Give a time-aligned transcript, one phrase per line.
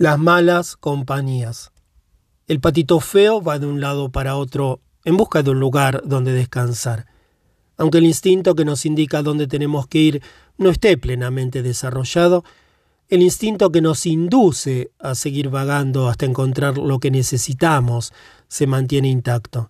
[0.00, 1.72] Las malas compañías.
[2.46, 6.32] El patito feo va de un lado para otro en busca de un lugar donde
[6.32, 7.04] descansar.
[7.76, 10.22] Aunque el instinto que nos indica dónde tenemos que ir
[10.56, 12.44] no esté plenamente desarrollado,
[13.10, 18.14] el instinto que nos induce a seguir vagando hasta encontrar lo que necesitamos
[18.48, 19.68] se mantiene intacto.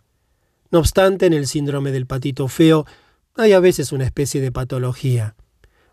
[0.70, 2.86] No obstante, en el síndrome del patito feo
[3.34, 5.34] hay a veces una especie de patología.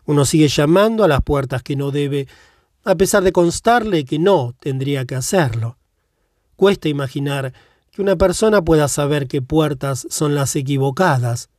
[0.04, 2.28] Uno sigue llamando a las puertas que no debe
[2.84, 5.78] a pesar de constarle que no tendría que hacerlo.
[6.56, 7.52] Cuesta imaginar
[7.90, 11.50] que una persona pueda saber qué puertas son las equivocadas,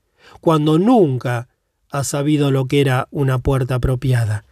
[0.41, 1.48] cuando nunca
[1.91, 4.45] ha sabido lo que era una puerta apropiada.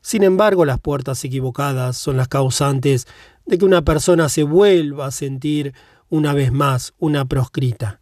[0.00, 3.06] Sin embargo, las puertas equivocadas son las causantes
[3.46, 5.74] de que una persona se vuelva a sentir
[6.08, 8.00] una vez más una proscrita.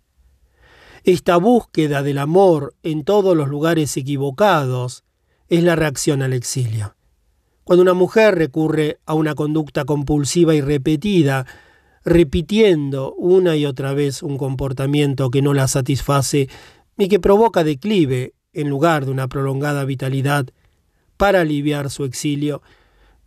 [1.04, 5.04] Esta búsqueda del amor en todos los lugares equivocados
[5.48, 6.95] es la reacción al exilio.
[7.66, 11.46] Cuando una mujer recurre a una conducta compulsiva y repetida,
[12.04, 16.48] repitiendo una y otra vez un comportamiento que no la satisface
[16.96, 20.46] y que provoca declive en lugar de una prolongada vitalidad
[21.16, 22.62] para aliviar su exilio,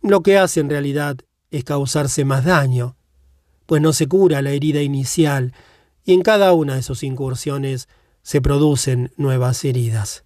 [0.00, 1.18] lo que hace en realidad
[1.50, 2.96] es causarse más daño,
[3.66, 5.52] pues no se cura la herida inicial
[6.02, 7.90] y en cada una de sus incursiones
[8.22, 10.24] se producen nuevas heridas.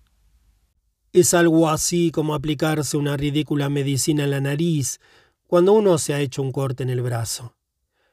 [1.15, 4.99] Es algo así como aplicarse una ridícula medicina en la nariz
[5.47, 7.55] cuando uno se ha hecho un corte en el brazo.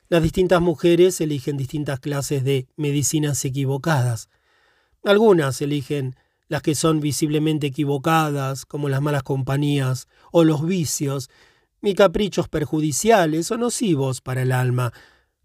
[0.08, 4.30] Las distintas mujeres eligen distintas clases de medicinas equivocadas.
[5.04, 6.16] Algunas eligen
[6.48, 11.32] las que son visiblemente equivocadas, como las malas compañías o los vicios,
[11.82, 14.94] y caprichos perjudiciales o nocivos para el alma,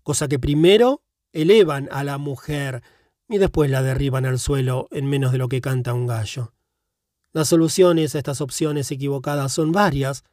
[0.02, 1.00] cosa que primero
[1.32, 2.82] elevan a la mujer
[3.30, 6.52] y después la derriban al suelo en menos de lo que canta un gallo.
[7.36, 10.24] Las soluciones a estas opciones equivocadas son varias.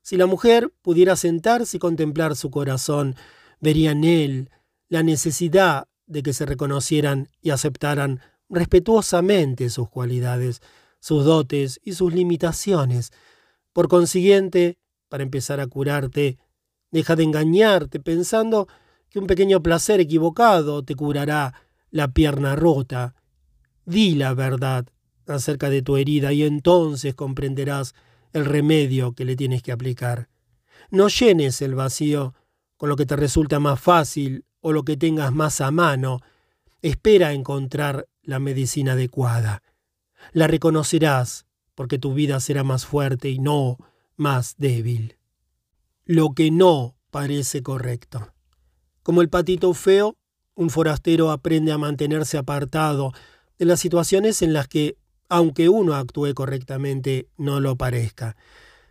[0.00, 3.16] Si la mujer pudiera sentarse y contemplar su corazón,
[3.60, 4.50] vería en él
[4.88, 10.62] la necesidad de que se reconocieran y aceptaran respetuosamente sus cualidades,
[11.00, 13.10] sus dotes y sus limitaciones.
[13.74, 14.78] Por consiguiente,
[15.10, 16.38] para empezar a curarte,
[16.90, 18.68] deja de engañarte pensando
[19.10, 21.52] que un pequeño placer equivocado te curará
[21.90, 23.14] la pierna rota.
[23.84, 24.86] Di la verdad
[25.34, 27.94] acerca de tu herida y entonces comprenderás
[28.32, 30.28] el remedio que le tienes que aplicar.
[30.90, 32.34] No llenes el vacío
[32.76, 36.20] con lo que te resulta más fácil o lo que tengas más a mano.
[36.82, 39.62] Espera encontrar la medicina adecuada.
[40.32, 43.78] La reconocerás porque tu vida será más fuerte y no
[44.16, 45.16] más débil.
[46.04, 48.32] Lo que no parece correcto.
[49.02, 50.16] Como el patito feo,
[50.54, 53.12] un forastero aprende a mantenerse apartado
[53.58, 54.96] de las situaciones en las que
[55.28, 58.36] aunque uno actúe correctamente, no lo parezca.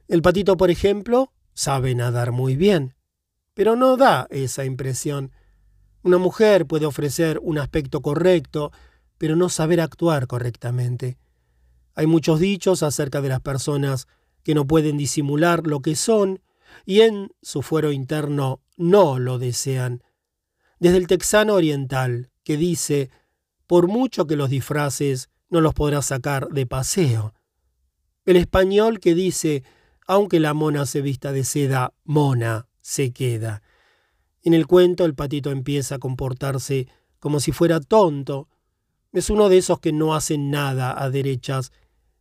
[0.07, 2.95] El patito, por ejemplo, sabe nadar muy bien,
[3.53, 5.31] pero no da esa impresión.
[6.03, 8.71] Una mujer puede ofrecer un aspecto correcto,
[9.17, 11.17] pero no saber actuar correctamente.
[11.95, 14.07] Hay muchos dichos acerca de las personas
[14.43, 16.41] que no pueden disimular lo que son
[16.85, 20.03] y en su fuero interno no lo desean.
[20.79, 23.09] Desde el texano oriental, que dice,
[23.65, 27.33] por mucho que los disfraces no los podrás sacar de paseo.
[28.25, 29.63] El español que dice,
[30.05, 33.61] aunque la mona se vista de seda, mona se queda.
[34.41, 36.87] En el cuento el patito empieza a comportarse
[37.19, 38.47] como si fuera tonto.
[39.11, 41.71] Es uno de esos que no hacen nada a derechas,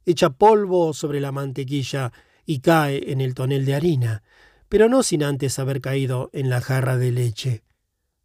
[0.04, 2.12] echa polvo sobre la mantequilla
[2.44, 4.22] y cae en el tonel de harina,
[4.68, 7.64] pero no sin antes haber caído en la jarra de leche.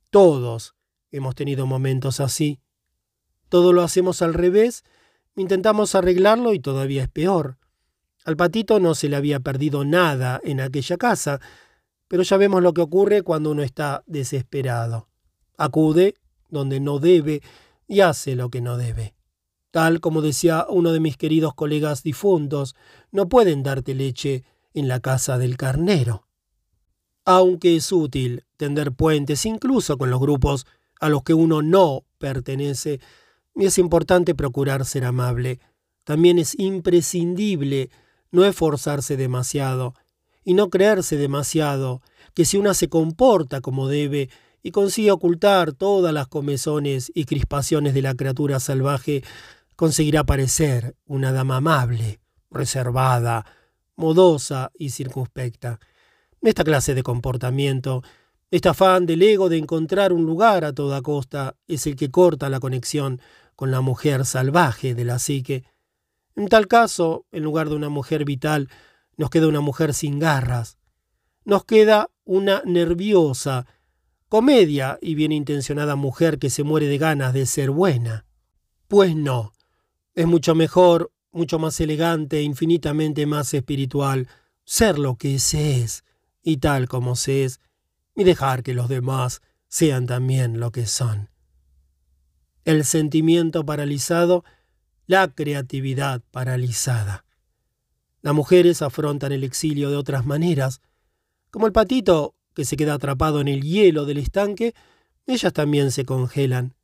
[0.10, 0.76] Todos
[1.12, 2.60] hemos tenido momentos así.
[3.50, 4.84] Todo lo hacemos al revés,
[5.36, 7.58] intentamos arreglarlo y todavía es peor.
[8.24, 11.40] Al patito no se le había perdido nada en aquella casa,
[12.08, 15.08] pero ya vemos lo que ocurre cuando uno está desesperado.
[15.58, 16.16] Acude
[16.50, 17.42] donde no debe
[17.88, 19.16] y hace lo que no debe.
[19.72, 22.76] Tal como decía uno de mis queridos colegas difuntos,
[23.12, 24.44] no pueden darte leche
[24.74, 26.28] en la casa del carnero.
[27.24, 30.66] Aunque es útil tender puentes incluso con los grupos
[31.00, 33.00] a los que uno no pertenece,
[33.66, 35.60] es importante procurar ser amable.
[36.04, 37.90] También es imprescindible
[38.32, 39.94] no esforzarse demasiado
[40.44, 42.02] y no creerse demasiado
[42.34, 44.30] que si una se comporta como debe
[44.64, 49.24] y consigue ocultar todas las comezones y crispaciones de la criatura salvaje,
[49.76, 52.20] conseguirá parecer una dama amable,
[52.50, 53.46] reservada,
[53.96, 55.80] modosa y circunspecta.
[56.42, 58.04] Esta clase de comportamiento
[58.52, 62.50] este afán del ego de encontrar un lugar a toda costa es el que corta
[62.50, 63.22] la conexión
[63.62, 65.66] con la mujer salvaje de la psique.
[66.36, 68.70] En tal caso, en lugar de una mujer vital,
[69.18, 70.80] nos queda una mujer sin garras.
[71.46, 73.68] nos queda una nerviosa,
[74.30, 78.26] comedia y bien intencionada mujer que se muere de ganas de ser buena.
[78.88, 79.54] Pues no,
[80.16, 84.28] es mucho mejor, mucho más elegante e infinitamente más espiritual
[84.64, 86.04] ser lo que se es
[86.42, 87.60] y tal como se es,
[88.16, 91.31] y dejar que los demás sean también lo que son.
[92.64, 94.44] El sentimiento paralizado,
[95.08, 97.26] la creatividad paralizada.
[98.22, 100.80] Las mujeres afrontan el exilio de otras maneras.
[101.50, 104.76] Como el patito que se queda atrapado en el hielo del estanque,
[105.26, 106.76] ellas también se congelan.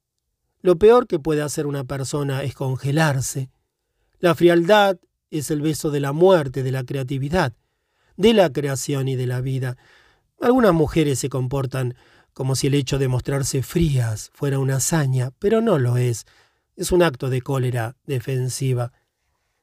[0.62, 3.52] Lo peor que puede hacer una persona es congelarse.
[4.20, 4.98] La frialdad
[5.30, 7.54] es el beso de la muerte, de la creatividad,
[8.16, 9.78] de la creación y de la vida.
[10.42, 11.96] Algunas mujeres se comportan
[12.38, 16.28] como si el hecho de mostrarse frías fuera una hazaña, pero no lo es.
[16.76, 18.94] Es un acto de cólera defensiva.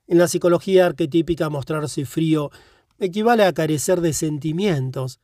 [0.09, 2.51] En la psicología arquetípica mostrarse frío
[2.99, 5.21] equivale a carecer de sentimientos.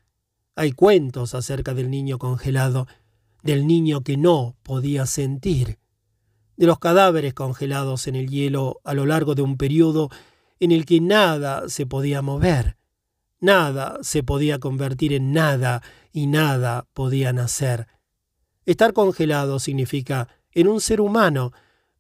[0.54, 2.86] Hay cuentos acerca del niño congelado,
[3.42, 5.80] del niño que no podía sentir,
[6.56, 10.08] de los cadáveres congelados en el hielo a lo largo de un periodo
[10.60, 12.76] en el que nada se podía mover,
[13.40, 15.82] nada se podía convertir en nada
[16.12, 17.86] y nada podía nacer.
[18.66, 21.52] Estar congelado significa, en un ser humano,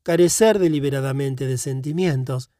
[0.02, 2.50] carecer deliberadamente de sentimientos,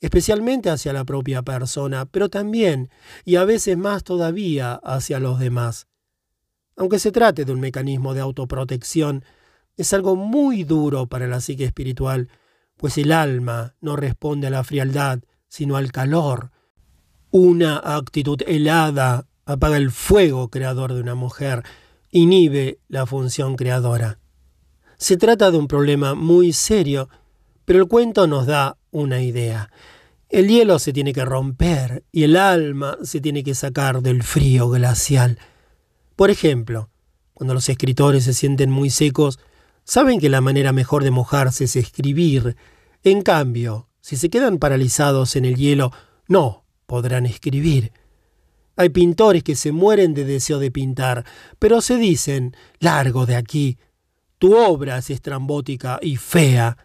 [0.00, 2.90] especialmente hacia la propia persona, pero también,
[3.24, 5.86] y a veces más todavía, hacia los demás.
[6.76, 9.24] Aunque se trate de un mecanismo de autoprotección,
[9.76, 12.28] es algo muy duro para la psique espiritual,
[12.76, 16.50] pues el alma no responde a la frialdad, sino al calor.
[17.30, 21.62] Una actitud helada apaga el fuego creador de una mujer,
[22.10, 24.18] inhibe la función creadora.
[24.98, 27.08] Se trata de un problema muy serio,
[27.64, 29.70] pero el cuento nos da una idea.
[30.28, 34.68] El hielo se tiene que romper y el alma se tiene que sacar del frío
[34.68, 35.38] glacial.
[36.16, 36.90] Por ejemplo,
[37.32, 39.38] cuando los escritores se sienten muy secos,
[39.84, 42.56] saben que la manera mejor de mojarse es escribir.
[43.04, 45.92] En cambio, si se quedan paralizados en el hielo,
[46.26, 47.92] no podrán escribir.
[48.76, 51.24] Hay pintores que se mueren de deseo de pintar,
[51.58, 53.78] pero se dicen, largo de aquí,
[54.38, 56.76] tu obra es estrambótica y fea.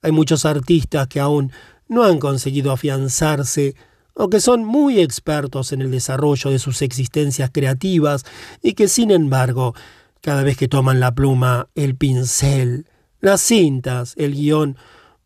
[0.00, 1.52] Hay muchos artistas que aún
[1.88, 3.74] no han conseguido afianzarse
[4.14, 8.24] o que son muy expertos en el desarrollo de sus existencias creativas
[8.62, 9.74] y que sin embargo,
[10.20, 12.86] cada vez que toman la pluma, el pincel,
[13.20, 14.76] las cintas, el guion,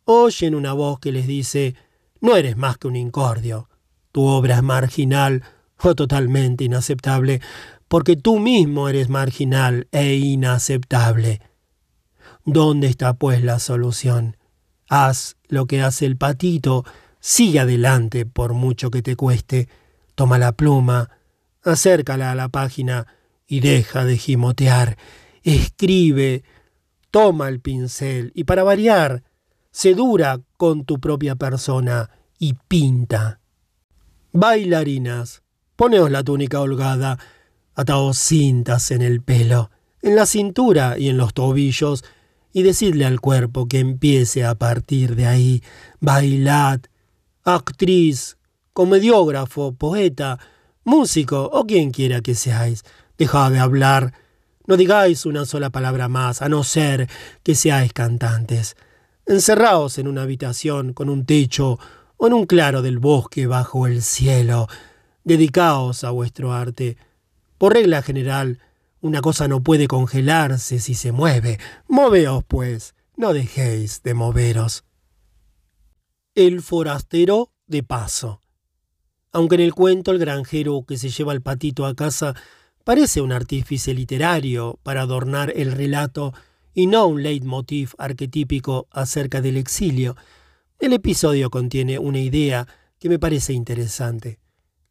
[0.04, 1.76] oyen una voz que les dice
[2.20, 3.68] no eres más que un incordio.
[4.10, 5.44] Tu obra es marginal
[5.82, 7.40] o totalmente inaceptable,
[7.88, 11.40] porque tú mismo eres marginal e inaceptable.
[12.44, 14.36] ¿Dónde está pues la solución?
[14.88, 16.84] Haz lo que hace el patito,
[17.20, 19.68] sigue adelante por mucho que te cueste.
[20.14, 21.10] Toma la pluma,
[21.62, 23.06] acércala a la página
[23.46, 24.96] y deja de gimotear.
[25.42, 26.44] Escribe,
[27.10, 29.22] toma el pincel y para variar,
[29.70, 33.40] se dura con tu propia persona y pinta.
[34.32, 35.42] Bailarinas,
[35.78, 37.20] poneos la túnica holgada,
[37.76, 39.70] ataos cintas en el pelo,
[40.02, 42.04] en la cintura y en los tobillos,
[42.52, 45.62] y decidle al cuerpo que empiece a partir de ahí.
[46.00, 46.80] Bailad,
[47.44, 48.38] actriz,
[48.72, 50.40] comediógrafo, poeta,
[50.82, 52.82] músico o quien quiera que seáis.
[53.16, 54.14] Dejad de hablar.
[54.66, 57.08] No digáis una sola palabra más, a no ser
[57.44, 58.76] que seáis cantantes.
[59.26, 61.78] Encerraos en una habitación con un techo
[62.16, 64.66] o en un claro del bosque bajo el cielo.
[65.28, 66.96] Dedicaos a vuestro arte.
[67.58, 68.60] Por regla general,
[69.02, 71.58] una cosa no puede congelarse si se mueve.
[71.86, 74.84] Moveos, pues, no dejéis de moveros.
[76.34, 78.40] El forastero de paso.
[79.30, 82.34] Aunque en el cuento el granjero que se lleva el patito a casa
[82.82, 86.32] parece un artífice literario para adornar el relato
[86.72, 90.16] y no un leitmotiv arquetípico acerca del exilio,
[90.78, 92.66] el episodio contiene una idea
[92.98, 94.38] que me parece interesante.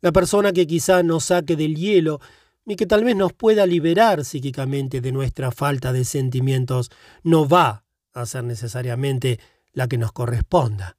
[0.01, 2.19] La persona que quizá nos saque del hielo
[2.65, 6.91] y que tal vez nos pueda liberar psíquicamente de nuestra falta de sentimientos,
[7.23, 9.39] no va a ser necesariamente
[9.73, 10.97] la que nos corresponda.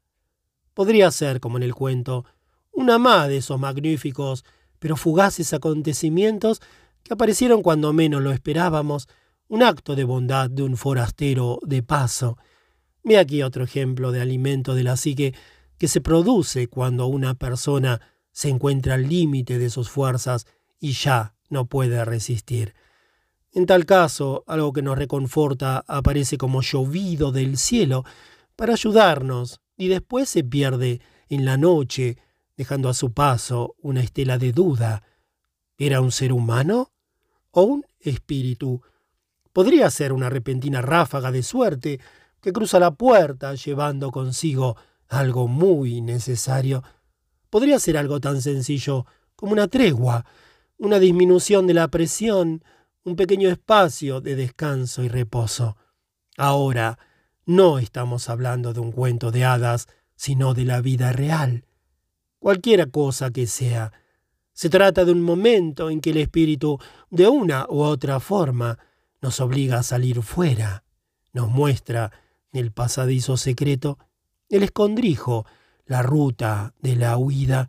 [0.74, 2.24] Podría ser, como en el cuento,
[2.72, 4.44] una más de esos magníficos
[4.78, 6.60] pero fugaces acontecimientos
[7.02, 9.08] que aparecieron cuando menos lo esperábamos,
[9.48, 12.36] un acto de bondad de un forastero de paso.
[13.02, 15.34] Ve aquí otro ejemplo de alimento de la psique
[15.78, 18.00] que se produce cuando una persona
[18.38, 20.46] se encuentra al límite de sus fuerzas
[20.78, 22.72] y ya no puede resistir.
[23.50, 28.04] En tal caso, algo que nos reconforta aparece como llovido del cielo
[28.54, 32.16] para ayudarnos y después se pierde en la noche,
[32.56, 35.02] dejando a su paso una estela de duda,
[35.76, 36.92] ¿Era un ser humano
[37.50, 38.82] o un espíritu?
[39.52, 41.98] Podría ser una repentina ráfaga de suerte
[42.40, 44.76] que cruza la puerta llevando consigo
[45.08, 46.84] algo muy necesario.
[47.50, 50.24] Podría ser algo tan sencillo como una tregua,
[50.78, 52.62] una disminución de la presión,
[53.04, 55.76] un pequeño espacio de descanso y reposo.
[56.36, 56.98] Ahora,
[57.46, 61.64] no estamos hablando de un cuento de hadas, sino de la vida real.
[62.38, 63.92] Cualquiera cosa que sea,
[64.52, 66.78] se trata de un momento en que el espíritu,
[67.10, 68.78] de una u otra forma,
[69.20, 70.84] nos obliga a salir fuera,
[71.32, 72.12] nos muestra
[72.52, 73.98] el pasadizo secreto,
[74.48, 75.46] el escondrijo,
[75.88, 77.68] la ruta de la huida.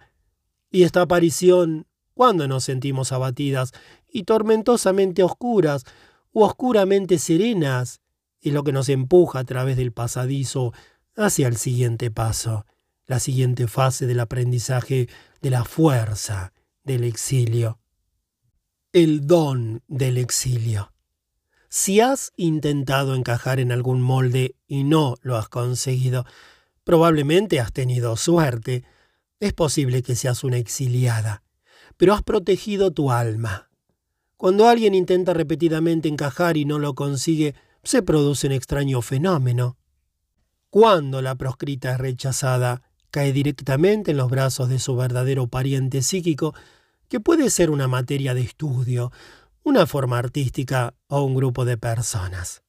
[0.70, 3.72] Y esta aparición, cuando nos sentimos abatidas
[4.08, 5.86] y tormentosamente oscuras
[6.32, 8.02] u oscuramente serenas,
[8.42, 10.74] es lo que nos empuja a través del pasadizo
[11.16, 12.66] hacia el siguiente paso,
[13.08, 15.10] la siguiente fase del aprendizaje
[15.42, 17.80] de la fuerza del exilio.
[18.92, 20.92] El don del exilio.
[21.70, 26.26] Si has intentado encajar en algún molde y no lo has conseguido,
[26.90, 28.84] probablemente has tenido suerte.
[29.40, 31.44] Es posible que seas una exiliada,
[31.98, 33.70] pero has protegido tu alma.
[34.38, 37.54] Cuando alguien intenta repetidamente encajar y no lo consigue,
[37.84, 39.78] se produce un extraño fenómeno.
[40.72, 42.82] Cuando la proscrita es rechazada,
[43.12, 46.56] cae directamente en los brazos de su verdadero pariente psíquico,
[47.08, 49.12] que puede ser una materia de estudio,
[49.62, 52.64] una forma artística o un grupo de personas.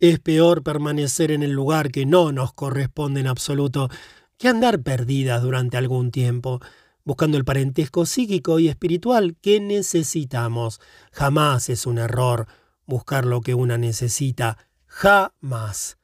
[0.00, 3.90] Es peor permanecer en el lugar que no nos corresponde en absoluto
[4.38, 6.60] que andar perdidas durante algún tiempo,
[7.04, 10.80] buscando el parentesco psíquico y espiritual que necesitamos.
[11.12, 12.46] Jamás es un error
[12.86, 14.56] buscar lo que una necesita.
[14.86, 15.98] Jamás.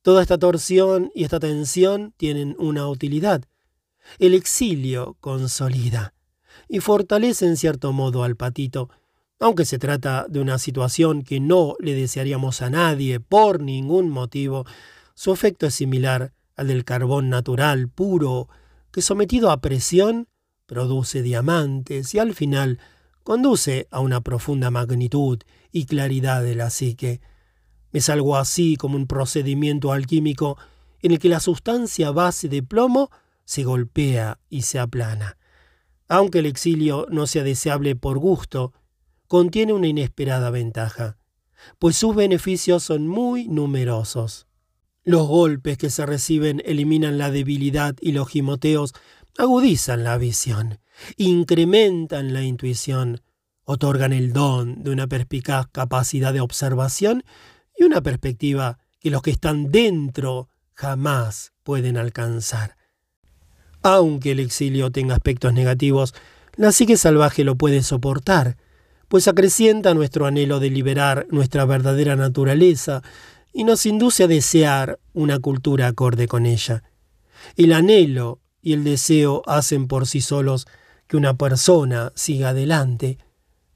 [0.00, 3.44] Toda esta torsión y esta tensión tienen una utilidad.
[4.18, 6.14] El exilio consolida
[6.68, 8.88] y fortalece en cierto modo al patito,
[9.40, 14.66] aunque se trata de una situación que no le desearíamos a nadie por ningún motivo,
[15.14, 18.48] su efecto es similar al del carbón natural puro,
[18.92, 20.28] que sometido a presión
[20.66, 22.78] produce diamantes y al final
[23.22, 25.38] conduce a una profunda magnitud
[25.72, 27.22] y claridad de la psique.
[27.92, 30.58] Es algo así como un procedimiento alquímico
[31.00, 33.10] en el que la sustancia base de plomo
[33.44, 35.38] se golpea y se aplana.
[36.08, 38.74] Aunque el exilio no sea deseable por gusto,
[39.30, 41.16] contiene una inesperada ventaja,
[41.78, 44.48] pues sus beneficios son muy numerosos.
[45.04, 48.92] Los golpes que se reciben eliminan la debilidad y los gimoteos
[49.38, 50.80] agudizan la visión,
[51.16, 53.20] incrementan la intuición,
[53.62, 57.22] otorgan el don de una perspicaz capacidad de observación
[57.78, 62.76] y una perspectiva que los que están dentro jamás pueden alcanzar.
[63.82, 66.14] Aunque el exilio tenga aspectos negativos,
[66.56, 68.56] la psique salvaje lo puede soportar,
[69.10, 73.02] pues acrecienta nuestro anhelo de liberar nuestra verdadera naturaleza
[73.52, 76.84] y nos induce a desear una cultura acorde con ella.
[77.56, 80.68] El anhelo y el deseo hacen por sí solos
[81.08, 83.18] que una persona siga adelante,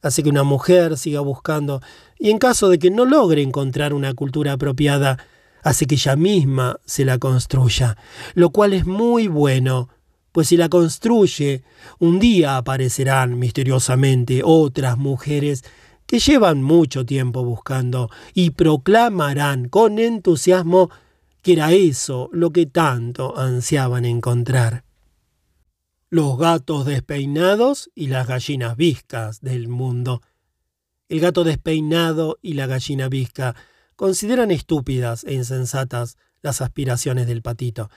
[0.03, 1.81] hace que una mujer siga buscando
[2.17, 5.19] y en caso de que no logre encontrar una cultura apropiada,
[5.65, 7.97] hace que ella misma se la construya,
[8.35, 9.89] lo cual es muy bueno,
[10.35, 11.63] pues si la construye,
[12.01, 15.63] un día aparecerán misteriosamente otras mujeres
[16.07, 20.91] que llevan mucho tiempo buscando y proclamarán con entusiasmo
[21.41, 24.83] que era eso lo que tanto ansiaban encontrar.
[26.11, 30.21] Los gatos despeinados y las gallinas viscas del mundo.
[31.09, 33.55] El gato despeinado y la gallina visca
[33.95, 37.89] consideran estúpidas e insensatas las aspiraciones del patito.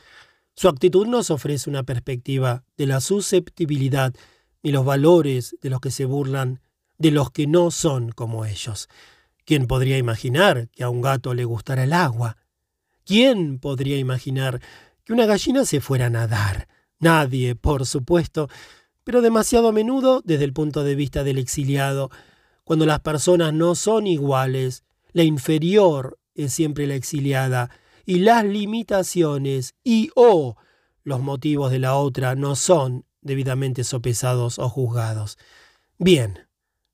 [0.59, 4.15] Su actitud nos ofrece una perspectiva de la susceptibilidad
[4.63, 6.61] y los valores de los que se burlan
[6.97, 8.89] de los que no son como ellos.
[9.45, 12.37] ¿Quién podría imaginar que a un gato le gustara el agua?
[13.05, 14.59] ¿Quién podría imaginar
[15.03, 16.67] que una gallina se fuera a nadar?
[16.99, 18.49] Nadie, por supuesto,
[19.03, 22.09] pero demasiado a menudo desde el punto de vista del exiliado,
[22.63, 24.83] cuando las personas no son iguales,
[25.13, 27.69] la inferior es siempre la exiliada,
[28.07, 30.55] y las limitaciones y o
[31.03, 35.37] los motivos de la otra no son debidamente sopesados o juzgados.
[35.99, 36.47] Bien,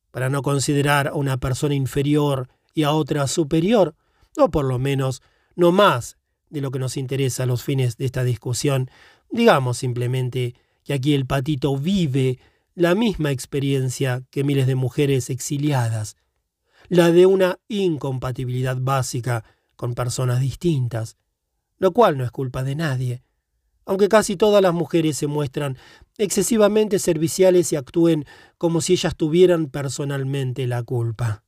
[0.10, 3.96] para no considerar a una persona inferior y a otra superior,
[4.38, 5.22] o por lo menos
[5.56, 6.18] no más
[6.50, 8.90] de lo que nos interesa a los fines de esta discusión,
[9.30, 12.40] digamos simplemente que aquí el patito vive
[12.74, 16.18] la misma experiencia que miles de mujeres exiliadas,
[16.90, 19.44] la de una incompatibilidad básica
[19.76, 21.18] con personas distintas,
[21.78, 23.24] lo cual no es culpa de nadie.
[23.86, 25.78] aunque casi todas las mujeres se muestran
[26.18, 28.26] excesivamente serviciales y actúen
[28.58, 31.44] como si ellas tuvieran personalmente la culpa.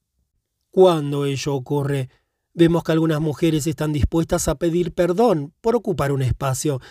[0.70, 2.10] Cuando ello ocurre,
[2.54, 6.82] vemos que algunas mujeres están dispuestas a pedir perdón por ocupar un espacio.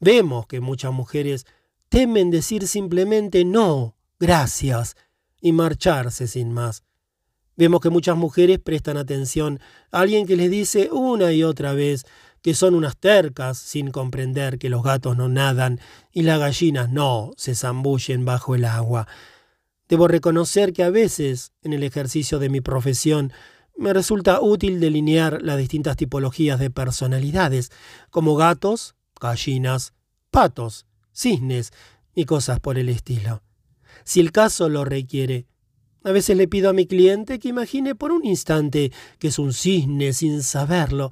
[0.00, 1.44] Vemos que muchas mujeres
[1.90, 4.96] temen decir simplemente no, gracias,
[5.40, 6.82] y marcharse sin más.
[7.56, 9.60] Vemos que muchas mujeres prestan atención
[9.92, 12.04] a alguien que les dice una y otra vez
[12.42, 15.80] que son unas tercas sin comprender que los gatos no nadan
[16.12, 19.06] y las gallinas no se zambullen bajo el agua.
[19.88, 23.32] Debo reconocer que a veces, en el ejercicio de mi profesión,
[23.76, 27.70] me resulta útil delinear las distintas tipologías de personalidades,
[28.10, 29.94] como gatos, gallinas,
[30.30, 31.72] patos, cisnes
[32.14, 33.42] y cosas por el estilo.
[34.04, 35.46] Si el caso lo requiere,
[36.04, 39.52] a veces le pido a mi cliente que imagine por un instante que es un
[39.52, 41.10] cisne sin saberlo,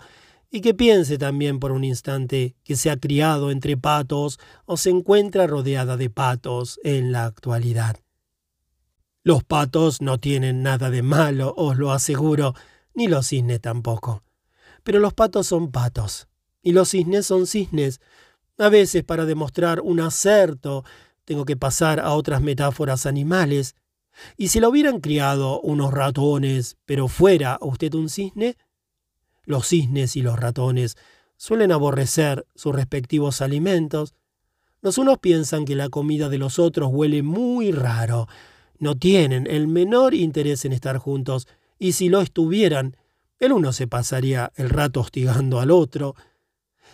[0.55, 4.91] y que piense también por un instante que se ha criado entre patos o se
[4.91, 7.97] encuentra rodeada de patos en la actualidad.
[9.25, 12.55] Los patos no tienen nada de malo, os lo aseguro,
[12.93, 14.25] ni los cisnes tampoco.
[14.83, 16.29] Pero los patos son patos,
[16.61, 18.03] y los cisnes son cisnes.
[18.59, 20.85] A veces para demostrar un acerto
[21.25, 23.75] tengo que pasar a otras metáforas animales,
[24.37, 28.57] y si lo hubieran criado unos ratones, pero fuera usted un cisne,
[29.45, 30.97] los cisnes y los ratones
[31.37, 34.15] suelen aborrecer sus respectivos alimentos.
[34.81, 38.29] Los unos piensan que la comida de los otros huele muy raro,
[38.79, 41.47] no tienen el menor interés en estar juntos,
[41.79, 42.97] y si lo estuvieran,
[43.39, 46.15] el uno se pasaría el rato hostigando al otro.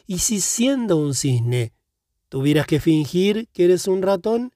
[0.06, 1.72] ¿Y si siendo un cisne
[2.30, 4.52] tuvieras que fingir que eres un ratón?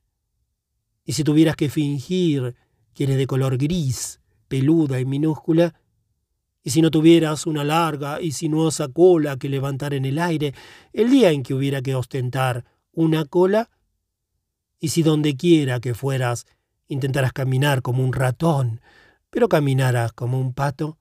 [1.05, 2.55] Y si tuvieras que fingir
[2.95, 5.75] que eres de color gris, peluda y minúscula,
[6.63, 10.55] y si no tuvieras una larga y sinuosa cola que levantar en el aire,
[10.93, 13.71] el día en que hubiera que ostentar una cola,
[14.79, 16.47] y si donde quiera que fueras
[16.87, 18.81] intentaras caminar como un ratón,
[19.31, 20.99] pero caminaras como un pato,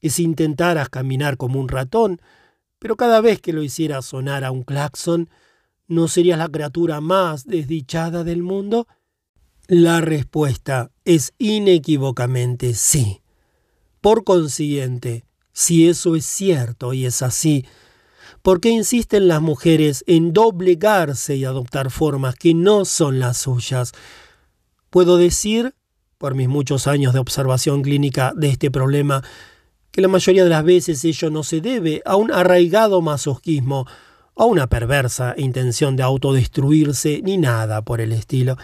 [0.00, 2.20] y si intentaras caminar como un ratón,
[2.78, 5.30] pero cada vez que lo hicieras sonar a un claxon,
[5.92, 8.86] ¿no serías la criatura más desdichada del mundo?
[9.68, 13.20] La respuesta es inequívocamente sí.
[14.00, 17.66] Por consiguiente, si eso es cierto y es así,
[18.40, 23.92] ¿por qué insisten las mujeres en doblegarse y adoptar formas que no son las suyas?
[24.88, 25.74] Puedo decir,
[26.16, 29.22] por mis muchos años de observación clínica de este problema,
[29.90, 33.86] que la mayoría de las veces ello no se debe a un arraigado masoquismo,
[34.36, 38.56] a una perversa intención de autodestruirse, ni nada por el estilo.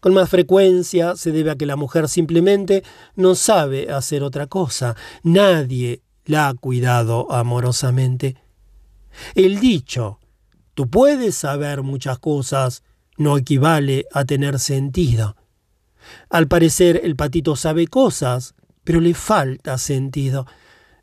[0.00, 2.82] Con más frecuencia se debe a que la mujer simplemente
[3.14, 4.96] no sabe hacer otra cosa.
[5.22, 8.36] Nadie la ha cuidado amorosamente.
[9.34, 10.18] El dicho,
[10.74, 12.82] tú puedes saber muchas cosas,
[13.16, 15.36] no equivale a tener sentido.
[16.30, 20.46] Al parecer el patito sabe cosas, pero le falta sentido.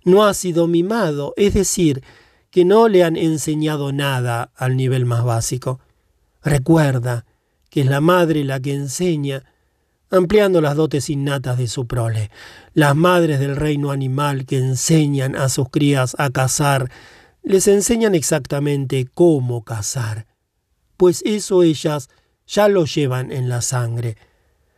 [0.03, 2.03] No ha sido mimado, es decir,
[2.51, 5.79] que no le han enseñado nada al nivel más básico.
[6.43, 7.25] Recuerda
[7.69, 9.43] que es la madre la que enseña,
[10.09, 12.31] ampliando las dotes innatas de su prole.
[12.73, 16.89] Las madres del reino animal que enseñan a sus crías a cazar,
[17.43, 20.27] les enseñan exactamente cómo cazar,
[20.97, 22.09] pues eso ellas
[22.45, 24.17] ya lo llevan en la sangre.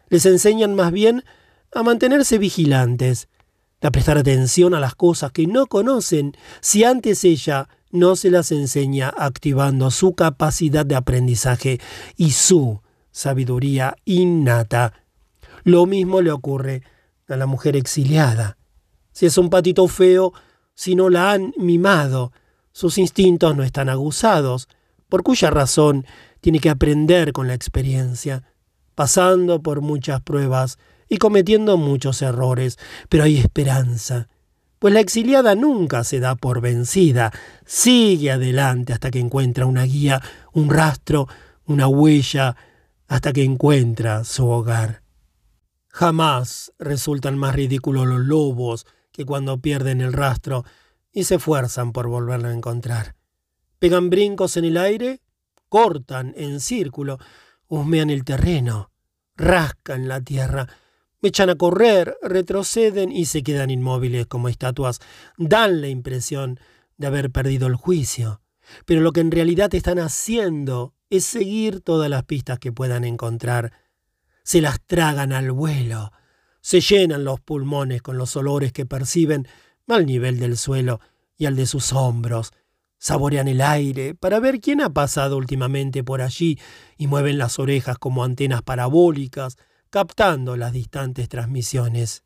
[0.09, 1.23] Les enseñan más bien
[1.73, 3.29] a mantenerse vigilantes,
[3.87, 8.51] a prestar atención a las cosas que no conocen, si antes ella no se las
[8.51, 11.79] enseña activando su capacidad de aprendizaje
[12.15, 14.93] y su sabiduría innata.
[15.63, 16.83] Lo mismo le ocurre
[17.27, 18.57] a la mujer exiliada.
[19.11, 20.33] Si es un patito feo,
[20.73, 22.31] si no la han mimado,
[22.71, 24.69] sus instintos no están aguzados,
[25.09, 26.05] por cuya razón
[26.39, 28.43] tiene que aprender con la experiencia,
[28.95, 30.79] pasando por muchas pruebas
[31.11, 34.29] y cometiendo muchos errores, pero hay esperanza,
[34.79, 37.33] pues la exiliada nunca se da por vencida,
[37.65, 40.21] sigue adelante hasta que encuentra una guía,
[40.53, 41.27] un rastro,
[41.65, 42.55] una huella,
[43.09, 45.03] hasta que encuentra su hogar.
[45.89, 50.63] Jamás resultan más ridículos los lobos que cuando pierden el rastro
[51.11, 53.15] y se esfuerzan por volverlo a encontrar.
[53.79, 55.19] Pegan brincos en el aire,
[55.67, 57.19] cortan en círculo,
[57.67, 58.91] husmean el terreno,
[59.35, 60.69] rascan la tierra,
[61.29, 64.99] echan a correr, retroceden y se quedan inmóviles como estatuas.
[65.37, 66.59] Dan la impresión
[66.97, 68.41] de haber perdido el juicio.
[68.85, 73.73] Pero lo que en realidad están haciendo es seguir todas las pistas que puedan encontrar.
[74.43, 76.11] Se las tragan al vuelo.
[76.61, 79.47] Se llenan los pulmones con los olores que perciben
[79.87, 80.99] al nivel del suelo
[81.37, 82.51] y al de sus hombros.
[82.97, 86.59] saborean el aire para ver quién ha pasado últimamente por allí
[86.97, 89.57] y mueven las orejas como antenas parabólicas,
[89.91, 92.23] captando las distantes transmisiones.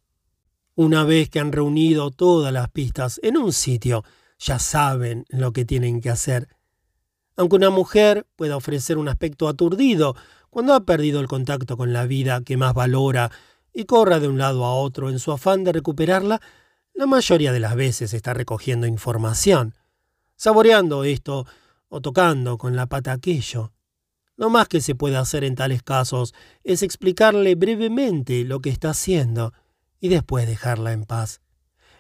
[0.76, 4.04] Una vez que han reunido todas las pistas en un sitio,
[4.38, 6.48] ya saben lo que tienen que hacer.
[7.36, 10.16] Aunque una mujer pueda ofrecer un aspecto aturdido
[10.52, 13.32] cuando ha perdido el contacto con la vida que más valora
[13.74, 16.40] y corra de un lado a otro en su afán de recuperarla,
[16.94, 19.74] la mayoría de las veces está recogiendo información,
[20.36, 21.48] saboreando esto
[21.90, 23.75] o tocando con la pata aquello.
[24.38, 28.90] Lo más que se puede hacer en tales casos es explicarle brevemente lo que está
[28.90, 29.54] haciendo
[30.00, 31.42] y después dejarla en paz.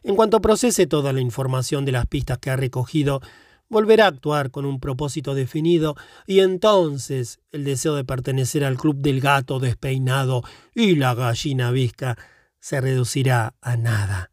[0.03, 3.21] En cuanto procese toda la información de las pistas que ha recogido,
[3.69, 5.95] volverá a actuar con un propósito definido
[6.27, 10.43] y entonces el deseo de pertenecer al club del gato despeinado
[10.75, 12.17] y la gallina visca
[12.59, 14.31] se reducirá a nada.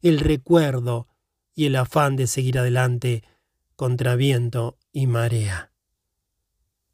[0.00, 1.08] El recuerdo
[1.54, 3.22] y el afán de seguir adelante
[3.76, 5.69] contra viento y marea.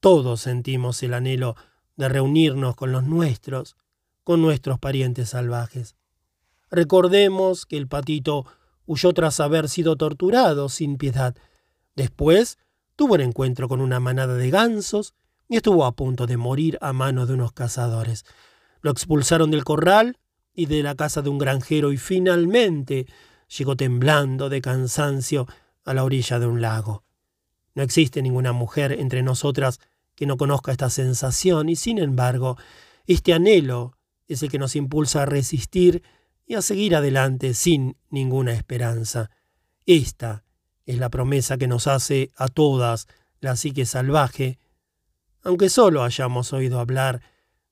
[0.06, 1.56] Todos sentimos el anhelo
[1.96, 3.76] de reunirnos con los nuestros,
[4.22, 5.96] con nuestros parientes salvajes.
[6.70, 8.46] Recordemos que el patito
[8.86, 11.34] huyó tras haber sido torturado sin piedad.
[11.96, 12.56] Después
[12.94, 15.12] tuvo un encuentro con una manada de gansos
[15.48, 18.24] y estuvo a punto de morir a manos de unos cazadores.
[18.82, 20.20] Lo expulsaron del corral
[20.54, 23.08] y de la casa de un granjero y finalmente
[23.58, 25.48] llegó temblando de cansancio
[25.84, 27.02] a la orilla de un lago.
[27.74, 29.80] No existe ninguna mujer entre nosotras
[30.16, 32.56] que no conozca esta sensación y sin embargo
[33.06, 36.02] este anhelo es el que nos impulsa a resistir
[36.46, 39.30] y a seguir adelante sin ninguna esperanza.
[39.84, 40.44] Esta
[40.84, 43.06] es la promesa que nos hace a todas
[43.40, 44.58] la psique salvaje,
[45.42, 47.22] aunque solo hayamos oído hablar,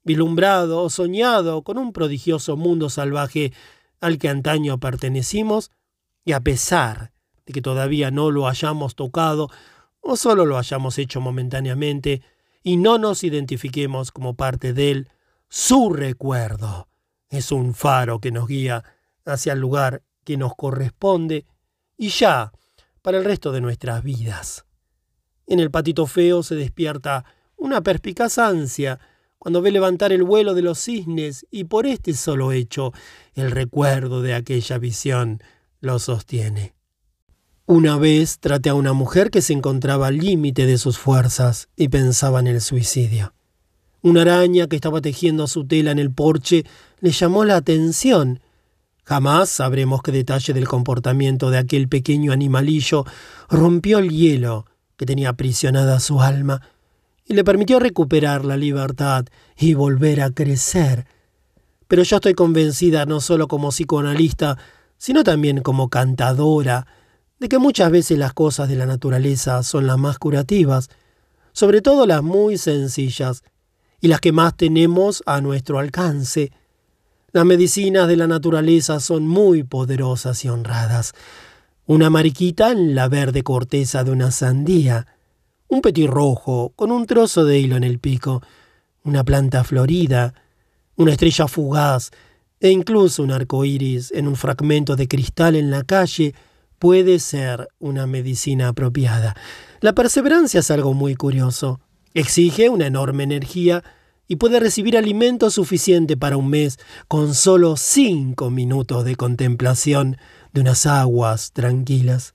[0.04, 3.52] vilumbrado o soñado con un prodigioso mundo salvaje
[4.00, 5.70] al que antaño pertenecimos,
[6.24, 7.12] y a pesar
[7.46, 9.50] de que todavía no lo hayamos tocado
[10.00, 12.22] o solo lo hayamos hecho momentáneamente
[12.64, 15.08] y no nos identifiquemos como parte de él,
[15.48, 16.88] su recuerdo
[17.28, 18.82] es un faro que nos guía
[19.24, 21.46] hacia el lugar que nos corresponde
[21.96, 22.52] y ya
[23.02, 24.64] para el resto de nuestras vidas.
[25.46, 28.98] En el patito feo se despierta una perspicaz ansia
[29.38, 32.92] cuando ve levantar el vuelo de los cisnes y por este solo hecho
[33.34, 35.42] el recuerdo de aquella visión
[35.80, 36.73] lo sostiene.
[37.66, 41.88] Una vez traté a una mujer que se encontraba al límite de sus fuerzas y
[41.88, 43.32] pensaba en el suicidio.
[44.02, 46.66] Una araña que estaba tejiendo su tela en el porche
[47.00, 48.40] le llamó la atención.
[49.04, 53.06] Jamás sabremos qué detalle del comportamiento de aquel pequeño animalillo
[53.48, 54.66] rompió el hielo
[54.98, 56.60] que tenía aprisionada su alma
[57.24, 59.24] y le permitió recuperar la libertad
[59.56, 61.06] y volver a crecer.
[61.88, 64.58] Pero yo estoy convencida no solo como psicoanalista,
[64.98, 66.86] sino también como cantadora,
[67.44, 70.88] de que muchas veces las cosas de la naturaleza son las más curativas,
[71.52, 73.42] sobre todo las muy sencillas,
[74.00, 76.52] y las que más tenemos a nuestro alcance.
[77.32, 81.12] Las medicinas de la naturaleza son muy poderosas y honradas.
[81.84, 85.06] Una mariquita en la verde corteza de una sandía,
[85.68, 88.40] un petirrojo con un trozo de hilo en el pico,
[89.02, 90.32] una planta florida,
[90.96, 92.10] una estrella fugaz
[92.58, 96.34] e incluso un arco iris en un fragmento de cristal en la calle
[96.78, 99.34] puede ser una medicina apropiada.
[99.80, 101.80] La perseverancia es algo muy curioso.
[102.14, 103.82] Exige una enorme energía
[104.26, 110.16] y puede recibir alimento suficiente para un mes con solo cinco minutos de contemplación
[110.52, 112.34] de unas aguas tranquilas.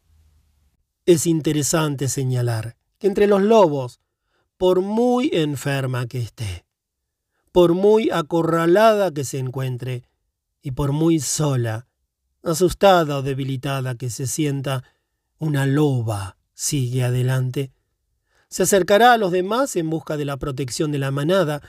[1.05, 3.99] Es interesante señalar que entre los lobos,
[4.57, 6.65] por muy enferma que esté,
[7.51, 10.03] por muy acorralada que se encuentre,
[10.61, 11.87] y por muy sola,
[12.43, 14.83] asustada o debilitada que se sienta,
[15.37, 17.71] una loba sigue adelante
[18.49, 21.61] se acercará a los demás en busca de la protección de la manada,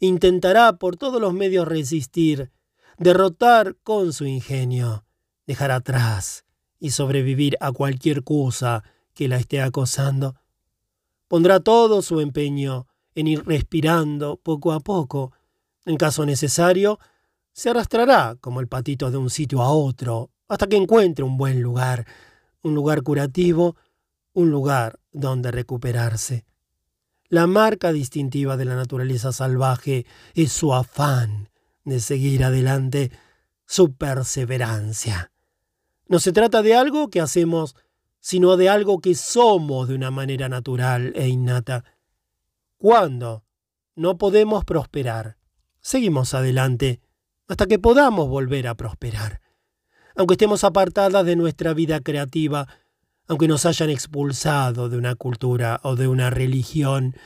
[0.00, 2.50] intentará por todos los medios resistir,
[2.96, 5.04] derrotar con su ingenio,
[5.46, 6.44] dejar atrás
[6.80, 10.34] y sobrevivir a cualquier cosa que la esté acosando.
[11.28, 15.32] Pondrá todo su empeño en ir respirando poco a poco.
[15.84, 16.98] En caso necesario,
[17.54, 21.62] se arrastrará como el patito de un sitio a otro hasta que encuentre un buen
[21.62, 22.06] lugar,
[22.62, 23.76] un lugar curativo
[24.34, 26.44] un lugar donde recuperarse.
[27.28, 31.48] La marca distintiva de la naturaleza salvaje es su afán
[31.84, 33.10] de seguir adelante,
[33.66, 35.32] su perseverancia.
[36.06, 37.76] No se trata de algo que hacemos,
[38.20, 41.84] sino de algo que somos de una manera natural e innata.
[42.76, 43.44] Cuando
[43.94, 45.38] no podemos prosperar,
[45.80, 47.00] seguimos adelante
[47.48, 49.40] hasta que podamos volver a prosperar.
[50.16, 52.68] Aunque estemos apartadas de nuestra vida creativa,
[53.26, 57.16] aunque nos hayan expulsado de una cultura o de una religión,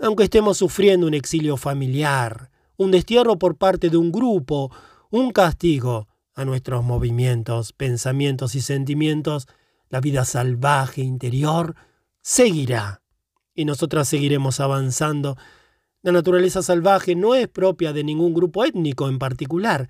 [0.00, 4.70] aunque estemos sufriendo un exilio familiar, un destierro por parte de un grupo,
[5.10, 9.46] un castigo a nuestros movimientos, pensamientos y sentimientos,
[9.88, 11.76] la vida salvaje interior
[12.20, 13.02] seguirá
[13.54, 15.36] y nosotras seguiremos avanzando.
[16.04, 19.88] La naturaleza salvaje no es propia de ningún grupo étnico en particular,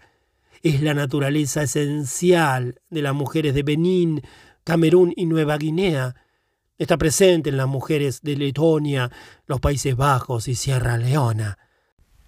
[0.62, 4.22] es la naturaleza esencial de las mujeres de Benín,
[4.62, 6.14] Camerún y Nueva Guinea.
[6.78, 9.10] Está presente en las mujeres de Letonia,
[9.46, 11.58] los Países Bajos y Sierra Leona.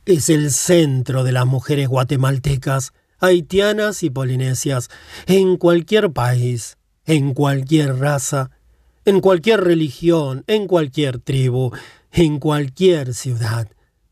[0.05, 4.91] Es el centro de las mujeres guatemaltecas, haitianas y polinesias,
[5.27, 8.51] en cualquier país, en cualquier raza,
[9.05, 11.71] en cualquier religión, en cualquier tribu,
[12.11, 13.69] en cualquier ciudad,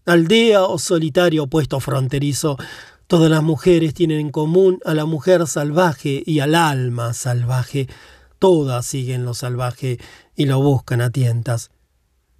[0.06, 2.56] aldea o solitario puesto fronterizo,
[3.06, 7.88] todas las mujeres tienen en común a la mujer salvaje y al alma salvaje.
[8.38, 9.98] Todas siguen lo salvaje
[10.36, 11.70] y lo buscan a tientas.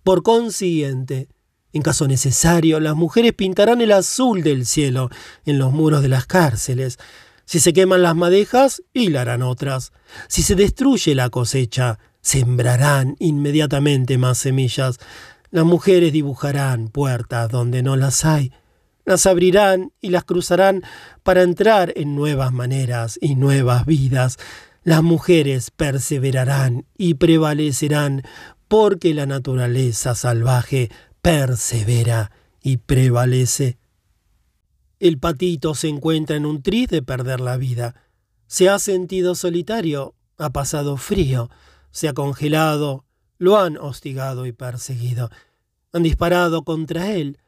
[0.03, 1.29] Por consiguiente,
[1.73, 5.11] en caso necesario, las mujeres pintarán el azul del cielo
[5.45, 6.99] en los muros de las cárceles.
[7.47, 9.93] Si se queman las madejas, hilarán otras.
[10.29, 14.99] Si se destruye la cosecha, sembrarán inmediatamente más semillas.
[15.55, 18.51] Las mujeres dibujarán puertas donde no las hay.
[19.05, 20.83] Las abrirán y las cruzarán
[21.23, 24.37] para entrar en nuevas maneras y nuevas vidas.
[24.83, 28.23] Las mujeres perseverarán y prevalecerán
[28.67, 30.91] porque la naturaleza salvaje
[31.23, 33.79] persevera y prevalece.
[34.99, 37.95] El patito se encuentra en un tris de perder la vida.
[38.49, 41.49] Se ha sentido solitario, ha pasado frío,
[41.93, 43.05] se ha congelado,
[43.39, 45.31] lo han hostigado y perseguido,
[45.93, 47.39] han disparado contra él,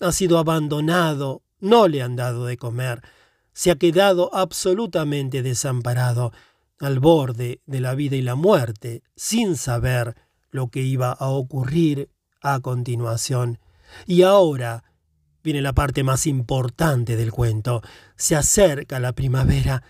[0.00, 3.02] ha sido abandonado, no le han dado de comer,
[3.52, 6.32] se ha quedado absolutamente desamparado,
[6.80, 10.16] al borde de la vida y la muerte, sin saber
[10.50, 12.08] lo que iba a ocurrir
[12.40, 13.58] a continuación.
[14.06, 14.84] Y ahora
[15.42, 17.82] viene la parte más importante del cuento.
[18.16, 19.82] Se acerca la primavera,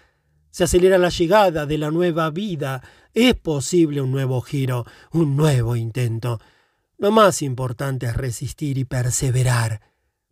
[0.50, 2.82] se acelera la llegada de la nueva vida,
[3.14, 6.40] es posible un nuevo giro, un nuevo intento.
[6.98, 9.80] Lo más importante es resistir y perseverar,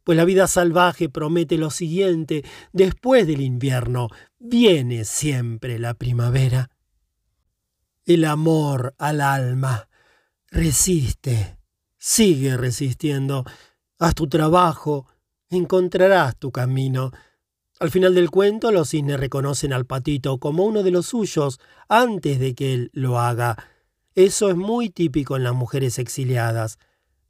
[0.05, 6.71] pues la vida salvaje promete lo siguiente, después del invierno viene siempre la primavera.
[8.07, 9.89] El amor al alma
[10.51, 11.59] resiste,
[11.99, 13.45] sigue resistiendo.
[13.99, 15.07] Haz tu trabajo,
[15.51, 17.13] encontrarás tu camino.
[17.81, 22.41] Al final del cuento, los cisnes reconocen al patito como uno de los suyos antes
[22.41, 23.57] de que él lo haga.
[24.17, 26.81] Eso es muy típico en las mujeres exiliadas.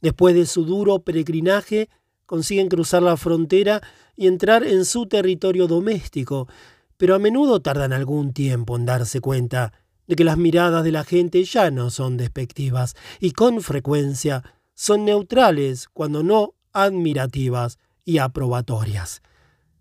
[0.00, 1.90] Después de su duro peregrinaje,
[2.24, 3.82] consiguen cruzar la frontera
[4.16, 6.48] y entrar en su territorio doméstico,
[6.96, 9.74] pero a menudo tardan algún tiempo en darse cuenta
[10.06, 15.04] de que las miradas de la gente ya no son despectivas y con frecuencia son
[15.04, 19.20] neutrales, cuando no admirativas y aprobatorias.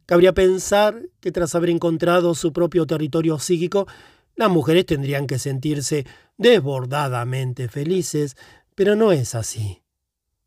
[0.07, 3.87] Cabría pensar que tras haber encontrado su propio territorio psíquico,
[4.35, 6.05] las mujeres tendrían que sentirse
[6.37, 8.37] desbordadamente felices,
[8.73, 9.83] pero no es así.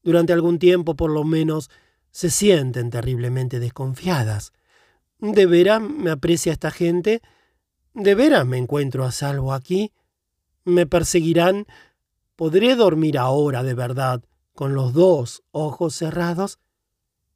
[0.02, 1.68] Durante algún tiempo, por lo menos,
[2.10, 4.54] se sienten terriblemente desconfiadas.
[5.18, 7.20] ¿De veras me aprecia esta gente?
[7.92, 9.92] ¿De veras me encuentro a salvo aquí?
[10.64, 11.66] ¿Me perseguirán?
[12.34, 14.22] ¿Podré dormir ahora de verdad
[14.54, 16.58] con los dos ojos cerrados?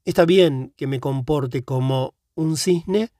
[0.07, 3.11] ¿Está bien que me comporte como un cisne?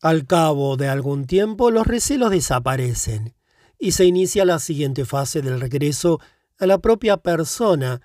[0.00, 3.34] Al cabo de algún tiempo los recelos desaparecen
[3.78, 6.20] y se inicia la siguiente fase del regreso
[6.58, 8.00] a la propia persona,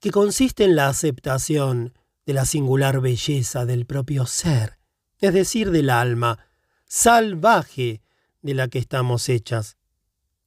[0.00, 1.94] que consiste en la aceptación
[2.26, 4.78] de la singular belleza del propio ser,
[5.18, 6.38] es decir, del alma
[6.86, 8.02] salvaje
[8.42, 9.78] de la que estamos hechas.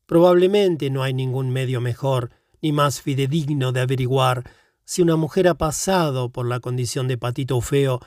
[0.06, 4.50] Probablemente no hay ningún medio mejor ni más fidedigno de averiguar
[4.86, 8.00] si una mujer ha pasado por la condición de patito feo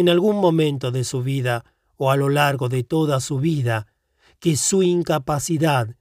[0.00, 1.64] en algún momento de su vida
[1.96, 3.86] o a lo largo de toda su vida,
[4.38, 5.96] que su incapacidad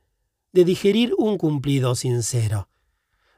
[0.54, 2.70] de digerir un cumplido sincero.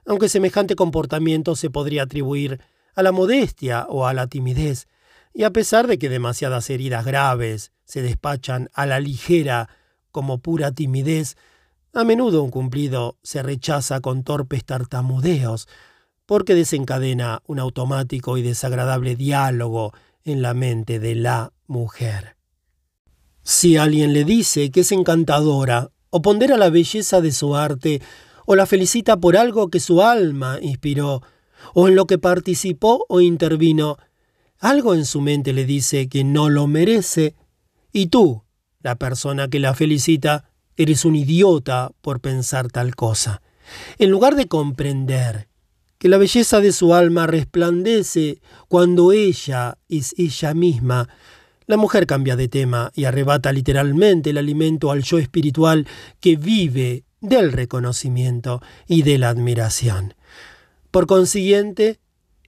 [0.05, 2.61] Aunque semejante comportamiento se podría atribuir
[2.95, 4.87] a la modestia o a la timidez,
[5.33, 9.69] y a pesar de que demasiadas heridas graves se despachan a la ligera
[10.11, 11.37] como pura timidez,
[11.93, 15.67] a menudo un cumplido se rechaza con torpes tartamudeos,
[16.25, 22.35] porque desencadena un automático y desagradable diálogo en la mente de la mujer.
[23.43, 28.01] Si alguien le dice que es encantadora, o pondera la belleza de su arte,
[28.45, 31.21] o la felicita por algo que su alma inspiró,
[31.73, 33.97] o en lo que participó o intervino,
[34.59, 37.35] algo en su mente le dice que no lo merece,
[37.91, 38.43] y tú,
[38.79, 43.41] la persona que la felicita, Eres un idiota por pensar tal cosa.
[43.99, 45.47] En lugar de comprender
[45.99, 51.09] que la belleza de su alma resplandece cuando ella es ella misma,
[51.67, 55.85] la mujer cambia de tema y arrebata literalmente el alimento al yo espiritual
[56.21, 60.13] que vive del reconocimiento y de la admiración.
[60.89, 61.99] Por consiguiente,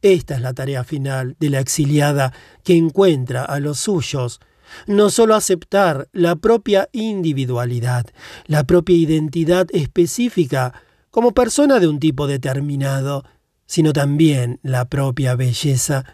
[0.02, 2.32] esta es la tarea final de la exiliada
[2.64, 4.40] que encuentra a los suyos,
[4.88, 8.06] no solo aceptar la propia individualidad,
[8.46, 10.74] la propia identidad específica
[11.12, 13.26] como persona de un tipo determinado,
[13.66, 16.06] sino también la propia belleza,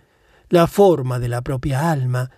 [0.50, 2.32] la forma de la propia alma,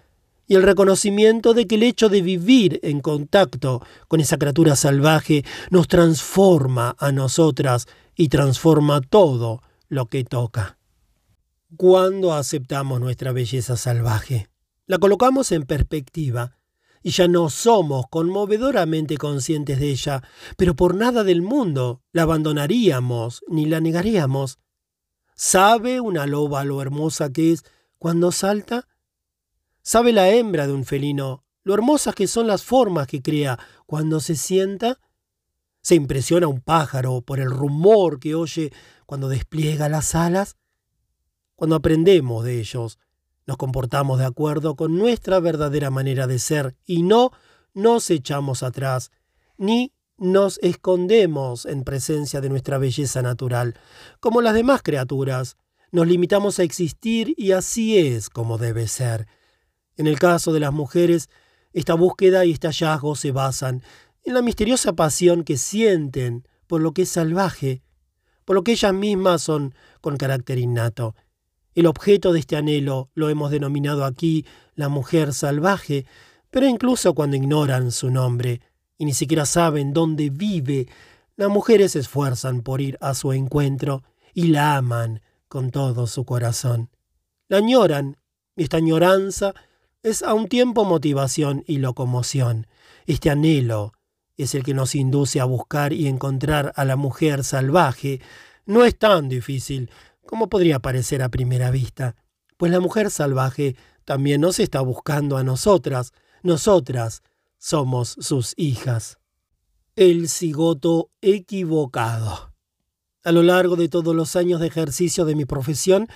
[0.48, 5.46] y el reconocimiento de que el hecho de vivir en contacto con esa criatura salvaje
[5.70, 10.78] nos transforma a nosotras y transforma todo lo que toca.
[11.78, 14.50] Cuando aceptamos nuestra belleza salvaje,
[14.88, 16.58] la colocamos en perspectiva
[17.02, 20.22] y ya no somos conmovedoramente conscientes de ella,
[20.58, 24.60] pero por nada del mundo la abandonaríamos ni la negaríamos.
[25.44, 27.64] ¿Sabe una loba lo hermosa que es
[27.98, 28.88] cuando salta?
[29.82, 34.20] ¿Sabe la hembra de un felino lo hermosas que son las formas que crea cuando
[34.20, 35.00] se sienta?
[35.82, 38.72] ¿Se impresiona un pájaro por el rumor que oye
[39.08, 40.58] cuando despliega las alas?
[41.56, 43.00] Cuando aprendemos de ellos,
[43.48, 47.32] nos comportamos de acuerdo con nuestra verdadera manera de ser y no
[47.74, 49.10] nos echamos atrás,
[49.58, 53.74] ni nos escondemos en presencia de nuestra belleza natural.
[54.20, 55.58] Como las demás criaturas,
[55.92, 59.28] nos limitamos a existir y así es como debe ser.
[59.98, 61.28] En el caso de las mujeres,
[61.74, 63.82] esta búsqueda y este hallazgo se basan
[64.24, 67.82] en la misteriosa pasión que sienten por lo que es salvaje,
[68.46, 71.16] por lo que ellas mismas son con carácter innato.
[71.74, 76.06] El objeto de este anhelo lo hemos denominado aquí la mujer salvaje,
[76.52, 78.62] pero incluso cuando ignoran su nombre
[79.02, 80.88] y ni siquiera saben dónde vive,
[81.36, 86.24] las mujeres se esfuerzan por ir a su encuentro y la aman con todo su
[86.24, 86.92] corazón.
[87.48, 88.18] La añoran,
[88.56, 89.56] y esta añoranza
[90.04, 92.68] es a un tiempo motivación y locomoción.
[93.08, 93.94] Este anhelo
[94.38, 98.22] es el que nos induce a buscar y encontrar a la mujer salvaje.
[98.68, 99.90] No es tan difícil,
[100.28, 102.16] como podría parecer a primera vista,
[102.56, 107.24] pues la mujer salvaje también nos está buscando a nosotras, nosotras
[107.62, 109.20] somos sus hijas.
[109.96, 112.54] El cigoto equivocado.
[113.24, 116.08] A lo largo de todos los años de ejercicio de mi profesión,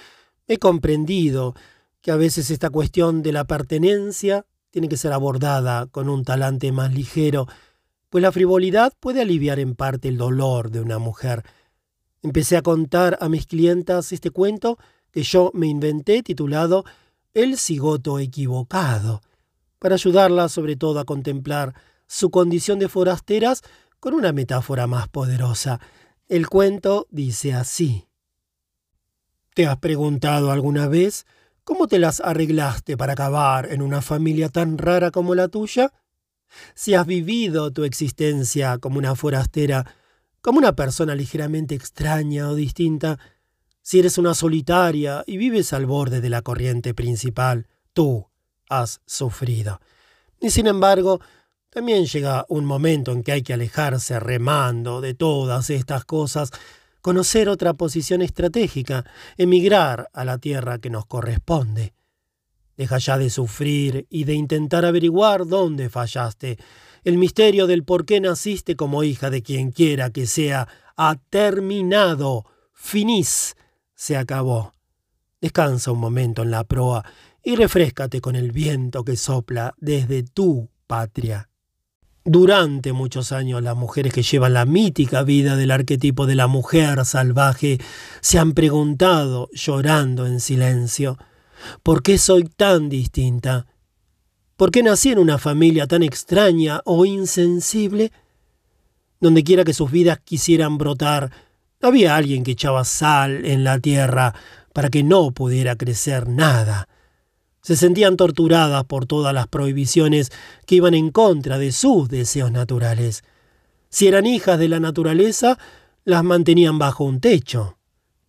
[0.48, 1.54] he comprendido
[2.02, 6.72] que a veces esta cuestión de la pertenencia tiene que ser abordada con un talante
[6.72, 7.48] más ligero,
[8.10, 11.44] pues la frivolidad puede aliviar en parte el dolor de una mujer,
[12.26, 14.80] Empecé a contar a mis clientas este cuento
[15.12, 16.84] que yo me inventé titulado
[17.36, 19.22] El cigoto equivocado,
[19.80, 21.74] para ayudarlas sobre todo a contemplar
[22.08, 23.62] su condición de forasteras
[24.00, 25.80] con una metáfora más poderosa.
[26.28, 28.08] El cuento dice así.
[29.54, 31.26] ¿Te has preguntado alguna vez
[31.64, 35.94] cómo te las arreglaste para acabar en una familia tan rara como la tuya?
[36.74, 39.86] Si has vivido tu existencia como una forastera,
[40.42, 43.18] como una persona ligeramente extraña o distinta,
[43.82, 48.28] si eres una solitaria y vives al borde de la corriente principal, tú
[48.70, 49.80] has sufrido.
[50.40, 51.22] Y sin embargo,
[51.70, 56.52] también llega un momento en que hay que alejarse remando de todas estas cosas,
[57.02, 59.06] conocer otra posición estratégica,
[59.38, 61.94] emigrar a la tierra que nos corresponde.
[62.78, 66.58] Deja ya de sufrir y de intentar averiguar dónde fallaste
[67.04, 72.46] el misterio del por qué naciste como hija de quien quiera que sea ha terminado.
[72.74, 73.56] Finis
[73.94, 74.74] se acabó.
[75.40, 77.06] Descansa un momento en la proa
[77.46, 81.48] y refrescate con el viento que sopla desde tu patria.
[82.26, 87.06] Durante muchos años las mujeres que llevan la mítica vida del arquetipo de la mujer
[87.06, 87.78] salvaje
[88.20, 91.20] se han preguntado, llorando en silencio,
[91.84, 93.68] ¿por qué soy tan distinta?
[94.58, 98.12] ¿Por qué nací en una familia tan extraña o insensible?
[99.20, 101.32] Donde quiera que sus vidas quisieran brotar,
[101.80, 104.34] había alguien que echaba sal en la tierra
[104.74, 106.88] para que no pudiera crecer nada.
[107.66, 110.32] Se sentían torturadas por todas las prohibiciones
[110.68, 113.24] que iban en contra de sus deseos naturales.
[113.90, 115.58] Si eran hijas de la naturaleza,
[116.04, 117.80] las mantenían bajo un techo.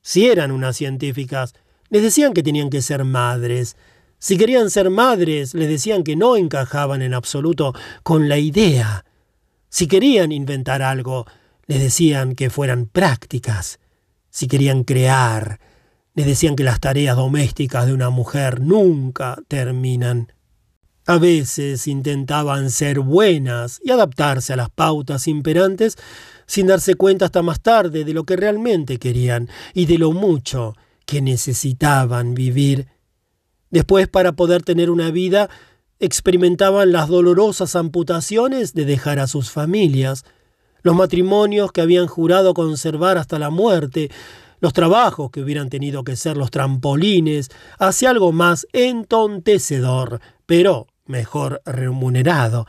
[0.00, 1.52] Si eran unas científicas,
[1.90, 3.76] les decían que tenían que ser madres,
[4.18, 9.04] si querían ser madres, les decían que no encajaban en absoluto con la idea.
[9.68, 11.26] Si querían inventar algo,
[11.66, 13.80] les decían que fueran prácticas.
[14.30, 15.60] Si querían crear,
[16.16, 20.32] les decían que las tareas domésticas de una mujer nunca terminan.
[21.04, 25.96] A veces intentaban ser buenas y adaptarse a las pautas imperantes
[26.46, 30.74] sin darse cuenta hasta más tarde de lo que realmente querían y de lo mucho
[31.04, 32.88] que necesitaban vivir.
[33.70, 35.50] Después, para poder tener una vida,
[36.00, 40.24] experimentaban las dolorosas amputaciones de dejar a sus familias,
[40.80, 44.10] los matrimonios que habían jurado conservar hasta la muerte,
[44.66, 51.62] los trabajos que hubieran tenido que ser los trampolines hacia algo más entontecedor, pero mejor
[51.64, 52.66] remunerado.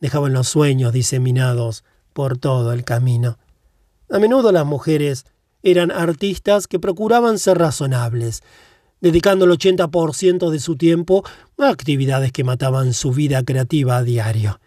[0.00, 1.84] Dejaban los sueños diseminados
[2.14, 3.36] por todo el camino.
[4.08, 5.26] A menudo las mujeres
[5.62, 8.42] eran artistas que procuraban ser razonables,
[9.02, 11.22] dedicando el 80% de su tiempo
[11.58, 14.58] a actividades que mataban su vida creativa a diario.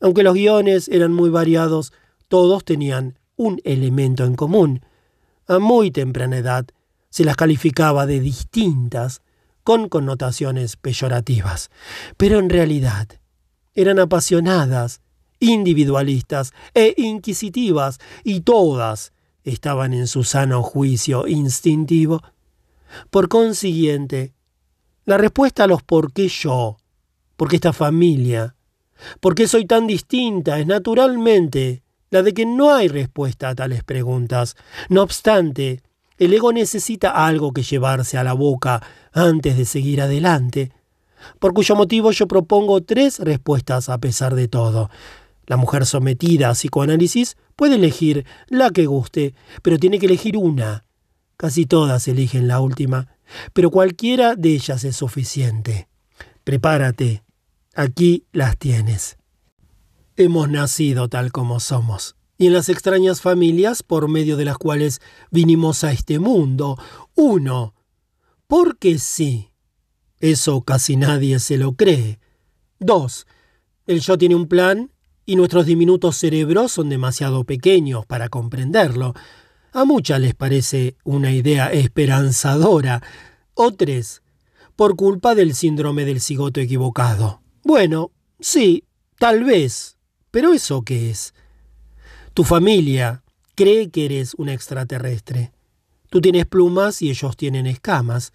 [0.00, 1.92] Aunque los guiones eran muy variados,
[2.28, 4.80] todos tenían un elemento en común.
[5.50, 6.64] A muy temprana edad
[7.08, 9.20] se las calificaba de distintas,
[9.64, 11.70] con connotaciones peyorativas,
[12.16, 13.08] pero en realidad
[13.74, 15.00] eran apasionadas,
[15.40, 22.22] individualistas e inquisitivas, y todas estaban en su sano juicio instintivo.
[23.10, 24.34] Por consiguiente,
[25.04, 26.76] la respuesta a los por qué yo,
[27.36, 28.54] por qué esta familia,
[29.18, 33.84] por qué soy tan distinta es naturalmente la de que no hay respuesta a tales
[33.84, 34.56] preguntas.
[34.88, 35.80] No obstante,
[36.18, 38.82] el ego necesita algo que llevarse a la boca
[39.12, 40.72] antes de seguir adelante,
[41.38, 44.90] por cuyo motivo yo propongo tres respuestas a pesar de todo.
[45.46, 50.84] La mujer sometida a psicoanálisis puede elegir la que guste, pero tiene que elegir una.
[51.36, 53.08] Casi todas eligen la última,
[53.52, 55.88] pero cualquiera de ellas es suficiente.
[56.44, 57.22] Prepárate,
[57.74, 59.19] aquí las tienes.
[60.16, 65.00] Hemos nacido tal como somos, y en las extrañas familias por medio de las cuales
[65.30, 66.78] vinimos a este mundo.
[67.14, 67.74] Uno,
[68.46, 69.50] porque sí.
[70.18, 72.18] Eso casi nadie se lo cree.
[72.78, 73.26] Dos,
[73.86, 74.90] el yo tiene un plan
[75.24, 79.14] y nuestros diminutos cerebros son demasiado pequeños para comprenderlo.
[79.72, 83.02] A muchas les parece una idea esperanzadora.
[83.54, 84.22] O tres,
[84.74, 87.42] por culpa del síndrome del cigoto equivocado.
[87.62, 88.84] Bueno, sí,
[89.18, 89.98] tal vez.
[90.30, 91.34] Pero ¿eso qué es?
[92.34, 93.22] Tu familia
[93.54, 95.52] cree que eres un extraterrestre.
[96.08, 98.32] Tú tienes plumas y ellos tienen escamas.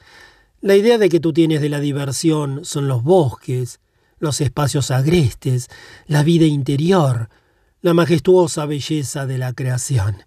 [0.61, 3.79] La idea de que tú tienes de la diversión son los bosques,
[4.19, 5.69] los espacios agrestes,
[6.07, 7.29] la vida interior,
[7.81, 10.23] la majestuosa belleza de la creación.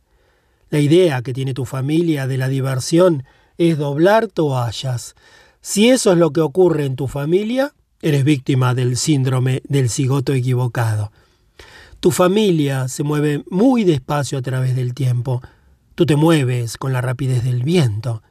[0.70, 3.24] La idea que tiene tu familia de la diversión
[3.56, 5.14] es doblar toallas.
[5.60, 10.32] Si eso es lo que ocurre en tu familia, eres víctima del síndrome del cigoto
[10.32, 11.10] equivocado.
[12.00, 15.42] Tu familia se mueve muy despacio a través del tiempo.
[15.96, 18.22] Tú te mueves con la rapidez del viento.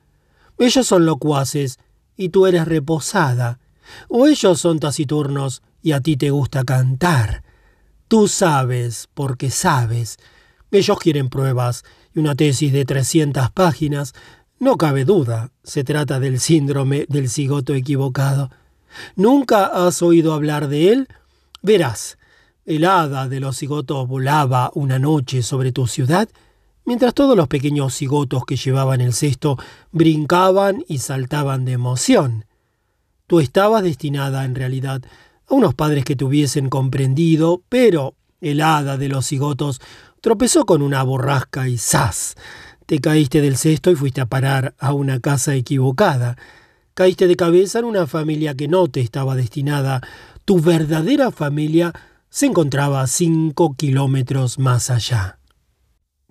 [0.58, 1.78] Ellos son locuaces
[2.16, 3.60] y tú eres reposada.
[4.08, 7.44] O ellos son taciturnos y a ti te gusta cantar.
[8.08, 10.18] Tú sabes porque sabes.
[10.72, 11.84] Ellos quieren pruebas
[12.16, 14.14] y una tesis de 300 páginas.
[14.60, 18.50] No cabe duda, se trata del síndrome del cigoto equivocado.
[19.18, 21.08] ¿Nunca has oído hablar de él?
[21.62, 22.18] Verás,
[22.68, 26.28] el hada de los cigotos volaba una noche sobre tu ciudad
[26.86, 29.58] mientras todos los pequeños cigotos que llevaban el cesto
[29.92, 32.46] brincaban y saltaban de emoción.
[33.26, 35.02] Tú estabas destinada, en realidad,
[35.50, 39.80] a unos padres que te hubiesen comprendido, pero el hada de los cigotos
[40.20, 42.36] tropezó con una borrasca y ¡zas!
[42.86, 46.38] Te caíste del cesto y fuiste a parar a una casa equivocada.
[46.94, 50.02] Caíste de cabeza en una familia que no te estaba destinada.
[50.44, 51.94] Tu verdadera familia
[52.30, 55.40] se encontraba cinco kilómetros más allá.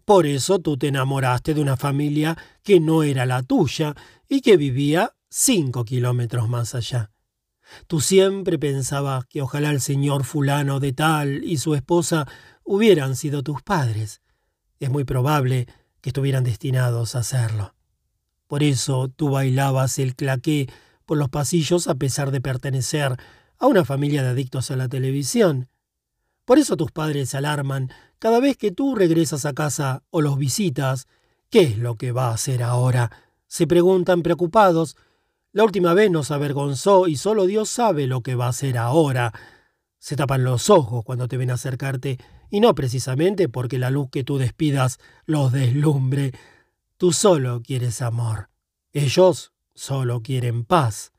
[0.05, 3.95] Por eso tú te enamoraste de una familia que no era la tuya
[4.29, 7.11] y que vivía cinco kilómetros más allá.
[7.87, 12.29] Tú siempre pensabas que ojalá el señor fulano de tal y su esposa
[12.65, 14.23] hubieran sido tus padres.
[14.79, 15.67] Es muy probable
[16.01, 17.75] que estuvieran destinados a hacerlo.
[18.47, 20.69] Por eso tú bailabas el claqué
[21.05, 23.17] por los pasillos a pesar de pertenecer
[23.59, 25.69] a una familia de adictos a la televisión.
[26.47, 27.91] Por eso tus padres se alarman
[28.21, 31.09] cada vez que tú regresas a casa o los visitas.
[31.51, 33.11] ¿Qué es lo que va a hacer ahora?
[33.49, 34.97] Se preguntan preocupados.
[35.53, 39.33] La última vez nos avergonzó y solo Dios sabe lo que va a hacer ahora.
[39.99, 42.17] Se tapan los ojos cuando te ven acercarte,
[42.49, 46.33] y no precisamente porque la luz que tú despidas los deslumbre.
[46.97, 48.51] Tú solo quieres amor.
[48.93, 51.13] Ellos solo quieren paz.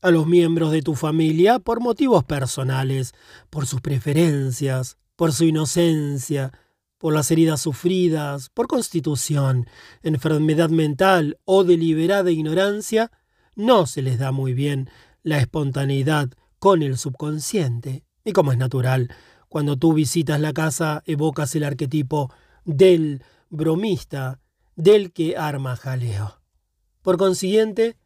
[0.00, 3.14] A los miembros de tu familia por motivos personales,
[3.50, 6.52] por sus preferencias, por su inocencia,
[6.98, 9.66] por las heridas sufridas, por constitución,
[10.02, 13.10] enfermedad mental o deliberada ignorancia,
[13.54, 14.90] no se les da muy bien
[15.22, 18.04] la espontaneidad con el subconsciente.
[18.24, 19.08] Y como es natural,
[19.48, 22.32] cuando tú visitas la casa evocas el arquetipo
[22.64, 24.40] del bromista,
[24.74, 26.40] del que arma jaleo.
[27.02, 27.96] Por consiguiente,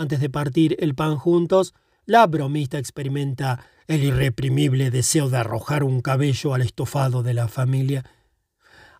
[0.00, 1.74] antes de partir el pan juntos,
[2.06, 8.04] la bromista experimenta el irreprimible deseo de arrojar un cabello al estofado de la familia.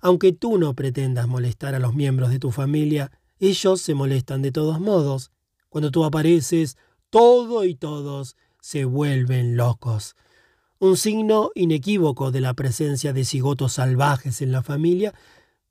[0.03, 4.53] Aunque tú no pretendas molestar a los miembros de tu familia, ellos se molestan de
[4.53, 5.32] todos modos.
[5.70, 6.76] Cuando tú apareces,
[7.09, 10.16] todo y todos se vuelven locos.
[10.78, 15.14] Un signo inequívoco de la presencia de cigotos salvajes en la familia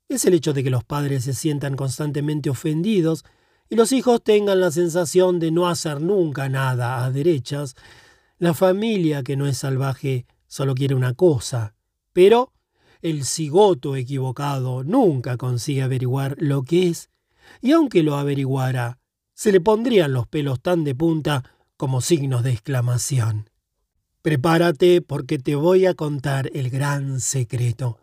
[0.08, 3.24] es el hecho de que los padres se sientan constantemente ofendidos
[3.70, 7.76] y los hijos tengan la sensación de no hacer nunca nada a derechas.
[8.38, 11.74] La familia que no es salvaje solo quiere una cosa,
[12.12, 12.52] pero
[13.00, 17.10] el cigoto equivocado nunca consigue averiguar lo que es,
[17.62, 18.98] y aunque lo averiguara,
[19.34, 21.44] se le pondrían los pelos tan de punta
[21.76, 23.48] como signos de exclamación.
[24.20, 27.98] Prepárate porque te voy a contar el gran secreto.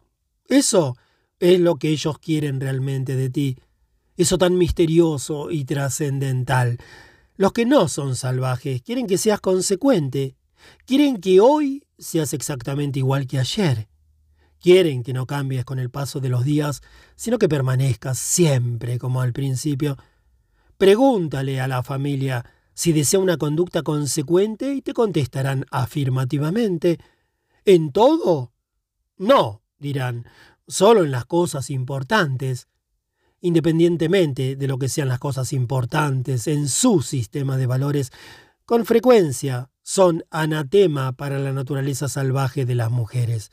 [0.48, 0.96] Eso
[1.40, 3.58] es lo que ellos quieren realmente de ti,
[4.18, 6.78] eso tan misterioso y trascendental.
[7.36, 10.36] Los que no son salvajes quieren que seas consecuente,
[10.86, 13.88] quieren que hoy seas exactamente igual que ayer.
[14.60, 16.82] Quieren que no cambies con el paso de los días,
[17.16, 19.98] sino que permanezcas siempre como al principio.
[20.80, 22.44] Pregúntale a la familia
[22.74, 27.00] si desea una conducta consecuente y te contestarán afirmativamente.
[27.66, 28.52] ¿En todo?
[29.18, 30.26] No, dirán,
[30.68, 32.68] solo en las cosas importantes.
[33.42, 38.12] Independientemente de lo que sean las cosas importantes en su sistema de valores,
[38.66, 43.52] con frecuencia son anatema para la naturaleza salvaje de las mujeres.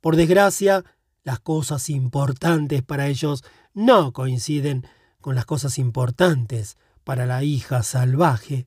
[0.00, 0.84] Por desgracia,
[1.22, 4.86] las cosas importantes para ellos no coinciden
[5.20, 8.66] con las cosas importantes para la hija salvaje.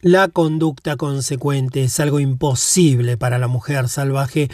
[0.00, 4.50] La conducta consecuente es algo imposible para la mujer salvaje,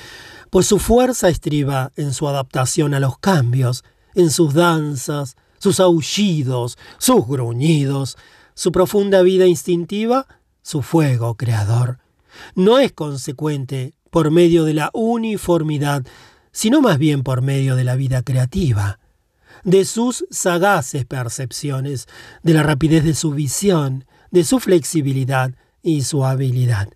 [0.51, 3.85] pues su fuerza estriba en su adaptación a los cambios,
[4.17, 8.17] en sus danzas, sus aullidos, sus gruñidos,
[8.55, 10.27] su profunda vida instintiva,
[10.63, 11.99] su fuego creador.
[12.55, 16.05] No es consecuente por medio de la uniformidad,
[16.51, 18.99] sino más bien por medio de la vida creativa,
[19.63, 22.09] de sus sagaces percepciones,
[22.43, 25.53] de la rapidez de su visión, de su flexibilidad
[25.83, 26.89] y su habilidad.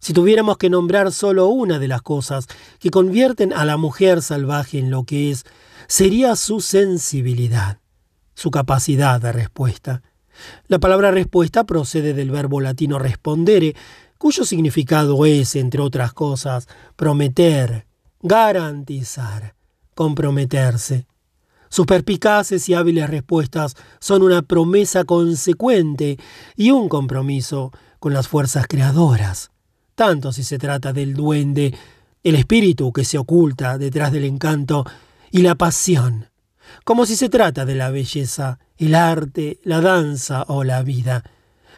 [0.00, 2.46] Si tuviéramos que nombrar solo una de las cosas
[2.78, 5.44] que convierten a la mujer salvaje en lo que es,
[5.86, 7.78] sería su sensibilidad,
[8.34, 10.02] su capacidad de respuesta.
[10.66, 13.74] La palabra respuesta procede del verbo latino respondere,
[14.18, 17.86] cuyo significado es, entre otras cosas, prometer,
[18.20, 19.54] garantizar,
[19.94, 21.06] comprometerse.
[21.68, 26.18] Sus perspicaces y hábiles respuestas son una promesa consecuente
[26.56, 29.50] y un compromiso con las fuerzas creadoras,
[29.94, 31.74] tanto si se trata del duende,
[32.22, 34.84] el espíritu que se oculta detrás del encanto
[35.34, 36.30] y la pasión,
[36.84, 41.24] como si se trata de la belleza, el arte, la danza o la vida,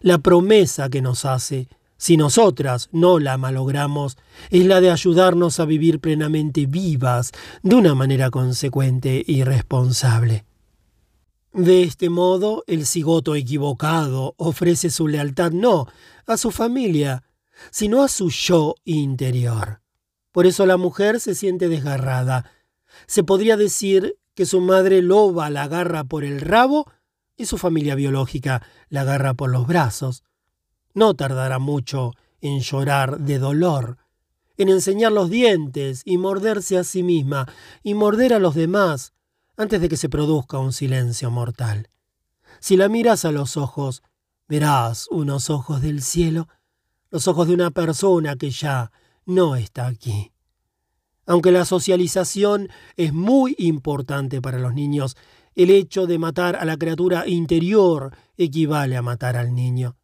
[0.02, 4.18] la promesa que nos hace si nosotras no la malogramos,
[4.50, 7.32] es la de ayudarnos a vivir plenamente vivas
[7.62, 10.44] de una manera consecuente y responsable.
[11.54, 15.86] De este modo, el cigoto equivocado ofrece su lealtad no
[16.26, 17.22] a su familia,
[17.70, 19.80] sino a su yo interior.
[20.30, 22.50] Por eso la mujer se siente desgarrada.
[23.06, 26.90] Se podría decir que su madre loba la agarra por el rabo
[27.36, 30.24] y su familia biológica la agarra por los brazos.
[30.94, 33.98] No tardará mucho en llorar de dolor,
[34.56, 37.46] en enseñar los dientes y morderse a sí misma
[37.82, 39.12] y morder a los demás
[39.56, 41.88] antes de que se produzca un silencio mortal.
[42.60, 44.02] Si la miras a los ojos,
[44.48, 46.48] verás unos ojos del cielo,
[47.10, 48.92] los ojos de una persona que ya
[49.24, 50.32] no está aquí.
[51.26, 55.16] Aunque la socialización es muy importante para los niños,
[55.56, 59.96] el hecho de matar a la criatura interior equivale a matar al niño.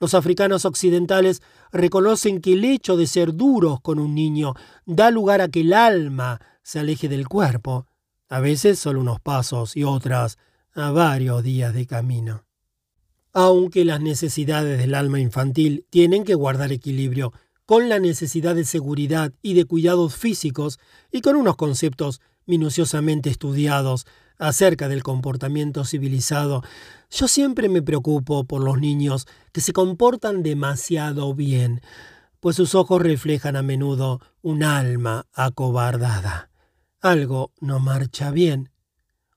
[0.00, 1.42] Los africanos occidentales
[1.72, 4.54] reconocen que el hecho de ser duros con un niño
[4.86, 7.86] da lugar a que el alma se aleje del cuerpo,
[8.28, 10.38] a veces solo unos pasos y otras
[10.74, 12.44] a varios días de camino.
[13.32, 17.32] Aunque las necesidades del alma infantil tienen que guardar equilibrio
[17.66, 20.78] con la necesidad de seguridad y de cuidados físicos
[21.10, 24.06] y con unos conceptos minuciosamente estudiados
[24.38, 26.62] acerca del comportamiento civilizado,
[27.10, 31.80] yo siempre me preocupo por los niños que se comportan demasiado bien,
[32.40, 36.50] pues sus ojos reflejan a menudo un alma acobardada.
[37.00, 38.70] Algo no marcha bien.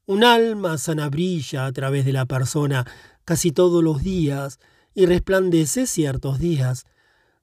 [0.05, 2.85] Un alma sana brilla a través de la persona
[3.23, 4.59] casi todos los días
[4.93, 6.85] y resplandece ciertos días.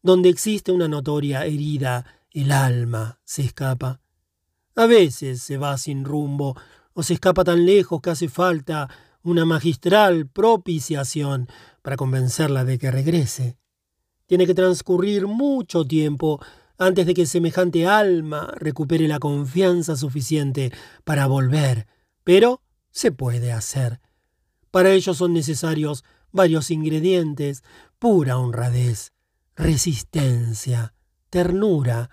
[0.04, 4.02] Donde existe una notoria herida, el alma se escapa.
[4.76, 6.54] A veces se va sin rumbo
[6.92, 8.90] o se escapa tan lejos que hace falta
[9.22, 11.48] una magistral propiciación
[11.80, 13.56] para convencerla de que regrese.
[14.26, 16.38] Tiene que transcurrir mucho tiempo
[16.76, 20.70] antes de que semejante alma recupere la confianza suficiente
[21.04, 21.86] para volver,
[22.24, 24.02] pero se puede hacer.
[24.70, 27.64] Para ello son necesarios varios ingredientes,
[27.98, 29.13] pura honradez,
[29.56, 30.94] resistencia,
[31.30, 32.10] ternura,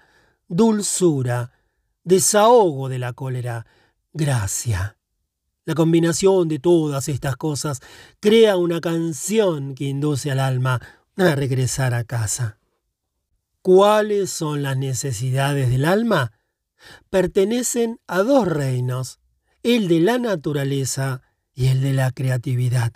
[0.47, 1.51] dulzura,
[2.03, 3.65] desahogo de la cólera,
[4.13, 4.97] gracia.
[5.65, 7.81] La combinación de todas estas cosas
[8.19, 10.81] crea una canción que induce al alma
[11.17, 12.57] a regresar a casa.
[13.61, 16.31] ¿Cuáles son las necesidades del alma?
[17.11, 19.19] Pertenecen a dos reinos,
[19.61, 21.21] el de la naturaleza
[21.53, 22.93] y el de la creatividad.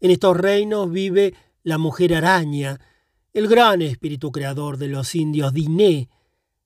[0.00, 2.78] En estos reinos vive la mujer araña,
[3.38, 6.08] el gran espíritu creador de los indios Diné.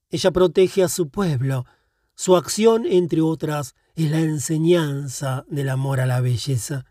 [0.08, 1.66] Ella protege a su pueblo.
[2.14, 6.86] Su acción, entre otras, es la enseñanza del amor a la belleza.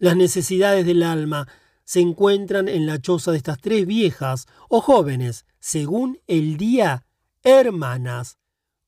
[0.00, 1.46] Las necesidades del alma
[1.84, 7.06] se encuentran en la choza de estas tres viejas o jóvenes, según el día,
[7.44, 8.38] hermanas,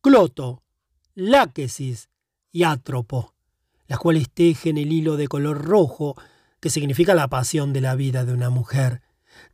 [0.01, 0.65] Cloto,
[1.15, 2.09] Láquesis
[2.51, 3.35] y Átropo,
[3.87, 6.17] las cuales tejen el hilo de color rojo,
[6.59, 9.06] que significa la pasión de la vida de una mujer.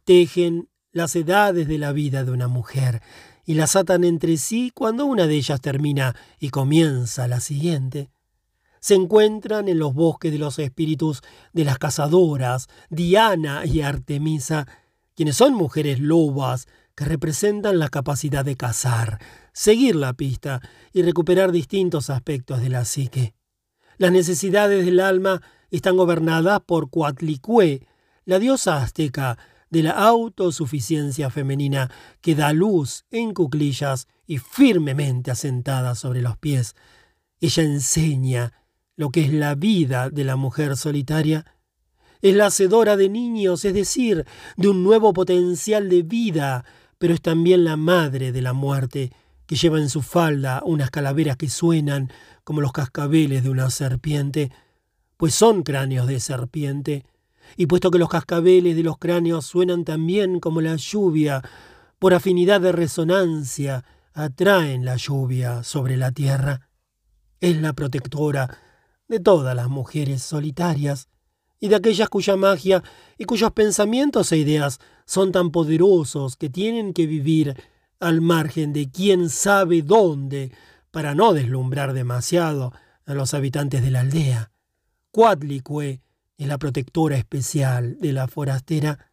[0.04, 3.02] Tejen las edades de la vida de una mujer
[3.44, 8.10] y las atan entre sí cuando una de ellas termina y comienza la siguiente
[8.82, 11.22] se encuentran en los bosques de los espíritus
[11.52, 14.66] de las cazadoras, Diana y Artemisa,
[15.14, 19.20] quienes son mujeres lobas que representan la capacidad de cazar,
[19.52, 20.60] seguir la pista
[20.92, 23.34] y recuperar distintos aspectos de la psique.
[23.98, 25.40] Las necesidades del alma
[25.70, 27.86] están gobernadas por Coatlicue,
[28.24, 29.38] la diosa azteca
[29.72, 36.76] de la autosuficiencia femenina que da luz en cuclillas y firmemente asentada sobre los pies.
[37.40, 38.52] Ella enseña
[38.96, 41.46] lo que es la vida de la mujer solitaria,
[42.20, 44.26] es la hacedora de niños, es decir,
[44.58, 46.66] de un nuevo potencial de vida,
[46.98, 49.10] pero es también la madre de la muerte,
[49.46, 52.12] que lleva en su falda unas calaveras que suenan
[52.44, 54.52] como los cascabeles de una serpiente,
[55.16, 57.06] pues son cráneos de serpiente,
[57.56, 61.42] y puesto que los cascabeles de los cráneos suenan también como la lluvia,
[61.98, 63.84] por afinidad de resonancia,
[64.14, 66.68] atraen la lluvia sobre la tierra.
[67.40, 68.58] Es la protectora
[69.08, 71.08] de todas las mujeres solitarias
[71.60, 72.82] y de aquellas cuya magia
[73.18, 77.54] y cuyos pensamientos e ideas son tan poderosos que tienen que vivir
[78.00, 80.50] al margen de quién sabe dónde
[80.90, 82.72] para no deslumbrar demasiado
[83.06, 84.50] a los habitantes de la aldea.
[85.10, 86.00] Cuatlicue
[86.38, 89.10] es la protectora especial de la forastera.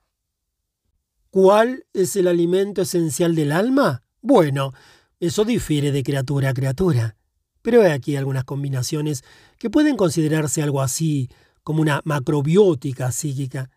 [1.29, 4.03] ¿Cuál es el alimento esencial del alma?
[4.21, 4.73] Bueno,
[5.19, 7.15] eso difiere de criatura a criatura.
[7.61, 9.23] Pero hay aquí algunas combinaciones
[9.57, 11.29] que pueden considerarse algo así
[11.63, 13.69] como una macrobiótica psíquica.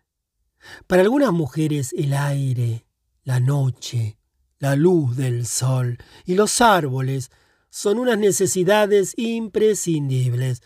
[0.87, 2.85] Para algunas mujeres el aire,
[3.23, 4.17] la noche,
[4.59, 7.29] la luz del sol y los árboles
[7.69, 10.61] son unas necesidades imprescindibles.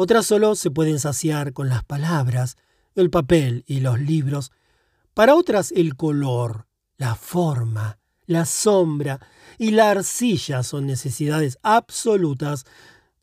[0.00, 2.56] Otras solo se pueden saciar con las palabras,
[2.94, 4.52] el papel y los libros.
[5.12, 6.68] Para otras el color,
[6.98, 9.18] la forma, la sombra
[9.58, 12.64] y la arcilla son necesidades absolutas.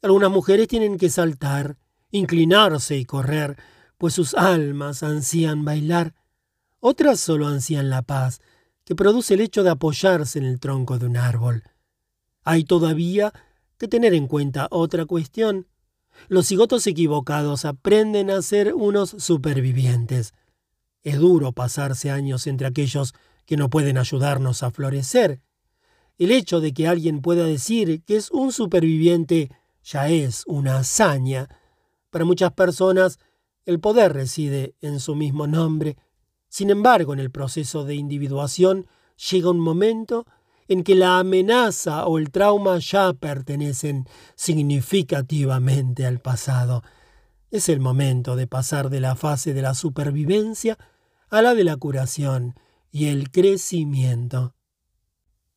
[0.01, 1.77] Algunas mujeres tienen que saltar,
[2.11, 3.55] inclinarse y correr,
[3.97, 6.13] pues sus almas ansían bailar.
[6.81, 8.41] Otras solo ansían la paz,
[8.83, 11.63] que produce el hecho de apoyarse en el tronco de un árbol.
[12.43, 13.31] Hay todavía
[13.77, 15.67] que tener en cuenta otra cuestión.
[16.27, 20.33] Los cigotos equivocados aprenden a ser unos supervivientes.
[21.03, 23.13] Es duro pasarse años entre aquellos
[23.45, 25.41] que no pueden ayudarnos a florecer.
[26.17, 29.51] El hecho de que alguien pueda decir que es un superviviente
[29.83, 31.47] ya es una hazaña.
[32.09, 33.19] Para muchas personas,
[33.65, 35.97] el poder reside en su mismo nombre.
[36.49, 38.87] Sin embargo, en el proceso de individuación
[39.29, 40.25] llega un momento
[40.67, 46.83] en que la amenaza o el trauma ya pertenecen significativamente al pasado.
[47.51, 50.77] Es el momento de pasar de la fase de la supervivencia
[51.29, 52.55] a la de la curación
[52.91, 54.55] y el crecimiento.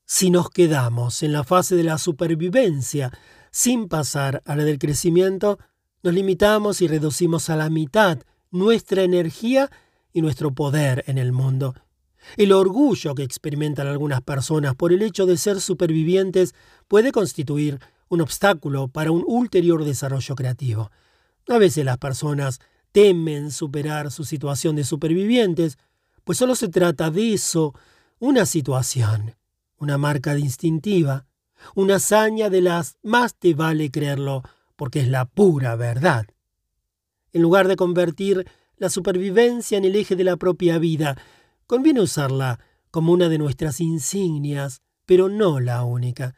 [0.04, 3.12] Si nos quedamos en la fase de la supervivencia
[3.50, 5.58] sin pasar a la del crecimiento,
[6.02, 8.18] nos limitamos y reducimos a la mitad
[8.50, 9.70] nuestra energía
[10.12, 11.74] y nuestro poder en el mundo.
[12.36, 16.54] El orgullo que experimentan algunas personas por el hecho de ser supervivientes
[16.86, 20.90] puede constituir un obstáculo para un ulterior desarrollo creativo.
[21.48, 22.60] A veces las personas
[22.92, 25.78] temen superar su situación de supervivientes
[26.28, 27.72] pues solo se trata de eso,
[28.18, 29.34] una situación,
[29.78, 31.24] una marca distintiva,
[31.74, 34.42] una hazaña de las más te vale creerlo
[34.76, 36.26] porque es la pura verdad.
[37.32, 41.16] En lugar de convertir la supervivencia en el eje de la propia vida,
[41.68, 42.58] conviene usarla
[42.90, 46.34] como una de nuestras insignias, pero no la única.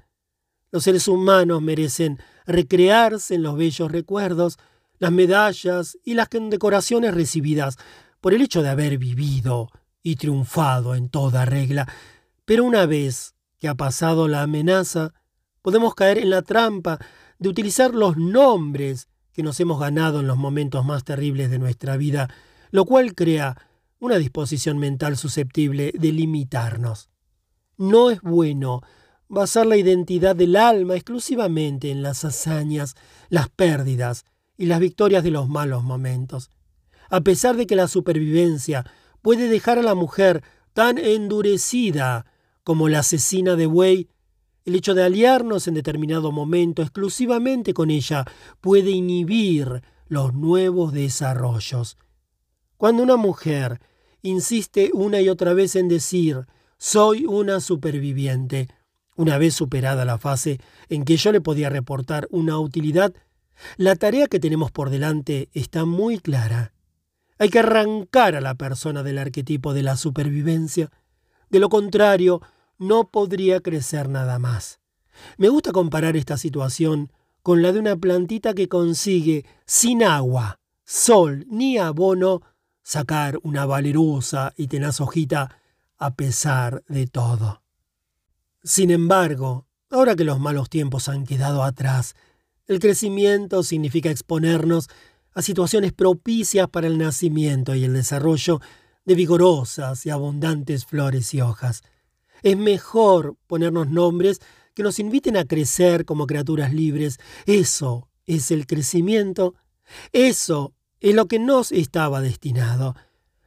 [0.73, 4.59] Los seres humanos merecen recrearse en los bellos recuerdos,
[4.99, 7.79] las medallas y las condecoraciones recibidas
[8.21, 9.71] por el hecho de haber vivido
[10.03, 11.89] y triunfado en toda regla.
[12.45, 15.15] Pero una vez que ha pasado la amenaza,
[15.63, 16.99] podemos caer en la trampa
[17.39, 21.97] de utilizar los nombres que nos hemos ganado en los momentos más terribles de nuestra
[21.97, 22.29] vida,
[22.73, 23.57] lo cual crea
[24.01, 27.11] una disposición mental susceptible de limitarnos.
[27.77, 28.81] No es bueno
[29.29, 32.97] basar la identidad del alma exclusivamente en las hazañas,
[33.29, 34.25] las pérdidas
[34.57, 36.51] y las victorias de los malos momentos.
[37.11, 38.85] A pesar de que la supervivencia
[39.23, 40.43] puede dejar a la mujer
[40.73, 42.27] tan endurecida
[42.65, 44.09] como la asesina de Wei,
[44.65, 48.25] el hecho de aliarnos en determinado momento exclusivamente con ella
[48.61, 51.97] puede inhibir los nuevos desarrollos.
[52.77, 53.81] Cuando una mujer
[54.23, 56.47] insiste una y otra vez en decir
[56.79, 58.69] soy una superviviente,
[59.15, 63.13] una vez superada la fase en que yo le podía reportar una utilidad,
[63.77, 66.73] la tarea que tenemos por delante está muy clara.
[67.39, 70.91] Hay que arrancar a la persona del arquetipo de la supervivencia.
[71.51, 72.41] De lo contrario,
[72.79, 74.81] no podría crecer nada más.
[75.37, 77.13] Me gusta comparar esta situación
[77.43, 82.43] con la de una plantita que consigue, sin agua, sol ni abono,
[82.83, 85.57] sacar una valerosa y tenaz hojita
[85.99, 87.63] a pesar de todo.
[88.63, 92.15] Sin embargo, ahora que los malos tiempos han quedado atrás,
[92.67, 94.89] el crecimiento significa exponernos
[95.35, 98.61] a situaciones propicias para el nacimiento y el desarrollo
[99.05, 101.83] de vigorosas y abundantes flores y hojas.
[102.43, 104.41] Es mejor ponernos nombres
[104.75, 107.19] que nos inviten a crecer como criaturas libres.
[107.47, 109.55] Eso es el crecimiento.
[110.13, 112.95] Eso es lo que nos estaba destinado.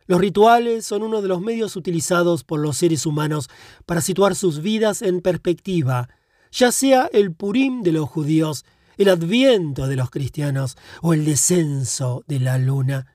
[0.05, 3.49] Los rituales son uno de los medios utilizados por los seres humanos
[3.85, 6.09] para situar sus vidas en perspectiva,
[6.51, 8.65] ya sea el Purim de los judíos,
[8.97, 13.07] el adviento de los cristianos o el descenso de la luna.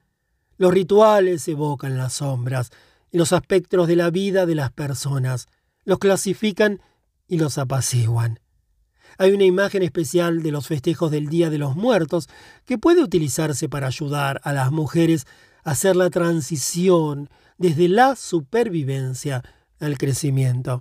[0.57, 2.71] Los rituales evocan las sombras
[3.11, 5.47] y los aspectos de la vida de las personas
[5.85, 6.81] los clasifican
[7.29, 8.41] y los apaciguan.
[9.19, 12.29] Hay una imagen especial de los festejos del Día de los Muertos
[12.65, 15.27] que puede utilizarse para ayudar a las mujeres
[15.65, 19.43] a hacer la transición desde la supervivencia
[19.81, 20.81] al crecimiento.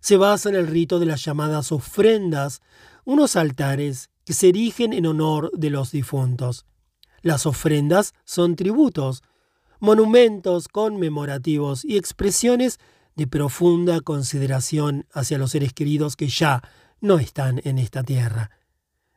[0.00, 2.62] Se basa en el rito de las llamadas ofrendas,
[3.04, 6.64] unos altares que se erigen en honor de los difuntos.
[7.20, 9.22] Las ofrendas son tributos,
[9.80, 12.78] monumentos conmemorativos y expresiones
[13.16, 16.62] de profunda consideración hacia los seres queridos que ya
[17.00, 18.50] no están en esta tierra.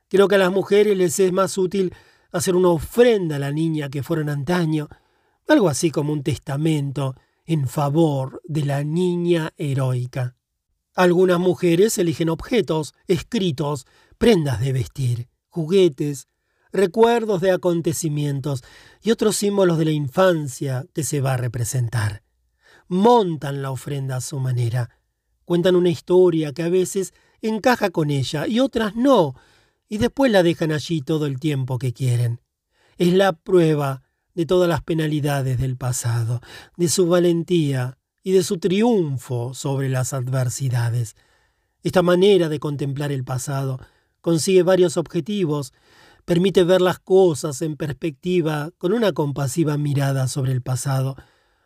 [0.09, 1.93] Creo que a las mujeres les es más útil
[2.31, 4.89] hacer una ofrenda a la niña que fueron antaño,
[5.47, 7.15] algo así como un testamento
[7.45, 10.35] en favor de la niña heroica.
[10.95, 13.85] Algunas mujeres eligen objetos, escritos,
[14.17, 16.27] prendas de vestir, juguetes,
[16.71, 18.63] recuerdos de acontecimientos
[19.01, 22.23] y otros símbolos de la infancia que se va a representar
[22.87, 24.89] montan la ofrenda a su manera.
[25.45, 27.13] Cuentan una historia que a veces
[27.47, 29.35] encaja con ella y otras no,
[29.87, 32.41] y después la dejan allí todo el tiempo que quieren.
[32.97, 34.01] Es la prueba
[34.33, 36.41] de todas las penalidades del pasado,
[36.77, 41.15] de su valentía y de su triunfo sobre las adversidades.
[41.83, 43.79] Esta manera de contemplar el pasado
[44.21, 45.73] consigue varios objetivos,
[46.25, 51.17] permite ver las cosas en perspectiva con una compasiva mirada sobre el pasado,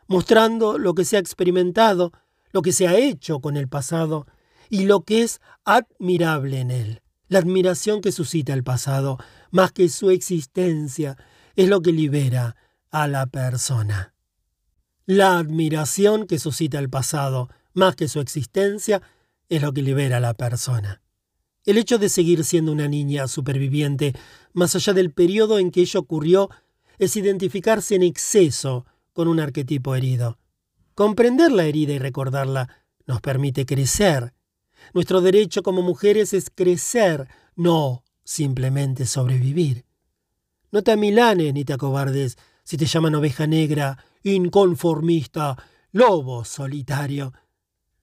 [0.07, 2.11] mostrando lo que se ha experimentado,
[2.51, 4.25] lo que se ha hecho con el pasado
[4.69, 7.01] y lo que es admirable en él.
[7.27, 9.17] La admiración que suscita el pasado,
[9.51, 11.17] más que su existencia,
[11.55, 12.55] es lo que libera
[12.91, 14.13] a la persona.
[15.05, 19.01] La admiración que suscita el pasado, más que su existencia,
[19.49, 21.01] es lo que libera a la persona.
[21.65, 24.13] El hecho de seguir siendo una niña superviviente,
[24.53, 26.49] más allá del periodo en que ello ocurrió,
[26.97, 30.39] es identificarse en exceso con un arquetipo herido.
[30.95, 32.69] Comprender la herida y recordarla
[33.05, 34.33] nos permite crecer.
[34.93, 39.85] Nuestro derecho como mujeres es crecer, no simplemente sobrevivir.
[40.71, 45.55] No te amilanes ni te acobardes si te llaman oveja negra, inconformista,
[45.91, 47.33] lobo solitario.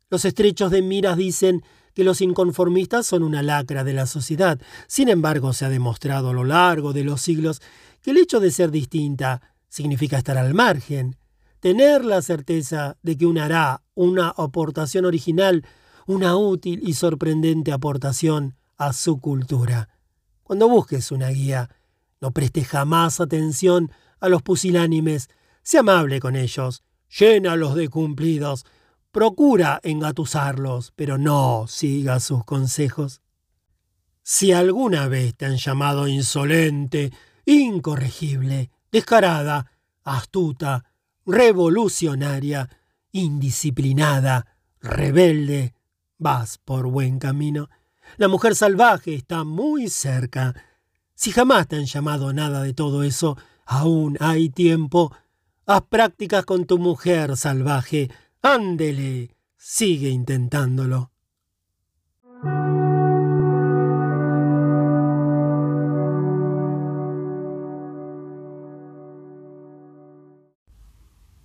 [0.08, 1.62] Los estrechos de miras dicen
[1.94, 4.60] que los inconformistas son una lacra de la sociedad.
[4.86, 7.60] Sin embargo, se ha demostrado a lo largo de los siglos
[8.02, 11.16] que el hecho de ser distinta significa estar al margen,
[11.60, 15.64] tener la certeza de que una hará una aportación original,
[16.06, 19.88] una útil y sorprendente aportación a su cultura.
[20.42, 21.70] Cuando busques una guía,
[22.20, 23.90] no preste jamás atención
[24.20, 25.28] a los pusilánimes,
[25.62, 28.66] sea amable con ellos, llénalos de cumplidos,
[29.10, 33.22] procura engatusarlos, pero no siga sus consejos.
[34.22, 37.12] Si alguna vez te han llamado insolente,
[37.44, 39.70] incorregible, descarada,
[40.02, 40.84] astuta,
[41.26, 42.68] revolucionaria,
[43.12, 45.74] indisciplinada, rebelde,
[46.18, 47.68] vas por buen camino.
[48.16, 50.54] La mujer salvaje está muy cerca.
[51.14, 55.14] Si jamás te han llamado nada de todo eso, aún hay tiempo.
[55.66, 58.10] Haz prácticas con tu mujer salvaje.
[58.42, 59.34] Ándele.
[59.56, 61.10] Sigue intentándolo.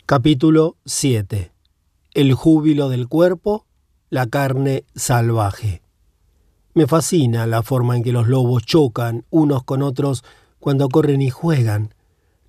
[0.05, 1.53] Capítulo 7.
[2.15, 3.67] El júbilo del cuerpo,
[4.09, 5.81] la carne salvaje.
[6.73, 10.23] Me fascina la forma en que los lobos chocan unos con otros
[10.59, 11.93] cuando corren y juegan.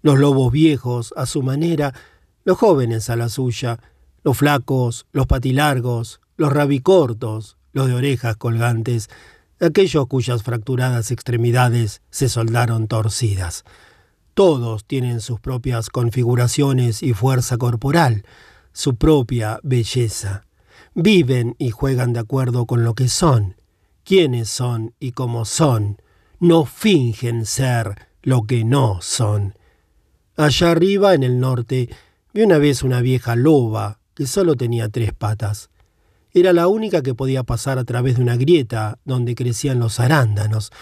[0.02, 1.92] Los lobos viejos a su manera,
[2.44, 3.78] los jóvenes a la suya,
[4.22, 9.08] los flacos, los patilargos, los rabicortos, los de orejas colgantes,
[9.60, 13.64] aquellos cuyas fracturadas extremidades se soldaron torcidas.
[14.34, 18.24] Todos tienen sus propias configuraciones y fuerza corporal,
[18.72, 20.44] su propia belleza.
[20.94, 23.54] Viven y juegan de acuerdo con lo que son,
[24.04, 26.02] quiénes son y cómo son.
[26.40, 29.54] No fingen ser lo que no son.
[30.36, 31.90] Allá arriba, en el norte,
[32.32, 35.70] vi una vez una vieja loba que solo tenía tres patas.
[36.32, 40.72] Era la única que podía pasar a través de una grieta donde crecían los arándanos.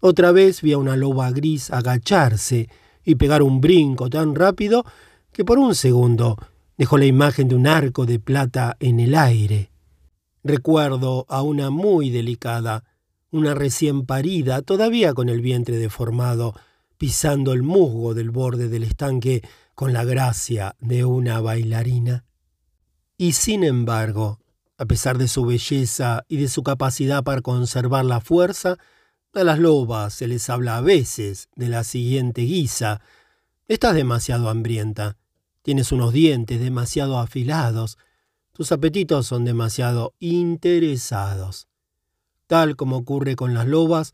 [0.00, 2.68] Otra vez vi a una loba gris agacharse
[3.04, 4.84] y pegar un brinco tan rápido
[5.32, 6.36] que por un segundo
[6.76, 9.70] dejó la imagen de un arco de plata en el aire.
[10.44, 12.84] Recuerdo a una muy delicada,
[13.30, 16.54] una recién parida, todavía con el vientre deformado,
[16.98, 19.42] pisando el musgo del borde del estanque
[19.74, 22.24] con la gracia de una bailarina.
[23.18, 24.40] Y sin embargo,
[24.78, 28.76] a pesar de su belleza y de su capacidad para conservar la fuerza,
[29.34, 33.02] a las lobas se les habla a veces de la siguiente guisa.
[33.68, 35.18] Estás demasiado hambrienta.
[35.66, 37.98] Tienes unos dientes demasiado afilados.
[38.52, 41.66] Tus apetitos son demasiado interesados.
[42.46, 44.12] Tal como ocurre con las lobas,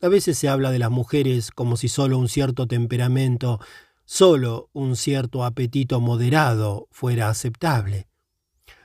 [0.00, 3.60] a veces se habla de las mujeres como si solo un cierto temperamento,
[4.06, 8.08] solo un cierto apetito moderado fuera aceptable.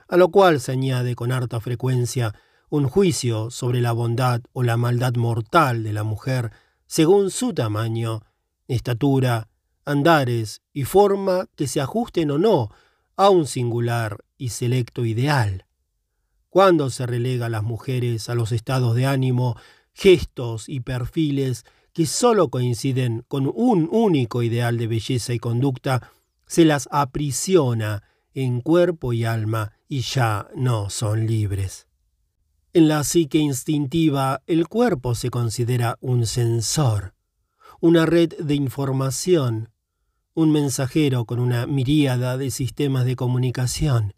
[0.06, 2.34] A lo cual se añade con harta frecuencia
[2.68, 6.52] un juicio sobre la bondad o la maldad mortal de la mujer
[6.84, 8.20] según su tamaño,
[8.68, 9.48] estatura,
[9.84, 12.70] andares y forma que se ajusten o no
[13.16, 15.66] a un singular y selecto ideal.
[16.48, 19.56] Cuando se relega a las mujeres a los estados de ánimo,
[19.92, 26.10] gestos y perfiles que sólo coinciden con un único ideal de belleza y conducta,
[26.46, 28.02] se las aprisiona
[28.34, 31.86] en cuerpo y alma y ya no son libres.
[32.72, 37.14] En la psique instintiva, el cuerpo se considera un sensor,
[37.80, 39.70] una red de información,
[40.34, 44.12] un mensajero con una miríada de sistemas de comunicación,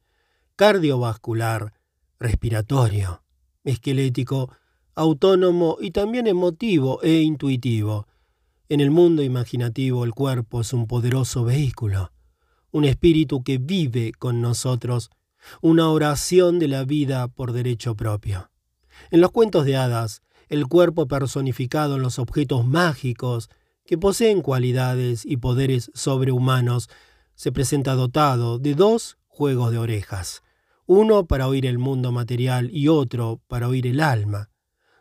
[0.57, 1.73] cardiovascular,
[2.19, 3.23] respiratorio,
[3.63, 4.51] esquelético,
[4.97, 8.09] autónomo y también emotivo e intuitivo.
[8.69, 12.11] En el mundo imaginativo el cuerpo es un poderoso vehículo,
[12.73, 15.11] un espíritu que vive con nosotros
[15.61, 18.51] una oración de la vida por derecho propio.
[19.13, 23.49] En los cuentos de hadas, el cuerpo personificado en los objetos mágicos
[23.87, 26.91] que poseen cualidades y poderes sobrehumanos
[27.35, 30.43] se presenta dotado de dos juegos de orejas,
[30.85, 34.51] uno para oír el mundo material y otro para oír el alma,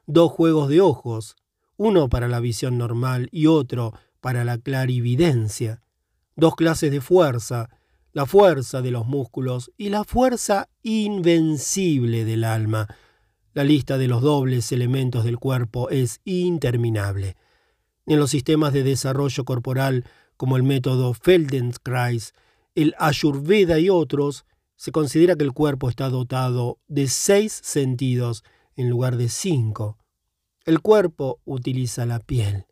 [0.06, 1.36] dos juegos de ojos,
[1.76, 3.92] uno para la visión normal y otro
[4.22, 5.82] para la clarividencia,
[6.38, 7.68] dos clases de fuerza,
[8.14, 12.88] la fuerza de los músculos y la fuerza invencible del alma.
[13.54, 17.36] La lista de los dobles elementos del cuerpo es interminable.
[18.06, 20.06] En los sistemas de desarrollo corporal,
[20.38, 22.34] como el método Feldenkrais,
[22.76, 24.46] el Ayurveda y otros,
[24.78, 28.44] se considera que el cuerpo está dotado de seis sentidos
[28.76, 29.98] en lugar de cinco.
[30.66, 32.66] El cuerpo utiliza la piel,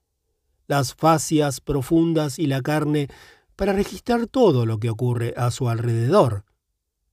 [0.65, 3.09] las fascias profundas y la carne
[3.57, 6.45] para registrar todo lo que ocurre a su alrededor.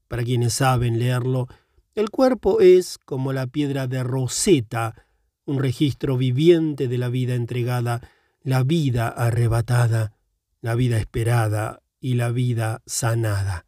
[0.07, 1.49] Para quienes saben leerlo,
[1.97, 5.07] el cuerpo es como la piedra de Rosetta,
[5.47, 8.07] un registro viviente de la vida entregada,
[8.43, 10.13] la vida arrebatada,
[10.61, 13.65] la vida esperada y la vida sanada.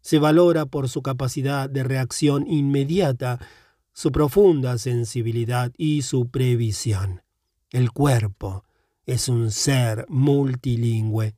[0.00, 3.38] Se valora por su capacidad de reacción inmediata,
[3.92, 7.22] su profunda sensibilidad y su previsión.
[7.68, 8.64] El cuerpo
[9.04, 11.36] es un ser multilingüe.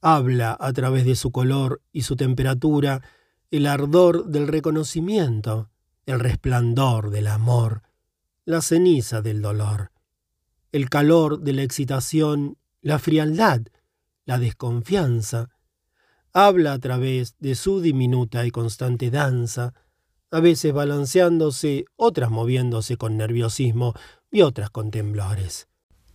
[0.00, 3.02] Habla a través de su color y su temperatura
[3.50, 5.70] el ardor del reconocimiento,
[6.06, 7.82] el resplandor del amor,
[8.44, 9.90] la ceniza del dolor,
[10.72, 13.62] el calor de la excitación, la frialdad,
[14.24, 15.48] la desconfianza.
[16.32, 19.72] Habla a través de su diminuta y constante danza,
[20.30, 23.94] a veces balanceándose, otras moviéndose con nerviosismo
[24.30, 25.68] y otras con temblores.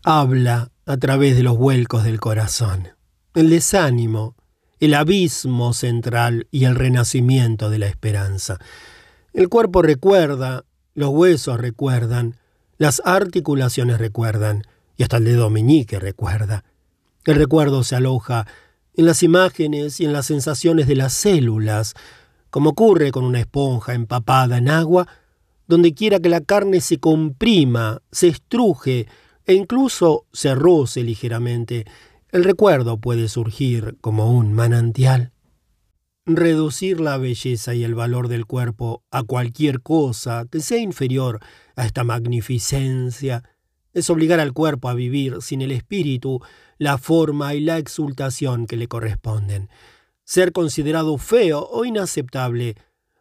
[0.03, 2.89] Habla a través de los vuelcos del corazón,
[3.34, 4.36] el desánimo,
[4.84, 8.57] el abismo central y el renacimiento de la esperanza.
[9.31, 12.36] El cuerpo recuerda, los huesos recuerdan,
[12.77, 14.63] las articulaciones recuerdan,
[14.97, 16.65] y hasta el dedo meñique recuerda.
[17.23, 18.45] El recuerdo se aloja
[18.93, 21.93] en las imágenes y en las sensaciones de las células,
[22.49, 25.07] como ocurre con una esponja empapada en agua,
[25.65, 29.07] donde quiera que la carne se comprima, se estruje
[29.45, 31.86] e incluso se roce ligeramente,
[32.34, 35.31] el recuerdo puede surgir como un manantial.
[36.25, 41.39] Reducir la belleza y el valor del cuerpo a cualquier cosa que sea inferior
[41.75, 43.43] a esta magnificencia
[43.93, 46.41] es obligar al cuerpo a vivir sin el espíritu,
[46.77, 49.69] la forma y la exultación que le corresponden
[50.23, 52.75] ser considerado feo o inaceptable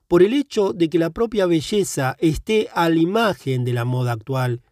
[0.09, 4.13] por el hecho de que la propia belleza esté a la imagen de la moda
[4.13, 4.63] actual,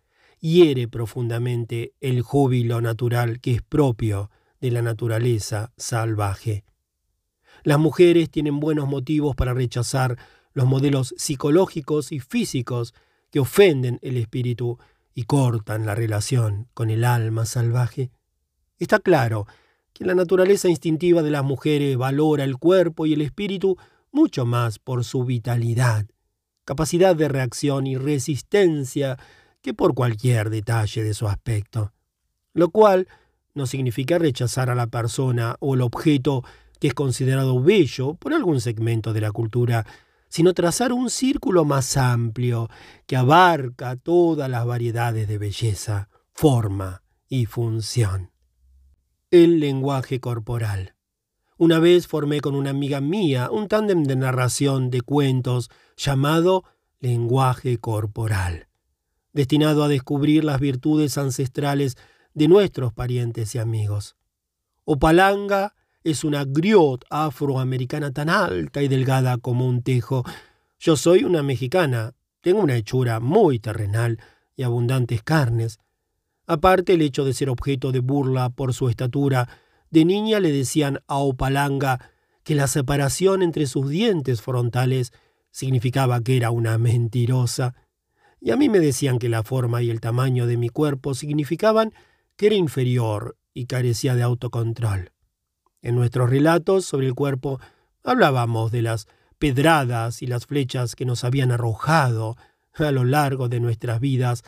[0.40, 4.30] hiere profundamente el júbilo natural que es propio
[4.60, 6.64] de la naturaleza salvaje.
[7.62, 10.18] Las mujeres tienen buenos motivos para rechazar
[10.52, 12.94] los modelos psicológicos y físicos
[13.30, 14.78] que ofenden el espíritu
[15.14, 18.10] y cortan la relación con el alma salvaje.
[18.78, 19.46] Está claro
[19.92, 23.76] que la naturaleza instintiva de las mujeres valora el cuerpo y el espíritu
[24.10, 26.06] mucho más por su vitalidad,
[26.64, 29.18] capacidad de reacción y resistencia
[29.62, 31.92] que por cualquier detalle de su aspecto,
[32.52, 33.08] lo cual
[33.54, 36.44] no significa rechazar a la persona o el objeto
[36.78, 39.86] que es considerado bello por algún segmento de la cultura,
[40.28, 42.68] sino trazar un círculo más amplio
[43.06, 48.30] que abarca todas las variedades de belleza, forma y función
[49.30, 50.96] el lenguaje corporal.
[51.56, 56.64] Una vez formé con una amiga mía un tándem de narración de cuentos llamado
[56.98, 58.66] lenguaje corporal,
[59.32, 61.96] destinado a descubrir las virtudes ancestrales
[62.34, 64.16] de nuestros parientes y amigos.
[64.84, 70.24] Opalanga es una griot afroamericana tan alta y delgada como un tejo.
[70.78, 74.18] Yo soy una mexicana, tengo una hechura muy terrenal
[74.56, 75.78] y abundantes carnes,
[76.50, 79.48] Aparte el hecho de ser objeto de burla por su estatura,
[79.90, 82.10] de niña le decían a Opalanga
[82.42, 85.12] que la separación entre sus dientes frontales
[85.52, 87.76] significaba que era una mentirosa,
[88.40, 91.92] y a mí me decían que la forma y el tamaño de mi cuerpo significaban
[92.36, 95.12] que era inferior y carecía de autocontrol.
[95.82, 97.60] En nuestros relatos sobre el cuerpo
[98.02, 102.36] hablábamos de las pedradas y las flechas que nos habían arrojado
[102.74, 104.42] a lo largo de nuestras vidas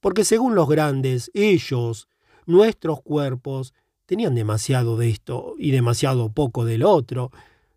[0.00, 2.08] porque según los grandes, ellos,
[2.44, 3.72] nuestros cuerpos,
[4.04, 7.30] tenían demasiado de esto y demasiado poco del otro.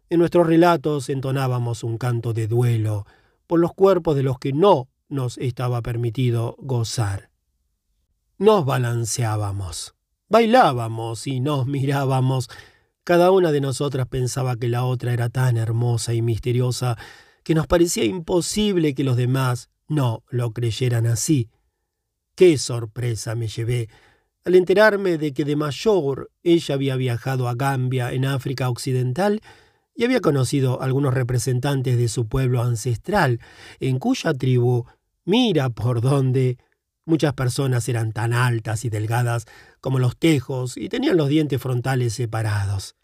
[0.09, 3.05] En nuestros relatos entonábamos un canto de duelo
[3.47, 7.29] por los cuerpos de los que no nos estaba permitido gozar.
[8.37, 9.95] Nos balanceábamos,
[10.29, 12.49] bailábamos y nos mirábamos.
[13.03, 16.97] Cada una de nosotras pensaba que la otra era tan hermosa y misteriosa
[17.43, 21.49] que nos parecía imposible que los demás no lo creyeran así.
[22.35, 23.89] Qué sorpresa me llevé
[24.47, 29.41] al enterarme de que de mayor ella había viajado a Gambia, en África Occidental,
[29.93, 33.41] y había conocido algunos representantes de su pueblo ancestral,
[33.81, 34.85] en cuya tribu,
[35.27, 36.57] mira por dónde,
[37.05, 39.45] muchas personas eran tan altas y delgadas
[39.81, 42.95] como los tejos y tenían los dientes frontales separados.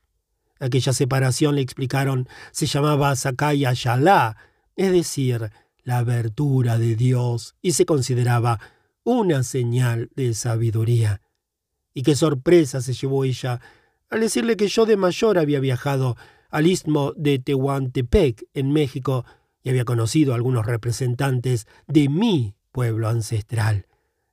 [0.59, 4.37] Aquella separación, le explicaron, se llamaba Sakaya Shalá,
[4.77, 5.51] es decir,
[5.83, 8.59] la abertura de Dios, y se consideraba
[9.03, 11.21] una señal de sabiduría.
[11.93, 13.59] Y qué sorpresa se llevó ella
[14.09, 16.15] al decirle que yo de mayor había viajado
[16.49, 19.25] al istmo de Tehuantepec, en México,
[19.63, 23.87] y había conocido a algunos representantes de mi pueblo ancestral,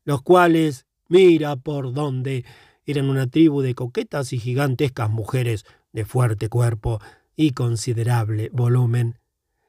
[0.05, 2.45] los cuales, mira por dónde,
[2.85, 7.01] eran una tribu de coquetas y gigantescas mujeres de fuerte cuerpo
[7.37, 9.19] y considerable volumen.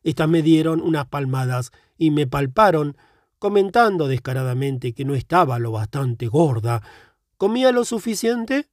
[0.03, 2.97] Estas me dieron unas palmadas y me palparon
[3.37, 6.81] comentando descaradamente que no estaba lo bastante gorda.
[7.37, 8.67] ¿Comía lo suficiente?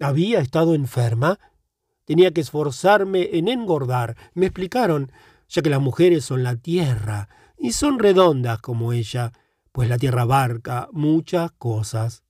[0.00, 1.38] ¿Había estado enferma?
[2.04, 4.16] Tenía que esforzarme en engordar.
[4.34, 5.12] Me explicaron,
[5.52, 7.28] ya que las mujeres son la tierra
[7.58, 9.32] y son redondas como ella,
[9.70, 12.22] pues la tierra abarca muchas cosas.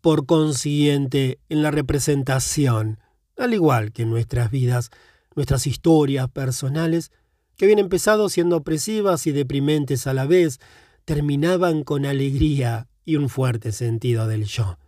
[0.00, 2.98] Por consiguiente, en la representación,
[3.36, 4.90] al igual que en nuestras vidas,
[5.36, 7.12] nuestras historias personales,
[7.56, 10.60] que habían empezado siendo opresivas y deprimentes a la vez,
[11.04, 14.78] terminaban con alegría y un fuerte sentido del yo.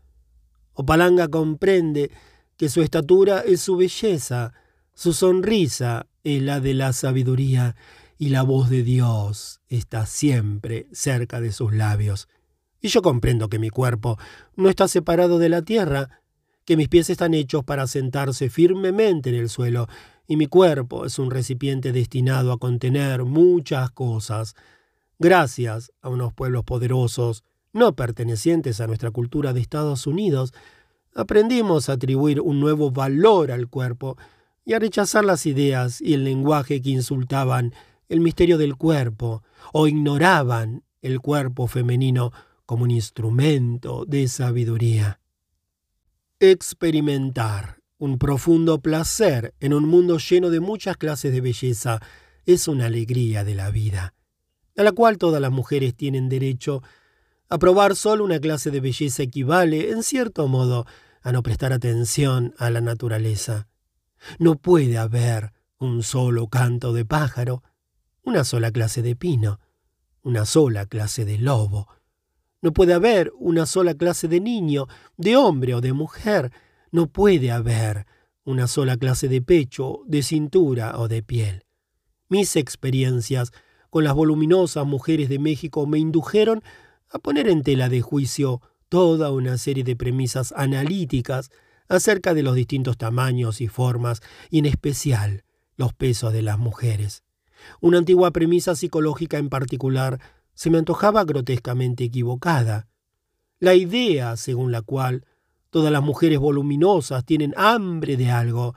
[0.72, 2.11] Opalanga comprende
[2.57, 4.55] que su estatura es su belleza,
[4.95, 7.76] su sonrisa es la de la sabiduría
[8.18, 12.28] y la voz de Dios está siempre cerca de sus labios.
[12.80, 14.18] Y yo comprendo que mi cuerpo
[14.55, 16.20] no está separado de la tierra,
[16.64, 19.88] que mis pies están hechos para sentarse firmemente en el suelo,
[20.26, 24.55] y mi cuerpo es un recipiente destinado a contener muchas cosas.
[25.18, 30.53] Gracias a unos pueblos poderosos, no pertenecientes a nuestra cultura de Estados Unidos,
[31.14, 34.16] aprendimos a atribuir un nuevo valor al cuerpo
[34.65, 37.75] y a rechazar las ideas y el lenguaje que insultaban
[38.09, 39.43] el misterio del cuerpo
[39.73, 42.33] o ignoraban el cuerpo femenino
[42.67, 45.21] como un instrumento de sabiduría.
[46.39, 52.01] Experimentar un profundo placer en un mundo lleno de muchas clases de belleza
[52.47, 54.15] es una alegría de la vida,
[54.77, 56.83] a la cual todas las mujeres tienen derecho
[57.49, 60.87] a probar solo una clase de belleza equivale, en cierto modo,
[61.21, 63.69] a no prestar atención a la naturaleza.
[64.39, 67.62] No puede haber un solo canto de pájaro,
[68.23, 69.59] una sola clase de pino,
[70.23, 71.89] una sola clase de lobo.
[72.61, 76.53] No puede haber una sola clase de niño, de hombre o de mujer.
[76.93, 78.07] No puede haber
[78.45, 81.64] una sola clase de pecho, de cintura o de piel.
[82.29, 83.53] Mis experiencias
[83.91, 86.62] con las voluminosas mujeres de México me indujeron
[87.11, 91.51] a poner en tela de juicio toda una serie de premisas analíticas
[91.97, 94.20] acerca de los distintos tamaños y formas,
[94.51, 95.45] y en especial
[95.76, 97.22] los pesos de las mujeres.
[97.80, 100.18] Una antigua premisa psicológica en particular
[100.55, 102.88] se me antojaba grotescamente equivocada.
[103.59, 105.26] La idea según la cual
[105.70, 108.74] todas las mujeres voluminosas tienen hambre de algo,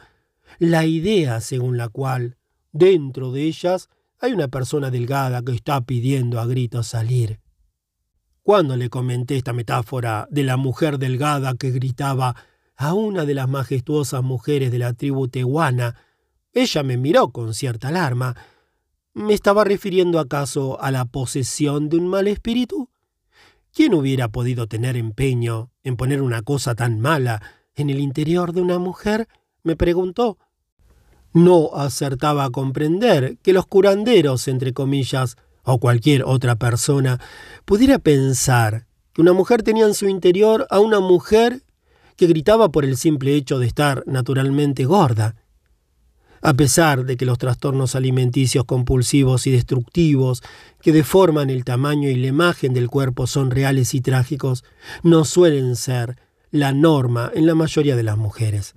[0.59, 2.37] la idea según la cual
[2.71, 3.89] dentro de ellas
[4.19, 7.39] hay una persona delgada que está pidiendo a gritos salir.
[8.43, 12.35] Cuando le comenté esta metáfora de la mujer delgada que gritaba
[12.77, 15.95] a una de las majestuosas mujeres de la tribu tehuana,
[16.53, 18.35] ella me miró con cierta alarma.
[19.13, 22.89] ¿Me estaba refiriendo acaso a la posesión de un mal espíritu?
[23.73, 27.41] ¿Quién hubiera podido tener empeño en poner una cosa tan mala
[27.75, 29.27] en el interior de una mujer?
[29.63, 30.37] me preguntó.
[31.33, 37.19] No acertaba a comprender que los curanderos, entre comillas, o cualquier otra persona
[37.65, 41.64] pudiera pensar que una mujer tenía en su interior a una mujer
[42.15, 45.35] que gritaba por el simple hecho de estar naturalmente gorda.
[46.41, 50.43] A pesar de que los trastornos alimenticios compulsivos y destructivos
[50.81, 54.63] que deforman el tamaño y la imagen del cuerpo son reales y trágicos,
[55.01, 56.17] no suelen ser
[56.51, 58.75] la norma en la mayoría de las mujeres.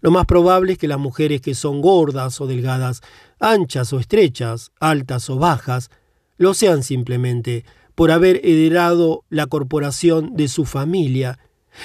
[0.00, 3.02] Lo más probable es que las mujeres que son gordas o delgadas,
[3.38, 5.90] anchas o estrechas, altas o bajas,
[6.36, 7.64] lo sean simplemente
[7.94, 11.38] por haber heredado la corporación de su familia,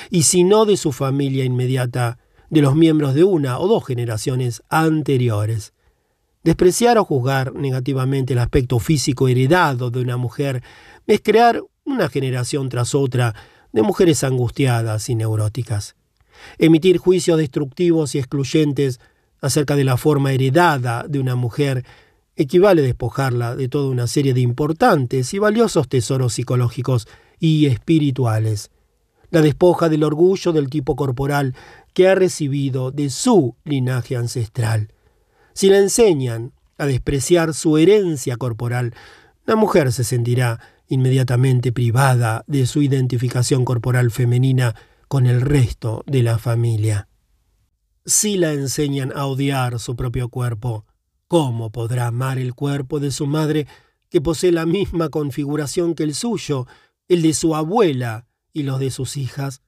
[0.09, 2.17] y si no de su familia inmediata,
[2.49, 5.73] de los miembros de una o dos generaciones anteriores.
[6.43, 10.63] Despreciar o juzgar negativamente el aspecto físico heredado de una mujer
[11.05, 13.35] es crear una generación tras otra
[13.71, 15.95] de mujeres angustiadas y neuróticas.
[16.57, 18.99] Emitir juicios destructivos y excluyentes
[19.41, 21.85] acerca de la forma heredada de una mujer
[22.35, 27.07] equivale a despojarla de toda una serie de importantes y valiosos tesoros psicológicos
[27.39, 28.71] y espirituales.
[29.29, 31.55] La despoja del orgullo del tipo corporal
[31.93, 34.93] que ha recibido de su linaje ancestral.
[35.53, 38.93] Si la enseñan a despreciar su herencia corporal,
[39.45, 44.75] la mujer se sentirá inmediatamente privada de su identificación corporal femenina
[45.07, 47.07] con el resto de la familia.
[48.05, 50.85] Si la enseñan a odiar su propio cuerpo,
[51.29, 53.67] ¿Cómo podrá amar el cuerpo de su madre,
[54.09, 56.65] que posee la misma configuración que el suyo,
[57.07, 59.61] el de su abuela y los de sus hijas?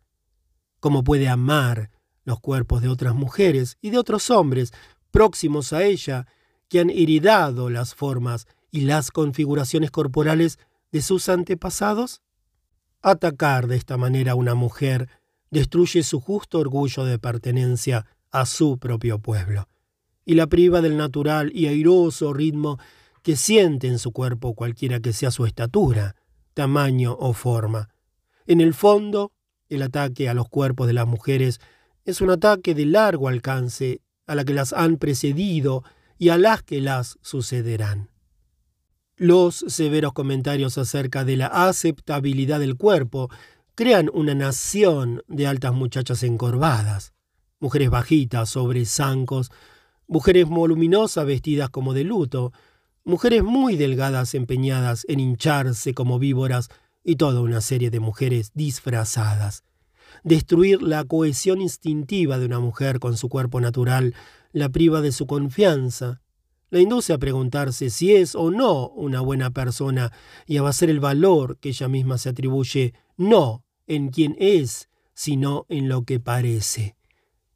[0.80, 1.92] ¿Cómo puede amar
[2.24, 4.72] los cuerpos de otras mujeres y de otros hombres
[5.12, 6.28] próximos a ella,
[6.70, 10.60] que han heredado las formas y las configuraciones corporales
[10.92, 12.22] de sus antepasados?
[13.02, 15.10] Atacar de esta manera a una mujer
[15.50, 19.68] destruye su justo orgullo de pertenencia a su propio pueblo
[20.26, 22.80] y la priva del natural y airoso ritmo
[23.24, 26.16] que siente en su cuerpo cualquiera que sea su estatura,
[26.54, 27.90] tamaño o forma.
[28.46, 29.32] En el fondo,
[29.70, 31.60] el ataque a los cuerpos de las mujeres
[32.06, 35.84] es un ataque de largo alcance a las que las han precedido
[36.18, 38.10] y a las que las sucederán.
[39.18, 43.30] Los severos comentarios acerca de la aceptabilidad del cuerpo
[43.76, 47.14] crean una nación de altas muchachas encorvadas,
[47.60, 49.52] mujeres bajitas sobre zancos,
[50.08, 52.52] mujeres voluminosas vestidas como de luto,
[53.04, 56.70] mujeres muy delgadas empeñadas en hincharse como víboras
[57.04, 59.64] y toda una serie de mujeres disfrazadas.
[60.24, 64.14] Destruir la cohesión instintiva de una mujer con su cuerpo natural
[64.52, 66.22] la priva de su confianza,
[66.70, 70.12] la induce a preguntarse si es o no una buena persona
[70.46, 75.66] y a basar el valor que ella misma se atribuye no en quien es, sino
[75.70, 76.96] en lo que parece.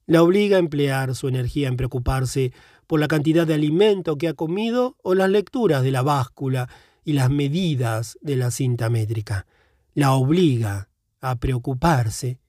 [0.06, 2.52] La obliga a emplear su energía en preocuparse
[2.88, 6.70] por la cantidad de alimento que ha comido o las lecturas de la báscula
[7.06, 9.46] y las medidas de la cinta métrica.
[9.94, 10.90] La obliga
[11.22, 12.40] a preocuparse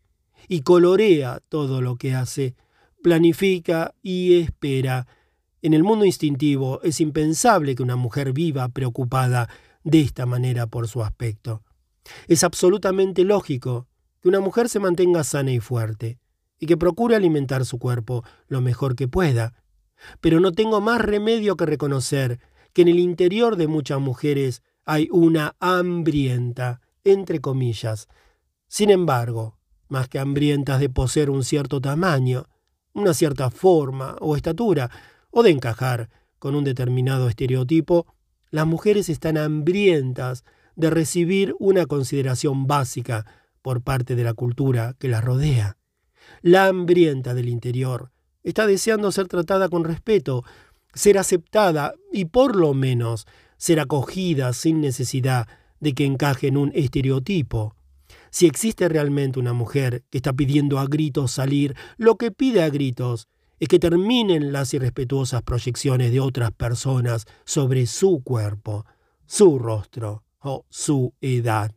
[0.49, 2.57] y colorea todo lo que hace,
[3.03, 5.07] planifica y espera.
[5.63, 9.49] En el mundo instintivo es impensable que una mujer viva preocupada
[9.85, 11.63] de esta manera por su aspecto.
[12.27, 13.87] Es absolutamente lógico
[14.23, 16.19] que una mujer se mantenga sana y fuerte,
[16.59, 19.55] y que procure alimentar su cuerpo lo mejor que pueda.
[20.21, 22.41] Pero no tengo más remedio que reconocer
[22.77, 28.07] que en el interior de muchas mujeres hay una hambrienta, entre comillas.
[28.69, 29.57] Sin embargo,
[29.89, 32.51] más que hambrientas de poseer un cierto tamaño,
[32.93, 34.91] una cierta forma o estatura,
[35.31, 38.15] o de encajar con un determinado estereotipo,
[38.51, 40.45] las mujeres están hambrientas
[40.75, 43.25] de recibir una consideración básica
[43.63, 45.79] por parte de la cultura que las rodea.
[46.43, 48.11] La hambrienta del interior
[48.43, 50.45] está deseando ser tratada con respeto,
[50.97, 55.47] ser aceptada y por lo menos ser acogida sin necesidad
[55.79, 57.77] de que encaje en un estereotipo.
[58.31, 62.71] Si existe realmente una mujer que está pidiendo a gritos salir, lo que pide a
[62.71, 63.29] gritos
[63.61, 68.85] es que terminen las irrespetuosas proyecciones de otras personas sobre su cuerpo,
[69.27, 71.73] su rostro o su edad.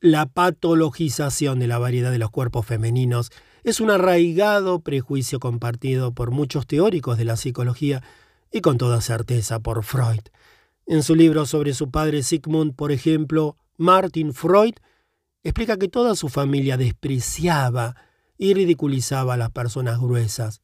[0.00, 3.30] La patologización de la variedad de los cuerpos femeninos
[3.68, 8.02] es un arraigado prejuicio compartido por muchos teóricos de la psicología
[8.50, 10.20] y con toda certeza por Freud.
[10.86, 14.72] En su libro sobre su padre Sigmund, por ejemplo, Martin Freud
[15.42, 17.94] explica que toda su familia despreciaba
[18.38, 20.62] y ridiculizaba a las personas gruesas.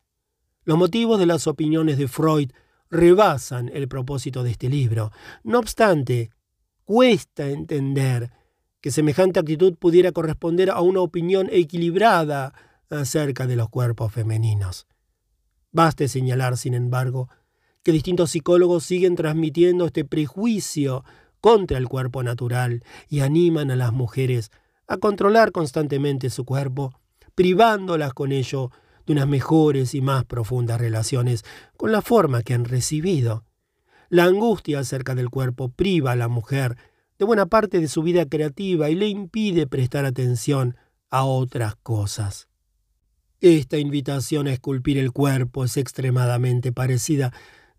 [0.64, 2.52] Los motivos de las opiniones de Freud
[2.89, 5.12] rebasan el propósito de este libro.
[5.43, 6.31] No obstante,
[6.85, 8.31] cuesta entender
[8.81, 12.55] que semejante actitud pudiera corresponder a una opinión equilibrada
[12.90, 14.86] acerca de los cuerpos femeninos.
[15.73, 17.28] Baste señalar, sin embargo,
[17.82, 21.05] que distintos psicólogos siguen transmitiendo este prejuicio
[21.40, 24.51] contra el cuerpo natural y animan a las mujeres
[24.86, 26.98] a controlar constantemente su cuerpo,
[27.35, 28.70] privándolas con ello
[29.06, 31.44] de unas mejores y más profundas relaciones
[31.77, 33.44] con la forma que han recibido.
[34.09, 36.77] La angustia acerca del cuerpo priva a la mujer
[37.19, 40.77] de buena parte de su vida creativa y le impide prestar atención
[41.11, 42.48] a otras cosas.
[43.44, 47.30] Esta invitación a esculpir el cuerpo es extremadamente parecida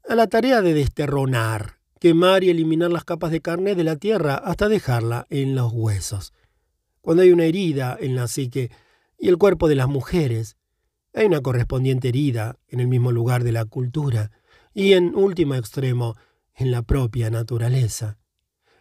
[0.07, 4.35] a la tarea de desterronar, quemar y eliminar las capas de carne de la tierra
[4.35, 6.33] hasta dejarla en los huesos.
[7.01, 8.69] Cuando hay una herida en la psique
[9.17, 10.55] y el cuerpo de las mujeres,
[11.15, 14.29] hay una correspondiente herida en el mismo lugar de la cultura
[14.71, 16.15] y, en último extremo,
[16.53, 18.19] en la propia naturaleza.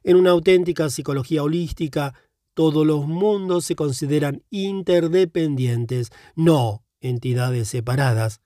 [0.02, 2.12] En una auténtica psicología holística,
[2.54, 8.40] todos los mundos se consideran interdependientes, no entidades separadas.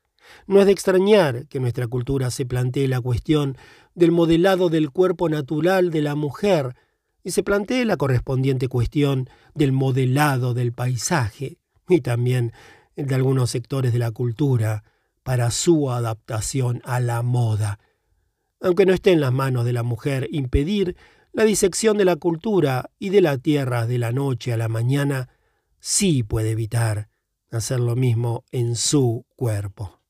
[0.47, 3.57] No es de extrañar que nuestra cultura se plantee la cuestión
[3.95, 6.75] del modelado del cuerpo natural de la mujer
[7.23, 11.59] y se plantee la correspondiente cuestión del modelado del paisaje
[11.89, 12.53] y también
[12.97, 14.85] de algunos sectores de la cultura
[15.23, 17.79] para su adaptación a la moda.
[18.61, 20.97] Aunque no esté en las manos de la mujer impedir
[21.39, 25.29] la disección de la cultura y de la tierra de la noche a la mañana
[25.79, 27.11] sí puede evitar
[27.53, 30.01] hacer lo mismo en su cuerpo.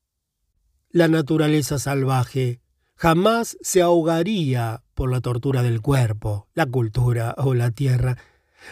[0.89, 2.61] La naturaleza salvaje
[2.95, 8.17] jamás se ahogaría por la tortura del cuerpo, la cultura o la tierra.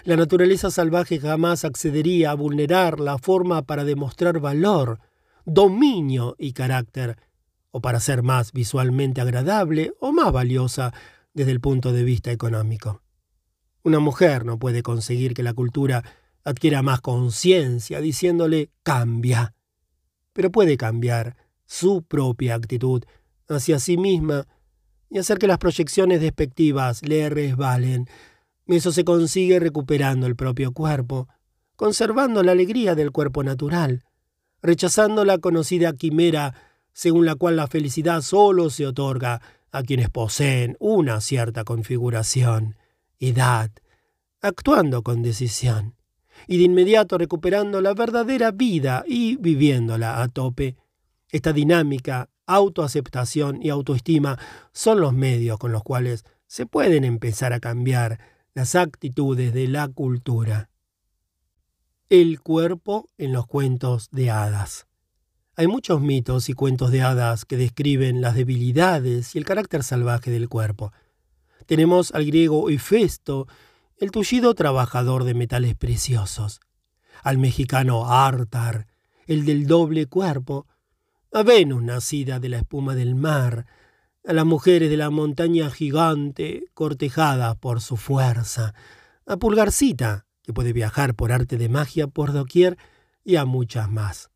[0.03, 4.99] La naturaleza salvaje jamás accedería a vulnerar la forma para demostrar valor,
[5.45, 7.17] dominio y carácter,
[7.69, 10.91] o para ser más visualmente agradable o más valiosa
[11.38, 13.03] desde el punto de vista económico.
[13.84, 16.03] Una mujer no puede conseguir que la cultura
[16.43, 19.53] adquiera más conciencia diciéndole cambia,
[20.34, 21.38] pero puede cambiar
[21.68, 23.03] su propia actitud
[23.47, 24.47] hacia sí misma
[25.11, 28.07] y hacer que las proyecciones despectivas le resbalen.
[28.65, 31.27] Eso se consigue recuperando el propio cuerpo,
[31.76, 34.05] conservando la alegría del cuerpo natural,
[34.64, 36.55] rechazando la conocida quimera
[36.93, 39.39] según la cual la felicidad solo se otorga
[39.78, 42.76] a quienes poseen una cierta configuración,
[43.20, 43.72] edad,
[44.41, 45.95] actuando con decisión,
[46.48, 50.76] y de inmediato recuperando la verdadera vida y viviéndola a tope.
[51.30, 54.38] Esta dinámica, autoaceptación y autoestima
[54.72, 58.20] son los medios con los cuales se pueden empezar a cambiar
[58.54, 60.70] las actitudes de la cultura.
[62.10, 64.86] El cuerpo en los cuentos de hadas.
[65.59, 70.29] Hay muchos mitos y cuentos de hadas que describen las debilidades y el carácter salvaje
[70.29, 70.93] del cuerpo.
[71.65, 73.47] Tenemos al griego Hefesto,
[73.97, 76.59] el tullido trabajador de metales preciosos,
[77.23, 78.85] al mexicano Artar,
[79.25, 80.67] el del doble cuerpo,
[81.34, 83.65] a Venus nacida de la espuma del mar,
[84.27, 88.75] a las mujeres de la montaña gigante, cortejadas por su fuerza,
[89.25, 92.77] a Pulgarcita, que puede viajar por arte de magia por doquier,
[93.23, 94.29] y a muchas más.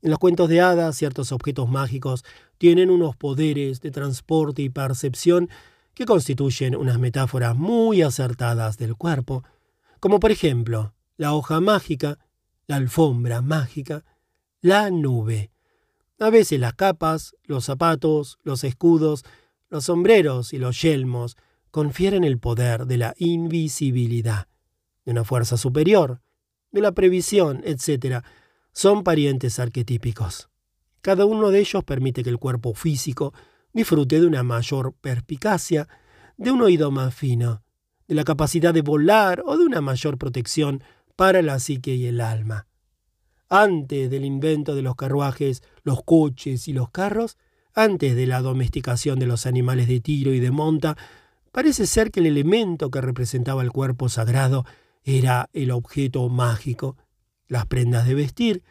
[0.00, 2.24] En los cuentos de hadas, ciertos objetos mágicos
[2.56, 5.48] tienen unos poderes de transporte y percepción
[5.94, 9.42] que constituyen unas metáforas muy acertadas del cuerpo,
[9.98, 12.18] como por ejemplo la hoja mágica,
[12.68, 14.04] la alfombra mágica,
[14.60, 15.50] la nube,
[16.20, 19.24] a veces las capas, los zapatos, los escudos,
[19.68, 21.36] los sombreros y los yelmos
[21.70, 24.48] confieren el poder de la invisibilidad,
[25.04, 26.20] de una fuerza superior,
[26.72, 28.24] de la previsión, etc.
[28.78, 30.50] Son parientes arquetípicos.
[31.00, 33.34] Cada uno de ellos permite que el cuerpo físico
[33.72, 35.88] disfrute de una mayor perspicacia,
[36.36, 37.64] de un oído más fino,
[38.06, 40.84] de la capacidad de volar o de una mayor protección
[41.16, 42.68] para la psique y el alma.
[43.48, 47.36] Antes del invento de los carruajes, los coches y los carros,
[47.74, 50.96] antes de la domesticación de los animales de tiro y de monta,
[51.50, 54.64] parece ser que el elemento que representaba el cuerpo sagrado
[55.02, 56.96] era el objeto mágico,
[57.48, 58.62] las prendas de vestir,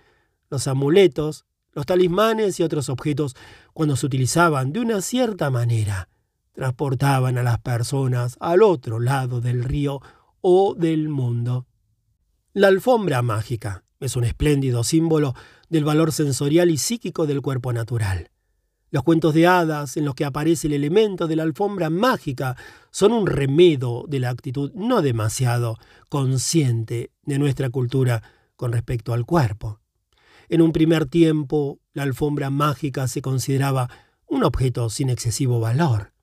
[0.50, 3.36] los amuletos, los talismanes y otros objetos,
[3.74, 6.10] cuando se utilizaban de una cierta manera,
[6.54, 10.02] transportaban a las personas al otro lado del río
[10.42, 11.68] o del mundo.
[12.54, 15.36] La alfombra mágica es un espléndido símbolo
[15.70, 18.32] del valor sensorial y psíquico del cuerpo natural.
[18.90, 22.56] Los cuentos de hadas en los que aparece el elemento de la alfombra mágica
[22.90, 25.78] son un remedo de la actitud no demasiado
[26.10, 28.24] consciente de nuestra cultura
[28.58, 29.80] con respecto al cuerpo.
[30.50, 33.90] En un primer tiempo, la alfombra mágica se consideraba
[34.28, 36.14] un objeto sin excesivo valor.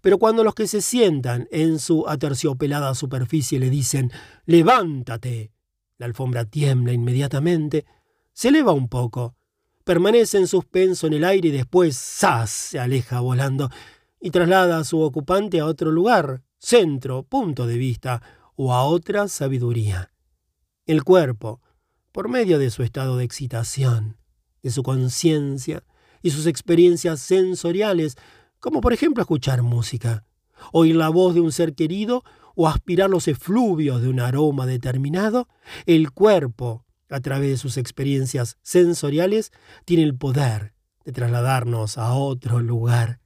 [0.00, 4.12] Pero cuando los que se sientan en su aterciopelada superficie le dicen
[4.44, 5.52] levántate,
[5.98, 7.86] la alfombra tiembla inmediatamente,
[8.32, 9.34] se eleva un poco,
[9.84, 12.50] permanece en suspenso en el aire y después ¡zas!
[12.50, 13.70] se aleja volando
[14.20, 18.20] y traslada a su ocupante a otro lugar, centro, punto de vista
[18.56, 20.10] o a otra sabiduría.
[20.86, 21.60] El cuerpo,
[22.12, 24.18] por medio de su estado de excitación,
[24.62, 25.82] de su conciencia
[26.22, 28.16] y sus experiencias sensoriales,
[28.60, 30.24] como por ejemplo escuchar música,
[30.70, 32.22] oír la voz de un ser querido
[32.54, 35.48] o aspirar los efluvios de un aroma determinado,
[35.86, 39.50] el cuerpo, a través de sus experiencias sensoriales,
[39.84, 40.72] tiene el poder
[41.04, 43.18] de trasladarnos a otro lugar.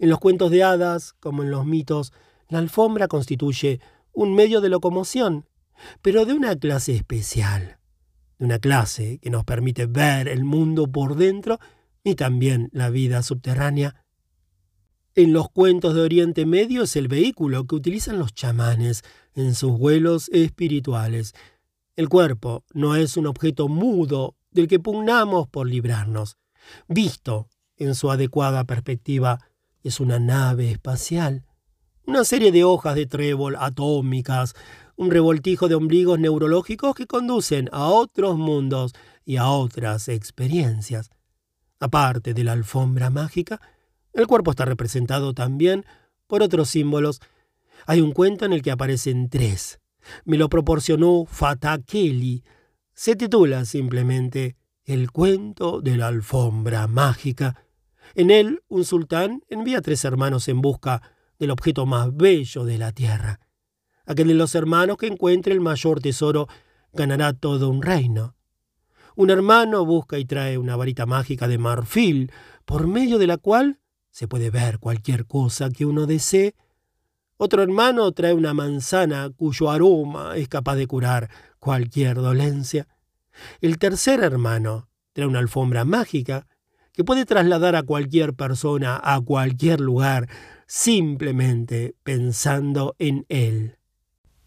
[0.00, 2.12] En los cuentos de hadas, como en los mitos,
[2.48, 3.80] la alfombra constituye
[4.12, 5.46] un medio de locomoción,
[6.02, 7.78] pero de una clase especial,
[8.38, 11.58] de una clase que nos permite ver el mundo por dentro
[12.02, 14.04] y también la vida subterránea
[15.16, 19.02] en los cuentos de Oriente Medio es el vehículo que utilizan los chamanes
[19.34, 21.34] en sus vuelos espirituales.
[21.96, 26.36] El cuerpo no es un objeto mudo del que pugnamos por librarnos.
[26.86, 29.40] Visto en su adecuada perspectiva,
[29.82, 31.44] es una nave espacial,
[32.06, 34.54] una serie de hojas de trébol atómicas,
[35.00, 38.92] un revoltijo de ombligos neurológicos que conducen a otros mundos
[39.24, 41.08] y a otras experiencias.
[41.78, 43.62] Aparte de la alfombra mágica,
[44.12, 45.86] el cuerpo está representado también
[46.26, 47.22] por otros símbolos.
[47.86, 49.80] Hay un cuento en el que aparecen tres.
[50.26, 51.26] Me lo proporcionó
[51.86, 52.44] Kelly.
[52.92, 57.64] Se titula simplemente El cuento de la alfombra mágica.
[58.14, 61.00] En él, un sultán envía a tres hermanos en busca
[61.38, 63.40] del objeto más bello de la tierra.
[64.10, 66.48] Aquel de los hermanos que encuentre el mayor tesoro
[66.92, 68.34] ganará todo un reino.
[69.14, 72.32] Un hermano busca y trae una varita mágica de marfil,
[72.64, 73.78] por medio de la cual
[74.10, 76.56] se puede ver cualquier cosa que uno desee.
[77.36, 81.30] Otro hermano trae una manzana cuyo aroma es capaz de curar
[81.60, 82.88] cualquier dolencia.
[83.60, 86.48] El tercer hermano trae una alfombra mágica
[86.92, 90.28] que puede trasladar a cualquier persona a cualquier lugar
[90.66, 93.76] simplemente pensando en él.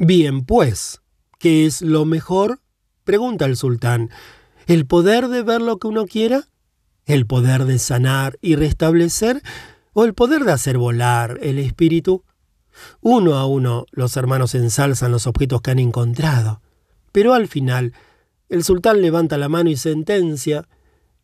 [0.05, 1.01] Bien, pues,
[1.39, 2.59] ¿qué es lo mejor?
[3.05, 4.09] pregunta el sultán.
[4.67, 6.49] ¿El poder de ver lo que uno quiera?
[7.05, 9.41] ¿El poder de sanar y restablecer
[9.93, 12.25] o el poder de hacer volar el espíritu?
[12.99, 16.61] Uno a uno los hermanos ensalzan los objetos que han encontrado,
[17.13, 17.93] pero al final
[18.49, 20.67] el sultán levanta la mano y sentencia,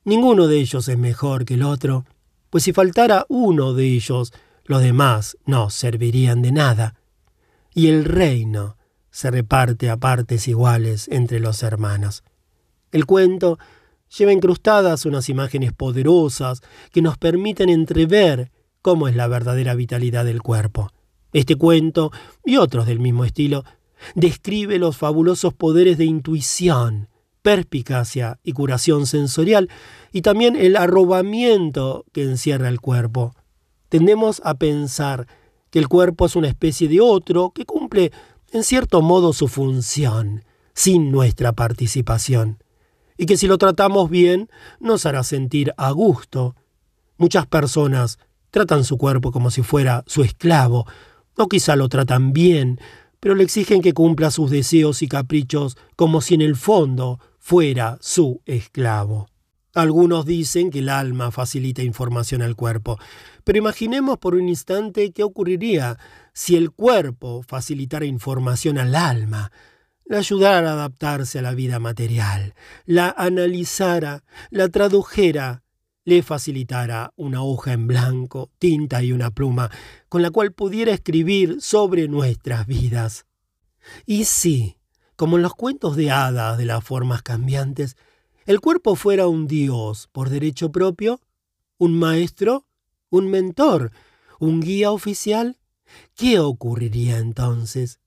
[0.06, 2.06] ninguno de ellos es mejor que el otro,
[2.50, 4.32] pues si faltara uno de ellos,
[4.64, 6.99] los demás no servirían de nada.
[7.74, 8.78] Y el reino
[9.12, 12.24] se reparte a partes iguales entre los hermanos.
[12.92, 13.58] El cuento
[14.18, 18.52] lleva incrustadas unas imágenes poderosas que nos permiten entrever
[18.82, 20.92] cómo es la verdadera vitalidad del cuerpo.
[21.32, 22.12] Este cuento,
[22.44, 23.64] y otros del mismo estilo,
[24.16, 27.10] describe los fabulosos poderes de intuición,
[27.42, 29.70] perspicacia y curación sensorial,
[30.12, 33.36] y también el arrobamiento que encierra el cuerpo.
[33.90, 35.28] Tendemos a pensar
[35.72, 38.12] que el cuerpo es una especie de otro que cumple
[38.52, 40.44] en cierto modo su función,
[40.74, 42.64] sin nuestra participación,
[43.18, 46.56] y que si lo tratamos bien nos hará sentir a gusto.
[47.18, 48.18] Muchas personas
[48.50, 50.88] tratan su cuerpo como si fuera su esclavo,
[51.36, 52.80] o quizá lo tratan bien,
[53.20, 57.98] pero le exigen que cumpla sus deseos y caprichos como si en el fondo fuera
[58.02, 59.28] su esclavo.
[59.76, 62.98] Algunos dicen que el alma facilita información al cuerpo,
[63.44, 65.98] pero imaginemos por un instante qué ocurriría
[66.34, 69.52] si el cuerpo facilitara información al alma,
[70.06, 72.56] la ayudara a adaptarse a la vida material,
[72.86, 75.62] la analizara, la tradujera,
[76.04, 79.70] le facilitara una hoja en blanco, tinta y una pluma,
[80.08, 83.28] con la cual pudiera escribir sobre nuestras vidas.
[84.08, 84.80] Y si,
[85.16, 87.96] como en los cuentos de hadas de las formas cambiantes,
[88.50, 91.22] el cuerpo fuera un dios por derecho propio,
[91.78, 92.66] un maestro,
[93.12, 93.92] un mentor,
[94.40, 95.60] un guía oficial,
[96.16, 98.00] ¿qué ocurriría entonces?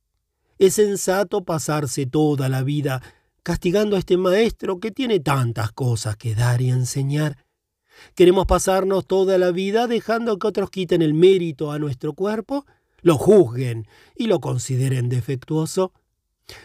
[0.58, 3.00] Es sensato pasarse toda la vida
[3.44, 7.36] castigando a este maestro que tiene tantas cosas que dar y enseñar.
[8.16, 12.66] Queremos pasarnos toda la vida dejando que otros quiten el mérito a nuestro cuerpo,
[13.00, 13.86] lo juzguen
[14.16, 15.92] y lo consideren defectuoso.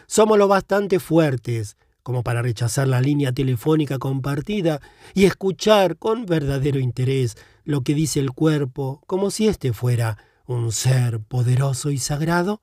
[0.08, 1.76] Somos lo bastante fuertes
[2.08, 4.80] como para rechazar la línea telefónica compartida
[5.12, 10.16] y escuchar con verdadero interés lo que dice el cuerpo como si éste fuera
[10.46, 12.62] un ser poderoso y sagrado?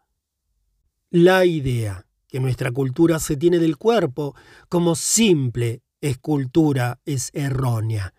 [1.12, 4.36] La idea que nuestra cultura se tiene del cuerpo
[4.68, 8.16] como simple escultura es errónea.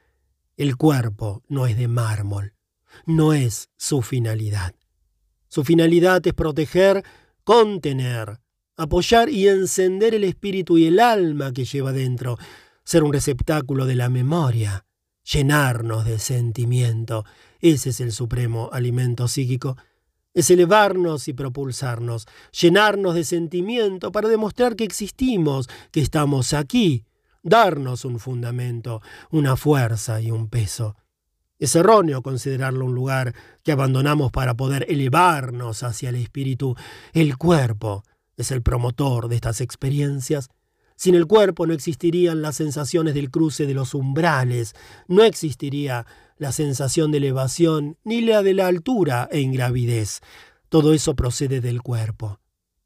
[0.57, 2.55] El cuerpo no es de mármol,
[3.05, 4.77] no es su finalidad.
[5.49, 7.03] Su finalidad es proteger,
[7.43, 8.39] contener,
[8.77, 12.39] apoyar y encender el espíritu y el alma que lleva dentro,
[12.85, 14.85] ser un receptáculo de la memoria,
[15.25, 17.25] llenarnos de sentimiento.
[17.61, 19.77] Ese es el supremo alimento psíquico.
[20.35, 27.07] Es elevarnos y propulsarnos, llenarnos de sentimiento para demostrar que existimos, que estamos aquí,
[27.43, 29.01] darnos un fundamento,
[29.31, 30.95] una fuerza y un peso.
[31.59, 33.35] Es erróneo considerarlo un lugar
[33.65, 36.77] que abandonamos para poder elevarnos hacia el espíritu.
[37.15, 38.05] El cuerpo
[38.37, 40.49] es el promotor de estas experiencias.
[40.97, 44.75] Sin el cuerpo no existirían las sensaciones del cruce de los umbrales,
[45.09, 46.07] no existiría
[46.39, 50.21] la sensación de elevación ni la de la altura e ingravidez.
[50.69, 52.41] Todo eso procede del cuerpo.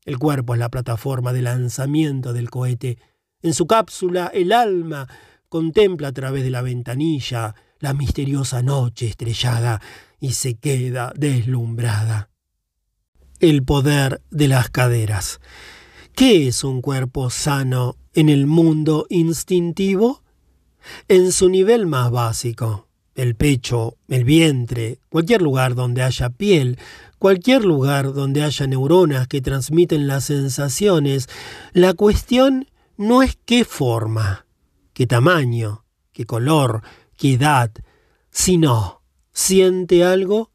[0.04, 2.98] El cuerpo es la plataforma de lanzamiento del cohete.
[3.42, 5.08] En su cápsula el alma
[5.48, 9.80] contempla a través de la ventanilla la misteriosa noche estrellada
[10.20, 12.29] y se queda deslumbrada
[13.40, 15.40] el poder de las caderas.
[16.14, 20.22] ¿Qué es un cuerpo sano en el mundo instintivo?
[21.08, 26.78] En su nivel más básico, el pecho, el vientre, cualquier lugar donde haya piel,
[27.18, 31.28] cualquier lugar donde haya neuronas que transmiten las sensaciones,
[31.72, 34.46] la cuestión no es qué forma,
[34.92, 36.82] qué tamaño, qué color,
[37.16, 37.70] qué edad,
[38.30, 39.02] sino,
[39.32, 40.50] ¿siente algo?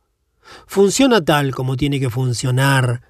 [0.68, 3.02] ¿Funciona tal como tiene que funcionar?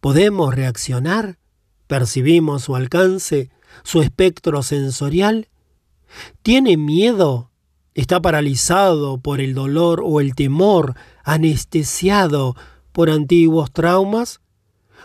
[0.00, 1.38] ¿Podemos reaccionar?
[1.86, 3.50] ¿Percibimos su alcance,
[3.82, 5.48] su espectro sensorial?
[6.42, 7.50] ¿Tiene miedo?
[7.94, 12.56] ¿Está paralizado por el dolor o el temor, anestesiado
[12.92, 14.40] por antiguos traumas?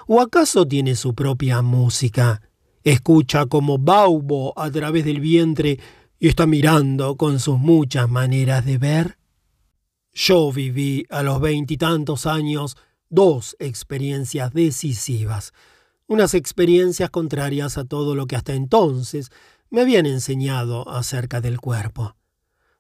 [0.08, 2.42] ¿O acaso tiene su propia música?
[2.84, 5.80] Escucha como baubo a través del vientre
[6.18, 9.19] y está mirando con sus muchas maneras de ver.
[10.14, 12.78] Yo viví a los veintitantos años
[13.10, 15.54] dos experiencias decisivas,
[16.08, 19.30] unas experiencias contrarias a todo lo que hasta entonces
[19.70, 22.16] me habían enseñado acerca del cuerpo.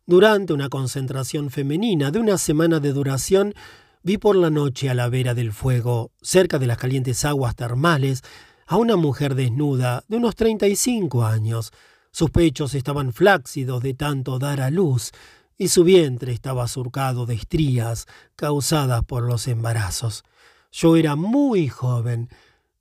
[0.06, 3.54] Durante una concentración femenina de una semana de duración,
[4.02, 8.24] vi por la noche a la vera del fuego, cerca de las calientes aguas termales,
[8.66, 11.72] a una mujer desnuda de unos treinta y cinco años.
[12.12, 15.12] Sus pechos estaban flácidos de tanto dar a luz,
[15.60, 18.08] y su vientre estaba surcado de estrías
[18.38, 20.24] causadas por los embarazos.
[20.72, 22.30] Yo era muy joven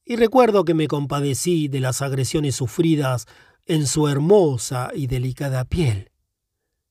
[0.05, 3.27] y recuerdo que me compadecí de las agresiones sufridas
[3.67, 6.13] en su hermosa y delicada piel.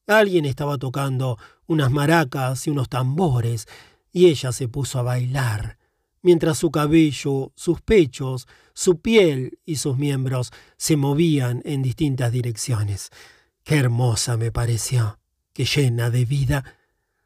[0.07, 1.37] Alguien estaba tocando
[1.67, 3.65] unas maracas y unos tambores
[4.11, 5.77] y ella se puso a bailar,
[6.21, 13.09] mientras su cabello, sus pechos, su piel y sus miembros se movían en distintas direcciones.
[13.63, 15.17] Qué hermosa me pareció,
[15.57, 16.63] qué llena de vida.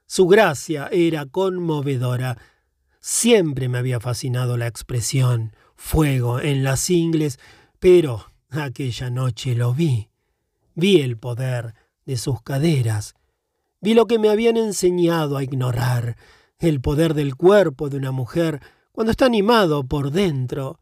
[0.06, 2.38] Su gracia era conmovedora.
[3.02, 7.40] Siempre me había fascinado la expresión fuego en las ingles,
[7.80, 10.08] pero aquella noche lo vi.
[10.76, 11.76] Vi el poder
[12.06, 13.16] de sus caderas.
[13.82, 16.16] Vi lo que me habían enseñado a ignorar,
[16.58, 18.62] el poder del cuerpo de una mujer
[18.94, 20.80] cuando está animado por dentro.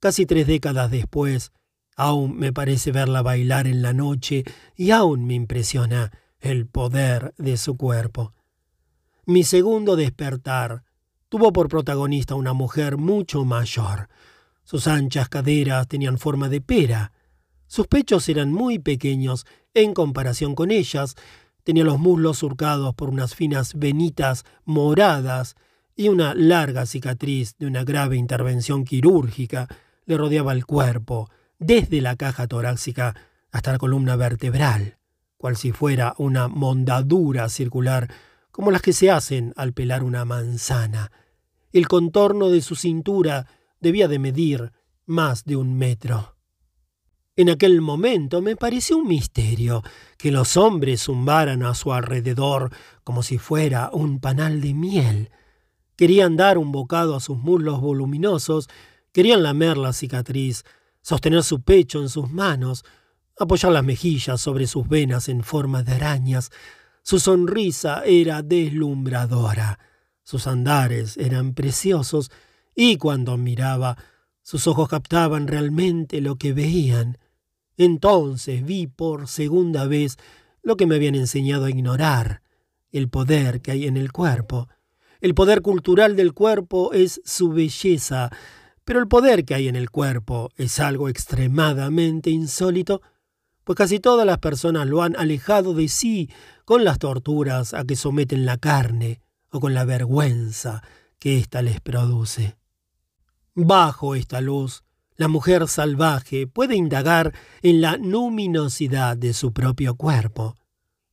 [0.00, 1.52] Casi tres décadas después,
[1.94, 4.42] aún me parece verla bailar en la noche
[4.74, 6.10] y aún me impresiona
[6.40, 8.34] el poder de su cuerpo.
[9.26, 10.82] Mi segundo despertar
[11.28, 14.08] tuvo por protagonista una mujer mucho mayor.
[14.64, 17.12] Sus anchas caderas tenían forma de pera.
[17.66, 21.14] Sus pechos eran muy pequeños en comparación con ellas.
[21.62, 25.56] Tenía los muslos surcados por unas finas venitas moradas
[25.94, 29.68] y una larga cicatriz de una grave intervención quirúrgica
[30.06, 33.14] le rodeaba el cuerpo, desde la caja torácica
[33.52, 34.96] hasta la columna vertebral,
[35.40, 38.12] cual si fuera una mondadura circular
[38.50, 41.10] como las que se hacen al pelar una manzana.
[41.72, 43.46] El contorno de su cintura
[43.80, 44.70] debía de medir
[45.06, 46.36] más de un metro.
[47.36, 49.82] En aquel momento me pareció un misterio
[50.18, 52.70] que los hombres zumbaran a su alrededor
[53.02, 55.30] como si fuera un panal de miel.
[55.96, 58.68] Querían dar un bocado a sus muslos voluminosos,
[59.10, 60.64] querían lamer la cicatriz,
[61.00, 62.84] sostener su pecho en sus manos,
[63.40, 66.50] apoyar las mejillas sobre sus venas en forma de arañas.
[67.02, 69.78] Su sonrisa era deslumbradora,
[70.22, 72.30] sus andares eran preciosos,
[72.74, 73.96] y cuando miraba,
[74.42, 77.18] sus ojos captaban realmente lo que veían.
[77.76, 80.18] Entonces vi por segunda vez
[80.62, 82.42] lo que me habían enseñado a ignorar,
[82.92, 84.68] el poder que hay en el cuerpo.
[85.20, 88.30] El poder cultural del cuerpo es su belleza,
[88.84, 93.02] pero el poder que hay en el cuerpo es algo extremadamente insólito,
[93.70, 96.28] pues casi todas las personas lo han alejado de sí
[96.64, 99.20] con las torturas a que someten la carne
[99.52, 100.82] o con la vergüenza
[101.20, 102.56] que ésta les produce.
[103.54, 104.82] Bajo esta luz,
[105.14, 107.32] la mujer salvaje puede indagar
[107.62, 110.56] en la luminosidad de su propio cuerpo,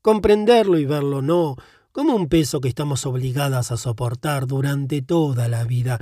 [0.01, 1.57] comprenderlo y verlo no
[1.91, 5.99] como un peso que estamos obligadas a soportar durante toda la vida,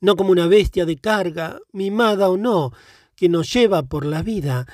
[0.00, 2.72] no como una bestia de carga, mimada o no,
[3.16, 4.66] que nos lleva por la vida,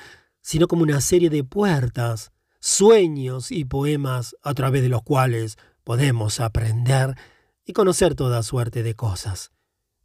[0.47, 6.39] sino como una serie de puertas, sueños y poemas a través de los cuales podemos
[6.39, 7.17] aprender
[7.65, 9.51] y conocer toda suerte de cosas.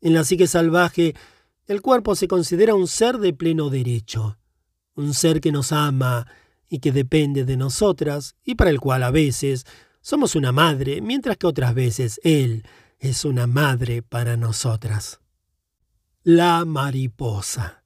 [0.00, 1.14] En la psique salvaje,
[1.66, 4.36] el cuerpo se considera un ser de pleno derecho,
[4.96, 6.26] un ser que nos ama
[6.68, 9.64] y que depende de nosotras y para el cual a veces
[10.00, 12.66] somos una madre, mientras que otras veces Él
[12.98, 15.20] es una madre para nosotras.
[16.24, 17.81] La mariposa.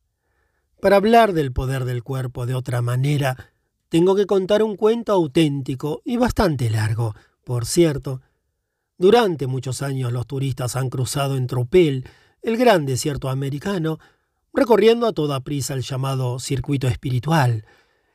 [0.86, 3.50] Para hablar del poder del cuerpo de otra manera,
[3.88, 8.22] tengo que contar un cuento auténtico y bastante largo, por cierto,
[8.96, 12.08] durante muchos años los turistas han cruzado en tropel
[12.40, 13.98] el gran desierto americano,
[14.52, 17.64] recorriendo a toda prisa el llamado circuito espiritual,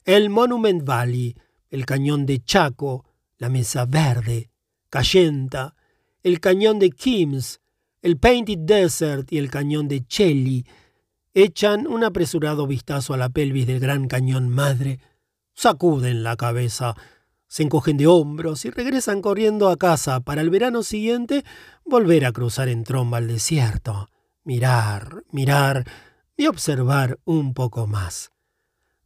[0.05, 1.35] el Monument Valley,
[1.71, 3.03] el cañón de Chaco,
[3.37, 4.49] la Mesa Verde,
[4.89, 5.75] Cayenta,
[6.23, 7.59] el cañón de Kims,
[8.01, 10.65] el Painted Desert y el cañón de Chelly,
[11.33, 14.99] echan un apresurado vistazo a la pelvis del gran cañón madre,
[15.53, 16.95] sacuden la cabeza,
[17.47, 21.43] se encogen de hombros y regresan corriendo a casa para el verano siguiente
[21.85, 24.07] volver a cruzar en tromba el desierto,
[24.43, 25.85] mirar, mirar
[26.37, 28.31] y observar un poco más.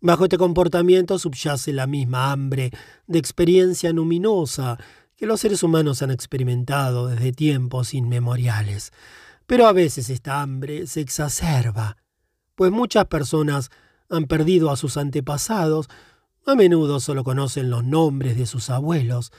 [0.02, 2.69] Bajo este comportamiento subyace la misma hambre
[3.07, 4.77] de experiencia luminosa
[5.15, 8.91] que los seres humanos han experimentado desde tiempos inmemoriales.
[9.47, 11.97] Pero a veces esta hambre se exacerba,
[12.56, 13.69] pues muchas personas
[14.10, 15.90] han perdido a sus antepasados
[16.48, 19.32] a menudo solo conocen los nombres de sus abuelos.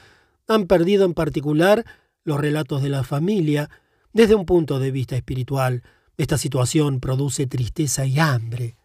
[0.48, 1.84] Han perdido en particular
[2.24, 3.70] los relatos de la familia.
[4.12, 5.84] Desde un punto de vista espiritual,
[6.16, 8.76] esta situación produce tristeza y hambre.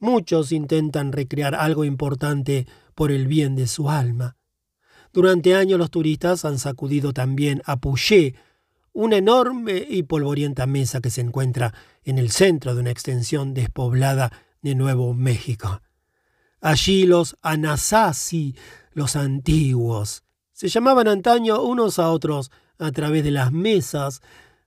[0.00, 2.66] Muchos intentan recrear algo importante
[2.96, 4.36] por el bien de su alma.
[5.12, 8.34] Durante años los turistas han sacudido también a Pouché,
[8.92, 11.72] una enorme y polvorienta mesa que se encuentra
[12.04, 15.80] en el centro de una extensión despoblada de Nuevo México.
[16.60, 18.54] Allí los Anasazi,
[18.92, 24.20] los antiguos, Se llamaban antaño unos a otros a través de las mesas.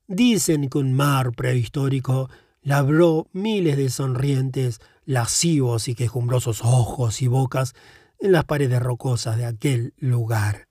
[0.08, 2.32] Dicen que un mar prehistórico
[2.64, 7.76] labró miles de sonrientes, lascivos y quejumbrosos ojos y bocas
[8.20, 10.68] en las paredes rocosas de aquel lugar.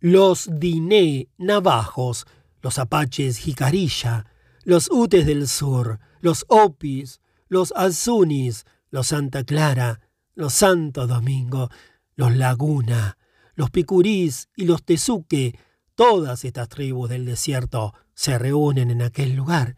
[0.00, 2.26] Los diné navajos,
[2.62, 4.26] los apaches jicarilla,
[4.64, 10.00] los utes del sur, los opis, los azunis, los Santa Clara,
[10.34, 11.68] los Santo Domingo,
[12.14, 13.18] los Laguna,
[13.54, 15.58] los Picurís y los Tezuque,
[15.94, 19.76] todas estas tribus del desierto se reúnen en aquel lugar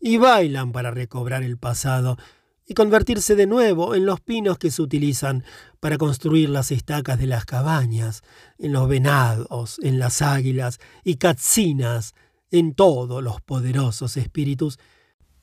[0.00, 2.16] y bailan para recobrar el pasado
[2.66, 5.44] y convertirse de nuevo en los pinos que se utilizan
[5.80, 8.22] para construir las estacas de las cabañas,
[8.58, 12.14] en los venados, en las águilas y catsinas,
[12.50, 14.78] en todos los poderosos espíritus.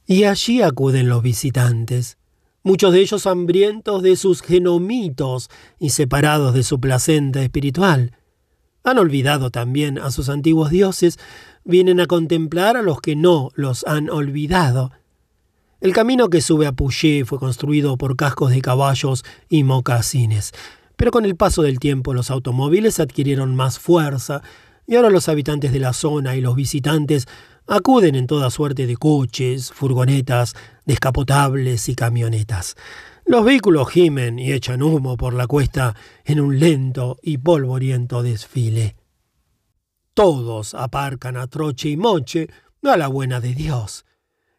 [0.08, 2.18] Y allí acuden los visitantes,
[2.64, 5.50] muchos de ellos hambrientos de sus genomitos
[5.80, 8.18] y separados de su placenta espiritual.
[8.84, 11.20] Han olvidado también a sus antiguos dioses,
[11.64, 14.92] vienen a contemplar a los que no los han olvidado.
[15.82, 20.52] El camino que sube a Pouchet fue construido por cascos de caballos y mocasines,
[20.96, 24.44] pero con el paso del tiempo los automóviles adquirieron más fuerza
[24.86, 27.28] y ahora los habitantes de la zona y los visitantes
[27.66, 30.54] acuden en toda suerte de coches, furgonetas,
[30.86, 32.76] descapotables y camionetas.
[33.26, 35.96] Los vehículos gimen y echan humo por la cuesta
[36.26, 38.98] en un lento y polvoriento desfile.
[40.14, 42.50] Todos aparcan a troche y moche
[42.84, 44.06] a la buena de Dios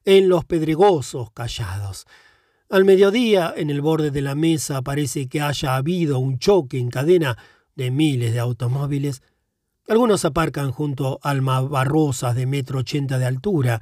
[0.05, 2.07] en los pedregosos callados.
[2.69, 6.89] Al mediodía, en el borde de la mesa, parece que haya habido un choque en
[6.89, 7.37] cadena
[7.75, 9.23] de miles de automóviles.
[9.89, 13.81] Algunos aparcan junto a almabarrosas de metro ochenta de altura,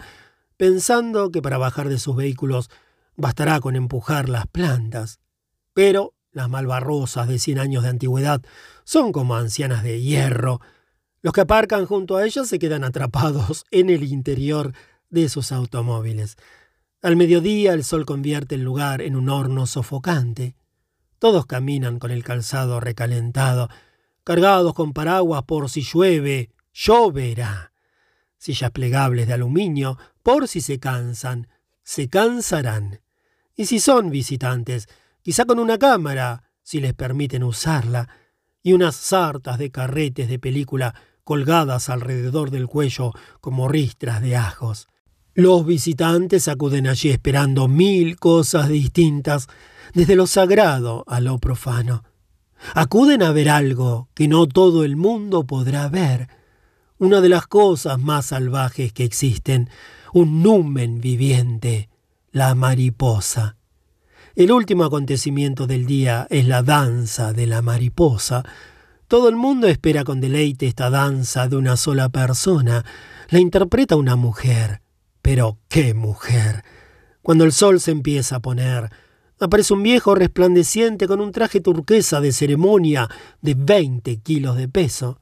[0.57, 2.69] pensando que para bajar de sus vehículos
[3.17, 5.21] bastará con empujar las plantas.
[5.73, 8.43] Pero las malvarrosas de cien años de antigüedad
[8.85, 10.61] son como ancianas de hierro.
[11.23, 14.73] Los que aparcan junto a ellas se quedan atrapados en el interior
[15.11, 16.37] de sus automóviles.
[17.03, 20.55] Al mediodía el sol convierte el lugar en un horno sofocante.
[21.19, 23.69] Todos caminan con el calzado recalentado,
[24.25, 27.73] cargados con paraguas por si llueve, lloverá.
[28.39, 31.49] Sillas plegables de aluminio por si se cansan,
[31.83, 33.01] se cansarán.
[33.55, 34.89] Y si son visitantes,
[35.23, 38.09] quizá con una cámara, si les permiten usarla,
[38.63, 44.89] y unas sartas de carretes de película colgadas alrededor del cuello como ristras de ajos.
[45.35, 49.47] Los visitantes acuden allí esperando mil cosas distintas,
[49.95, 52.05] desde lo sagrado a lo profano.
[52.75, 56.29] Acuden a ver algo que no todo el mundo podrá ver,
[56.99, 59.71] una de las cosas más salvajes que existen,
[60.13, 61.89] un numen viviente,
[62.33, 63.57] la mariposa.
[64.35, 68.45] El último acontecimiento del día es la danza de la mariposa.
[69.09, 72.85] Todo el mundo espera con deleite esta danza de una sola persona.
[73.29, 74.83] La interpreta una mujer.
[75.23, 76.65] Pero qué mujer.
[77.23, 78.91] Cuando el sol se empieza a poner,
[79.41, 83.09] aparece un viejo resplandeciente con un traje turquesa de ceremonia
[83.41, 85.19] de 20 kilos de peso,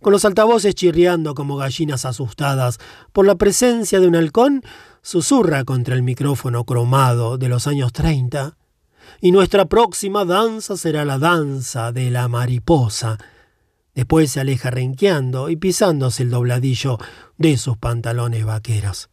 [0.00, 2.78] con los altavoces chirriando como gallinas asustadas
[3.12, 4.62] por la presencia de un halcón,
[5.02, 8.56] susurra contra el micrófono cromado de los años 30.
[9.20, 13.18] Y nuestra próxima danza será la danza de la mariposa.
[13.94, 16.98] Después se aleja renqueando y pisándose el dobladillo
[17.36, 19.08] de sus pantalones vaqueros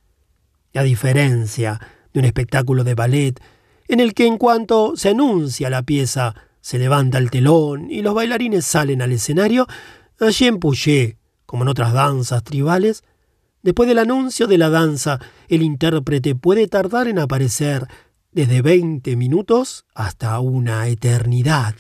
[0.76, 1.80] a diferencia
[2.14, 3.39] de un espectáculo de ballet
[3.88, 8.15] en el que en cuanto se anuncia la pieza se levanta el telón y los
[8.15, 9.68] bailarines salen al escenario,
[10.19, 13.03] allí en Pouchet, como en otras danzas tribales,
[13.61, 17.88] después del anuncio de la danza, el intérprete puede tardar en aparecer
[18.31, 21.76] desde 20 minutos hasta una eternidad.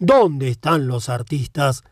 [0.00, 1.84] ¿Dónde están los artistas?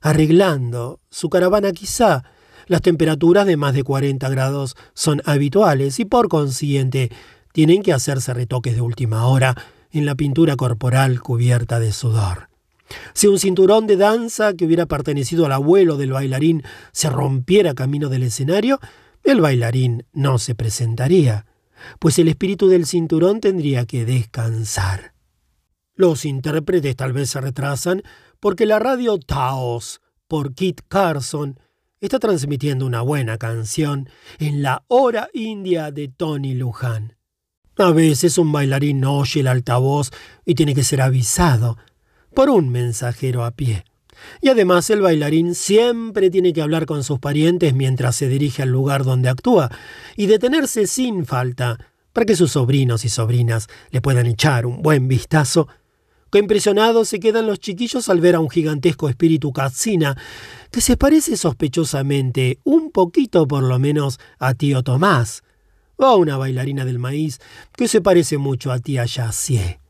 [0.00, 2.22] Arreglando su caravana quizá,
[2.68, 7.10] las temperaturas de más de 40 grados son habituales y por consiguiente
[7.52, 9.56] tienen que hacerse retoques de última hora
[9.90, 12.48] en la pintura corporal cubierta de sudor.
[13.12, 16.62] Si un cinturón de danza que hubiera pertenecido al abuelo del bailarín
[16.92, 18.80] se rompiera camino del escenario,
[19.24, 21.46] el bailarín no se presentaría,
[21.98, 25.14] pues el espíritu del cinturón tendría que descansar.
[25.94, 28.02] Los intérpretes tal vez se retrasan
[28.40, 31.58] porque la radio Taos por Kit Carson
[32.00, 34.08] está transmitiendo una buena canción
[34.38, 37.16] en la hora india de Tony Luján.
[37.76, 40.10] A veces un bailarín oye el altavoz
[40.44, 41.76] y tiene que ser avisado
[42.34, 43.84] por un mensajero a pie.
[44.40, 48.70] Y además el bailarín siempre tiene que hablar con sus parientes mientras se dirige al
[48.70, 49.70] lugar donde actúa
[50.16, 51.78] y detenerse sin falta
[52.12, 55.68] para que sus sobrinos y sobrinas le puedan echar un buen vistazo
[56.30, 60.16] Qué impresionados se quedan los chiquillos al ver a un gigantesco espíritu Katsina,
[60.70, 65.42] que se parece sospechosamente, un poquito por lo menos, a tío Tomás,
[65.96, 67.40] o a una bailarina del maíz
[67.74, 69.80] que se parece mucho a tía Yacie.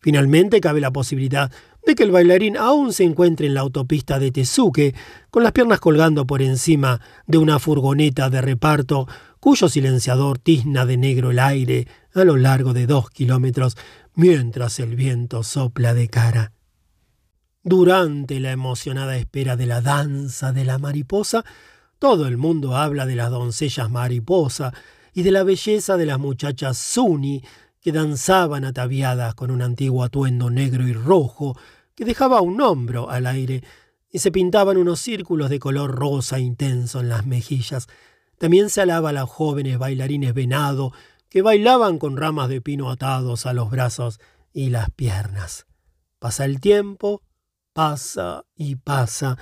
[0.00, 1.50] Finalmente cabe la posibilidad
[1.86, 4.94] de que el bailarín aún se encuentre en la autopista de Tezuque,
[5.30, 9.06] con las piernas colgando por encima de una furgoneta de reparto
[9.40, 13.76] cuyo silenciador tizna de negro el aire a lo largo de dos kilómetros
[14.18, 16.50] mientras el viento sopla de cara.
[17.62, 21.44] Durante la emocionada espera de la danza de la mariposa,
[22.00, 24.74] todo el mundo habla de las doncellas mariposa
[25.14, 27.44] y de la belleza de las muchachas Suni
[27.80, 31.56] que danzaban ataviadas con un antiguo atuendo negro y rojo
[31.94, 33.62] que dejaba un hombro al aire
[34.10, 37.86] y se pintaban unos círculos de color rosa intenso en las mejillas.
[38.36, 40.92] También se alaba a los jóvenes bailarines venado
[41.28, 44.20] que bailaban con ramas de pino atados a los brazos
[44.52, 45.66] y las piernas.
[46.18, 47.22] Pasa el tiempo,
[47.72, 49.38] pasa y pasa.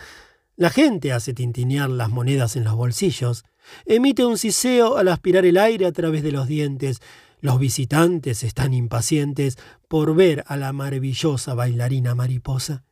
[0.56, 3.44] La gente hace tintinear las monedas en los bolsillos,
[3.84, 7.00] emite un siseo al aspirar el aire a través de los dientes.
[7.40, 9.58] Los visitantes están impacientes
[9.88, 12.84] por ver a la maravillosa bailarina mariposa.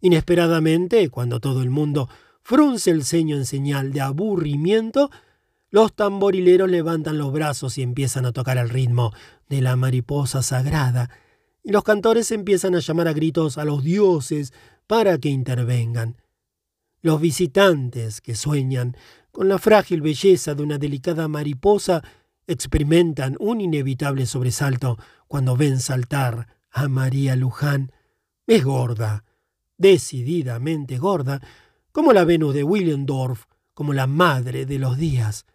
[0.00, 2.08] Inesperadamente, cuando todo el mundo
[2.42, 5.10] frunce el ceño en señal de aburrimiento,
[5.72, 9.10] los tamborileros levantan los brazos y empiezan a tocar el ritmo
[9.48, 11.08] de la mariposa sagrada,
[11.64, 14.52] y los cantores empiezan a llamar a gritos a los dioses
[14.86, 16.18] para que intervengan.
[17.00, 18.98] Los visitantes que sueñan
[19.30, 22.02] con la frágil belleza de una delicada mariposa
[22.46, 27.92] experimentan un inevitable sobresalto cuando ven saltar a María Luján.
[28.46, 29.24] Es gorda,
[29.78, 31.40] decididamente gorda,
[31.92, 35.46] como la Venus de Willendorf, como la madre de los días,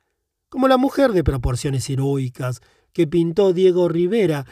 [0.49, 2.61] como la mujer de proporciones heroicas
[2.93, 4.45] que pintó Diego Rivera,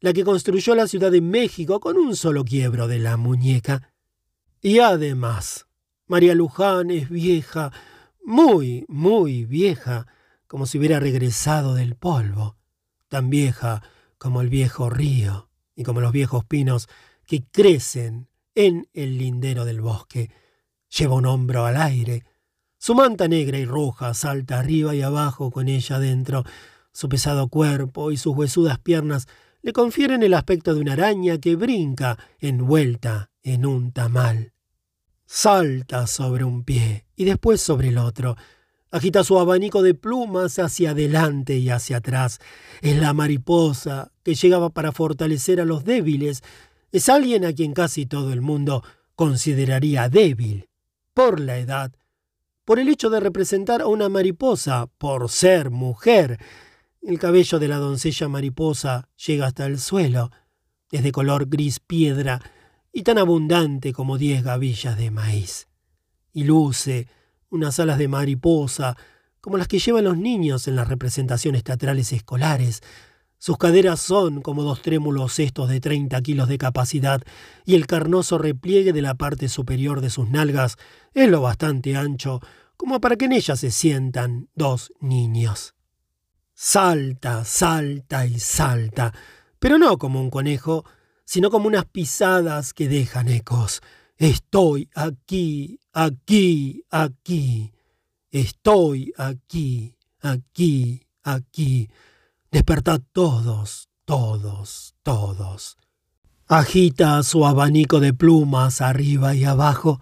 [0.00, 3.92] la que construyó la Ciudad de México con un solo quiebro de la muñeca.
[4.60, 5.66] Y además,
[6.06, 7.72] María Luján es vieja,
[8.24, 10.06] muy, muy vieja,
[10.46, 12.56] como si hubiera regresado del polvo,
[13.08, 13.82] tan vieja
[14.18, 16.88] como el viejo río y como los viejos pinos
[17.26, 20.30] que crecen en el lindero del bosque.
[20.96, 22.24] Lleva un hombro al aire.
[22.86, 26.44] Su manta negra y roja salta arriba y abajo con ella dentro.
[26.92, 29.26] Su pesado cuerpo y sus huesudas piernas
[29.62, 34.52] le confieren el aspecto de una araña que brinca envuelta en un tamal.
[35.24, 38.36] Salta sobre un pie y después sobre el otro.
[38.92, 42.38] Agita su abanico de plumas hacia adelante y hacia atrás.
[42.82, 46.44] Es la mariposa que llegaba para fortalecer a los débiles
[46.92, 48.84] es alguien a quien casi todo el mundo
[49.16, 50.68] consideraría débil,
[51.14, 51.92] por la edad,
[52.66, 56.38] por el hecho de representar a una mariposa, por ser mujer.
[57.00, 60.32] El cabello de la doncella mariposa llega hasta el suelo,
[60.90, 62.42] es de color gris piedra
[62.92, 65.68] y tan abundante como diez gavillas de maíz.
[66.32, 67.06] Y luce
[67.50, 68.96] unas alas de mariposa,
[69.40, 72.82] como las que llevan los niños en las representaciones teatrales escolares,
[73.38, 77.22] sus caderas son como dos trémulos cestos de 30 kilos de capacidad
[77.64, 80.76] y el carnoso repliegue de la parte superior de sus nalgas
[81.14, 82.40] es lo bastante ancho
[82.76, 85.74] como para que en ella se sientan dos niños.
[86.54, 89.12] Salta, salta y salta,
[89.58, 90.84] pero no como un conejo,
[91.24, 93.82] sino como unas pisadas que dejan ecos.
[94.16, 97.72] Estoy aquí, aquí, aquí.
[98.30, 101.90] Estoy aquí, aquí, aquí.
[102.56, 105.76] Despertad todos, todos, todos.
[106.48, 110.00] Agita su abanico de plumas arriba y abajo,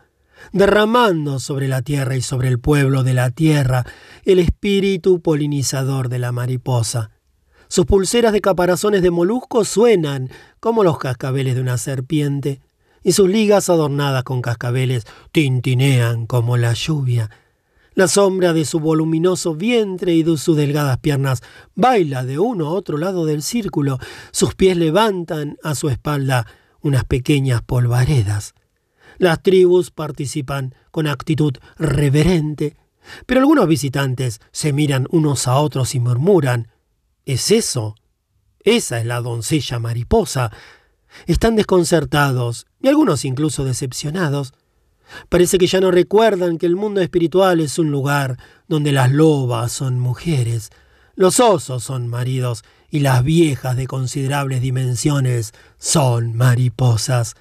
[0.53, 3.85] derramando sobre la tierra y sobre el pueblo de la tierra
[4.25, 7.11] el espíritu polinizador de la mariposa.
[7.67, 12.61] Sus pulseras de caparazones de moluscos suenan como los cascabeles de una serpiente,
[13.03, 17.31] y sus ligas adornadas con cascabeles tintinean como la lluvia.
[17.95, 21.43] La sombra de su voluminoso vientre y de sus delgadas piernas
[21.77, 23.99] baila de uno a otro lado del círculo.
[24.33, 26.47] Sus pies levantan a su espalda
[26.81, 28.55] unas pequeñas polvaredas.
[29.19, 32.77] Las tribus participan con actitud reverente,
[33.27, 36.69] pero algunos visitantes se miran unos a otros y murmuran
[37.27, 37.95] ¿Es eso?
[38.61, 40.51] Esa es la doncella mariposa.
[41.27, 44.53] Están desconcertados y algunos incluso decepcionados.
[45.29, 49.73] Parece que ya no recuerdan que el mundo espiritual es un lugar donde las lobas
[49.73, 50.71] son mujeres,
[51.15, 57.35] los osos son maridos y las viejas de considerables dimensiones son mariposas.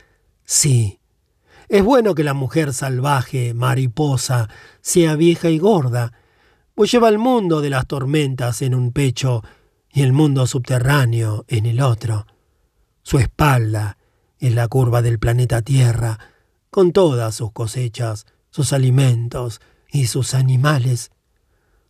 [0.46, 1.00] Sí,
[1.70, 4.50] es bueno que la mujer salvaje, mariposa,
[4.82, 6.14] sea vieja y gorda,
[6.76, 9.44] pues lleva el mundo de las tormentas en un pecho
[9.92, 12.26] y el mundo subterráneo en el otro.
[13.02, 13.98] Su espalda
[14.40, 16.20] es la curva del planeta Tierra,
[16.74, 21.12] con todas sus cosechas, sus alimentos y sus animales.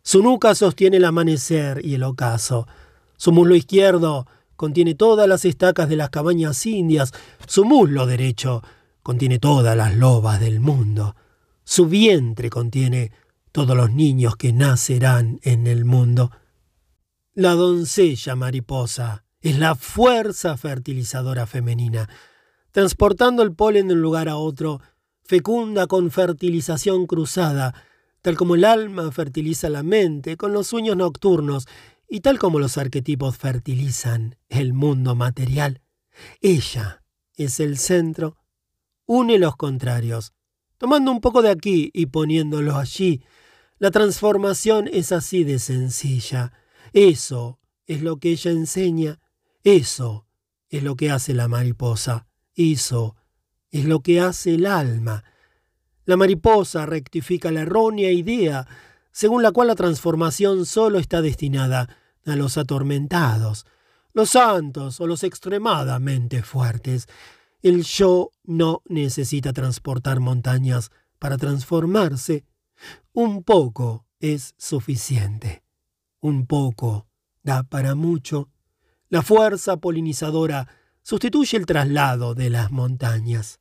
[0.02, 2.68] Su nuca sostiene el amanecer y el ocaso.
[3.16, 4.28] Su muslo izquierdo
[4.58, 7.14] contiene todas las estacas de las cabañas indias.
[7.48, 8.62] Su muslo derecho
[9.04, 11.16] contiene todas las lobas del mundo.
[11.64, 13.14] Su vientre contiene
[13.54, 16.30] todos los niños que nacerán en el mundo.
[17.36, 22.10] La doncella mariposa es la fuerza fertilizadora femenina,
[22.74, 24.82] transportando el polen de un lugar a otro,
[25.24, 27.74] fecunda con fertilización cruzada,
[28.22, 31.68] tal como el alma fertiliza la mente con los sueños nocturnos
[32.10, 35.82] y tal como los arquetipos fertilizan el mundo material.
[36.42, 37.04] Ella
[37.36, 38.38] es el centro,
[39.06, 40.34] une los contrarios,
[40.80, 43.24] tomando un poco de aquí y poniéndolo allí.
[43.78, 46.54] La transformación es así de sencilla.
[46.92, 49.20] Eso es lo que ella enseña,
[49.64, 50.26] eso
[50.70, 52.26] es lo que hace la mariposa.
[52.56, 53.16] Eso
[53.72, 55.24] es lo que hace el alma.
[56.06, 58.68] La mariposa rectifica la errónea idea
[59.12, 61.88] según la cual la transformación solo está destinada
[62.26, 63.66] a los atormentados,
[64.12, 67.08] los santos o los extremadamente fuertes.
[67.62, 72.44] El yo no necesita transportar montañas para transformarse.
[73.14, 75.64] Un poco es suficiente.
[76.20, 77.08] Un poco
[77.44, 78.50] da para mucho.
[79.10, 80.68] La fuerza polinizadora
[81.04, 83.60] sustituye el traslado de las montañas.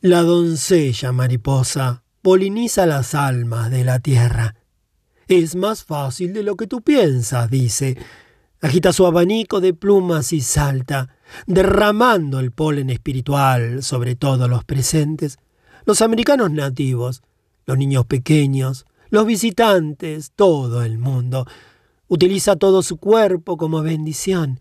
[0.00, 4.54] La doncella mariposa poliniza las almas de la tierra.
[5.26, 7.98] Es más fácil de lo que tú piensas, dice.
[8.60, 15.38] Agita su abanico de plumas y salta, derramando el polen espiritual sobre todos los presentes,
[15.84, 17.22] los americanos nativos,
[17.66, 21.46] los niños pequeños, los visitantes, todo el mundo.
[22.08, 24.60] Utiliza todo su cuerpo como bendición.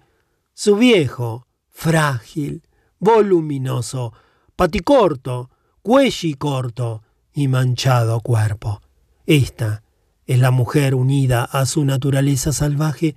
[0.53, 1.46] Su viejo,
[1.77, 2.63] frágil,
[2.97, 4.11] voluminoso,
[4.55, 5.51] paticorto,
[5.83, 7.03] cuello corto
[7.35, 8.81] y manchado cuerpo.
[9.27, 9.83] Esta
[10.25, 13.15] es la mujer unida a su naturaleza salvaje,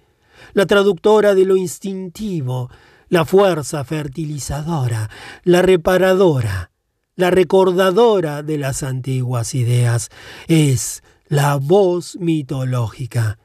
[0.53, 2.69] la traductora de lo instintivo,
[3.09, 5.09] la fuerza fertilizadora,
[5.43, 6.71] la reparadora,
[7.17, 10.11] la recordadora de las antiguas ideas.
[10.49, 13.39] Es la voz mitológica,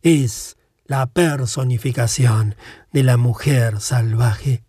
[0.00, 0.56] es
[0.90, 2.56] la personificación
[2.92, 4.64] de la mujer salvaje.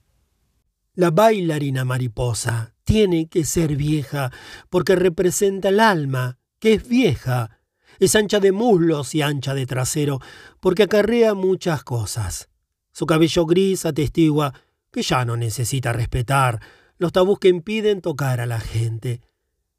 [0.94, 4.32] La bailarina mariposa tiene que ser vieja
[4.70, 7.58] porque representa el alma, que es vieja.
[7.98, 10.20] Es ancha de muslos y ancha de trasero
[10.60, 12.50] porque acarrea muchas cosas.
[12.92, 14.54] Su cabello gris atestigua
[14.92, 16.62] que ya no necesita respetar
[17.00, 19.22] los tabús que impiden tocar a la gente.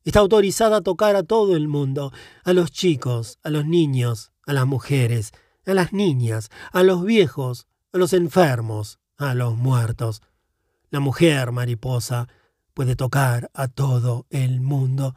[0.02, 2.12] Está autorizada a tocar a todo el mundo,
[2.42, 5.32] a los chicos, a los niños, a las mujeres,
[5.66, 10.22] a las niñas, a los viejos, a los enfermos, a los muertos.
[10.90, 12.28] La mujer mariposa
[12.74, 15.14] puede tocar a todo el mundo.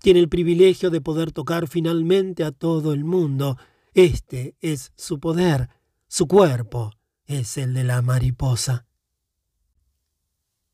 [0.00, 3.56] Tiene el privilegio de poder tocar finalmente a todo el mundo.
[3.94, 5.68] Este es su poder.
[6.06, 6.92] Su cuerpo
[7.26, 8.86] es el de la mariposa.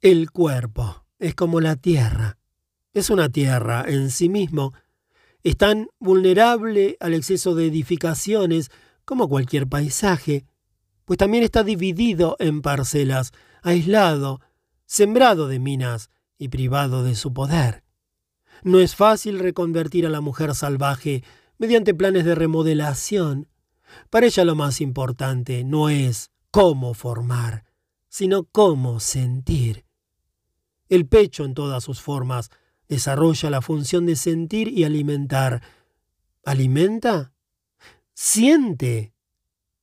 [0.00, 2.38] El cuerpo es como la tierra.
[2.92, 4.74] Es una tierra en sí mismo.
[5.42, 8.70] Es tan vulnerable al exceso de edificaciones
[9.04, 10.46] como cualquier paisaje
[11.04, 13.32] pues también está dividido en parcelas,
[13.62, 14.40] aislado,
[14.86, 17.84] sembrado de minas y privado de su poder.
[18.62, 21.22] No es fácil reconvertir a la mujer salvaje
[21.58, 23.48] mediante planes de remodelación.
[24.10, 27.64] Para ella lo más importante no es cómo formar,
[28.08, 29.84] sino cómo sentir.
[30.88, 32.50] El pecho en todas sus formas
[32.88, 35.62] desarrolla la función de sentir y alimentar.
[36.44, 37.33] ¿Alimenta?
[38.14, 39.12] Siente.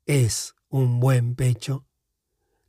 [0.05, 1.85] Es un buen pecho.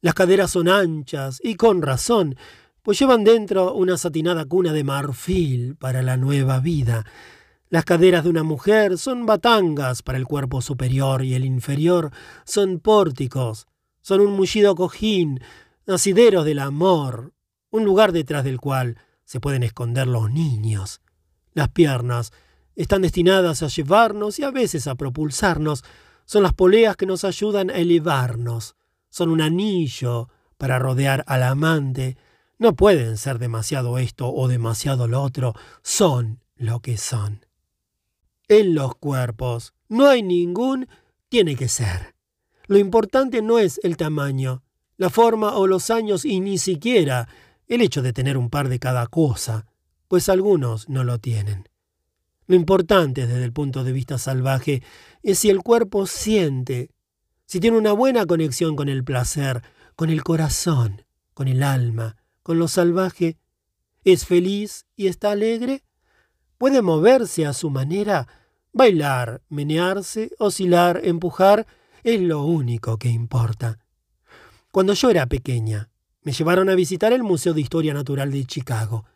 [0.01, 2.35] Las caderas son anchas y con razón,
[2.83, 7.07] pues llevan dentro una satinada cuna de marfil para la nueva vida.
[7.69, 12.11] Las caderas de una mujer son batangas para el cuerpo superior y el inferior
[12.45, 13.69] son pórticos,
[14.01, 15.41] son un mullido cojín,
[15.87, 17.35] asideros del amor,
[17.71, 21.01] un lugar detrás del cual se pueden esconder los niños.
[21.55, 22.33] Las piernas
[22.77, 25.85] están destinadas a llevarnos y a veces a propulsarnos,
[26.25, 28.77] son las poleas que nos ayudan a elevarnos.
[29.11, 32.17] Son un anillo para rodear al amante.
[32.59, 35.55] No pueden ser demasiado esto o demasiado lo otro.
[35.83, 37.45] Son lo que son.
[38.49, 40.89] En los cuerpos no hay ningún
[41.29, 42.15] tiene que ser.
[42.67, 44.63] Lo importante no es el tamaño,
[44.97, 47.29] la forma o los años y ni siquiera
[47.67, 49.67] el hecho de tener un par de cada cosa,
[50.09, 51.72] pues algunos no lo tienen.
[52.53, 54.83] Lo importante desde el punto de vista salvaje
[55.23, 56.91] es si el cuerpo siente,
[57.47, 59.63] si tiene una buena conexión con el placer,
[59.97, 63.39] con el corazón, con el alma, con lo salvaje?
[64.05, 65.83] ¿Es feliz y está alegre?
[66.59, 68.29] ¿Puede moverse a su manera?
[68.75, 71.67] Bailar, menearse, oscilar, empujar,
[72.03, 73.79] es lo único que importa.
[74.71, 75.89] Cuando yo era pequeña,
[76.21, 79.07] me llevaron a visitar el Museo de Historia Natural de Chicago.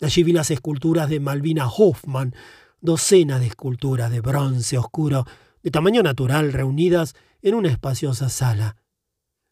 [0.00, 2.34] Allí vi las esculturas de Malvina Hoffman,
[2.82, 5.24] docenas de esculturas de bronce oscuro,
[5.62, 8.76] de tamaño natural, reunidas en una espaciosa sala.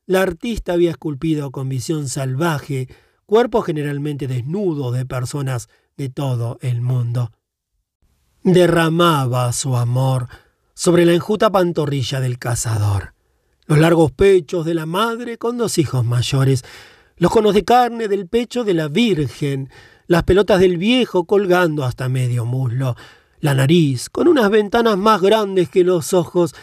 [0.04, 2.88] La artista había esculpido con visión salvaje
[3.24, 7.30] cuerpos generalmente desnudos de personas de todo el mundo.
[8.42, 10.26] Derramaba su amor
[10.74, 13.14] sobre la enjuta pantorrilla del cazador,
[13.66, 16.64] los largos pechos de la madre con dos hijos mayores,
[17.16, 19.70] los conos de carne del pecho de la Virgen,
[20.08, 22.96] las pelotas del viejo colgando hasta medio muslo,
[23.40, 26.54] la nariz con unas ventanas más grandes que los ojos,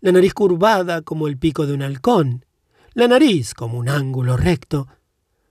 [0.00, 2.44] la nariz curvada como el pico de un halcón,
[2.92, 4.86] la nariz como un ángulo recto.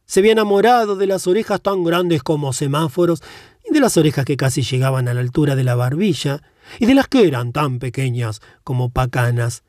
[0.05, 3.23] Se había enamorado de las orejas tan grandes como semáforos
[3.67, 6.43] y de las orejas que casi llegaban a la altura de la barbilla
[6.79, 9.63] y de las que eran tan pequeñas como pacanas.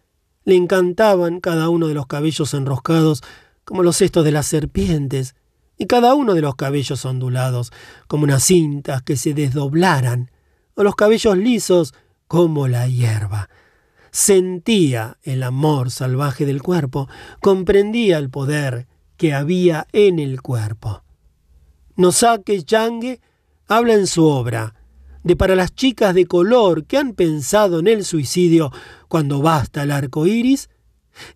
[0.45, 3.23] Le encantaban cada uno de los cabellos enroscados
[3.65, 5.35] como los cestos de las serpientes
[5.79, 7.73] y cada uno de los cabellos ondulados
[8.07, 10.31] como unas cintas que se desdoblaran
[10.85, 11.95] los cabellos lisos
[12.29, 13.49] como la hierba.
[14.11, 17.09] Sentía el amor salvaje del cuerpo,
[17.41, 18.87] comprendía el poder
[19.17, 21.03] que había en el cuerpo.
[21.97, 23.21] Nosake Yangue
[23.69, 24.75] habla en su obra
[25.23, 28.71] de para las chicas de color que han pensado en el suicidio
[29.09, 30.71] cuando basta el arco iris.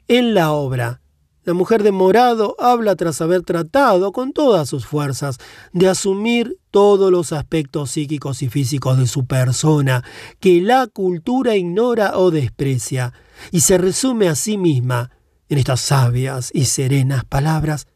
[0.07, 1.00] En la obra
[1.45, 5.39] la mujer de morado habla tras haber tratado con todas sus fuerzas
[5.73, 10.05] de asumir todos los aspectos psíquicos y físicos de su persona
[10.39, 13.13] que la cultura ignora o desprecia,
[13.51, 15.11] y se resume a sí misma
[15.49, 17.87] en estas sabias y serenas palabras.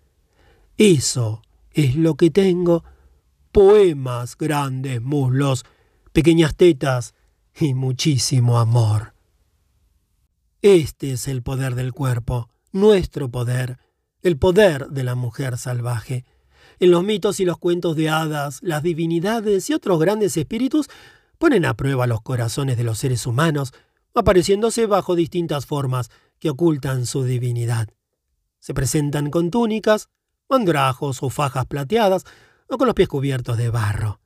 [0.78, 2.82] Eso es lo que tengo.
[3.52, 5.64] Poemas, grandes muslos,
[6.12, 7.14] pequeñas tetas
[7.60, 9.14] y muchísimo amor.
[10.62, 13.78] Este es el poder del cuerpo nuestro poder,
[14.22, 16.24] el poder de la mujer salvaje.
[16.80, 20.88] En los mitos y los cuentos de hadas, las divinidades y otros grandes espíritus
[21.38, 23.72] ponen a prueba los corazones de los seres humanos,
[24.12, 26.10] apareciéndose bajo distintas formas
[26.40, 27.88] que ocultan su divinidad.
[28.58, 30.08] Se presentan con túnicas,
[30.48, 32.24] andrajos o fajas plateadas,
[32.68, 34.20] o con los pies cubiertos de barro.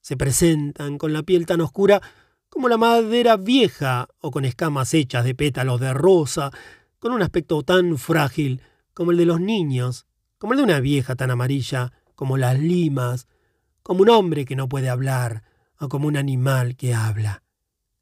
[0.00, 2.00] Se presentan con la piel tan oscura
[2.48, 6.50] como la madera vieja o con escamas hechas de pétalos de rosa,
[6.98, 8.62] con un aspecto tan frágil
[8.94, 10.06] como el de los niños,
[10.38, 13.28] como el de una vieja tan amarilla como las limas,
[13.82, 15.44] como un hombre que no puede hablar
[15.78, 17.42] o como un animal que habla.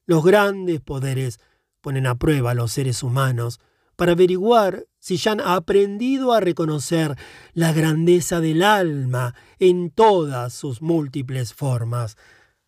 [0.07, 1.39] Los grandes poderes
[1.81, 3.61] ponen a prueba a los seres humanos
[3.97, 7.17] para averiguar si ya han aprendido a reconocer
[7.53, 12.17] la grandeza del alma en todas sus múltiples formas.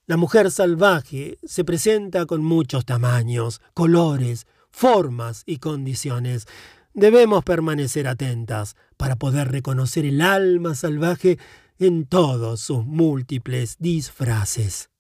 [0.07, 4.47] La mujer salvaje se presenta con muchos tamaños, colores,
[4.79, 6.47] formas y condiciones.
[6.95, 11.39] Debemos permanecer atentas para poder reconocer el alma salvaje
[11.81, 14.91] en todos sus múltiples disfraces.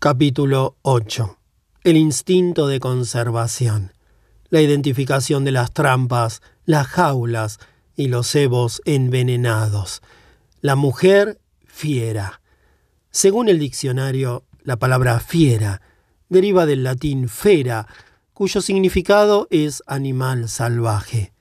[0.00, 1.38] Capítulo 8.
[1.84, 3.93] El instinto de conservación
[4.50, 7.58] la identificación de las trampas, las jaulas
[7.96, 10.02] y los cebos envenenados.
[10.60, 12.40] La mujer fiera.
[13.10, 15.80] Según el diccionario, la palabra fiera
[16.28, 17.86] deriva del latín fera,
[18.32, 21.32] cuyo significado es animal salvaje.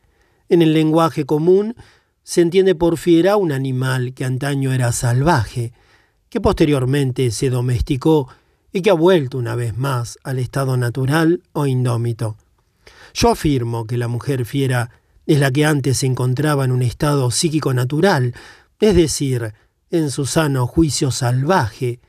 [0.50, 1.76] En el lenguaje común
[2.24, 5.74] se entiende por fiera un animal que antaño era salvaje,
[6.30, 8.30] que posteriormente se domesticó
[8.72, 12.38] y que ha vuelto una vez más al estado natural o indómito.
[13.14, 14.90] Yo afirmo que la mujer fiera
[15.26, 18.34] es la que antes se encontraba en un estado psíquico natural,
[18.80, 19.54] es decir,
[19.92, 22.00] en su sano juicio salvaje,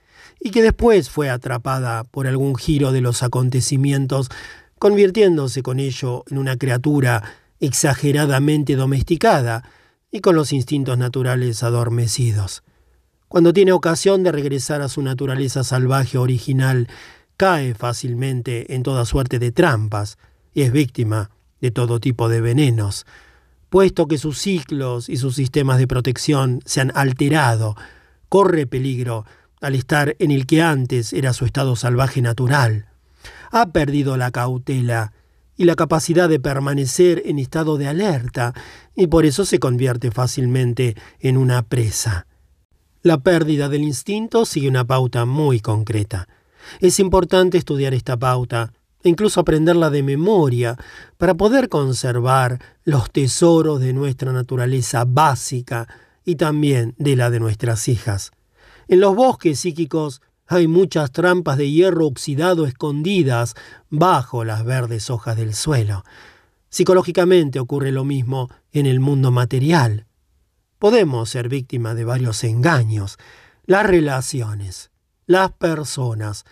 [0.40, 4.30] y que después fue atrapada por algún giro de los acontecimientos,
[4.78, 7.22] convirtiéndose con ello en una criatura
[7.60, 9.62] exageradamente domesticada
[10.10, 12.62] y con los instintos naturales adormecidos.
[13.28, 16.88] Cuando tiene ocasión de regresar a su naturaleza salvaje original,
[17.36, 20.18] cae fácilmente en toda suerte de trampas,
[20.54, 23.06] y es víctima de todo tipo de venenos,
[23.68, 27.76] puesto que sus ciclos y sus sistemas de protección se han alterado,
[28.28, 29.26] corre peligro
[29.60, 32.86] al estar en el que antes era su estado salvaje natural.
[33.50, 35.12] Ha perdido la cautela
[35.56, 38.52] y la capacidad de permanecer en estado de alerta,
[38.94, 42.26] y por eso se convierte fácilmente en una presa.
[43.02, 46.28] La pérdida del instinto sigue una pauta muy concreta.
[46.80, 48.72] Es importante estudiar esta pauta
[49.04, 50.76] incluso aprenderla de memoria
[51.16, 55.86] para poder conservar los tesoros de nuestra naturaleza básica
[56.24, 58.32] y también de la de nuestras hijas.
[58.88, 63.54] En los bosques psíquicos hay muchas trampas de hierro oxidado escondidas
[63.88, 66.04] bajo las verdes hojas del suelo.
[66.68, 70.06] Psicológicamente ocurre lo mismo en el mundo material.
[70.78, 73.16] Podemos ser víctimas de varios engaños,
[73.64, 74.90] las relaciones,
[75.26, 76.44] las personas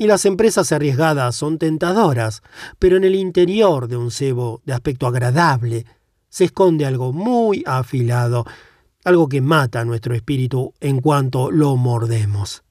[0.00, 2.42] y las empresas arriesgadas son tentadoras,
[2.78, 5.84] pero en el interior de un cebo de aspecto agradable
[6.30, 8.46] se esconde algo muy afilado,
[9.04, 12.64] algo que mata nuestro espíritu en cuanto lo mordemos.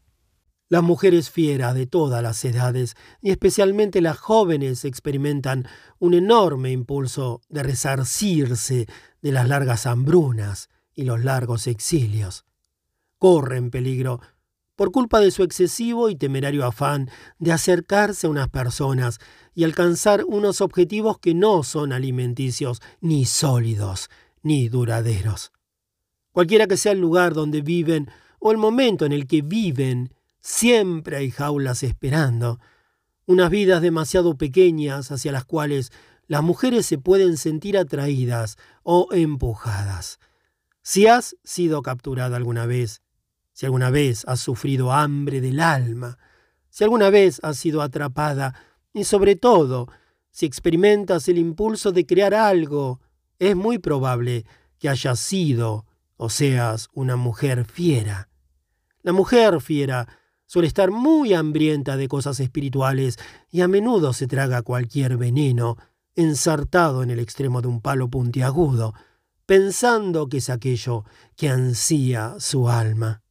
[0.69, 5.67] Las mujeres fieras de todas las edades, y especialmente las jóvenes, experimentan
[5.99, 8.87] un enorme impulso de resarcirse
[9.21, 12.45] de las largas hambrunas y los largos exilios.
[13.19, 14.19] Corren peligro
[14.79, 19.19] por culpa de su excesivo y temerario afán de acercarse a unas personas
[19.53, 24.09] y alcanzar unos objetivos que no son alimenticios, ni sólidos,
[24.41, 25.51] ni duraderos.
[26.31, 31.17] Cualquiera que sea el lugar donde viven o el momento en el que viven, Siempre
[31.17, 32.61] hay jaulas esperando,
[33.25, 35.91] unas vidas demasiado pequeñas hacia las cuales
[36.27, 40.19] las mujeres se pueden sentir atraídas o empujadas.
[40.81, 43.01] Si has sido capturada alguna vez,
[43.59, 46.17] si alguna vez has sufrido hambre del alma,
[46.69, 48.53] si alguna vez has sido atrapada
[48.93, 49.89] y sobre todo
[50.31, 53.01] si experimentas el impulso de crear algo,
[53.37, 54.45] es muy probable
[54.77, 58.29] que hayas sido o seas una mujer fiera.
[59.01, 60.07] La mujer fiera
[60.45, 63.17] suele estar muy hambrienta de cosas espirituales
[63.51, 65.75] y a menudo se traga cualquier veneno
[66.15, 68.93] ensartado en el extremo de un palo puntiagudo,
[69.45, 71.03] pensando que es aquello
[71.35, 73.21] que ansía su alma.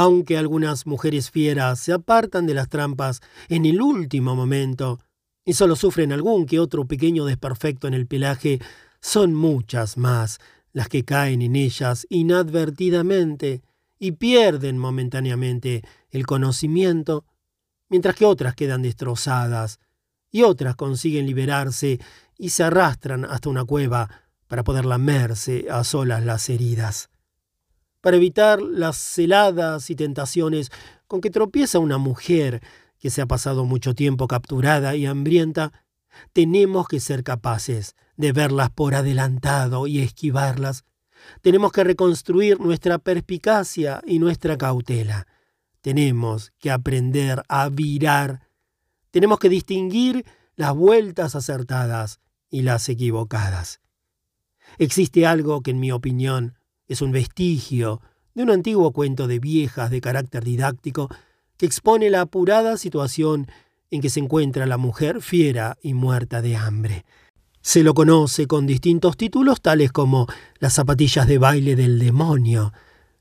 [0.00, 5.00] Aunque algunas mujeres fieras se apartan de las trampas en el último momento
[5.44, 8.60] y solo sufren algún que otro pequeño desperfecto en el pelaje,
[9.00, 10.38] son muchas más
[10.72, 13.62] las que caen en ellas inadvertidamente
[13.98, 17.24] y pierden momentáneamente el conocimiento,
[17.88, 19.80] mientras que otras quedan destrozadas
[20.30, 21.98] y otras consiguen liberarse
[22.36, 24.08] y se arrastran hasta una cueva
[24.46, 27.10] para poder lamerse a solas las heridas.
[28.00, 30.70] Para evitar las celadas y tentaciones
[31.06, 32.62] con que tropieza una mujer
[32.98, 35.72] que se ha pasado mucho tiempo capturada y hambrienta,
[36.32, 40.84] tenemos que ser capaces de verlas por adelantado y esquivarlas.
[41.40, 45.26] Tenemos que reconstruir nuestra perspicacia y nuestra cautela.
[45.80, 48.48] Tenemos que aprender a virar.
[49.10, 50.24] Tenemos que distinguir
[50.56, 52.20] las vueltas acertadas
[52.50, 53.80] y las equivocadas.
[54.78, 56.57] Existe algo que en mi opinión
[56.88, 58.00] es un vestigio
[58.34, 61.08] de un antiguo cuento de viejas de carácter didáctico
[61.56, 63.46] que expone la apurada situación
[63.90, 67.04] en que se encuentra la mujer fiera y muerta de hambre.
[67.60, 70.26] Se lo conoce con distintos títulos tales como
[70.58, 72.72] las zapatillas de baile del demonio,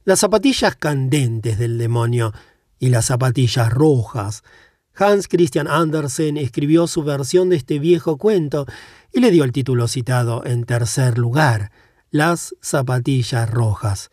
[0.06, 2.34] las zapatillas candentes del demonio
[2.80, 4.44] y las zapatillas rojas.
[4.96, 8.66] Hans Christian Andersen escribió su versión de este viejo cuento
[9.12, 11.72] y le dio el título citado en tercer lugar,
[12.12, 14.12] Las zapatillas rojas.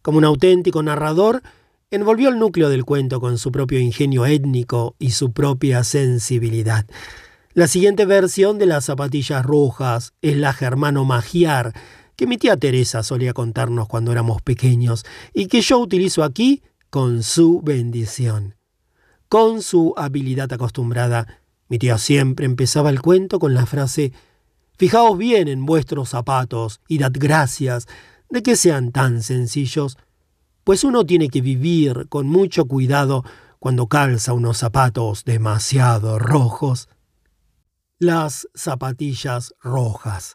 [0.00, 1.42] Como un auténtico narrador,
[1.90, 6.86] envolvió el núcleo del cuento con su propio ingenio étnico y su propia sensibilidad.
[7.52, 11.72] La siguiente versión de las zapatillas rojas es la germano magiar,
[12.14, 15.04] que mi tía Teresa solía contarnos cuando éramos pequeños
[15.34, 18.54] y que yo utilizo aquí con su bendición.
[19.28, 24.12] Con su habilidad acostumbrada, mi tía siempre empezaba el cuento con la frase
[24.78, 27.86] Fijaos bien en vuestros zapatos y dad gracias
[28.30, 29.98] de que sean tan sencillos,
[30.64, 33.24] pues uno tiene que vivir con mucho cuidado
[33.58, 36.88] cuando calza unos zapatos demasiado rojos.
[37.98, 40.34] Las zapatillas rojas.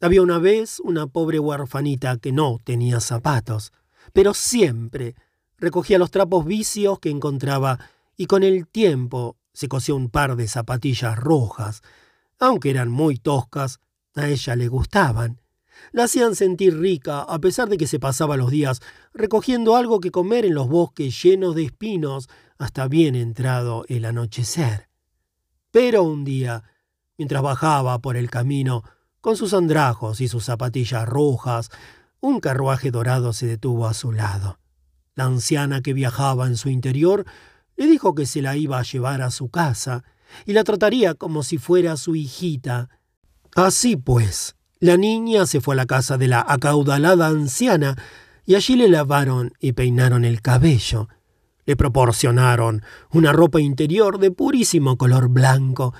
[0.00, 3.72] Había una vez una pobre huerfanita que no tenía zapatos,
[4.12, 5.14] pero siempre
[5.56, 7.78] recogía los trapos vicios que encontraba
[8.16, 11.82] y con el tiempo se cosió un par de zapatillas rojas.
[12.38, 13.80] Aunque eran muy toscas,
[14.14, 15.40] a ella le gustaban.
[15.92, 18.80] La hacían sentir rica a pesar de que se pasaba los días
[19.12, 22.28] recogiendo algo que comer en los bosques llenos de espinos
[22.58, 24.88] hasta bien entrado el anochecer.
[25.70, 26.62] Pero un día,
[27.18, 28.84] mientras bajaba por el camino,
[29.20, 31.70] con sus andrajos y sus zapatillas rojas,
[32.20, 34.58] un carruaje dorado se detuvo a su lado.
[35.14, 37.24] La anciana que viajaba en su interior
[37.76, 40.04] le dijo que se la iba a llevar a su casa
[40.46, 42.88] y la trataría como si fuera su hijita.
[43.54, 47.96] Así pues, la niña se fue a la casa de la acaudalada anciana,
[48.46, 51.08] y allí le lavaron y peinaron el cabello.
[51.64, 55.94] Le proporcionaron una ropa interior de purísimo color blanco,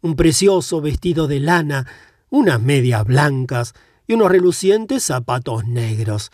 [0.00, 1.86] un precioso vestido de lana,
[2.30, 3.74] unas medias blancas
[4.06, 6.30] y unos relucientes zapatos negros.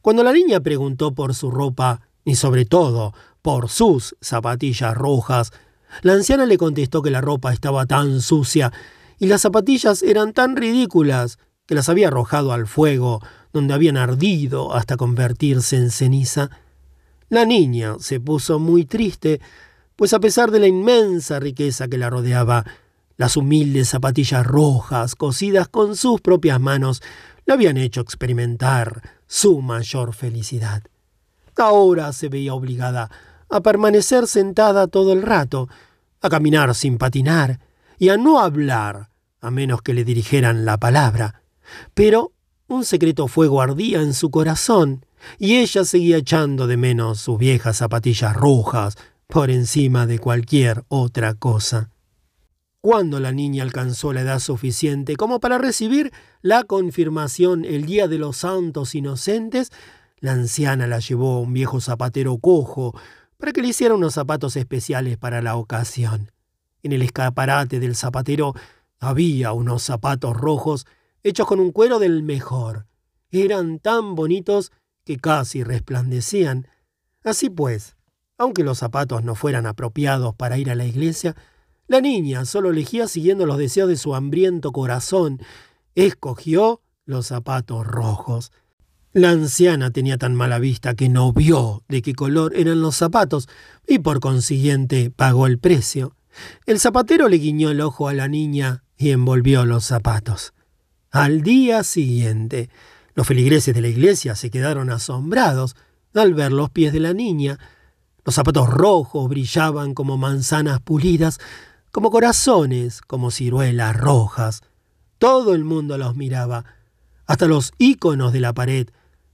[0.00, 3.12] Cuando la niña preguntó por su ropa, y sobre todo
[3.42, 5.52] por sus zapatillas rojas,
[6.02, 8.72] la anciana le contestó que la ropa estaba tan sucia
[9.18, 13.20] y las zapatillas eran tan ridículas que las había arrojado al fuego,
[13.52, 16.50] donde habían ardido hasta convertirse en ceniza.
[17.28, 19.40] La niña se puso muy triste,
[19.94, 22.64] pues a pesar de la inmensa riqueza que la rodeaba,
[23.16, 27.02] las humildes zapatillas rojas, cosidas con sus propias manos,
[27.44, 30.82] le habían hecho experimentar su mayor felicidad.
[31.56, 33.10] Ahora se veía obligada
[33.50, 35.68] a permanecer sentada todo el rato,
[36.20, 37.60] a caminar sin patinar
[37.98, 39.10] y a no hablar,
[39.40, 41.42] a menos que le dirigieran la palabra.
[41.94, 42.32] Pero
[42.68, 45.04] un secreto fuego ardía en su corazón,
[45.38, 48.96] y ella seguía echando de menos sus viejas zapatillas rojas
[49.26, 51.90] por encima de cualquier otra cosa.
[52.80, 58.18] Cuando la niña alcanzó la edad suficiente como para recibir la confirmación el día de
[58.18, 59.70] los santos inocentes,
[60.20, 62.94] la anciana la llevó a un viejo zapatero cojo
[63.40, 66.30] para que le hiciera unos zapatos especiales para la ocasión.
[66.82, 68.54] En el escaparate del zapatero
[68.98, 70.86] había unos zapatos rojos
[71.22, 72.86] hechos con un cuero del mejor.
[73.30, 74.72] Eran tan bonitos
[75.04, 76.68] que casi resplandecían.
[77.24, 77.96] Así pues,
[78.36, 81.34] aunque los zapatos no fueran apropiados para ir a la iglesia,
[81.86, 85.40] la niña solo elegía siguiendo los deseos de su hambriento corazón.
[85.94, 88.52] Escogió los zapatos rojos.
[89.12, 93.48] La anciana tenía tan mala vista que no vio de qué color eran los zapatos
[93.88, 96.14] y por consiguiente pagó el precio.
[96.64, 100.52] El zapatero le guiñó el ojo a la niña y envolvió los zapatos.
[101.10, 102.70] Al día siguiente,
[103.14, 105.74] los feligreses de la iglesia se quedaron asombrados
[106.14, 107.58] al ver los pies de la niña.
[108.24, 111.40] Los zapatos rojos brillaban como manzanas pulidas,
[111.90, 114.60] como corazones, como ciruelas rojas.
[115.18, 116.64] Todo el mundo los miraba.
[117.26, 118.88] Hasta los íconos de la pared,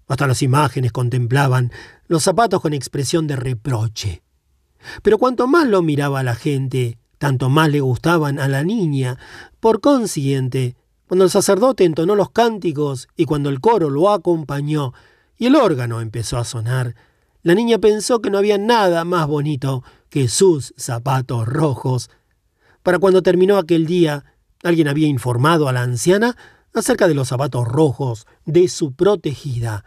[0.08, 1.72] hasta las imágenes contemplaban
[2.06, 4.22] los zapatos con expresión de reproche.
[5.02, 9.18] Pero cuanto más lo miraba la gente, tanto más le gustaban a la niña.
[9.60, 10.76] Por consiguiente,
[11.08, 14.92] cuando el sacerdote entonó los cánticos y cuando el coro lo acompañó
[15.38, 16.94] y el órgano empezó a sonar,
[17.42, 22.10] la niña pensó que no había nada más bonito que sus zapatos rojos.
[22.82, 24.24] Para cuando terminó aquel día,
[24.62, 26.36] alguien había informado a la anciana
[26.74, 29.84] acerca de los zapatos rojos de su protegida.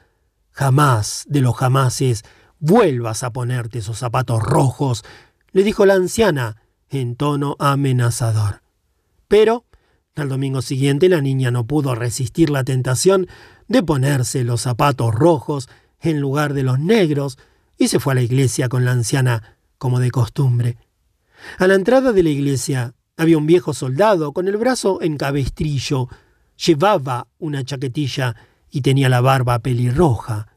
[0.60, 2.26] Jamás de los jamases
[2.60, 5.06] vuelvas a ponerte esos zapatos rojos,
[5.53, 8.61] le dijo la anciana en tono amenazador.
[9.30, 9.64] Pero
[10.18, 13.27] al domingo siguiente la niña no pudo resistir la tentación
[13.69, 15.69] de ponerse los zapatos rojos
[16.02, 17.38] en lugar de los negros
[17.77, 20.76] y se fue a la iglesia con la anciana como de costumbre.
[21.57, 26.10] A la entrada de la iglesia había un viejo soldado con el brazo en cabestrillo,
[26.57, 28.36] llevaba una chaquetilla
[28.71, 30.47] y tenía la barba pelirroja.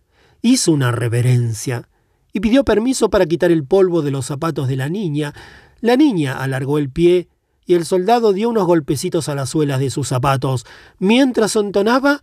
[0.41, 1.89] Hizo una reverencia
[2.33, 5.35] y pidió permiso para quitar el polvo de los zapatos de la niña.
[5.81, 7.29] La niña alargó el pie
[7.65, 10.67] y el soldado dio unos golpecitos a las suelas de sus zapatos,
[10.99, 12.23] mientras entonaba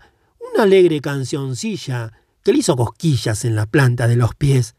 [0.54, 2.12] una alegre cancioncilla
[2.44, 4.76] que le hizo cosquillas en la planta de los pies.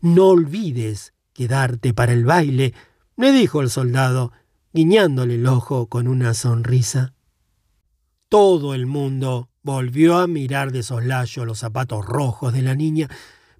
[0.00, 2.74] No olvides quedarte para el baile,
[3.16, 4.32] le dijo el soldado,
[4.72, 7.14] guiñándole el ojo con una sonrisa.
[8.28, 13.10] Todo el mundo volvió a mirar de soslayo los zapatos rojos de la niña,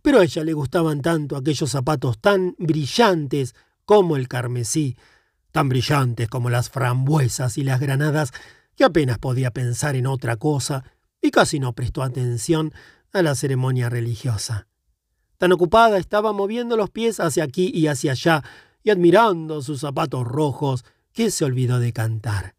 [0.03, 4.97] pero a ella le gustaban tanto aquellos zapatos tan brillantes como el carmesí,
[5.51, 8.31] tan brillantes como las frambuesas y las granadas,
[8.77, 10.85] que apenas podía pensar en otra cosa
[11.21, 12.73] y casi no prestó atención
[13.13, 14.69] a la ceremonia religiosa.
[15.39, 18.45] Tan ocupada estaba moviendo los pies hacia aquí y hacia allá
[18.85, 22.55] y admirando sus zapatos rojos que se olvidó de cantar.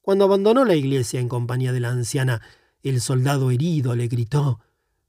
[0.00, 2.40] Cuando abandonó la iglesia en compañía de la anciana,
[2.82, 4.60] el soldado herido le gritó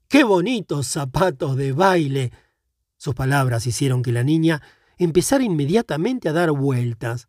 [0.08, 2.32] ¡Qué bonitos zapatos de baile!
[2.96, 4.60] Sus palabras hicieron que la niña
[4.98, 7.28] empezar inmediatamente a dar vueltas.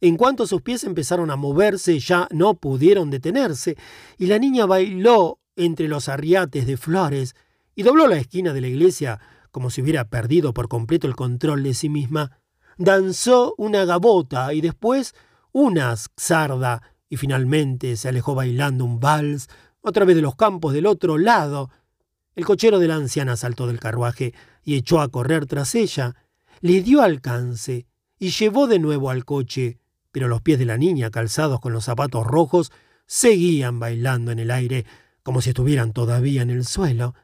[0.00, 3.76] En cuanto sus pies empezaron a moverse, ya no pudieron detenerse,
[4.18, 7.34] y la niña bailó entre los arriates de flores
[7.74, 9.20] y dobló la esquina de la iglesia
[9.50, 12.38] como si hubiera perdido por completo el control de sí misma.
[12.76, 15.14] Danzó una gabota y después
[15.52, 19.48] una sarda y finalmente se alejó bailando un vals
[19.84, 21.70] otra vez de los campos del otro lado.
[22.34, 24.34] El cochero de la anciana saltó del carruaje
[24.64, 26.16] y echó a correr tras ella
[26.64, 27.86] le dio alcance
[28.18, 29.78] y llevó de nuevo al coche,
[30.12, 32.72] pero los pies de la niña, calzados con los zapatos rojos,
[33.06, 34.86] seguían bailando en el aire,
[35.22, 37.14] como si estuvieran todavía en el suelo.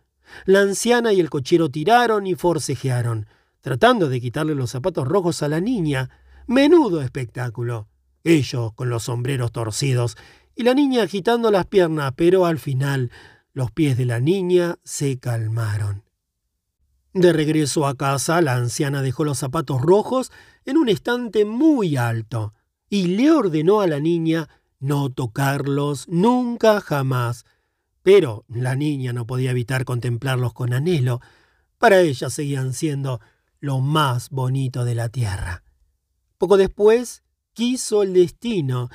[0.44, 3.28] La anciana y el cochero tiraron y forcejearon,
[3.62, 6.10] tratando de quitarle los zapatos rojos a la niña.
[6.46, 7.88] Menudo espectáculo.
[8.24, 10.18] Ellos con los sombreros torcidos
[10.54, 13.10] y la niña agitando las piernas, pero al final
[13.52, 16.04] los pies de la niña se calmaron.
[17.12, 20.30] De regreso a casa, la anciana dejó los zapatos rojos
[20.64, 22.54] en un estante muy alto
[22.88, 24.48] y le ordenó a la niña
[24.78, 27.44] no tocarlos nunca jamás.
[28.02, 31.20] Pero la niña no podía evitar contemplarlos con anhelo.
[31.78, 33.20] Para ella seguían siendo
[33.58, 35.62] lo más bonito de la tierra.
[36.38, 37.22] Poco después
[37.52, 38.88] quiso el destino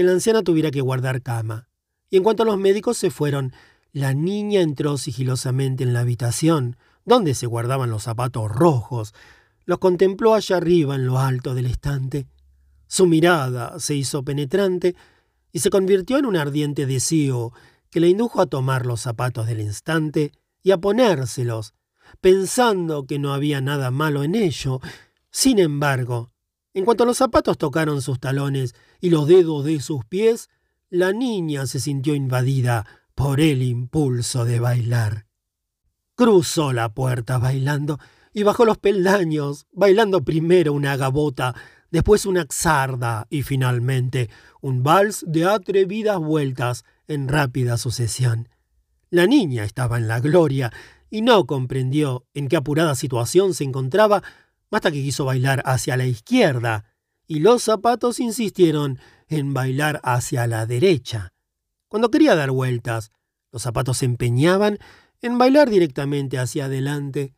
[0.00, 1.68] que la anciana tuviera que guardar cama.
[2.08, 3.52] Y en cuanto los médicos se fueron,
[3.92, 9.12] la niña entró sigilosamente en la habitación, donde se guardaban los zapatos rojos.
[9.66, 12.26] Los contempló allá arriba en lo alto del estante.
[12.86, 14.96] Su mirada se hizo penetrante
[15.52, 17.52] y se convirtió en un ardiente deseo
[17.90, 20.32] que le indujo a tomar los zapatos del instante
[20.62, 21.74] y a ponérselos,
[22.22, 24.80] pensando que no había nada malo en ello.
[25.30, 26.30] Sin embargo,
[26.72, 30.50] en cuanto los zapatos tocaron sus talones y los dedos de sus pies,
[30.90, 35.26] la niña se sintió invadida por el impulso de bailar.
[36.14, 37.98] Cruzó la puerta bailando
[38.32, 41.54] y bajó los peldaños, bailando primero una gabota,
[41.90, 48.48] después una xarda y finalmente un vals de atrevidas vueltas en rápida sucesión.
[49.10, 50.72] La niña estaba en la gloria
[51.10, 54.22] y no comprendió en qué apurada situación se encontraba
[54.70, 56.89] hasta que quiso bailar hacia la izquierda
[57.30, 58.98] y los zapatos insistieron
[59.28, 61.32] en bailar hacia la derecha.
[61.86, 63.12] Cuando quería dar vueltas,
[63.52, 64.78] los zapatos se empeñaban
[65.22, 67.32] en bailar directamente hacia adelante.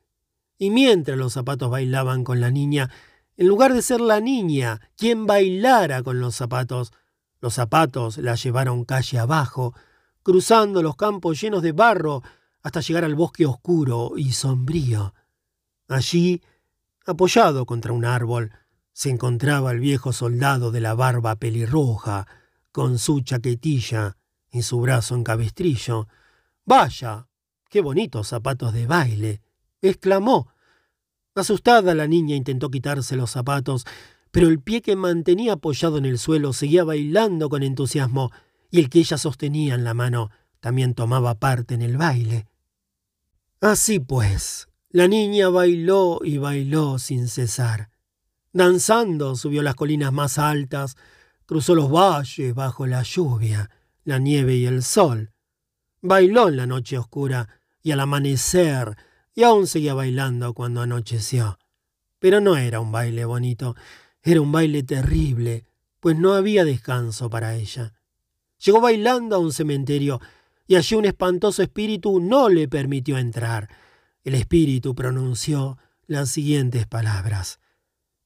[0.56, 2.89] Y mientras los zapatos bailaban con la niña,
[3.36, 6.94] en lugar de ser la niña quien bailara con los zapatos,
[7.43, 9.74] los zapatos la llevaron calle abajo,
[10.23, 12.23] cruzando los campos llenos de barro
[12.62, 15.12] hasta llegar al bosque oscuro y sombrío.
[15.86, 16.40] Allí,
[17.05, 18.52] apoyado contra un árbol,
[18.93, 22.27] se encontraba el viejo soldado de la barba pelirroja,
[22.73, 24.16] con su chaquetilla
[24.51, 26.09] y su brazo en cabestrillo.
[26.64, 27.28] Vaya,
[27.69, 29.43] qué bonitos zapatos de baile.
[29.81, 30.48] exclamó,
[31.35, 33.86] Asustada la niña intentó quitarse los zapatos,
[34.31, 38.31] pero el pie que mantenía apoyado en el suelo seguía bailando con entusiasmo,
[38.70, 42.47] y el que ella sostenía en la mano también tomaba parte en el baile.
[43.60, 47.91] Así pues, la niña bailó y bailó sin cesar.
[48.53, 50.97] Danzando subió las colinas más altas,
[51.47, 53.70] cruzó los valles bajo la lluvia,
[54.05, 55.33] la nieve y el sol.
[56.03, 57.49] Bailó en la noche oscura
[57.83, 58.97] y al amanecer
[59.35, 61.59] y aún seguía bailando cuando anocheció.
[62.19, 63.74] Pero no era un baile bonito,
[64.23, 65.65] era un baile terrible,
[65.99, 67.95] pues no había descanso para ella.
[68.65, 70.20] Llegó bailando a un cementerio
[70.66, 73.69] y allí un espantoso espíritu no le permitió entrar.
[74.24, 77.62] El espíritu pronunció las siguientes palabras.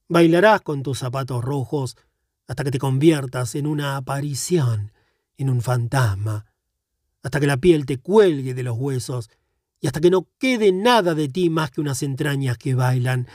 [0.09, 1.97] Bailarás con tus zapatos rojos
[2.47, 4.93] hasta que te conviertas en una aparición,
[5.37, 6.45] en un fantasma,
[7.23, 9.29] hasta que la piel te cuelgue de los huesos
[9.81, 13.27] y hasta que no quede nada de ti más que unas entrañas que bailan.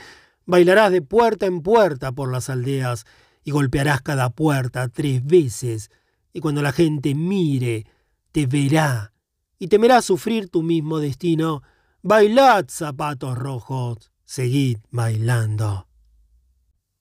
[0.45, 3.05] Bailarás de puerta en puerta por las aldeas
[3.43, 5.91] y golpearás cada puerta tres veces,
[6.33, 7.85] y cuando la gente mire,
[8.31, 9.13] te verá
[9.59, 11.61] y temerá sufrir tu mismo destino.
[12.01, 15.87] Bailad, zapatos rojos, seguid bailando.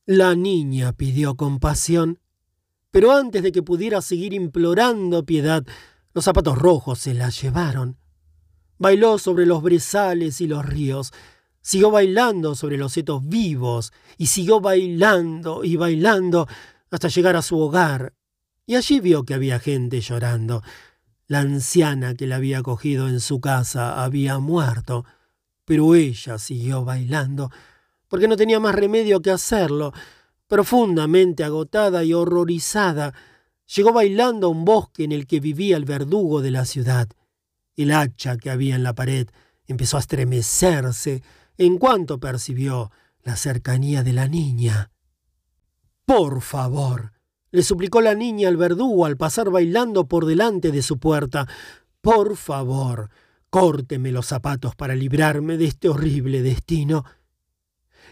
[0.07, 2.19] La niña pidió compasión,
[2.91, 5.65] pero antes de que pudiera seguir implorando piedad,
[6.12, 7.97] los zapatos rojos se la llevaron
[8.83, 11.12] bailó sobre los brezales y los ríos,
[11.61, 16.49] siguió bailando sobre los setos vivos, y siguió bailando y bailando
[16.91, 18.12] hasta llegar a su hogar,
[18.66, 20.62] y allí vio que había gente llorando.
[21.29, 25.05] La anciana que la había cogido en su casa había muerto,
[25.65, 27.51] pero ella siguió bailando,
[28.12, 29.94] porque no tenía más remedio que hacerlo.
[30.47, 33.14] Profundamente agotada y horrorizada,
[33.74, 37.09] llegó bailando a un bosque en el que vivía el verdugo de la ciudad.
[37.74, 39.28] El hacha que había en la pared
[39.66, 41.22] empezó a estremecerse
[41.56, 42.90] en cuanto percibió
[43.22, 44.90] la cercanía de la niña.
[46.05, 47.14] Por favor,
[47.51, 51.48] le suplicó la niña al verdugo al pasar bailando por delante de su puerta.
[52.02, 53.09] Por favor,
[53.48, 57.06] córteme los zapatos para librarme de este horrible destino.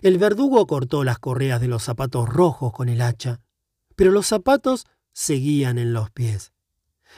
[0.02, 3.40] El verdugo cortó las correas de los zapatos rojos con el hacha,
[3.96, 6.52] pero los zapatos seguían en los pies.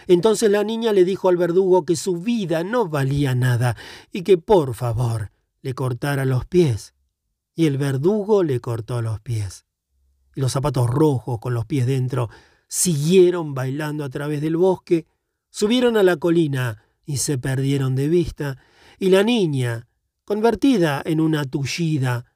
[0.06, 3.76] Entonces la niña le dijo al verdugo que su vida no valía nada
[4.10, 5.30] y que por favor
[5.60, 6.94] le cortara los pies.
[7.54, 9.66] Y el verdugo le cortó los pies.
[10.34, 12.30] Los zapatos rojos con los pies dentro
[12.66, 15.06] siguieron bailando a través del bosque,
[15.50, 18.58] subieron a la colina y se perdieron de vista,
[18.98, 19.88] Y la niña,
[20.24, 22.31] convertida en una tullida,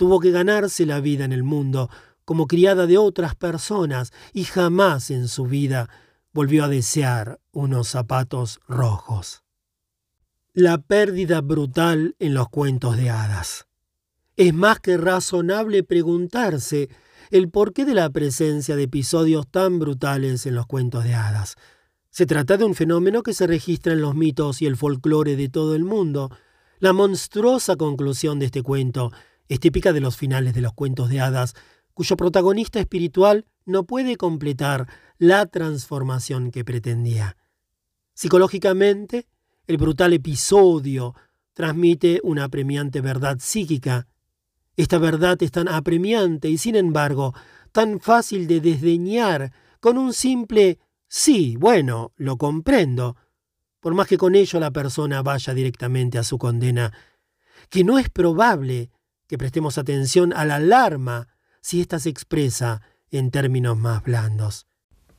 [0.00, 1.90] tuvo que ganarse la vida en el mundo
[2.24, 5.90] como criada de otras personas y jamás en su vida
[6.32, 9.42] volvió a desear unos zapatos rojos.
[10.54, 13.66] La pérdida brutal en los cuentos de hadas.
[14.38, 16.88] Es más que razonable preguntarse
[17.30, 21.56] el porqué de la presencia de episodios tan brutales en los cuentos de hadas.
[22.08, 25.50] Se trata de un fenómeno que se registra en los mitos y el folclore de
[25.50, 26.30] todo el mundo.
[26.78, 29.12] La monstruosa conclusión de este cuento
[29.50, 31.54] es típica de los finales de los cuentos de hadas,
[31.92, 34.86] cuyo protagonista espiritual no puede completar
[35.18, 37.36] la transformación que pretendía.
[38.14, 39.26] Psicológicamente,
[39.66, 41.16] el brutal episodio
[41.52, 44.06] transmite una apremiante verdad psíquica.
[44.76, 47.34] Esta verdad es tan apremiante y, sin embargo,
[47.72, 50.78] tan fácil de desdeñar con un simple
[51.08, 53.16] sí, bueno, lo comprendo,
[53.80, 56.92] por más que con ello la persona vaya directamente a su condena,
[57.68, 58.90] que no es probable
[59.30, 61.28] que prestemos atención a la alarma
[61.60, 62.82] si ésta se expresa
[63.12, 64.66] en términos más blandos.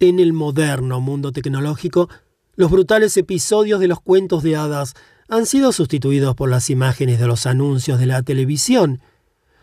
[0.01, 2.09] En el moderno mundo tecnológico,
[2.57, 4.95] los brutales episodios de los cuentos de hadas
[5.29, 8.99] han sido sustituidos por las imágenes de los anuncios de la televisión,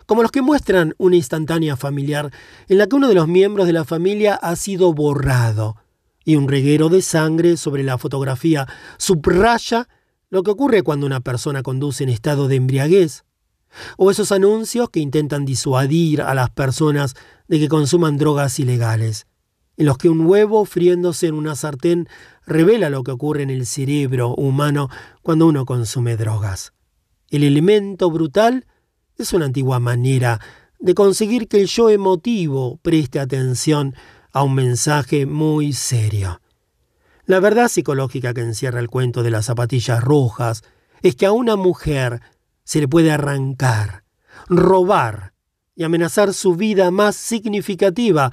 [0.07, 2.33] como los que muestran una instantánea familiar
[2.69, 5.77] en la que uno de los miembros de la familia ha sido borrado,
[6.25, 8.66] y un reguero de sangre sobre la fotografía
[8.97, 9.91] subraya
[10.31, 13.25] lo que ocurre cuando una persona conduce en estado de embriaguez,
[13.97, 17.15] o esos anuncios que intentan disuadir a las personas
[17.49, 19.27] de que consuman drogas ilegales,
[19.77, 22.09] en los que un huevo friéndose en una sartén
[22.47, 24.89] revela lo que ocurre en el cerebro humano
[25.23, 26.73] cuando uno consume drogas.
[27.31, 28.67] El elemento brutal
[29.17, 30.41] es una antigua manera
[30.79, 33.95] de conseguir que el yo emotivo preste atención
[34.33, 36.41] a un mensaje muy serio.
[37.27, 40.63] La verdad psicológica que encierra el cuento de las zapatillas rojas
[41.03, 42.23] es que a una mujer
[42.69, 44.05] se le puede arrancar,
[44.47, 45.32] robar
[45.74, 48.31] y amenazar su vida más significativa,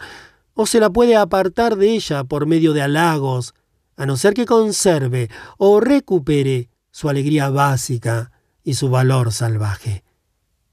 [0.54, 3.54] o se la puede apartar de ella por medio de halagos,
[3.96, 10.04] a no ser que conserve o recupere su alegría básica y su valor salvaje.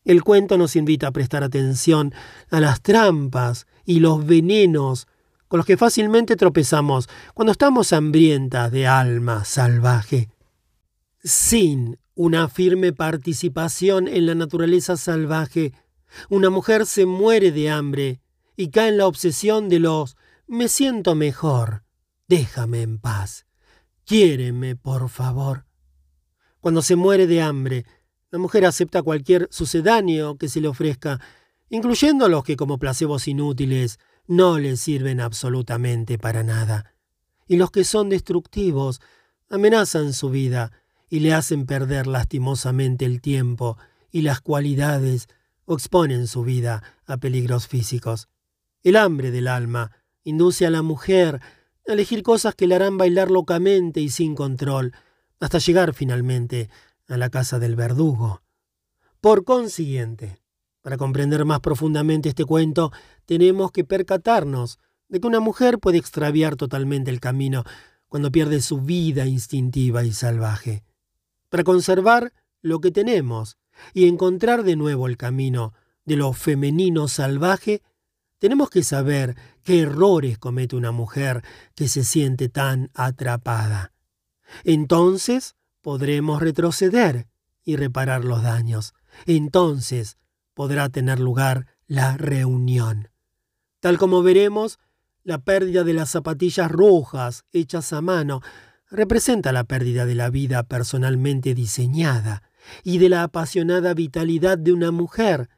[0.05, 2.13] El cuento nos invita a prestar atención
[2.51, 5.07] a las trampas y los venenos
[5.47, 10.31] con los que fácilmente tropezamos cuando estamos hambrientas de alma salvaje.
[11.23, 15.73] Sin una firme participación en la naturaleza salvaje,
[16.29, 18.21] una mujer se muere de hambre
[18.57, 20.17] y cae en la obsesión de los
[20.47, 21.85] me siento mejor,
[22.29, 23.47] déjame en paz,
[24.05, 25.65] quiéreme, por favor.
[26.61, 27.87] Cuando se muere de hambre,
[28.31, 31.21] la mujer acepta cualquier sucedáneo que se le ofrezca,
[31.71, 36.95] incluyendo los que como placebos inútiles no le sirven absolutamente para nada.
[37.47, 39.01] Y los que son destructivos
[39.49, 40.73] amenazan su vida
[41.13, 43.77] y le hacen perder lastimosamente el tiempo
[44.11, 45.29] y las cualidades
[45.67, 48.31] o exponen su vida a peligros físicos.
[48.83, 49.93] El hambre del alma
[50.25, 51.43] induce a la mujer
[51.87, 54.95] a elegir cosas que le harán bailar locamente y sin control,
[55.39, 56.71] hasta llegar finalmente
[57.09, 58.41] a la casa del verdugo.
[59.21, 60.41] Por consiguiente,
[60.81, 62.91] para comprender más profundamente este cuento,
[63.27, 64.79] tenemos que percatarnos
[65.11, 67.65] de que una mujer puede extraviar totalmente el camino
[68.09, 70.85] cuando pierde su vida instintiva y salvaje
[71.53, 73.59] para conservar lo que tenemos
[73.93, 75.75] y encontrar de nuevo el camino
[76.07, 77.83] de lo femenino salvaje,
[78.39, 83.93] tenemos que saber qué errores comete una mujer que se siente tan atrapada.
[84.65, 87.29] Entonces podremos retroceder
[87.63, 88.95] y reparar los daños.
[89.27, 90.17] Entonces
[90.55, 93.11] podrá tener lugar la reunión.
[93.81, 94.79] Tal como veremos,
[95.23, 98.41] la pérdida de las zapatillas rojas hechas a mano
[98.93, 102.43] representa la pérdida de la vida personalmente diseñada
[102.85, 105.49] y de la apasionada vitalidad de una mujer,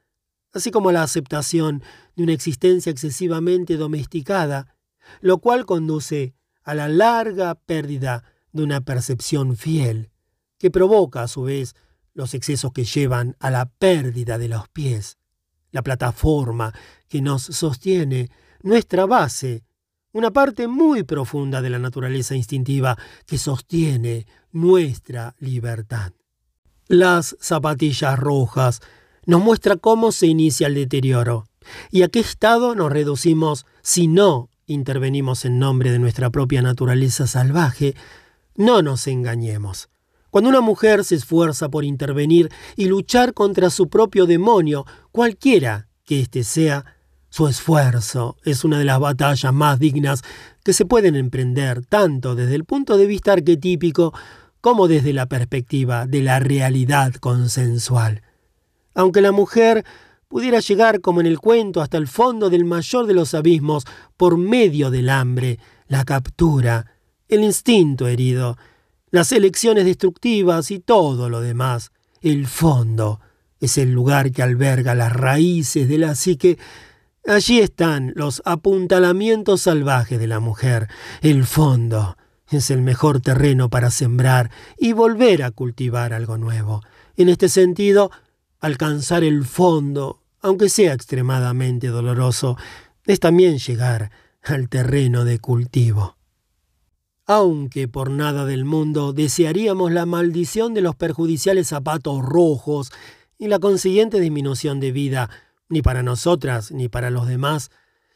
[0.52, 1.82] así como la aceptación
[2.14, 4.76] de una existencia excesivamente domesticada,
[5.20, 10.10] lo cual conduce a la larga pérdida de una percepción fiel,
[10.58, 11.74] que provoca a su vez
[12.14, 15.18] los excesos que llevan a la pérdida de los pies,
[15.72, 16.72] la plataforma
[17.08, 18.30] que nos sostiene,
[18.62, 19.64] nuestra base,
[20.14, 22.96] una parte muy profunda de la naturaleza instintiva
[23.26, 26.12] que sostiene nuestra libertad.
[26.86, 28.80] Las zapatillas rojas
[29.26, 31.46] nos muestra cómo se inicia el deterioro
[31.90, 37.26] y a qué estado nos reducimos si no intervenimos en nombre de nuestra propia naturaleza
[37.26, 37.96] salvaje.
[38.54, 39.88] No nos engañemos.
[40.30, 46.20] Cuando una mujer se esfuerza por intervenir y luchar contra su propio demonio, cualquiera que
[46.20, 46.93] éste sea,
[47.34, 50.22] su esfuerzo es una de las batallas más dignas
[50.62, 54.14] que se pueden emprender tanto desde el punto de vista arquetípico
[54.60, 58.22] como desde la perspectiva de la realidad consensual.
[58.94, 59.84] Aunque la mujer
[60.28, 63.82] pudiera llegar, como en el cuento, hasta el fondo del mayor de los abismos
[64.16, 65.58] por medio del hambre,
[65.88, 66.86] la captura,
[67.26, 68.56] el instinto herido,
[69.10, 71.90] las elecciones destructivas y todo lo demás.
[72.20, 73.18] El fondo
[73.58, 76.58] es el lugar que alberga las raíces de la psique.
[77.26, 80.88] Allí están los apuntalamientos salvajes de la mujer.
[81.22, 82.16] El fondo
[82.50, 86.82] es el mejor terreno para sembrar y volver a cultivar algo nuevo.
[87.16, 88.10] En este sentido,
[88.60, 92.58] alcanzar el fondo aunque sea extremadamente doloroso,
[93.06, 94.10] es también llegar
[94.42, 96.18] al terreno de cultivo.
[97.24, 102.92] Aunque por nada del mundo desearíamos la maldición de los perjudiciales zapatos rojos
[103.38, 105.30] y la consiguiente disminución de vida,
[105.68, 107.70] ni para nosotras ni para los demás,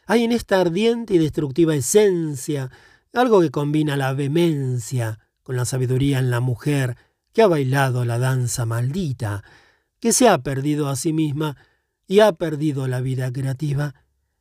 [0.07, 2.71] hay en esta ardiente y destructiva esencia
[3.13, 6.97] algo que combina la vehemencia con la sabiduría en la mujer
[7.33, 9.43] que ha bailado la danza maldita,
[10.01, 11.57] que se ha perdido a sí misma
[12.07, 13.95] y ha perdido la vida creativa,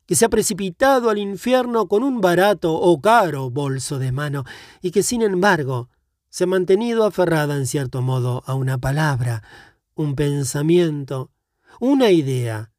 [0.06, 4.44] que se ha precipitado al infierno con un barato o caro bolso de mano
[4.80, 5.90] y que sin embargo
[6.30, 9.42] se ha mantenido aferrada en cierto modo a una palabra,
[9.94, 11.30] un pensamiento,
[11.80, 12.70] una idea,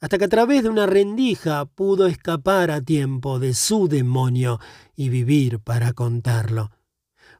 [0.00, 4.60] hasta que a través de una rendija pudo escapar a tiempo de su demonio
[4.94, 6.70] y vivir para contarlo.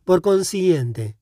[0.05, 1.17] Por consiguiente,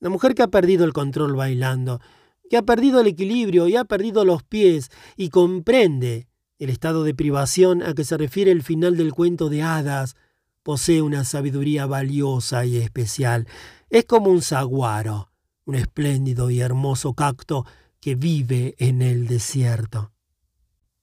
[0.00, 2.00] la mujer que ha perdido el control bailando
[2.48, 6.28] que ha perdido el equilibrio y ha perdido los pies y comprende
[6.58, 10.16] el estado de privación a que se refiere el final del cuento de hadas,
[10.62, 13.46] posee una sabiduría valiosa y especial.
[13.90, 15.30] Es como un saguaro,
[15.64, 17.64] un espléndido y hermoso cacto
[18.00, 20.12] que vive en el desierto.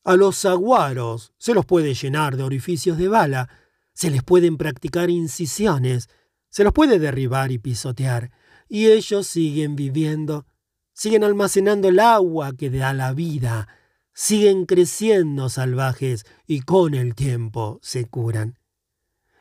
[0.06, 3.50] A los saguaros se los puede llenar de orificios de bala,
[3.94, 6.08] se les pueden practicar incisiones,
[6.50, 8.32] se los puede derribar y pisotear,
[8.70, 10.46] y ellos siguen viviendo
[10.96, 13.68] siguen almacenando el agua que da la vida,
[14.14, 18.58] siguen creciendo salvajes y con el tiempo se curan.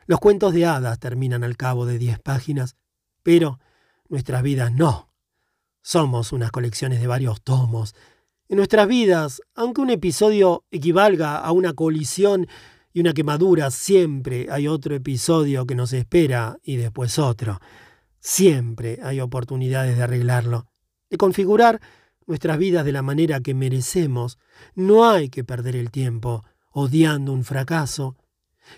[0.06, 2.76] Los cuentos de hadas terminan al cabo de diez páginas,
[3.22, 3.60] pero
[4.08, 5.14] nuestras vidas no.
[5.80, 7.94] Somos unas colecciones de varios tomos.
[8.54, 12.46] En nuestras vidas, aunque un episodio equivalga a una colisión
[12.92, 17.58] y una quemadura, siempre hay otro episodio que nos espera y después otro.
[18.20, 20.68] Siempre hay oportunidades de arreglarlo
[21.10, 21.80] de configurar
[22.28, 24.38] nuestras vidas de la manera que merecemos.
[24.76, 28.14] No hay que perder el tiempo odiando un fracaso.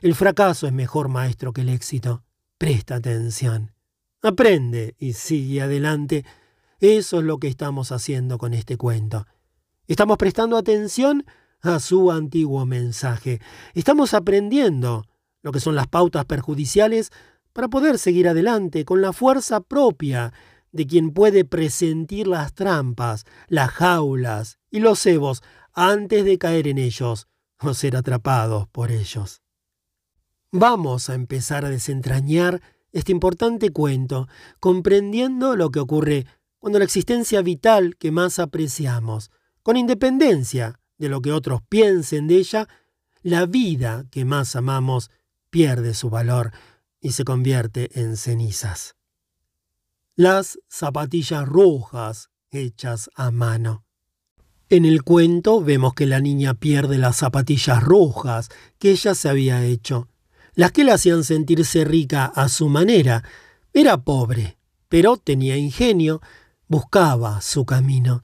[0.01, 2.25] El fracaso es mejor maestro que el éxito.
[2.57, 3.75] Presta atención.
[4.23, 6.25] Aprende y sigue adelante.
[6.81, 9.27] Eso es lo que estamos haciendo con este cuento.
[9.87, 11.25] Estamos prestando atención
[11.61, 13.41] a su antiguo mensaje.
[13.75, 15.05] Estamos aprendiendo
[15.43, 17.11] lo que son las pautas perjudiciales
[17.53, 20.33] para poder seguir adelante con la fuerza propia
[20.73, 25.43] de quien puede presentir las trampas, las jaulas y los cebos
[25.73, 27.29] antes de caer en ellos
[27.61, 29.41] o ser atrapados por ellos.
[30.51, 32.61] Vamos a empezar a desentrañar
[32.93, 34.27] este importante cuento,
[34.59, 36.27] comprendiendo lo que ocurre
[36.59, 39.31] cuando la existencia vital que más apreciamos,
[39.67, 42.69] con independencia de lo que otros piensen de ella,
[43.25, 45.11] la vida que más amamos
[45.51, 46.53] pierde su valor
[47.01, 48.95] y se convierte en cenizas
[50.15, 53.85] las zapatillas rojas hechas a mano.
[54.69, 59.65] En el cuento vemos que la niña pierde las zapatillas rojas que ella se había
[59.65, 60.07] hecho,
[60.55, 63.25] las que la hacían sentirse rica a su manera.
[63.75, 66.23] Era pobre, pero tenía ingenio,
[66.69, 68.23] buscaba su camino.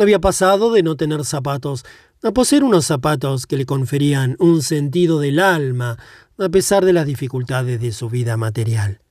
[0.00, 1.84] Había pasado de no tener zapatos
[2.22, 5.98] a poseer unos zapatos que le conferían un sentido del alma
[6.38, 9.02] a pesar de las dificultades de su vida material.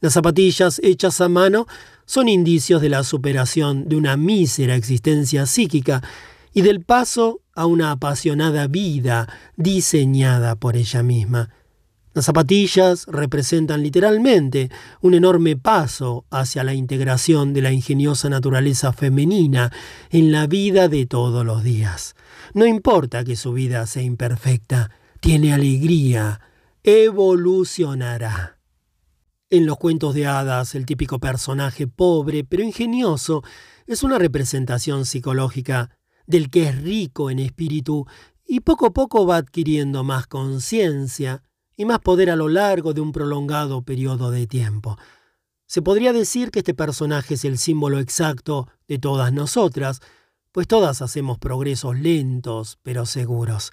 [0.00, 1.66] Las zapatillas hechas a mano
[2.04, 6.02] son indicios de la superación de una mísera existencia psíquica
[6.52, 11.48] y del paso a una apasionada vida diseñada por ella misma.
[12.16, 14.70] Las zapatillas representan literalmente
[15.02, 19.70] un enorme paso hacia la integración de la ingeniosa naturaleza femenina
[20.08, 22.14] en la vida de todos los días.
[22.54, 26.40] No importa que su vida sea imperfecta, tiene alegría,
[26.82, 28.60] evolucionará.
[29.50, 33.42] En los cuentos de hadas, el típico personaje pobre pero ingenioso
[33.86, 35.90] es una representación psicológica
[36.26, 38.06] del que es rico en espíritu
[38.46, 41.42] y poco a poco va adquiriendo más conciencia
[41.76, 44.96] y más poder a lo largo de un prolongado periodo de tiempo.
[45.66, 50.00] Se podría decir que este personaje es el símbolo exacto de todas nosotras,
[50.52, 53.72] pues todas hacemos progresos lentos pero seguros.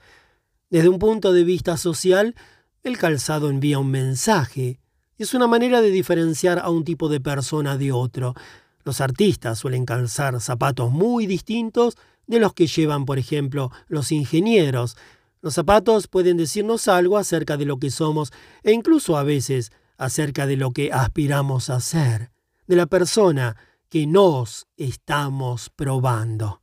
[0.70, 2.36] Desde un punto de vista social,
[2.82, 4.80] el calzado envía un mensaje,
[5.18, 8.34] Es una manera de diferenciar a un tipo de persona de otro.
[8.84, 14.98] Los artistas suelen calzar zapatos muy distintos de los que llevan, por ejemplo, los ingenieros.
[15.44, 18.32] Los zapatos pueden decirnos algo acerca de lo que somos
[18.64, 22.32] e incluso a veces acerca de lo que aspiramos a ser,
[22.66, 23.58] de la persona
[23.90, 26.62] que nos estamos probando.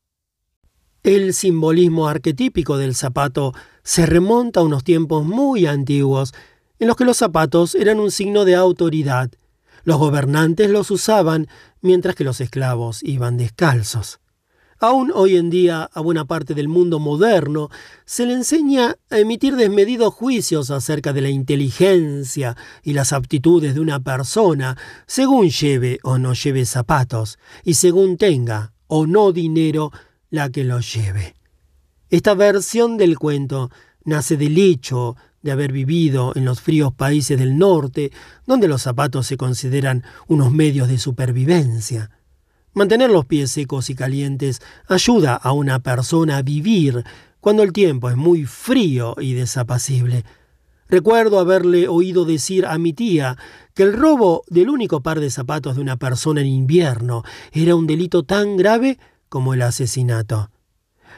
[1.03, 3.53] El simbolismo arquetípico del zapato
[3.83, 6.33] se remonta a unos tiempos muy antiguos
[6.79, 9.31] en los que los zapatos eran un signo de autoridad.
[9.85, 11.49] Los gobernantes los usaban
[11.83, 14.21] mientras que los esclavos iban descalzos.
[14.83, 17.69] Aún hoy en día a buena parte del mundo moderno
[18.07, 23.81] se le enseña a emitir desmedidos juicios acerca de la inteligencia y las aptitudes de
[23.81, 29.93] una persona según lleve o no lleve zapatos y según tenga o no dinero
[30.31, 31.35] la que los lleve.
[32.09, 33.71] Esta versión del cuento
[34.05, 38.13] nace del hecho de haber vivido en los fríos países del norte,
[38.47, 42.11] donde los zapatos se consideran unos medios de supervivencia.
[42.73, 47.05] Mantener los pies secos y calientes ayuda a una persona a vivir
[47.41, 50.25] cuando el tiempo es muy frío y desapacible.
[50.89, 53.37] Recuerdo haberle oído decir a mi tía
[53.75, 57.23] que el robo del único par de zapatos de una persona en invierno
[57.53, 58.99] era un delito tan grave
[59.29, 60.51] como el asesinato.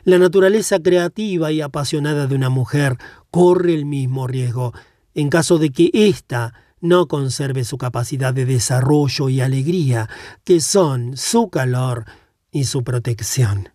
[0.05, 2.97] La naturaleza creativa y apasionada de una mujer
[3.31, 4.73] corre el mismo riesgo
[5.15, 10.11] en caso de que ésta no conserve su capacidad de desarrollo y alegría,
[10.45, 12.05] que son su calor
[12.51, 13.71] y su protección.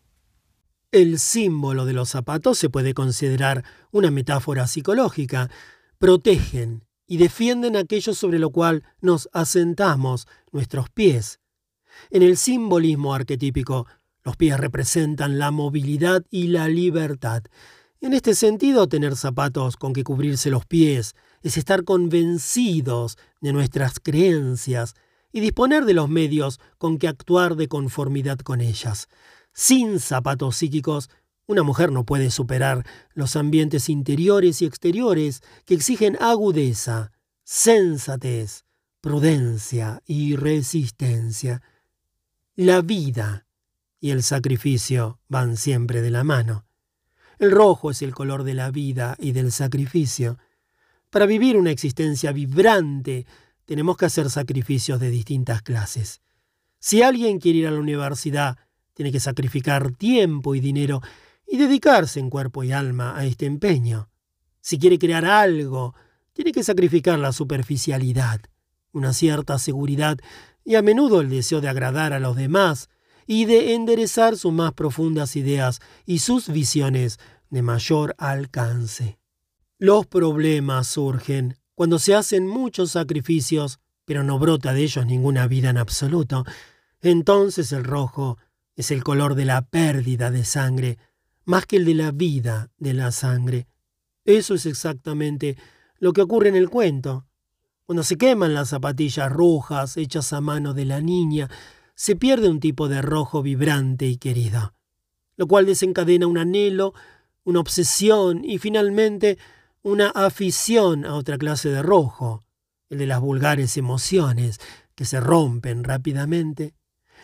[0.91, 5.49] El símbolo de los zapatos se puede considerar una metáfora psicológica.
[5.97, 11.39] Protegen y defienden aquello sobre lo cual nos asentamos, nuestros pies.
[12.09, 13.87] En el simbolismo arquetípico,
[14.23, 17.43] los pies representan la movilidad y la libertad.
[18.01, 23.99] En este sentido, tener zapatos con que cubrirse los pies es estar convencidos de nuestras
[23.99, 24.95] creencias
[25.31, 29.07] y disponer de los medios con que actuar de conformidad con ellas.
[29.53, 31.09] Sin zapatos psíquicos,
[31.47, 37.11] una mujer no puede superar los ambientes interiores y exteriores que exigen agudeza,
[37.43, 38.65] sensatez,
[38.99, 41.61] prudencia y resistencia.
[42.55, 43.45] La vida
[43.99, 46.65] y el sacrificio van siempre de la mano.
[47.39, 50.37] El rojo es el color de la vida y del sacrificio.
[51.09, 53.25] Para vivir una existencia vibrante,
[53.65, 56.21] tenemos que hacer sacrificios de distintas clases.
[56.79, 58.57] Si alguien quiere ir a la universidad,
[58.93, 61.01] tiene que sacrificar tiempo y dinero
[61.47, 64.09] y dedicarse en cuerpo y alma a este empeño.
[64.59, 65.95] Si quiere crear algo,
[66.33, 68.41] tiene que sacrificar la superficialidad,
[68.91, 70.17] una cierta seguridad
[70.65, 72.89] y a menudo el deseo de agradar a los demás
[73.25, 77.19] y de enderezar sus más profundas ideas y sus visiones
[77.49, 79.17] de mayor alcance.
[79.79, 85.69] Los problemas surgen cuando se hacen muchos sacrificios, pero no brota de ellos ninguna vida
[85.69, 86.45] en absoluto.
[86.99, 88.39] Entonces el rojo
[88.75, 90.97] es el color de la pérdida de sangre,
[91.45, 93.67] más que el de la vida de la sangre.
[94.25, 95.57] Eso es exactamente
[95.99, 97.27] lo que ocurre en el cuento.
[97.85, 101.51] Cuando se queman las zapatillas rojas hechas a mano de la niña,
[101.93, 104.73] se pierde un tipo de rojo vibrante y querido,
[105.35, 106.95] lo cual desencadena un anhelo,
[107.43, 109.37] una obsesión y finalmente
[109.87, 112.43] una afición a otra clase de rojo,
[112.89, 114.59] el de las vulgares emociones
[114.95, 116.75] que se rompen rápidamente,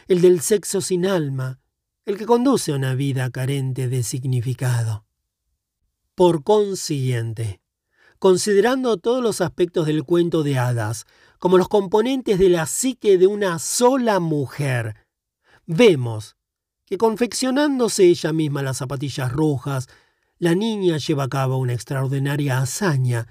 [0.08, 1.60] el del sexo sin alma,
[2.06, 5.06] el que conduce a una vida carente de significado.
[6.16, 7.60] Por consiguiente,
[8.18, 11.06] considerando todos los aspectos del cuento de hadas,
[11.40, 15.06] como los componentes de la psique de una sola mujer.
[15.66, 16.38] Vemos
[16.86, 19.90] que confeccionándose ella misma las zapatillas rojas,
[20.44, 23.30] la niña lleva a cabo una extraordinaria hazaña.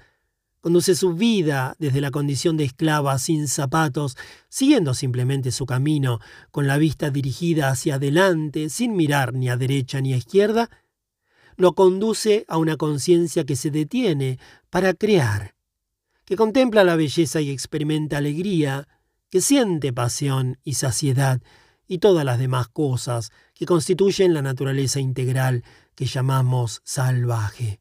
[0.61, 4.17] Conduce su vida desde la condición de esclava sin zapatos,
[4.49, 6.19] siguiendo simplemente su camino,
[6.49, 10.71] con la vista dirigida hacia adelante, sin mirar ni a derecha ni a izquierda,
[11.55, 14.39] lo conduce a una conciencia que se detiene
[14.71, 15.53] para crear
[16.25, 18.87] que contempla la belleza y experimenta alegría,
[19.29, 21.43] que siente pasión y saciedad
[21.87, 25.63] y todas las demás cosas que constituyen la naturaleza integral
[25.95, 27.79] que llamamos salvaje.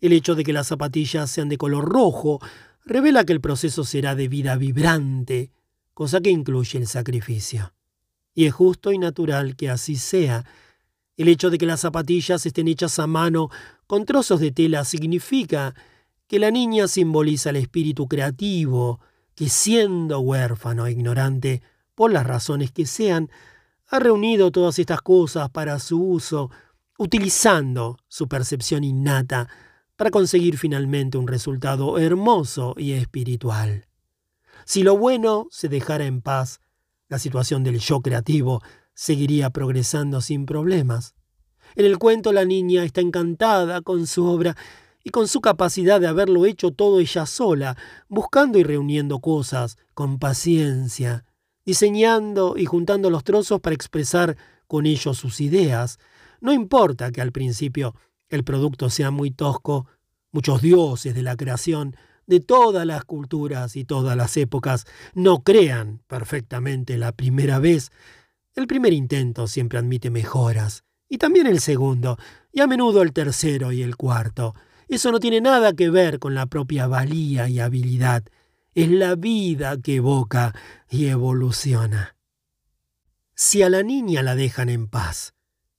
[0.00, 2.40] El hecho de que las zapatillas sean de color rojo
[2.84, 5.50] revela que el proceso será de vida vibrante,
[5.94, 7.72] cosa que incluye el sacrificio.
[8.34, 10.44] Y es justo y natural que así sea.
[11.16, 13.48] El hecho de que las zapatillas estén hechas a mano
[13.86, 15.74] con trozos de tela significa
[16.26, 19.00] que la niña simboliza el espíritu creativo,
[19.34, 21.62] que siendo huérfano e ignorante,
[21.94, 23.30] por las razones que sean,
[23.86, 26.50] ha reunido todas estas cosas para su uso,
[26.98, 29.48] utilizando su percepción innata
[29.96, 33.86] para conseguir finalmente un resultado hermoso y espiritual.
[34.64, 36.60] Si lo bueno se dejara en paz,
[37.08, 38.62] la situación del yo creativo
[38.94, 41.14] seguiría progresando sin problemas.
[41.76, 44.56] En el cuento la niña está encantada con su obra
[45.02, 47.76] y con su capacidad de haberlo hecho todo ella sola,
[48.08, 51.24] buscando y reuniendo cosas con paciencia,
[51.66, 55.98] diseñando y juntando los trozos para expresar con ellos sus ideas.
[56.44, 57.94] No importa que al principio
[58.28, 59.86] el producto sea muy tosco,
[60.30, 66.02] muchos dioses de la creación, de todas las culturas y todas las épocas, no crean
[66.06, 67.92] perfectamente la primera vez.
[68.54, 72.18] El primer intento siempre admite mejoras, y también el segundo,
[72.52, 74.54] y a menudo el tercero y el cuarto.
[74.86, 78.22] Eso no tiene nada que ver con la propia valía y habilidad.
[78.74, 80.54] Es la vida que evoca
[80.90, 82.16] y evoluciona.
[83.34, 85.32] Si a la niña la dejan en paz,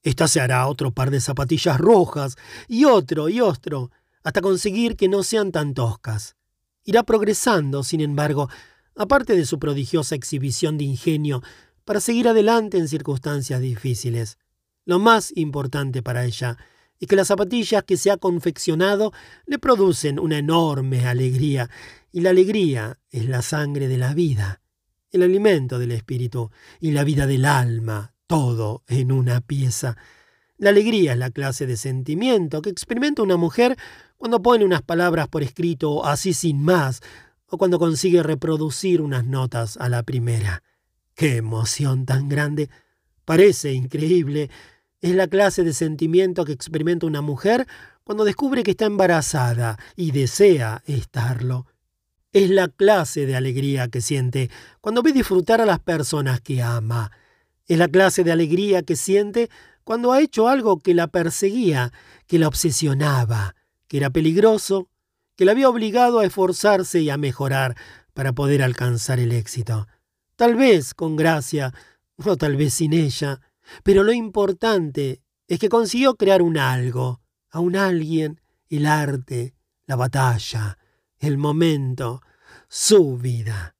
[0.06, 3.92] ésta se hará otro par de zapatillas rojas y otro y otro,
[4.24, 6.36] hasta conseguir que no sean tan toscas.
[6.84, 8.48] Irá progresando, sin embargo,
[8.96, 11.42] aparte de su prodigiosa exhibición de ingenio,
[11.86, 14.38] para seguir adelante en circunstancias difíciles.
[14.86, 16.58] Lo más importante para ella
[17.00, 19.12] es que las zapatillas que se ha confeccionado
[19.48, 21.70] le producen una enorme alegría,
[22.12, 24.62] y la alegría es la sangre de la vida,
[25.12, 29.98] el alimento del espíritu y la vida del alma, todo en una pieza.
[30.58, 33.78] La alegría es la clase de sentimiento que experimenta una mujer
[34.18, 37.02] cuando pone unas palabras por escrito así sin más,
[37.48, 40.64] o cuando consigue reproducir unas notas a la primera.
[41.14, 42.70] ¡Qué emoción tan grande!
[43.26, 44.50] Parece increíble,
[45.02, 47.68] es la clase de sentimiento que experimenta una mujer
[48.04, 51.68] cuando descubre que está embarazada y desea estarlo.
[52.34, 54.50] Es la clase de alegría que siente
[54.82, 57.12] cuando ve disfrutar a las personas que ama.
[57.68, 59.50] Es la clase de alegría que siente
[59.84, 61.92] cuando ha hecho algo que la perseguía,
[62.28, 63.56] que la obsesionaba,
[63.88, 64.90] que era peligroso,
[65.36, 67.76] que la había obligado a esforzarse y a mejorar
[68.14, 69.88] para poder alcanzar el éxito.
[70.36, 71.74] Tal vez con gracia,
[72.18, 73.42] o tal vez sin ella,
[73.84, 79.96] pero lo importante es que consiguió crear un algo, a un alguien, el arte, la
[79.96, 80.78] batalla,
[81.20, 82.22] el momento,
[82.68, 83.75] su vida.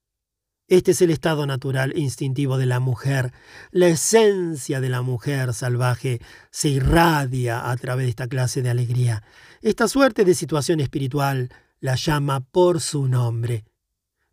[0.68, 3.32] Este es el estado natural instintivo de la mujer.
[3.70, 6.20] La esencia de la mujer salvaje
[6.50, 9.22] se irradia a través de esta clase de alegría.
[9.62, 13.64] Esta suerte de situación espiritual la llama por su nombre.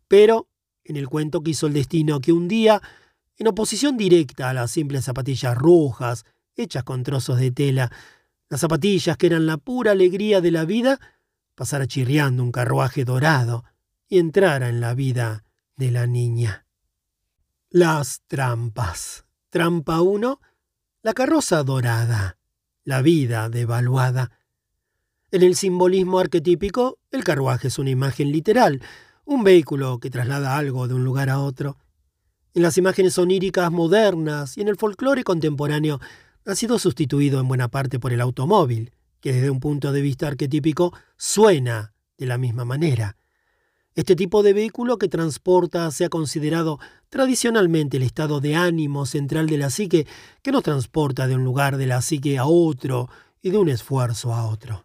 [0.08, 0.48] Pero
[0.82, 2.82] en el cuento quiso el destino que un día
[3.36, 6.24] en oposición directa a las simples zapatillas rojas,
[6.56, 7.92] hechas con trozos de tela,
[8.48, 10.98] las zapatillas que eran la pura alegría de la vida,
[11.54, 13.62] pasara chirriando un carruaje dorado
[14.08, 15.43] y entrara en la vida
[15.76, 16.66] de la niña.
[17.70, 19.24] Las trampas.
[19.50, 20.40] Trampa 1.
[21.02, 22.38] La carroza dorada.
[22.84, 24.30] La vida devaluada.
[25.30, 28.82] En el simbolismo arquetípico, el carruaje es una imagen literal,
[29.24, 31.78] un vehículo que traslada algo de un lugar a otro
[32.54, 36.00] en las imágenes oníricas modernas y en el folclore contemporáneo
[36.46, 40.28] ha sido sustituido en buena parte por el automóvil, que desde un punto de vista
[40.28, 43.16] arquetípico suena de la misma manera.
[43.94, 49.46] Este tipo de vehículo que transporta se ha considerado tradicionalmente el estado de ánimo central
[49.46, 50.08] de la psique
[50.42, 53.08] que nos transporta de un lugar de la psique a otro
[53.40, 54.84] y de un esfuerzo a otro.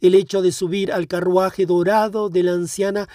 [0.00, 3.06] El hecho de subir al carruaje dorado de la anciana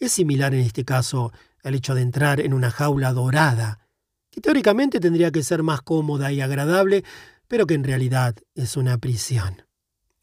[0.00, 3.78] es similar en este caso el hecho de entrar en una jaula dorada,
[4.28, 7.04] que teóricamente tendría que ser más cómoda y agradable,
[7.46, 9.62] pero que en realidad es una prisión.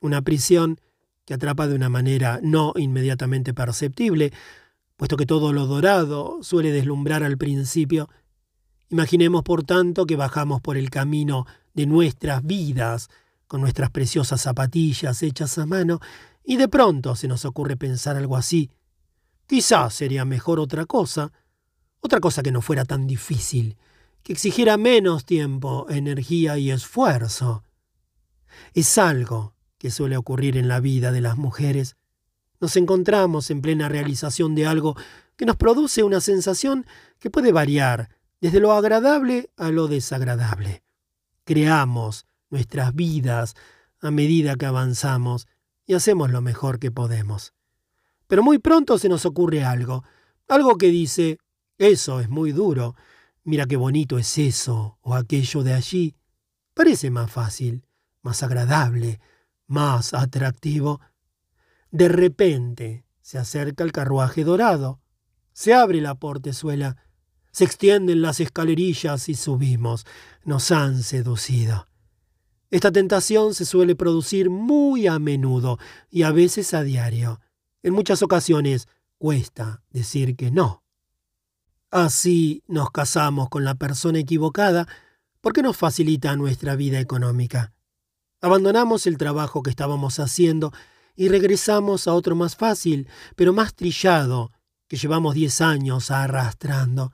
[0.02, 0.82] Una prisión
[1.26, 4.34] que atrapa de una manera no inmediatamente perceptible,
[4.98, 8.10] puesto que todo lo dorado suele deslumbrar al principio.
[8.90, 13.10] Imaginemos, por tanto, que bajamos por el camino de nuestras vidas,
[13.48, 16.00] con nuestras preciosas zapatillas hechas a mano,
[16.44, 18.70] y de pronto se nos ocurre pensar algo así.
[19.48, 21.32] Quizás sería mejor otra cosa,
[22.00, 23.78] otra cosa que no fuera tan difícil,
[24.24, 27.64] que exigiera menos tiempo, energía y esfuerzo.
[28.74, 31.98] Es algo que suele ocurrir en la vida de las mujeres.
[32.60, 34.96] Nos encontramos en plena realización de algo
[35.36, 36.86] que nos produce una sensación
[37.18, 38.10] que puede variar
[38.42, 40.84] desde lo agradable a lo desagradable.
[41.46, 43.56] Creamos nuestras vidas
[44.00, 45.48] a medida que avanzamos
[45.88, 47.56] y hacemos lo mejor que podemos.
[48.28, 50.04] Pero muy pronto se nos ocurre algo,
[50.48, 51.40] algo que dice,
[51.80, 52.96] eso es muy duro,
[53.44, 56.16] mira qué bonito es eso o aquello de allí.
[56.76, 57.84] Parece más fácil,
[58.22, 59.20] más agradable,
[59.72, 61.02] más atractivo.
[61.90, 65.00] De repente se acerca el carruaje dorado,
[65.54, 66.98] se abre la portezuela,
[67.52, 70.06] se extienden las escalerillas y subimos.
[70.44, 71.88] Nos han seducido.
[72.70, 75.78] Esta tentación se suele producir muy a menudo
[76.10, 77.42] y a veces a diario.
[77.84, 80.84] En muchas ocasiones cuesta decir que no.
[81.90, 84.88] Así nos casamos con la persona equivocada
[85.42, 87.74] porque nos facilita nuestra vida económica.
[88.42, 90.74] Abandonamos el trabajo que estábamos haciendo
[91.16, 94.52] y regresamos a otro más fácil, pero más trillado,
[94.88, 97.14] que llevamos diez años arrastrando.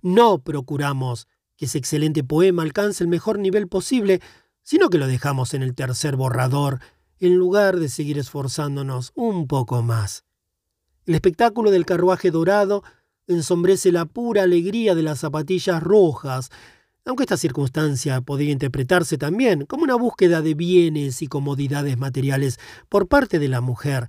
[0.00, 1.26] No procuramos
[1.56, 4.20] que ese excelente poema alcance el mejor nivel posible,
[4.62, 6.78] sino que lo dejamos en el tercer borrador,
[7.18, 10.24] en lugar de seguir esforzándonos un poco más.
[11.04, 12.84] El espectáculo del carruaje dorado
[13.26, 16.50] ensombrece la pura alegría de las zapatillas rojas,
[17.08, 22.58] aunque esta circunstancia podría interpretarse también como una búsqueda de bienes y comodidades materiales
[22.90, 24.08] por parte de la mujer,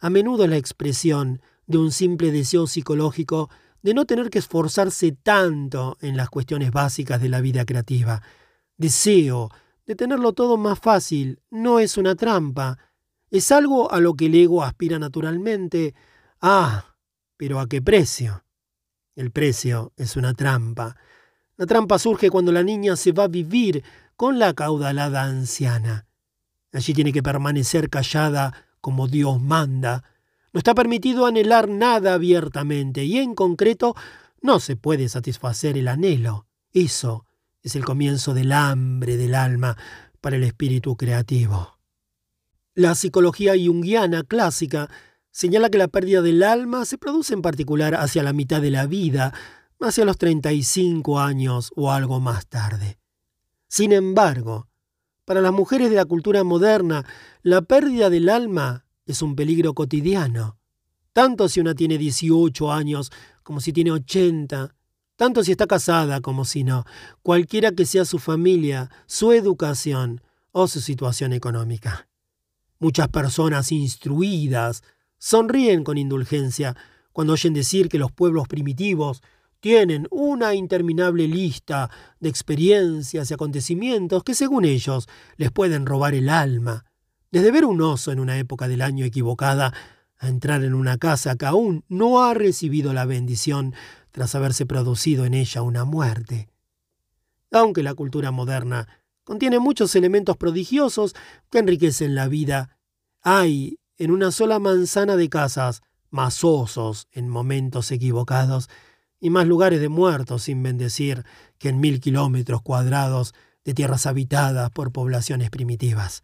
[0.00, 3.50] a menudo la expresión de un simple deseo psicológico
[3.82, 8.20] de no tener que esforzarse tanto en las cuestiones básicas de la vida creativa.
[8.76, 9.50] Deseo
[9.86, 12.78] de tenerlo todo más fácil no es una trampa,
[13.30, 15.94] es algo a lo que el ego aspira naturalmente.
[16.40, 16.96] Ah,
[17.36, 18.44] pero ¿a qué precio?
[19.14, 20.96] El precio es una trampa.
[21.60, 23.84] La trampa surge cuando la niña se va a vivir
[24.16, 26.06] con la caudalada anciana.
[26.72, 30.02] Allí tiene que permanecer callada como Dios manda.
[30.54, 33.94] No está permitido anhelar nada abiertamente y en concreto
[34.40, 36.46] no se puede satisfacer el anhelo.
[36.72, 37.26] Eso
[37.62, 39.76] es el comienzo del hambre del alma
[40.22, 41.76] para el espíritu creativo.
[42.72, 44.88] La psicología junguiana clásica
[45.30, 48.86] señala que la pérdida del alma se produce en particular hacia la mitad de la
[48.86, 49.34] vida,
[49.80, 52.98] hacia los 35 años o algo más tarde.
[53.68, 54.68] Sin embargo,
[55.24, 57.04] para las mujeres de la cultura moderna,
[57.42, 60.58] la pérdida del alma es un peligro cotidiano,
[61.12, 63.10] tanto si una tiene 18 años
[63.42, 64.74] como si tiene 80,
[65.16, 66.84] tanto si está casada como si no,
[67.22, 70.20] cualquiera que sea su familia, su educación
[70.52, 72.08] o su situación económica.
[72.78, 74.82] Muchas personas instruidas
[75.18, 76.76] sonríen con indulgencia
[77.12, 79.22] cuando oyen decir que los pueblos primitivos
[79.60, 86.28] tienen una interminable lista de experiencias y acontecimientos que según ellos les pueden robar el
[86.28, 86.86] alma,
[87.30, 89.72] desde ver un oso en una época del año equivocada
[90.18, 93.74] a entrar en una casa que aún no ha recibido la bendición
[94.10, 96.48] tras haberse producido en ella una muerte.
[97.52, 98.88] Aunque la cultura moderna
[99.24, 101.14] contiene muchos elementos prodigiosos
[101.50, 102.78] que enriquecen la vida,
[103.22, 108.68] hay en una sola manzana de casas más osos en momentos equivocados
[109.20, 111.24] y más lugares de muertos sin bendecir
[111.58, 113.34] que en mil kilómetros cuadrados
[113.64, 116.22] de tierras habitadas por poblaciones primitivas.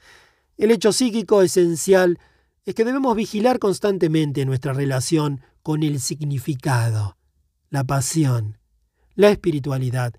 [0.56, 2.18] El hecho psíquico esencial
[2.64, 7.16] es que debemos vigilar constantemente nuestra relación con el significado,
[7.68, 8.58] la pasión,
[9.14, 10.14] la espiritualidad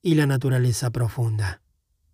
[0.00, 1.60] y la naturaleza profunda.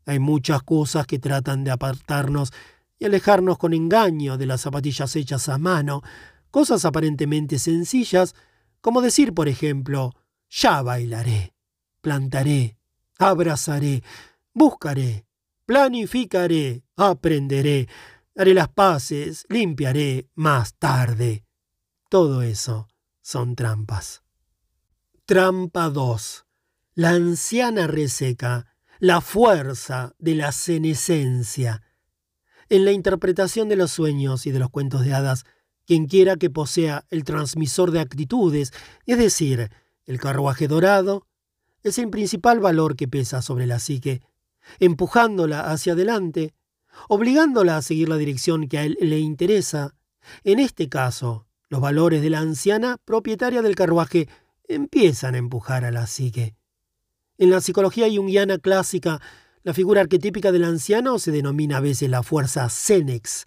[0.07, 2.53] Hay muchas cosas que tratan de apartarnos
[2.99, 6.03] y alejarnos con engaño de las zapatillas hechas a mano,
[6.51, 8.35] cosas aparentemente sencillas,
[8.81, 10.13] como decir, por ejemplo,
[10.49, 11.55] ya bailaré,
[12.01, 12.79] plantaré,
[13.19, 14.03] abrazaré,
[14.55, 15.27] buscaré,
[15.65, 17.89] planificaré, aprenderé,
[18.37, 21.45] haré las paces, limpiaré más tarde.
[22.09, 22.89] Todo eso
[23.21, 24.23] son trampas.
[25.25, 26.47] Trampa 2.
[26.95, 31.83] La anciana reseca, la fuerza de la senescencia.
[32.69, 35.45] En la interpretación de los sueños y de los cuentos de hadas,
[35.87, 38.73] quien quiera que posea el transmisor de actitudes,
[39.07, 39.71] es decir,
[40.05, 41.27] el carruaje dorado,
[41.83, 44.23] es el principal valor que pesa sobre la psique,
[44.81, 46.55] empujándola hacia adelante,
[47.09, 49.95] obligándola a seguir la dirección que a él le interesa.
[50.43, 54.29] En este caso, los valores de la anciana propietaria del carruaje
[54.69, 56.57] empiezan a empujar a la psique.
[57.39, 59.21] En la psicología junguiana clásica,
[59.63, 63.47] la figura arquetípica del anciano se denomina a veces la fuerza senex,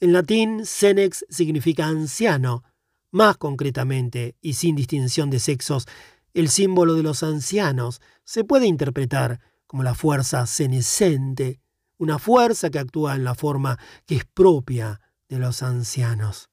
[0.00, 2.64] en latín, senex significa anciano.
[3.10, 5.86] Más concretamente, y sin distinción de sexos,
[6.34, 11.60] el símbolo de los ancianos se puede interpretar como la fuerza senescente,
[11.96, 16.50] una fuerza que actúa en la forma que es propia de los ancianos.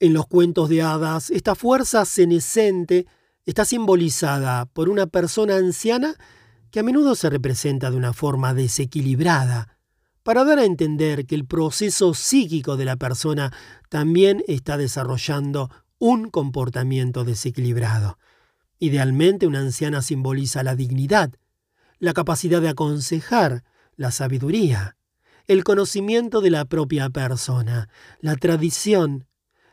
[0.00, 3.06] En los cuentos de hadas, esta fuerza senescente
[3.44, 6.16] está simbolizada por una persona anciana
[6.70, 9.76] que a menudo se representa de una forma desequilibrada,
[10.30, 13.52] para dar a entender que el proceso psíquico de la persona
[13.88, 18.16] también está desarrollando un comportamiento desequilibrado.
[18.78, 21.32] Idealmente una anciana simboliza la dignidad,
[21.98, 23.64] la capacidad de aconsejar,
[23.96, 24.96] la sabiduría,
[25.48, 27.88] el conocimiento de la propia persona,
[28.20, 29.26] la tradición,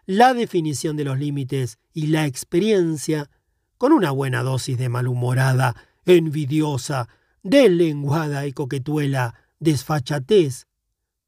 [0.07, 3.29] la definición de los límites y la experiencia,
[3.77, 5.75] con una buena dosis de malhumorada,
[6.07, 7.09] envidiosa,
[7.43, 10.67] deslenguada y coquetuela, desfachatez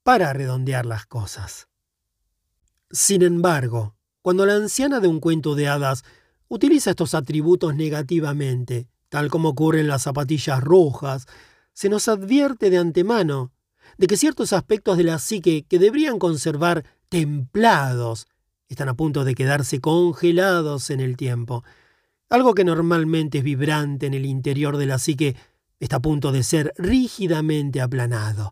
[0.04, 1.68] para redondear las cosas.
[2.92, 6.04] Sin embargo, cuando la anciana de un cuento de hadas
[6.48, 11.28] utiliza estos atributos negativamente, tal como ocurre en las zapatillas rojas,
[11.74, 13.52] se nos advierte de antemano
[13.98, 18.28] de que ciertos aspectos de la psique que deberían conservar templados
[18.68, 21.64] están a punto de quedarse congelados en el tiempo.
[22.30, 25.36] Algo que normalmente es vibrante en el interior de la psique
[25.80, 28.52] está a punto de ser rígidamente aplanado,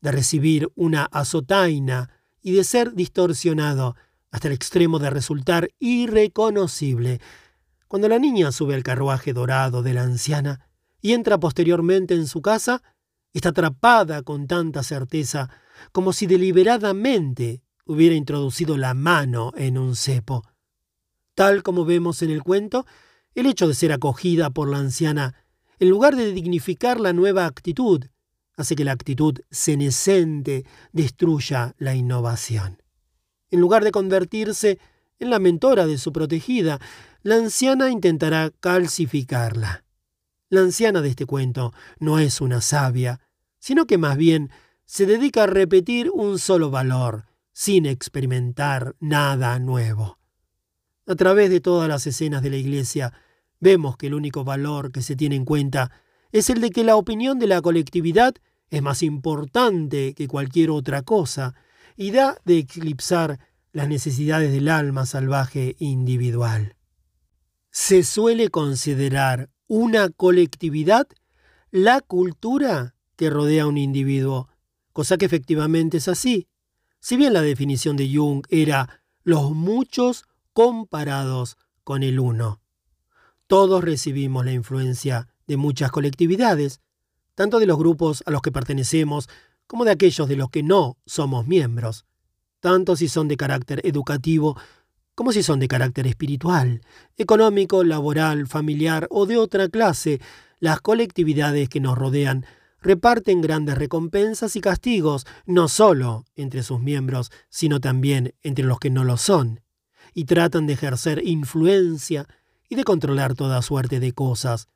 [0.00, 3.96] de recibir una azotaina y de ser distorsionado
[4.30, 7.20] hasta el extremo de resultar irreconocible.
[7.88, 10.68] Cuando la niña sube al carruaje dorado de la anciana
[11.00, 12.82] y entra posteriormente en su casa,
[13.32, 15.50] está atrapada con tanta certeza
[15.92, 20.44] como si deliberadamente hubiera introducido la mano en un cepo.
[21.34, 22.84] Tal como vemos en el cuento,
[23.34, 25.34] el hecho de ser acogida por la anciana,
[25.78, 28.04] en lugar de dignificar la nueva actitud,
[28.56, 32.82] hace que la actitud senescente destruya la innovación.
[33.50, 34.78] En lugar de convertirse
[35.18, 36.80] en la mentora de su protegida,
[37.22, 39.84] la anciana intentará calcificarla.
[40.50, 43.20] La anciana de este cuento no es una sabia,
[43.58, 44.50] sino que más bien
[44.86, 50.18] se dedica a repetir un solo valor, sin experimentar nada nuevo.
[51.06, 53.12] A través de todas las escenas de la Iglesia,
[53.60, 55.90] vemos que el único valor que se tiene en cuenta
[56.32, 58.34] es el de que la opinión de la colectividad
[58.70, 61.54] es más importante que cualquier otra cosa
[61.96, 63.38] y da de eclipsar
[63.72, 66.76] las necesidades del alma salvaje individual.
[67.70, 71.08] Se suele considerar una colectividad
[71.70, 74.48] la cultura que rodea a un individuo,
[74.92, 76.48] cosa que efectivamente es así.
[77.00, 82.60] Si bien la definición de Jung era los muchos comparados con el uno.
[83.48, 86.82] Todos recibimos la influencia de muchas colectividades,
[87.34, 89.26] tanto de los grupos a los que pertenecemos
[89.66, 92.04] como de aquellos de los que no somos miembros,
[92.60, 94.58] tanto si son de carácter educativo
[95.14, 96.82] como si son de carácter espiritual,
[97.16, 100.20] económico, laboral, familiar o de otra clase,
[100.60, 102.44] las colectividades que nos rodean
[102.82, 108.90] reparten grandes recompensas y castigos, no solo entre sus miembros, sino también entre los que
[108.90, 109.62] no lo son,
[110.12, 112.28] y tratan de ejercer influencia
[112.68, 114.68] y de controlar toda suerte de cosas,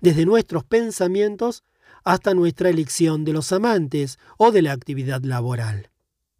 [0.00, 1.64] desde nuestros pensamientos
[2.04, 5.90] hasta nuestra elección de los amantes o de la actividad laboral.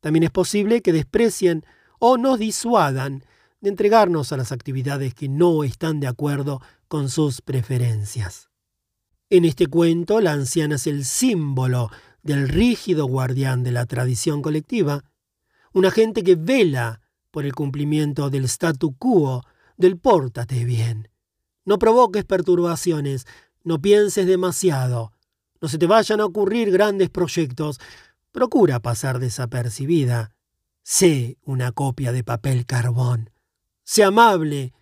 [0.00, 1.64] También es posible que desprecien
[1.98, 3.24] o nos disuadan
[3.60, 8.48] de entregarnos a las actividades que no están de acuerdo con sus preferencias.
[9.28, 11.90] En este cuento, la anciana es el símbolo
[12.22, 15.05] del rígido guardián de la tradición colectiva,
[15.72, 19.42] una gente que vela por el cumplimiento del statu quo,
[19.81, 21.09] del pórtate bien.
[21.65, 23.26] No provoques perturbaciones,
[23.65, 25.12] no pienses demasiado,
[25.60, 27.78] no se te vayan a ocurrir grandes proyectos,
[28.31, 30.33] procura pasar desapercibida.
[30.83, 33.31] Sé una copia de papel carbón.
[33.83, 34.73] Sea amable.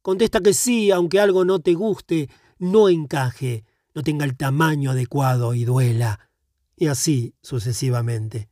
[0.00, 3.64] Contesta que sí, aunque algo no te guste, no encaje,
[3.94, 6.30] no tenga el tamaño adecuado y duela.
[6.76, 8.48] Y así sucesivamente.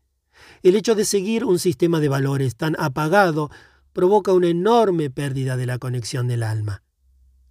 [0.63, 3.51] El hecho de seguir un sistema de valores tan apagado
[3.93, 6.83] provoca una enorme pérdida de la conexión del alma.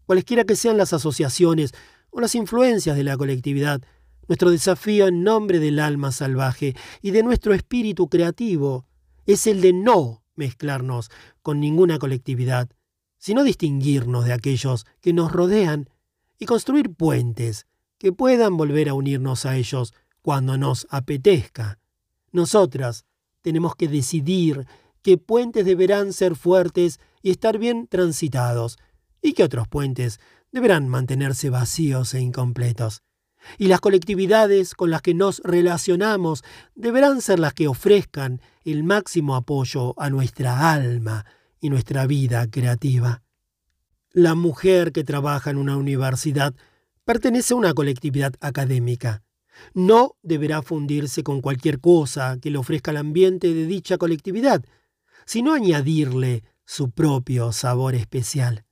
[0.05, 1.73] Cualesquiera que sean las asociaciones
[2.09, 3.81] o las influencias de la colectividad,
[4.27, 8.85] nuestro desafío en nombre del alma salvaje y de nuestro espíritu creativo
[9.25, 11.09] es el de no mezclarnos
[11.41, 12.69] con ninguna colectividad,
[13.17, 15.89] sino distinguirnos de aquellos que nos rodean
[16.39, 21.79] y construir puentes que puedan volver a unirnos a ellos cuando nos apetezca.
[22.31, 23.05] Nosotras
[23.41, 24.65] tenemos que decidir
[25.01, 28.77] qué puentes deberán ser fuertes y estar bien transitados,
[29.21, 30.19] y que otros puentes
[30.51, 33.03] deberán mantenerse vacíos e incompletos
[33.57, 36.43] y las colectividades con las que nos relacionamos
[36.75, 41.25] deberán ser las que ofrezcan el máximo apoyo a nuestra alma
[41.59, 43.23] y nuestra vida creativa.
[44.11, 46.53] La mujer que trabaja en una universidad
[47.05, 49.23] pertenece a una colectividad académica.
[49.73, 54.63] No deberá fundirse con cualquier cosa que le ofrezca el ambiente de dicha colectividad,
[55.29, 58.65] sino añadirle su propio sabor especial.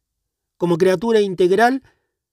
[0.58, 1.84] Como criatura integral,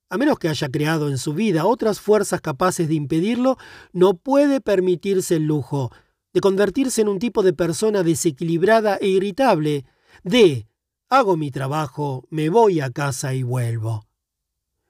[0.09, 3.59] a menos que haya creado en su vida otras fuerzas capaces de impedirlo,
[3.93, 5.93] no puede permitirse el lujo
[6.33, 9.85] de convertirse en un tipo de persona desequilibrada e irritable,
[10.23, 10.69] de
[11.11, 14.07] hago mi trabajo, me voy a casa y vuelvo.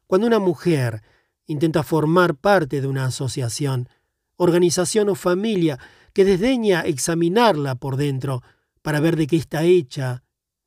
[0.07, 1.03] Cuando una mujer
[1.49, 3.89] intenta formar parte de una asociación,
[4.37, 5.81] organización o familia
[6.13, 8.45] que desdeña examinarla por dentro
[8.85, 10.23] para ver de qué está hecha,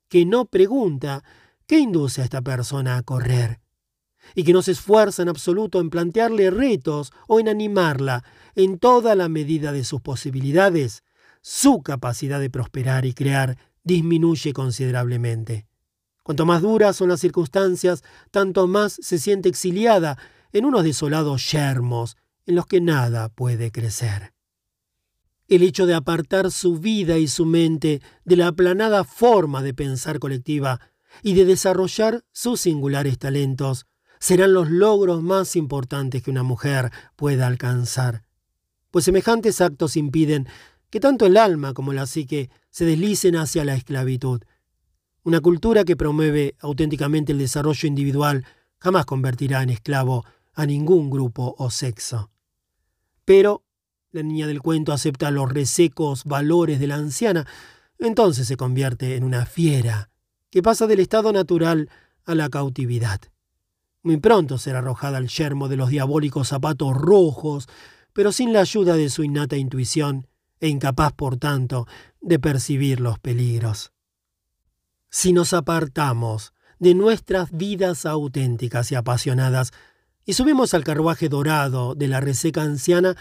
[0.08, 1.22] que no pregunta,
[1.66, 3.60] ¿qué induce a esta persona a correr?
[4.34, 8.24] y que no se esfuerza en absoluto en plantearle retos o en animarla
[8.54, 11.02] en toda la medida de sus posibilidades,
[11.40, 15.66] su capacidad de prosperar y crear disminuye considerablemente.
[16.22, 20.18] Cuanto más duras son las circunstancias, tanto más se siente exiliada
[20.52, 24.34] en unos desolados yermos en los que nada puede crecer.
[25.48, 30.18] El hecho de apartar su vida y su mente de la aplanada forma de pensar
[30.18, 30.78] colectiva
[31.22, 33.86] y de desarrollar sus singulares talentos
[34.20, 38.24] serán los logros más importantes que una mujer pueda alcanzar,
[38.90, 40.46] pues semejantes actos impiden
[40.90, 44.42] que tanto el alma como la psique se deslicen hacia la esclavitud.
[45.22, 48.44] Una cultura que promueve auténticamente el desarrollo individual
[48.78, 52.30] jamás convertirá en esclavo a ningún grupo o sexo.
[53.24, 53.64] Pero
[54.10, 57.46] la niña del cuento acepta los resecos valores de la anciana,
[57.98, 60.10] entonces se convierte en una fiera
[60.50, 61.90] que pasa del estado natural
[62.24, 63.20] a la cautividad.
[64.02, 67.66] Muy pronto será arrojada al yermo de los diabólicos zapatos rojos,
[68.12, 70.26] pero sin la ayuda de su innata intuición
[70.60, 71.86] e incapaz, por tanto,
[72.20, 73.92] de percibir los peligros.
[75.10, 79.72] Si nos apartamos de nuestras vidas auténticas y apasionadas
[80.24, 83.16] y subimos al carruaje dorado de la reseca anciana,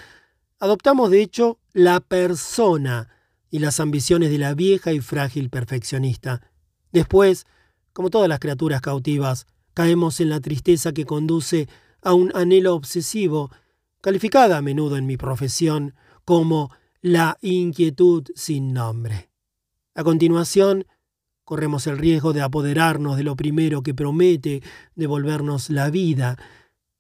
[0.60, 3.10] adoptamos de hecho la persona
[3.50, 6.42] y las ambiciones de la vieja y frágil perfeccionista.
[6.92, 7.46] Después,
[7.94, 11.68] como todas las criaturas cautivas, caemos en la tristeza que conduce
[12.02, 13.52] a un anhelo obsesivo,
[14.02, 15.96] calificada a menudo en mi profesión
[16.26, 16.72] como
[17.02, 19.30] la inquietud sin nombre.
[19.96, 20.86] A continuación,
[21.44, 24.62] corremos el riesgo de apoderarnos de lo primero que promete
[24.96, 26.38] devolvernos la vida.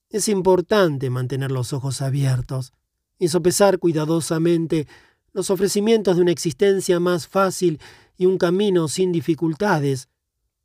[0.09, 2.73] Es importante mantener los ojos abiertos
[3.19, 4.87] y sopesar cuidadosamente
[5.33, 7.79] los ofrecimientos de una existencia más fácil
[8.17, 10.09] y un camino sin dificultades,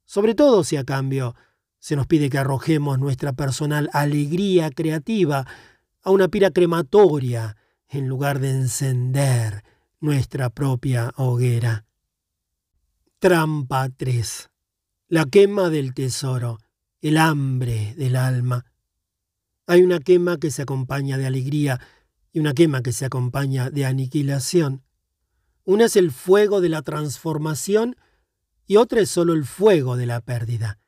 [0.04, 1.34] sobre todo si a cambio
[1.78, 5.46] se nos pide que arrojemos nuestra personal alegría creativa
[6.02, 7.56] a una pira crematoria
[7.88, 9.64] en lugar de encender
[10.00, 11.84] nuestra propia hoguera.
[13.18, 14.50] Trampa 3.
[15.08, 16.58] La quema del tesoro,
[17.00, 18.64] el hambre del alma.
[19.66, 21.80] Hay una quema que se acompaña de alegría
[22.32, 24.82] y una quema que se acompaña de aniquilación.
[25.64, 27.96] Una es el fuego de la transformación
[28.66, 30.78] y otra es solo el fuego de la pérdida.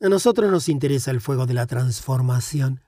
[0.00, 2.82] A nosotros nos interesa el fuego de la transformación.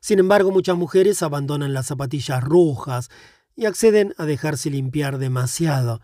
[0.00, 3.08] Sin embargo, muchas mujeres abandonan las zapatillas rojas
[3.56, 6.00] y acceden a dejarse limpiar demasiado,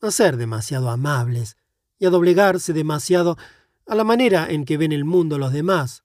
[0.00, 1.56] a ser demasiado amables
[1.98, 3.36] y a doblegarse demasiado
[3.86, 6.02] a la manera en que ven el mundo los demás.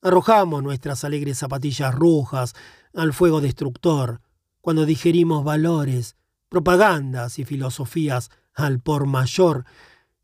[0.00, 2.54] Arrojamos nuestras alegres zapatillas rojas
[2.94, 4.20] al fuego destructor
[4.60, 6.16] cuando digerimos valores,
[6.48, 9.64] propagandas y filosofías al por mayor,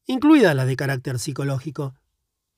[0.06, 1.94] incluida la de carácter psicológico.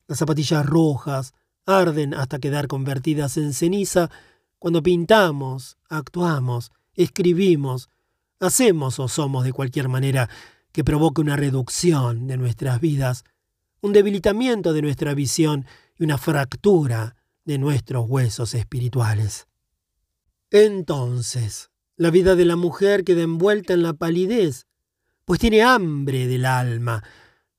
[0.07, 1.33] Las zapatillas rojas
[1.67, 4.11] arden hasta quedar convertidas en ceniza
[4.59, 7.89] cuando pintamos, actuamos, escribimos,
[8.41, 10.29] hacemos o somos de cualquier manera
[10.73, 13.25] que provoque una reducción de nuestras vidas,
[13.81, 15.65] un debilitamiento de nuestra visión
[15.99, 19.47] y una fractura de nuestros huesos espirituales.
[20.51, 24.67] Entonces, la vida de la mujer queda envuelta en la palidez,
[25.25, 27.05] pues tiene hambre del alma.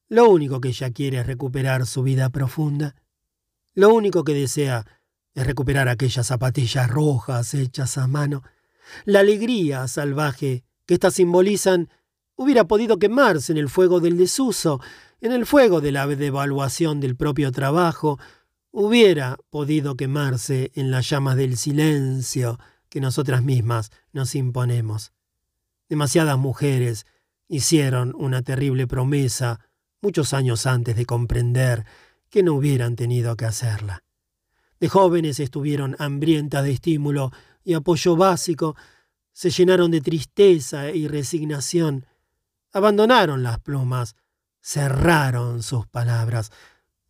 [0.09, 2.95] Lo único que ella quiere es recuperar su vida profunda.
[3.73, 4.85] Lo único que desea
[5.33, 8.43] es recuperar aquellas zapatillas rojas hechas a mano.
[9.05, 11.87] La alegría salvaje que éstas simbolizan
[12.35, 14.81] hubiera podido quemarse en el fuego del desuso,
[15.21, 18.19] en el fuego de la devaluación del propio trabajo,
[18.71, 22.59] hubiera podido quemarse en las llamas del silencio
[22.91, 25.13] que nosotras mismas nos imponemos.
[25.87, 27.05] Demasiadas mujeres
[27.47, 29.61] hicieron una terrible promesa
[30.01, 31.85] muchos años antes de comprender
[32.29, 34.03] que no hubieran tenido que hacerla.
[34.81, 37.31] De jóvenes estuvieron hambrientas de estímulo
[37.63, 38.75] y apoyo básico,
[39.31, 42.05] se llenaron de tristeza y resignación,
[42.73, 44.15] abandonaron las plumas,
[44.61, 46.51] cerraron sus palabras,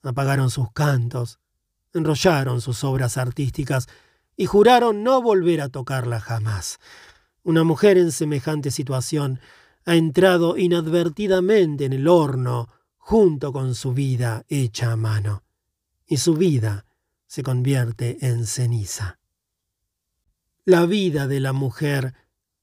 [0.03, 1.39] apagaron sus cantos,
[1.91, 3.87] enrollaron sus obras artísticas
[4.35, 6.79] y juraron no volver a tocarla jamás.
[7.43, 9.39] Una mujer en semejante situación
[9.85, 15.43] ha entrado inadvertidamente en el horno junto con su vida hecha a mano,
[16.05, 16.85] y su vida
[17.25, 19.19] se convierte en ceniza.
[20.65, 22.13] La vida de la mujer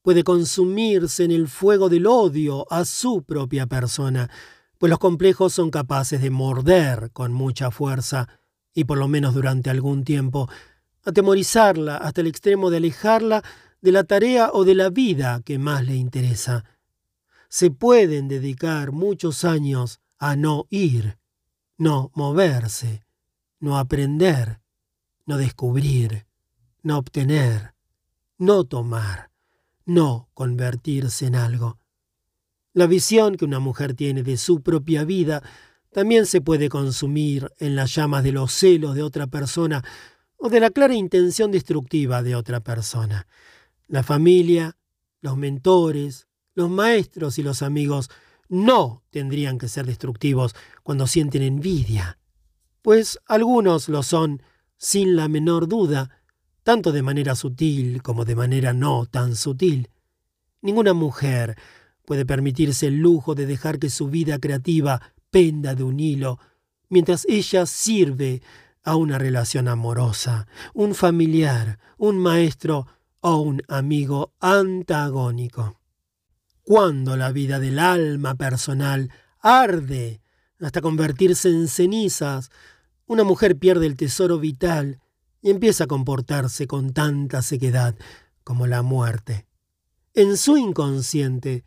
[0.03, 4.31] puede consumirse en el fuego del odio a su propia persona,
[4.79, 8.29] pues los complejos son capaces de morder con mucha fuerza
[8.73, 10.49] y por lo menos durante algún tiempo
[11.09, 13.43] atemorizarla hasta el extremo de alejarla
[13.81, 16.65] de la tarea o de la vida que más le interesa.
[17.49, 21.19] Se pueden dedicar muchos años a no ir,
[21.79, 23.05] no moverse,
[23.59, 24.61] no aprender,
[25.25, 26.27] no descubrir,
[26.83, 27.75] no obtener,
[28.37, 29.31] no tomar,
[29.87, 31.79] no convertirse en algo.
[32.75, 35.43] La visión que una mujer tiene de su propia vida
[35.91, 39.83] también se puede consumir en las llamas de los celos de otra persona
[40.39, 43.27] o de la clara intención destructiva de otra persona.
[43.87, 44.77] La familia,
[45.21, 48.11] los mentores, los maestros y los amigos
[48.49, 52.19] no tendrían que ser destructivos cuando sienten envidia,
[52.83, 54.43] pues algunos lo son
[54.77, 56.11] sin la menor duda,
[56.63, 59.91] tanto de manera sutil como de manera no tan sutil.
[60.63, 61.57] Ninguna mujer
[62.05, 66.39] puede permitirse el lujo de dejar que su vida creativa penda de un hilo,
[66.89, 68.41] mientras ella sirve
[68.85, 72.87] a una relación amorosa, un familiar, un maestro
[73.21, 75.81] o un amigo antagónico.
[76.63, 80.21] Cuando la vida del alma personal arde
[80.61, 82.51] hasta convertirse en cenizas,
[83.07, 85.01] una mujer pierde el tesoro vital
[85.41, 87.95] y empieza a comportarse con tanta sequedad
[88.45, 89.47] como la muerte.
[90.15, 91.65] En su inconsciente,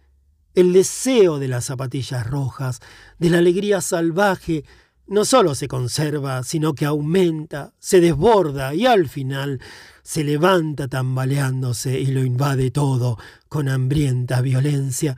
[0.54, 2.80] el deseo de las zapatillas rojas,
[3.18, 4.66] de la alegría salvaje,
[5.12, 9.60] no solo se conserva, sino que aumenta, se desborda y al final
[10.04, 13.18] se levanta tambaleándose y lo invade todo
[13.50, 15.18] con hambrienta violencia.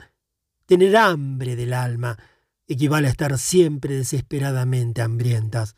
[0.65, 2.17] Tener hambre del alma
[2.65, 5.75] equivale a estar siempre desesperadamente hambrientas.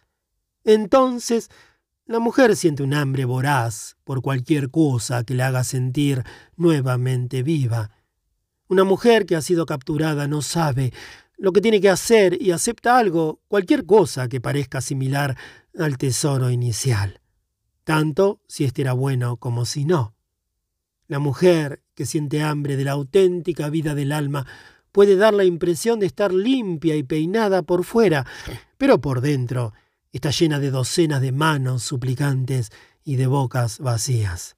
[0.64, 1.50] Entonces,
[2.06, 6.24] la mujer siente un hambre voraz por cualquier cosa que la haga sentir
[6.56, 7.92] nuevamente viva.
[8.70, 10.94] Una mujer que ha sido capturada no sabe
[11.38, 15.38] lo que tiene que hacer y acepta algo, cualquier cosa que parezca similar
[15.78, 17.22] al tesoro inicial,
[17.84, 20.16] tanto si éste era bueno como si no.
[21.08, 24.46] La mujer que siente hambre de la auténtica vida del alma
[24.92, 28.26] puede dar la impresión de estar limpia y peinada por fuera,
[28.78, 29.74] pero por dentro
[30.12, 32.72] está llena de docenas de manos suplicantes
[33.04, 34.56] y de bocas vacías.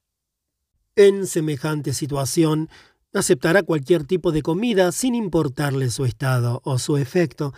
[0.96, 2.70] En semejante situación,
[3.18, 7.54] aceptará cualquier tipo de comida sin importarle su estado o su efecto,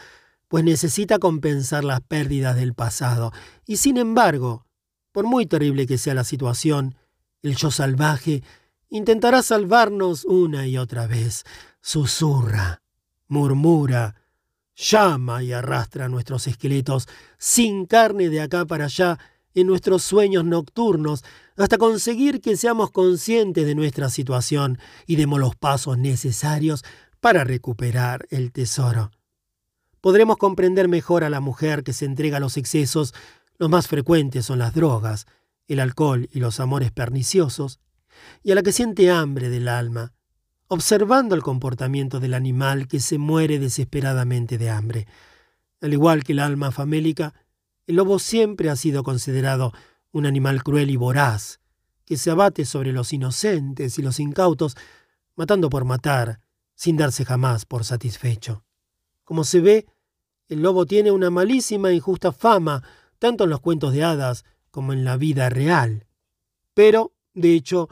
[0.47, 3.31] pues necesita compensar las pérdidas del pasado.
[3.65, 4.65] Y sin embargo,
[5.11, 6.95] por muy terrible que sea la situación,
[7.41, 8.43] el yo salvaje
[8.89, 11.43] intentará salvarnos una y otra vez.
[11.81, 12.81] Susurra,
[13.27, 14.15] murmura,
[14.75, 17.07] llama y arrastra nuestros esqueletos
[17.38, 19.19] sin carne de acá para allá
[19.53, 21.23] en nuestros sueños nocturnos
[21.63, 26.85] hasta conseguir que seamos conscientes de nuestra situación y demos los pasos necesarios
[27.19, 29.11] para recuperar el tesoro.
[29.99, 33.13] Podremos comprender mejor a la mujer que se entrega a los excesos,
[33.57, 35.27] los más frecuentes son las drogas,
[35.67, 37.79] el alcohol y los amores perniciosos,
[38.41, 40.13] y a la que siente hambre del alma,
[40.69, 45.07] observando el comportamiento del animal que se muere desesperadamente de hambre.
[45.81, 47.33] Al igual que el alma famélica,
[47.85, 49.73] el lobo siempre ha sido considerado
[50.11, 51.59] un animal cruel y voraz,
[52.05, 54.75] que se abate sobre los inocentes y los incautos,
[55.35, 56.41] matando por matar,
[56.75, 58.63] sin darse jamás por satisfecho.
[59.23, 59.85] Como se ve,
[60.47, 62.83] el lobo tiene una malísima e injusta fama,
[63.19, 66.07] tanto en los cuentos de hadas como en la vida real.
[66.73, 67.89] Pero, de hecho,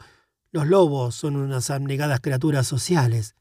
[0.50, 3.36] los lobos son unas abnegadas criaturas sociales.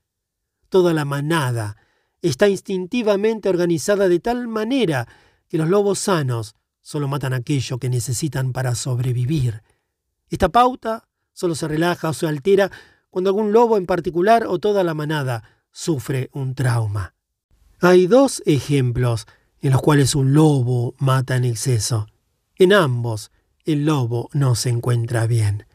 [0.70, 1.78] Toda la manada
[2.22, 5.08] está instintivamente organizada de tal manera
[5.48, 6.57] que los lobos sanos
[6.88, 9.62] solo matan aquello que necesitan para sobrevivir.
[10.30, 12.72] Esta pauta solo se relaja o se altera
[13.10, 17.14] cuando algún lobo en particular o toda la manada sufre un trauma.
[17.82, 19.28] Hay dos ejemplos
[19.60, 22.08] en los cuales un lobo mata en exceso.
[22.56, 23.32] En ambos,
[23.66, 25.66] el lobo no se encuentra bien.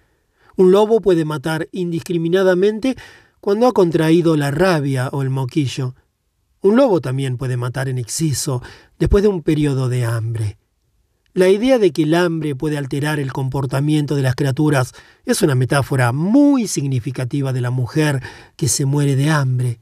[0.57, 2.97] Un lobo puede matar indiscriminadamente
[3.39, 5.94] cuando ha contraído la rabia o el moquillo,
[6.62, 8.62] un lobo también puede matar en exceso
[8.99, 10.57] después de un periodo de hambre.
[11.34, 14.92] La idea de que el hambre puede alterar el comportamiento de las criaturas
[15.24, 18.20] es una metáfora muy significativa de la mujer
[18.56, 19.80] que se muere de hambre.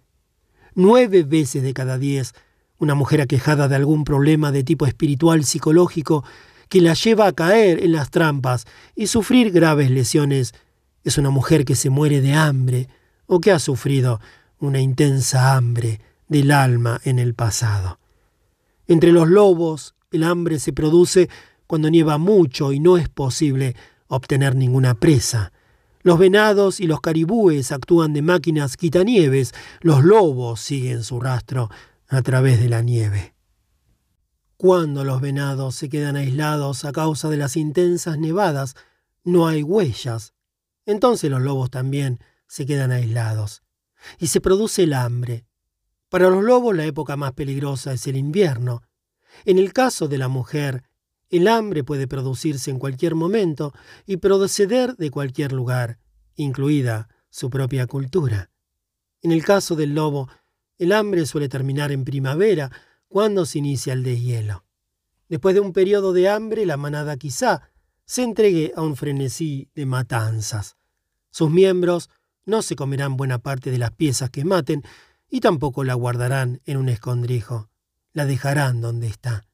[0.76, 2.34] Nueve veces de cada diez,
[2.78, 6.24] una mujer aquejada de algún problema de tipo espiritual psicológico
[6.68, 10.54] que la lleva a caer en las trampas y sufrir graves lesiones
[11.02, 12.88] es una mujer que se muere de hambre
[13.26, 14.20] o que ha sufrido
[14.60, 17.98] una intensa hambre del alma en el pasado.
[18.86, 21.28] Entre los lobos, el hambre se produce
[21.66, 23.76] cuando nieva mucho y no es posible
[24.08, 25.52] obtener ninguna presa.
[26.02, 31.68] Los venados y los caribúes actúan de máquinas quitanieves, los lobos siguen su rastro
[32.08, 33.34] a través de la nieve.
[34.56, 38.74] Cuando los venados se quedan aislados a causa de las intensas nevadas,
[39.24, 40.34] no hay huellas.
[40.86, 43.62] Entonces los lobos también se quedan aislados.
[44.18, 45.44] Y se produce el hambre,
[46.10, 48.82] para los lobos la época más peligrosa es el invierno.
[49.44, 50.85] En el caso de la mujer,
[51.31, 53.73] el hambre puede producirse en cualquier momento
[54.07, 55.99] y proceder de cualquier lugar,
[56.35, 58.51] incluida su propia cultura.
[59.23, 60.28] En el caso del lobo,
[60.78, 62.70] el hambre suele terminar en primavera,
[63.09, 64.65] cuando se inicia el deshielo.
[65.28, 67.70] Después de un periodo de hambre, la manada quizá
[68.05, 70.77] se entregue a un frenesí de matanzas.
[71.31, 72.10] Sus miembros
[72.44, 74.83] no se comerán buena parte de las piezas que maten
[75.28, 77.69] y tampoco la guardarán en un escondrijo.
[78.12, 79.47] La dejarán donde está.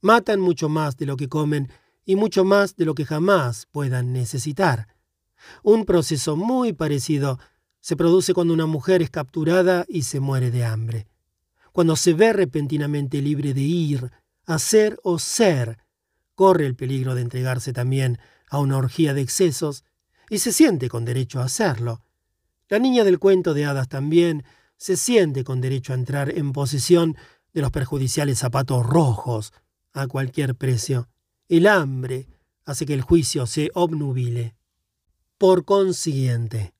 [0.00, 1.70] Matan mucho más de lo que comen
[2.04, 4.88] y mucho más de lo que jamás puedan necesitar.
[5.62, 7.38] Un proceso muy parecido
[7.80, 11.06] se produce cuando una mujer es capturada y se muere de hambre.
[11.72, 14.10] Cuando se ve repentinamente libre de ir,
[14.46, 15.78] hacer o ser,
[16.34, 18.18] corre el peligro de entregarse también
[18.50, 19.84] a una orgía de excesos
[20.30, 22.02] y se siente con derecho a hacerlo.
[22.68, 24.44] La niña del cuento de hadas también
[24.76, 27.16] se siente con derecho a entrar en posesión
[27.52, 29.52] de los perjudiciales zapatos rojos
[29.92, 31.08] a cualquier precio.
[31.48, 32.28] El hambre
[32.64, 34.54] hace que el juicio se obnubile.
[35.38, 36.74] Por consiguiente,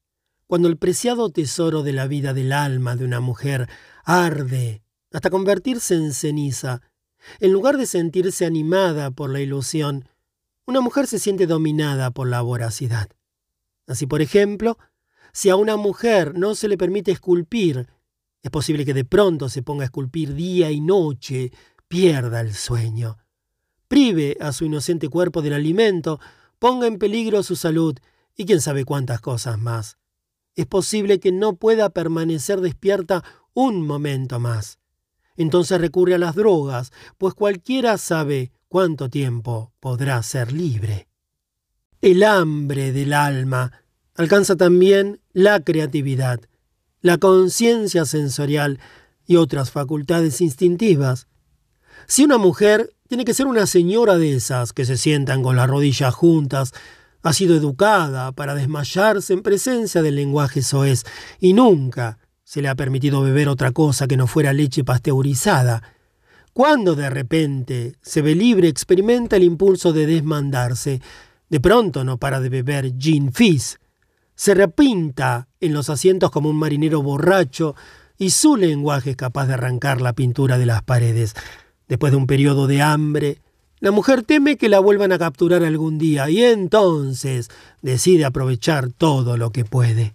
[0.47, 3.69] cuando el preciado tesoro de la vida del alma de una mujer
[4.05, 4.83] arde
[5.13, 6.83] hasta convertirse en ceniza,
[7.41, 10.09] en lugar de sentirse animada por la ilusión,
[10.67, 13.09] una mujer se siente dominada por la voracidad.
[13.87, 14.79] Así, por ejemplo,
[15.33, 17.89] si a una mujer no se le permite esculpir,
[18.42, 21.50] es posible que de pronto se ponga a esculpir día y noche,
[21.89, 23.18] pierda el sueño,
[23.89, 26.20] prive a su inocente cuerpo del alimento,
[26.58, 27.97] ponga en peligro su salud
[28.36, 29.99] y quién sabe cuántas cosas más.
[30.55, 34.78] Es posible que no pueda permanecer despierta un momento más.
[35.36, 41.08] Entonces recurre a las drogas, pues cualquiera sabe cuánto tiempo podrá ser libre.
[42.00, 43.73] El hambre del alma
[44.15, 46.41] alcanza también la creatividad,
[47.01, 48.81] la conciencia sensorial
[49.27, 51.28] y otras facultades instintivas.
[52.07, 55.68] Si una mujer tiene que ser una señora de esas que se sientan con las
[55.68, 56.73] rodillas juntas,
[57.23, 61.05] ha sido educada para desmayarse en presencia del lenguaje soez
[61.41, 65.83] y nunca se le ha permitido beber otra cosa que no fuera leche pasteurizada.
[66.55, 71.01] Cuando de repente se ve libre, experimenta el impulso de desmandarse.
[71.51, 73.78] De pronto no para de beber gin fizz.
[74.39, 77.75] Se repinta en los asientos como un marinero borracho
[78.18, 81.34] y su lenguaje es capaz de arrancar la pintura de las paredes.
[81.89, 83.39] Después de un periodo de hambre,
[83.81, 87.49] la mujer teme que la vuelvan a capturar algún día y entonces
[87.83, 90.15] decide aprovechar todo lo que puede.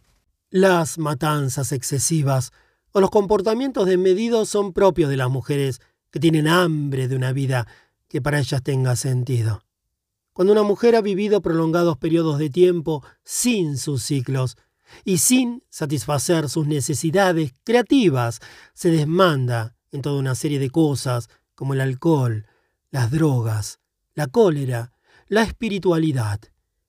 [0.50, 2.54] Las matanzas excesivas
[2.94, 7.68] o los comportamientos desmedidos son propios de las mujeres que tienen hambre de una vida
[8.08, 9.64] que para ellas tenga sentido.
[10.34, 14.58] Cuando una mujer ha vivido prolongados periodos de tiempo sin sus ciclos
[15.06, 18.40] y sin satisfacer sus necesidades creativas,
[18.74, 22.48] se desmanda en toda una serie de cosas como el alcohol,
[22.90, 23.80] las drogas,
[24.16, 24.92] la cólera,
[25.28, 26.40] la espiritualidad,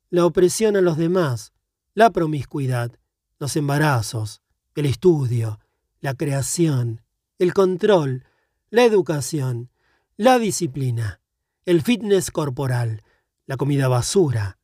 [0.08, 1.52] la opresión a los demás,
[1.92, 2.92] la promiscuidad,
[3.38, 4.40] los embarazos,
[4.74, 5.60] el estudio,
[6.00, 7.02] la creación,
[7.38, 8.24] el control,
[8.70, 9.70] la educación,
[10.16, 11.20] la disciplina,
[11.66, 13.02] el fitness corporal,
[13.46, 14.58] la comida basura.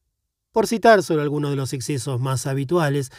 [0.52, 3.10] Por citar solo algunos de los excesos más habituales,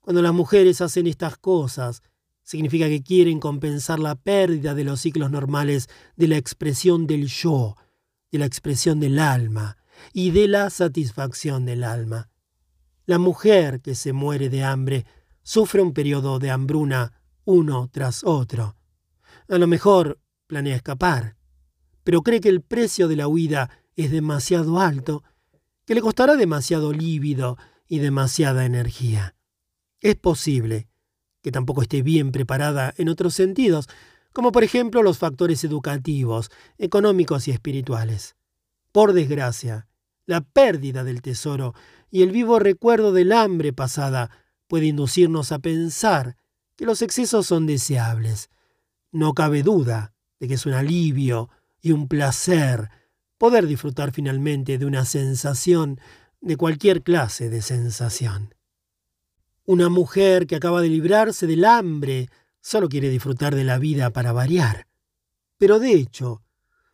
[0.00, 2.02] cuando las mujeres hacen estas cosas,
[2.42, 7.76] significa que quieren compensar la pérdida de los ciclos normales de la expresión del yo,
[8.32, 9.76] de la expresión del alma
[10.12, 12.30] y de la satisfacción del alma.
[13.06, 15.04] La mujer que se muere de hambre
[15.42, 17.12] sufre un periodo de hambruna
[17.44, 18.76] uno tras otro.
[19.48, 21.36] A lo mejor planea escapar,
[22.04, 25.22] pero cree que el precio de la huida es demasiado alto,
[25.86, 29.34] que le costará demasiado lívido y demasiada energía.
[30.00, 30.88] Es posible
[31.42, 33.88] que tampoco esté bien preparada en otros sentidos,
[34.32, 38.36] como por ejemplo los factores educativos, económicos y espirituales.
[38.92, 39.88] Por desgracia,
[40.26, 41.74] la pérdida del tesoro
[42.10, 44.30] y el vivo recuerdo del hambre pasada
[44.68, 46.36] puede inducirnos a pensar
[46.76, 48.50] que los excesos son deseables.
[49.10, 52.90] No cabe duda de que es un alivio y un placer
[53.40, 55.98] poder disfrutar finalmente de una sensación,
[56.42, 58.54] de cualquier clase de sensación.
[59.64, 62.28] Una mujer que acaba de librarse del hambre
[62.60, 64.88] solo quiere disfrutar de la vida para variar.
[65.56, 66.42] Pero de hecho,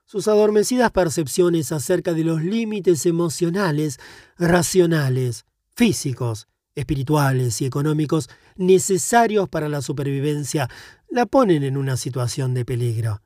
[0.05, 3.99] sus adormecidas percepciones acerca de los límites emocionales,
[4.39, 10.71] racionales, físicos, espirituales y económicos necesarios para la supervivencia
[11.09, 13.21] la ponen en una situación de peligro.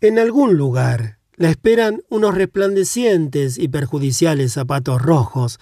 [0.00, 5.58] En algún lugar la esperan unos resplandecientes y perjudiciales zapatos rojos,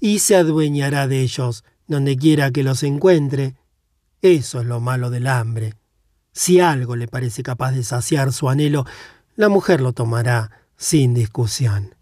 [0.00, 3.56] y se adueñará de ellos donde quiera que los encuentre.
[4.22, 5.74] Eso es lo malo del hambre.
[6.32, 8.84] Si algo le parece capaz de saciar su anhelo,
[9.36, 11.94] la mujer lo tomará sin discusión.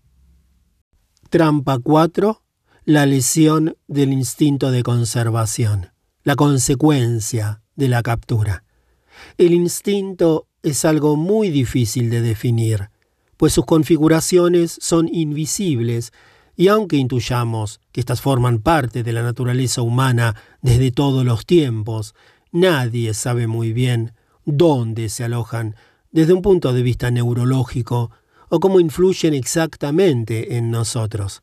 [1.30, 2.42] Trampa 4.
[2.84, 5.90] La lesión del instinto de conservación,
[6.22, 8.64] la consecuencia de la captura.
[9.36, 12.90] El instinto es algo muy difícil de definir,
[13.38, 16.12] pues sus configuraciones son invisibles
[16.56, 22.16] y aunque intuyamos que éstas forman parte de la naturaleza humana desde todos los tiempos,
[22.50, 24.12] nadie sabe muy bien
[24.44, 25.76] dónde se alojan
[26.10, 28.10] desde un punto de vista neurológico
[28.48, 31.42] o cómo influyen exactamente en nosotros.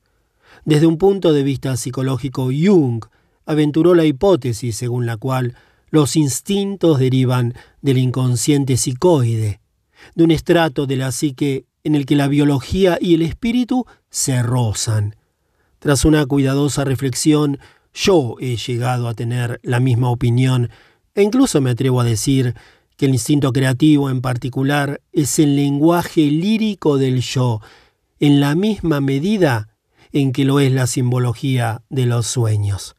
[0.66, 3.06] Desde un punto de vista psicológico, Jung
[3.46, 5.56] aventuró la hipótesis según la cual
[5.92, 9.62] los instintos derivan del inconsciente psicoide,
[10.14, 14.44] de un estrato de la psique en el que la biología y el espíritu se
[14.44, 15.16] rozan.
[15.80, 17.60] Tras una cuidadosa reflexión,
[17.94, 20.70] yo he llegado a tener la misma opinión
[21.14, 22.56] e incluso me atrevo a decir
[22.98, 27.62] que el instinto creativo en particular es el lenguaje lírico del yo,
[28.20, 29.70] en la misma medida
[30.12, 32.96] en que lo es la simbología de los sueños.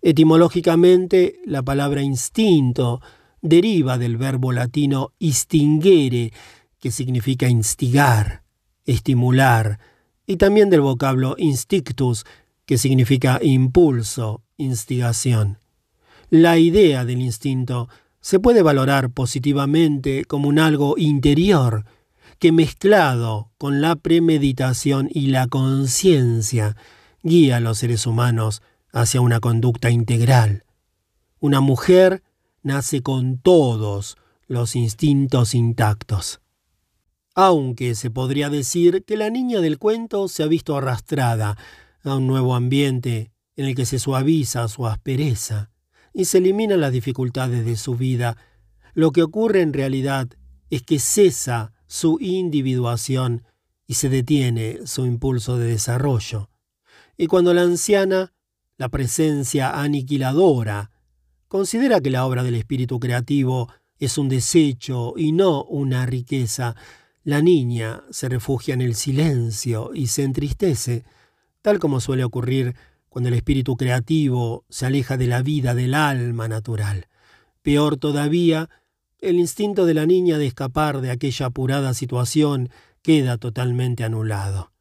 [0.00, 3.00] Etimológicamente, la palabra instinto
[3.42, 6.32] deriva del verbo latino instingere,
[6.82, 8.42] que significa instigar,
[8.86, 9.78] estimular,
[10.26, 12.24] y también del vocablo instictus,
[12.66, 15.58] que significa impulso, instigación.
[16.28, 17.88] La idea del instinto
[18.20, 21.84] se puede valorar positivamente como un algo interior,
[22.40, 26.76] que mezclado con la premeditación y la conciencia
[27.22, 28.60] guía a los seres humanos
[28.92, 30.64] hacia una conducta integral.
[31.38, 32.24] Una mujer
[32.64, 34.16] nace con todos
[34.48, 36.40] los instintos intactos.
[37.34, 41.56] Aunque se podría decir que la niña del cuento se ha visto arrastrada
[42.04, 45.70] a un nuevo ambiente en el que se suaviza su aspereza,
[46.12, 48.36] y se eliminan las dificultades de su vida,
[48.94, 50.28] lo que ocurre en realidad
[50.68, 53.44] es que cesa su individuación
[53.86, 56.50] y se detiene su impulso de desarrollo.
[57.16, 58.32] Y cuando la anciana,
[58.76, 60.90] la presencia aniquiladora,
[61.48, 66.74] considera que la obra del espíritu creativo es un desecho y no una riqueza,
[67.24, 71.04] la niña se refugia en el silencio y se entristece,
[71.60, 72.74] tal como suele ocurrir
[73.08, 77.06] cuando el espíritu creativo se aleja de la vida del alma natural.
[77.62, 78.70] Peor todavía,
[79.20, 82.70] el instinto de la niña de escapar de aquella apurada situación
[83.02, 84.72] queda totalmente anulado.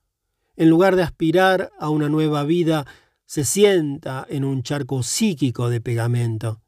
[0.55, 2.85] En lugar de aspirar a una nueva vida,
[3.25, 6.61] se sienta en un charco psíquico de pegamento.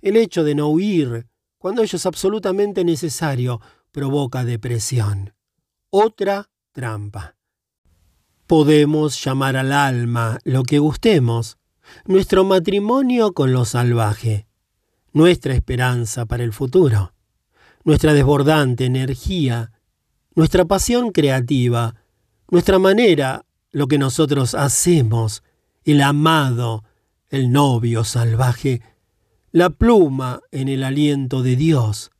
[0.00, 1.26] El hecho de no huir,
[1.58, 3.60] cuando ello es absolutamente necesario,
[3.92, 5.34] provoca depresión.
[5.90, 7.36] Otra trampa.
[8.46, 11.58] Podemos llamar al alma lo que gustemos,
[12.04, 14.46] nuestro matrimonio con lo salvaje,
[15.12, 17.12] nuestra esperanza para el futuro,
[17.84, 19.72] nuestra desbordante energía,
[20.34, 21.96] nuestra pasión creativa,
[22.50, 25.42] nuestra manera, lo que nosotros hacemos,
[25.84, 26.84] el amado,
[27.28, 28.82] el novio salvaje,
[29.52, 32.10] la pluma en el aliento de Dios.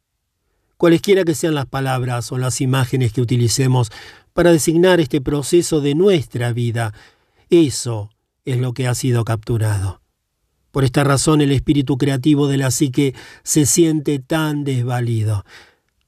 [0.80, 3.92] Cualesquiera que sean las palabras o las imágenes que utilicemos
[4.32, 6.94] para designar este proceso de nuestra vida.
[7.50, 8.08] Eso
[8.46, 10.00] es lo que ha sido capturado.
[10.70, 15.44] Por esta razón el espíritu creativo de la psique se siente tan desvalido.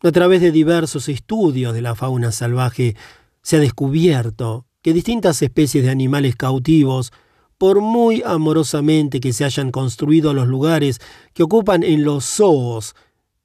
[0.03, 2.97] A través de diversos estudios de la fauna salvaje
[3.43, 7.13] se ha descubierto que distintas especies de animales cautivos,
[7.59, 10.99] por muy amorosamente que se hayan construido los lugares
[11.35, 12.95] que ocupan en los zoos,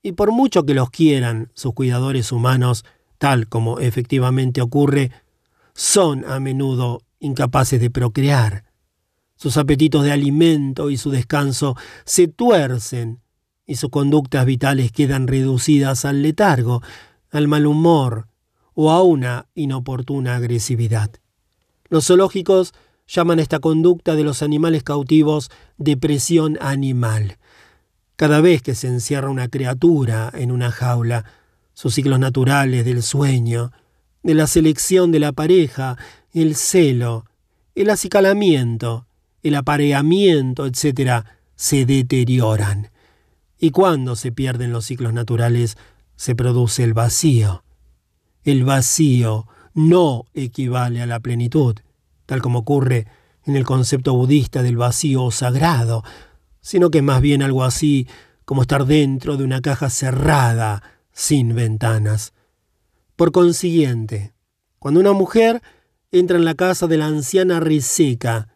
[0.07, 2.85] y por mucho que los quieran sus cuidadores humanos,
[3.17, 5.11] tal como efectivamente ocurre,
[5.73, 8.63] son a menudo incapaces de procrear.
[9.35, 13.19] Sus apetitos de alimento y su descanso se tuercen
[13.65, 16.81] y sus conductas vitales quedan reducidas al letargo,
[17.29, 18.29] al mal humor
[18.75, 21.11] o a una inoportuna agresividad.
[21.89, 22.73] Los zoológicos
[23.07, 27.39] llaman a esta conducta de los animales cautivos depresión animal.
[28.17, 31.23] Cada vez que se encierra una criatura en una jaula,
[31.75, 33.71] sus ciclos naturales del sueño,
[34.23, 35.97] de la selección de la pareja,
[36.33, 37.25] el celo,
[37.75, 39.05] el acicalamiento,
[39.43, 42.89] el apareamiento, etc., se deterioran.
[43.59, 45.77] Y cuando se pierden los ciclos naturales,
[46.15, 47.63] se produce el vacío.
[48.43, 51.75] El vacío no equivale a la plenitud,
[52.25, 53.05] tal como ocurre
[53.45, 56.03] en el concepto budista del vacío sagrado,
[56.67, 58.09] sino que es más bien algo así
[58.43, 62.33] como estar dentro de una caja cerrada, sin ventanas.
[63.15, 64.33] Por consiguiente,
[64.77, 65.61] cuando una mujer
[66.11, 68.49] entra en la casa de la anciana reseca,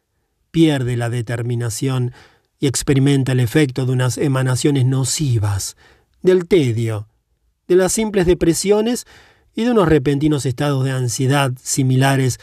[0.52, 2.12] pierde la determinación
[2.60, 5.78] y experimenta el efecto de unas emanaciones nocivas,
[6.22, 7.08] del tedio,
[7.70, 9.06] de las simples depresiones
[9.56, 12.42] y de unos repentinos estados de ansiedad similares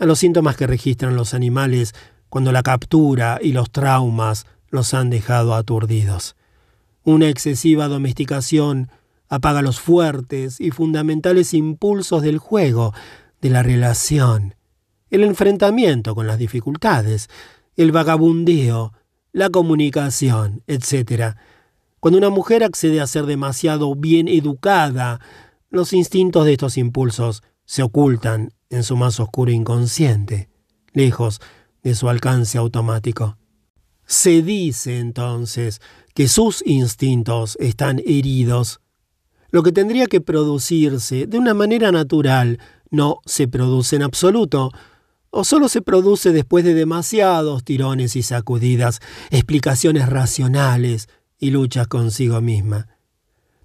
[0.00, 1.92] a los síntomas que registran los animales
[2.30, 6.36] cuando la captura y los traumas los han dejado aturdidos.
[7.04, 8.90] Una excesiva domesticación
[9.28, 12.92] apaga los fuertes y fundamentales impulsos del juego,
[13.40, 14.54] de la relación,
[15.10, 17.28] el enfrentamiento con las dificultades,
[17.76, 18.92] el vagabundeo,
[19.32, 21.36] la comunicación, etc.
[22.00, 25.20] Cuando una mujer accede a ser demasiado bien educada,
[25.70, 30.48] los instintos de estos impulsos se ocultan en su más oscuro inconsciente,
[30.92, 31.40] lejos
[31.82, 33.36] de su alcance automático.
[34.10, 35.80] Se dice entonces
[36.14, 38.80] que sus instintos están heridos.
[39.52, 42.58] Lo que tendría que producirse de una manera natural
[42.90, 44.72] no se produce en absoluto,
[45.30, 48.98] o solo se produce después de demasiados tirones y sacudidas,
[49.30, 51.08] explicaciones racionales
[51.38, 52.88] y luchas consigo misma.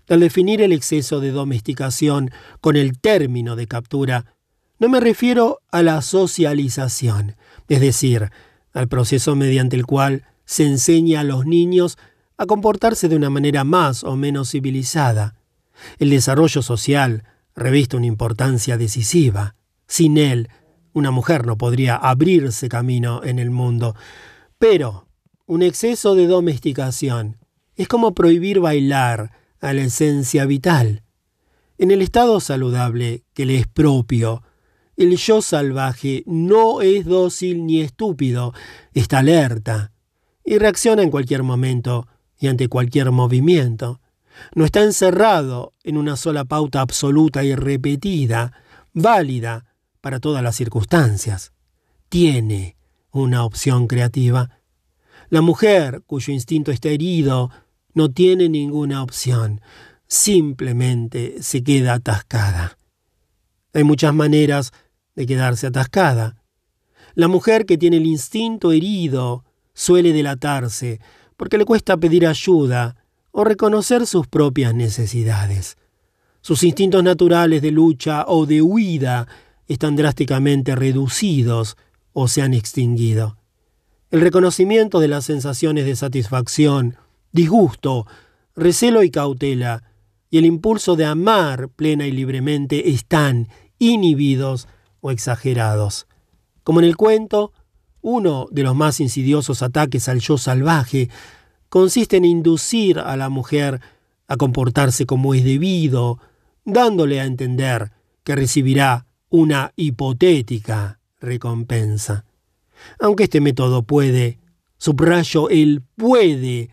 [0.07, 2.29] Al definir el exceso de domesticación
[2.61, 4.35] con el término de captura,
[4.77, 7.35] no me refiero a la socialización,
[7.67, 8.29] es decir,
[8.73, 11.97] al proceso mediante el cual se enseña a los niños
[12.37, 15.35] a comportarse de una manera más o menos civilizada.
[15.99, 17.23] El desarrollo social
[17.55, 19.55] reviste una importancia decisiva.
[19.87, 20.49] Sin él,
[20.93, 23.95] una mujer no podría abrirse camino en el mundo.
[24.57, 25.07] Pero
[25.45, 27.37] un exceso de domesticación
[27.75, 31.03] es como prohibir bailar a la esencia vital.
[31.77, 34.43] En el estado saludable que le es propio,
[34.95, 38.53] el yo salvaje no es dócil ni estúpido,
[38.93, 39.91] está alerta
[40.45, 42.07] y reacciona en cualquier momento
[42.39, 43.99] y ante cualquier movimiento.
[44.53, 48.53] No está encerrado en una sola pauta absoluta y repetida,
[48.93, 49.65] válida
[50.01, 51.53] para todas las circunstancias.
[52.09, 52.77] Tiene
[53.11, 54.59] una opción creativa.
[55.29, 57.49] La mujer cuyo instinto está herido
[57.93, 59.61] no tiene ninguna opción,
[60.05, 62.77] simplemente se queda atascada.
[63.73, 64.73] Hay muchas maneras
[65.15, 66.43] de quedarse atascada.
[67.13, 69.44] La mujer que tiene el instinto herido
[69.75, 70.99] suele delatarse
[71.37, 72.95] porque le cuesta pedir ayuda
[73.31, 75.77] o reconocer sus propias necesidades.
[76.41, 79.27] Sus instintos naturales de lucha o de huida
[79.67, 81.77] están drásticamente reducidos
[82.13, 83.37] o se han extinguido.
[84.09, 86.95] El reconocimiento de las sensaciones de satisfacción,
[87.31, 88.07] disgusto,
[88.55, 89.83] recelo y cautela,
[90.29, 94.67] y el impulso de amar plena y libremente están inhibidos
[95.01, 96.07] o exagerados.
[96.63, 97.51] Como en el cuento,
[98.05, 101.09] uno de los más insidiosos ataques al yo salvaje
[101.69, 103.81] consiste en inducir a la mujer
[104.27, 106.19] a comportarse como es debido,
[106.63, 107.91] dándole a entender
[108.23, 112.25] que recibirá una hipotética recompensa.
[112.99, 114.37] Aunque este método puede,
[114.77, 116.69] subrayo el puede,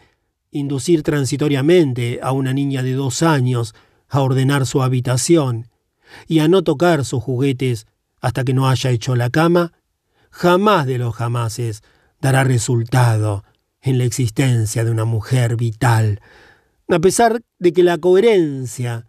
[0.51, 3.75] inducir transitoriamente a una niña de dos años
[4.11, 5.69] a ordenar su habitación
[6.28, 7.86] y a no tocar sus juguetes
[8.20, 9.73] hasta que no haya hecho la cama,
[10.33, 11.83] jamás de los jamases
[12.20, 13.44] dará resultado
[13.81, 16.20] en la existencia de una mujer vital,
[16.89, 19.07] a pesar de que la coherencia,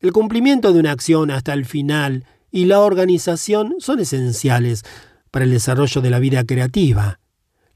[0.00, 4.84] el cumplimiento de una acción hasta el final y la organización son esenciales
[5.30, 7.18] para el desarrollo de la vida creativa.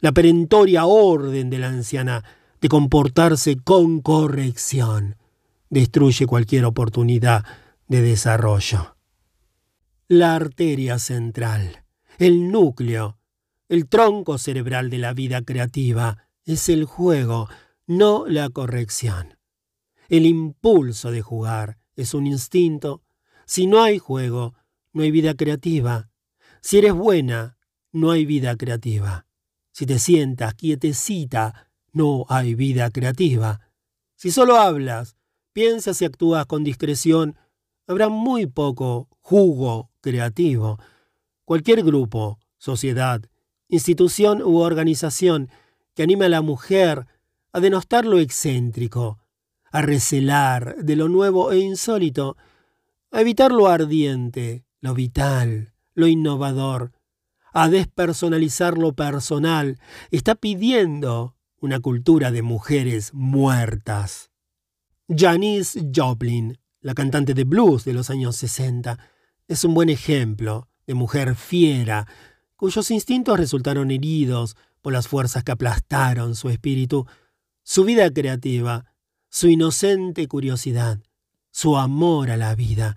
[0.00, 2.24] La perentoria orden de la anciana
[2.60, 5.16] de comportarse con corrección
[5.68, 7.44] destruye cualquier oportunidad
[7.88, 8.96] de desarrollo.
[10.08, 11.79] La arteria central,
[12.20, 13.18] el núcleo,
[13.70, 17.48] el tronco cerebral de la vida creativa, es el juego,
[17.86, 19.38] no la corrección.
[20.10, 23.02] El impulso de jugar es un instinto.
[23.46, 24.54] Si no hay juego,
[24.92, 26.10] no hay vida creativa.
[26.60, 27.56] Si eres buena,
[27.90, 29.26] no hay vida creativa.
[29.72, 33.60] Si te sientas quietecita, no hay vida creativa.
[34.16, 35.16] Si solo hablas,
[35.54, 37.38] piensas y actúas con discreción,
[37.86, 40.78] habrá muy poco jugo creativo.
[41.50, 43.22] Cualquier grupo, sociedad,
[43.66, 45.48] institución u organización
[45.96, 47.08] que anime a la mujer
[47.52, 49.18] a denostar lo excéntrico,
[49.72, 52.36] a recelar de lo nuevo e insólito,
[53.10, 56.92] a evitar lo ardiente, lo vital, lo innovador,
[57.52, 59.80] a despersonalizar lo personal,
[60.12, 64.30] está pidiendo una cultura de mujeres muertas.
[65.08, 69.00] Janis Joplin, la cantante de blues de los años 60,
[69.48, 72.06] es un buen ejemplo de mujer fiera,
[72.56, 77.06] cuyos instintos resultaron heridos por las fuerzas que aplastaron su espíritu,
[77.62, 78.86] su vida creativa,
[79.28, 81.00] su inocente curiosidad,
[81.50, 82.96] su amor a la vida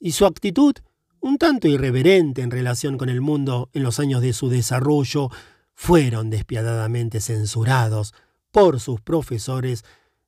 [0.00, 0.74] y su actitud
[1.20, 5.30] un tanto irreverente en relación con el mundo en los años de su desarrollo,
[5.74, 8.14] fueron despiadadamente censurados
[8.50, 9.84] por sus profesores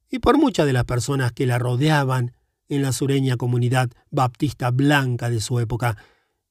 [0.09, 2.35] y por muchas de las personas que la rodeaban
[2.69, 5.97] en la sureña comunidad baptista blanca de su época,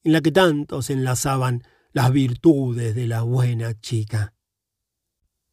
[0.03, 4.33] en la que tantos enlazaban las virtudes de la buena chica.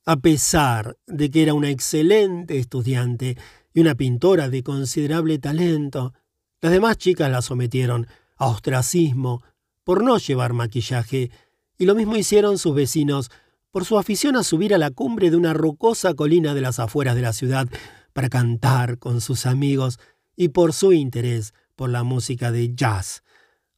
[0.05, 3.37] A pesar de que era una excelente estudiante
[3.77, 6.15] y una pintora de considerable talento.
[6.63, 9.43] Las demás chicas la sometieron a ostracismo
[9.85, 11.31] por no llevar maquillaje,
[11.77, 13.31] y lo mismo hicieron sus vecinos
[13.71, 17.15] por su afición a subir a la cumbre de una rocosa colina de las afueras
[17.17, 17.69] de la ciudad
[18.15, 19.99] para cantar con sus amigos
[20.37, 23.23] y por su interés por la música de jazz.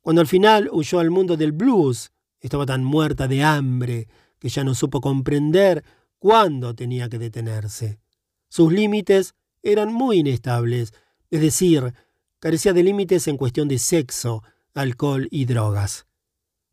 [0.08, 4.64] Cuando al final huyó al mundo del blues, estaba tan muerta de hambre que ya
[4.64, 5.84] no supo comprender
[6.18, 8.00] cuándo tenía que detenerse.
[8.48, 10.94] Sus límites eran muy inestables,
[11.30, 11.92] es decir,
[12.38, 16.06] carecía de límites en cuestión de sexo, alcohol y drogas.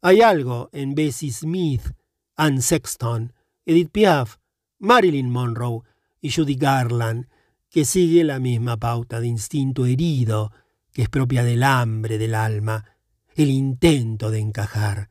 [0.01, 1.91] Hay algo en Bessie Smith
[2.37, 3.33] Anne Sexton,
[3.65, 4.37] Edith Piaf,
[4.79, 5.81] Marilyn Monroe
[6.21, 7.27] y Judy Garland,
[7.69, 10.53] que sigue la misma pauta de instinto herido
[10.93, 12.94] que es propia del hambre del alma,
[13.35, 15.09] el intento de encajar,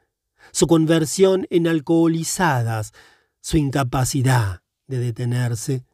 [0.50, 2.92] su conversión en alcoholizadas,
[3.40, 5.84] su incapacidad de detenerse.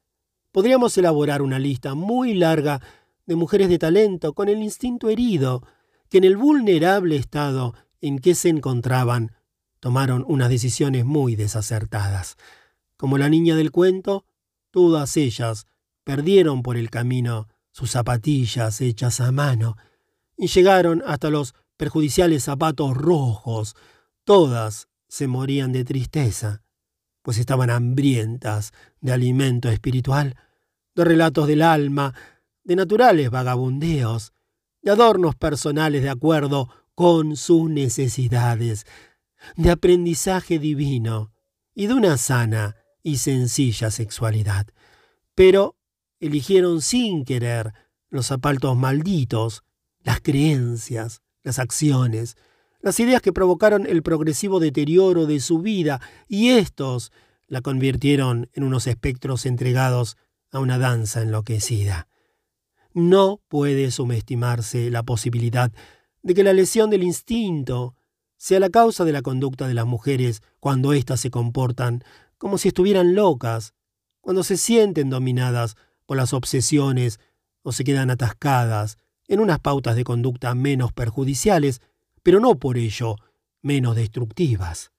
[0.53, 2.81] Podríamos elaborar una lista muy larga
[3.27, 5.63] de mujeres de talento con el instinto herido,
[6.09, 9.33] que en el vulnerable estado en que se encontraban
[9.81, 12.37] tomaron unas decisiones muy desacertadas.
[12.97, 14.25] Como la niña del cuento,
[14.71, 15.67] todas ellas
[16.05, 19.77] perdieron por el camino sus zapatillas hechas a mano
[20.37, 23.75] y llegaron hasta los perjudiciales zapatos rojos.
[24.25, 26.63] Todas se morían de tristeza,
[27.23, 30.37] pues estaban hambrientas de alimento espiritual,
[30.95, 32.15] de relatos del alma,
[32.65, 34.35] de naturales vagabundeos,
[34.83, 38.85] de adornos personales de acuerdo con sus necesidades,
[39.57, 41.33] de aprendizaje divino
[41.75, 44.67] y de una sana y sencilla sexualidad.
[45.35, 45.77] Pero
[46.21, 47.73] eligieron sin querer
[48.11, 49.65] los zapatos malditos,
[50.03, 52.37] las creencias, las acciones,
[52.81, 57.13] las ideas que provocaron el progresivo deterioro de su vida, y estos
[57.47, 60.17] la convirtieron en unos espectros entregados
[60.53, 62.09] a una danza enloquecida.
[62.93, 65.73] No puede subestimarse la posibilidad
[66.23, 67.95] de que la lesión del instinto
[68.37, 72.03] sea la causa de la conducta de las mujeres cuando éstas se comportan
[72.39, 73.75] como si estuvieran locas,
[74.21, 77.21] cuando se sienten dominadas por las obsesiones
[77.63, 78.97] o se quedan atascadas
[79.31, 81.81] en unas pautas de conducta menos perjudiciales,
[82.23, 83.17] pero no por ello
[83.63, 84.91] menos destructivas.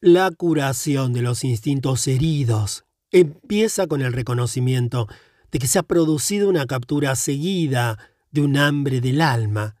[0.00, 5.06] La curación de los instintos heridos empieza con el reconocimiento
[5.52, 7.98] de que se ha producido una captura seguida
[8.32, 9.76] de un hambre del alma,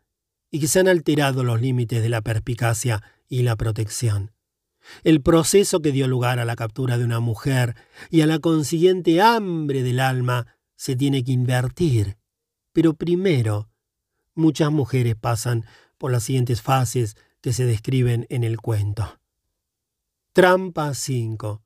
[0.52, 4.32] y que se han alterado los límites de la perspicacia y la protección.
[5.02, 7.74] El proceso que dio lugar a la captura de una mujer
[8.10, 12.18] y a la consiguiente hambre del alma se tiene que invertir.
[12.72, 13.71] Pero primero,
[14.34, 15.64] muchas mujeres pasan
[15.98, 19.18] por las siguientes fases que se describen en el cuento.
[20.32, 21.62] Trampa 5.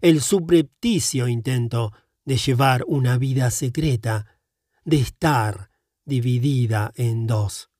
[0.00, 1.92] El subrepticio intento
[2.24, 4.26] de llevar una vida secreta,
[4.84, 5.70] de estar
[6.04, 7.70] dividida en dos.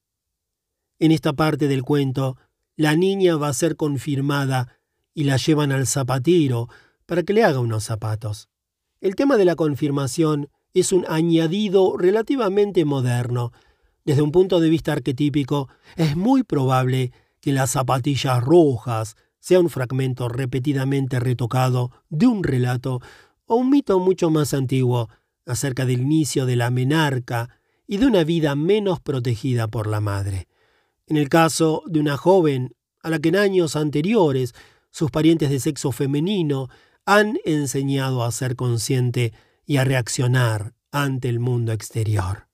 [0.99, 2.36] En esta parte del cuento,
[2.77, 4.78] la niña va a ser confirmada
[5.15, 6.69] y la llevan al zapatero
[7.07, 8.49] para que le haga unos zapatos.
[9.01, 13.52] El tema de la confirmación es un añadido relativamente moderno.
[14.05, 19.71] Desde un punto de vista arquetípico, es muy probable que las zapatillas rojas sea un
[19.71, 23.01] fragmento repetidamente retocado de un relato
[23.47, 25.09] o un mito mucho más antiguo
[25.47, 27.51] acerca del inicio de la menarca
[27.87, 30.47] y de una vida menos protegida por la madre.
[31.07, 34.55] En el caso de una joven a la que en años anteriores
[34.91, 36.69] sus parientes de sexo femenino
[37.05, 39.33] han enseñado a ser consciente
[39.67, 42.52] y a reaccionar ante el mundo exterior.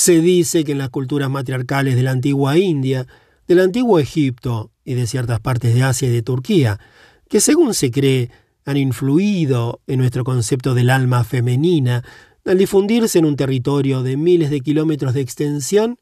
[0.00, 3.06] Se dice que en las culturas matriarcales de la antigua India,
[3.46, 6.80] del antiguo Egipto y de ciertas partes de Asia y de Turquía,
[7.28, 8.30] que según se cree
[8.64, 12.02] han influido en nuestro concepto del alma femenina
[12.46, 15.98] al difundirse en un territorio de miles de kilómetros de extensión,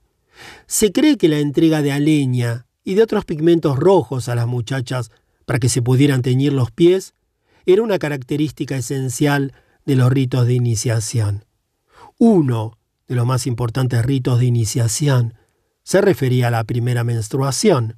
[0.69, 5.11] se cree que la entrega de aleña y de otros pigmentos rojos a las muchachas
[5.45, 7.15] para que se pudieran teñir los pies
[7.67, 9.55] era una característica esencial
[9.87, 11.45] de los ritos de iniciación.
[12.17, 12.78] Uno
[13.09, 15.35] de los más importantes ritos de iniciación
[15.83, 17.97] se refería a la primera menstruación.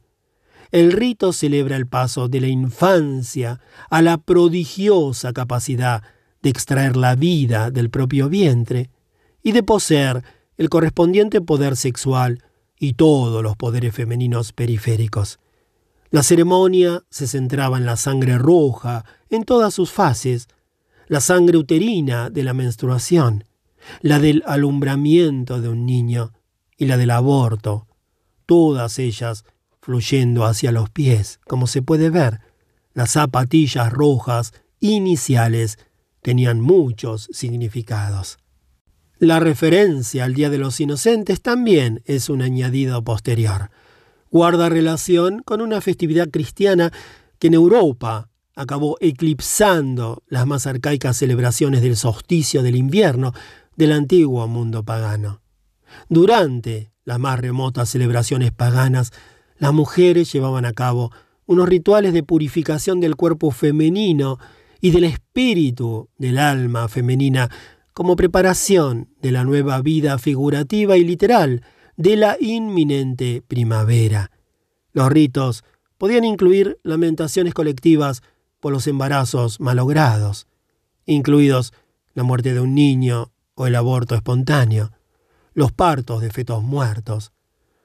[0.71, 6.05] El rito celebra el paso de la infancia a la prodigiosa capacidad
[6.43, 8.91] de extraer la vida del propio vientre
[9.43, 10.23] y de poseer
[10.57, 12.45] el correspondiente poder sexual
[12.79, 15.41] y todos los poderes femeninos periféricos.
[16.11, 20.49] La ceremonia se centraba en la sangre roja en todas sus fases,
[21.09, 23.45] la sangre uterina de la menstruación,
[24.01, 26.33] la del alumbramiento de un niño
[26.77, 27.87] y la del aborto,
[28.47, 29.45] todas ellas
[29.81, 32.41] fluyendo hacia los pies, como se puede ver.
[32.93, 35.79] Las zapatillas rojas iniciales
[36.23, 38.39] tenían muchos significados.
[39.19, 43.71] La referencia al Día de los Inocentes también es un añadido posterior.
[44.31, 46.91] Guarda relación con una festividad cristiana
[47.39, 53.33] que en Europa acabó eclipsando las más arcaicas celebraciones del solsticio del invierno
[53.81, 55.41] del antiguo mundo pagano.
[56.11, 59.11] Durante las más remotas celebraciones paganas,
[59.57, 61.11] las mujeres llevaban a cabo
[61.47, 64.39] unos rituales de purificación del cuerpo femenino
[64.83, 67.49] y del espíritu del alma femenina
[67.95, 71.63] como preparación de la nueva vida figurativa y literal
[71.97, 74.31] de la inminente primavera.
[74.93, 75.65] Los ritos
[75.97, 78.21] podían incluir lamentaciones colectivas
[78.61, 80.47] por los embarazos malogrados,
[81.07, 81.73] incluidos
[82.13, 84.91] la muerte de un niño o el aborto espontáneo,
[85.53, 87.33] los partos de fetos muertos,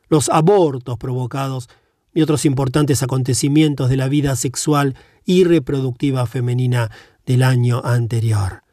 [0.07, 1.67] los abortos provocados
[2.13, 4.95] y otros importantes acontecimientos de la vida sexual
[5.25, 6.91] y reproductiva femenina
[7.25, 8.63] del año anterior.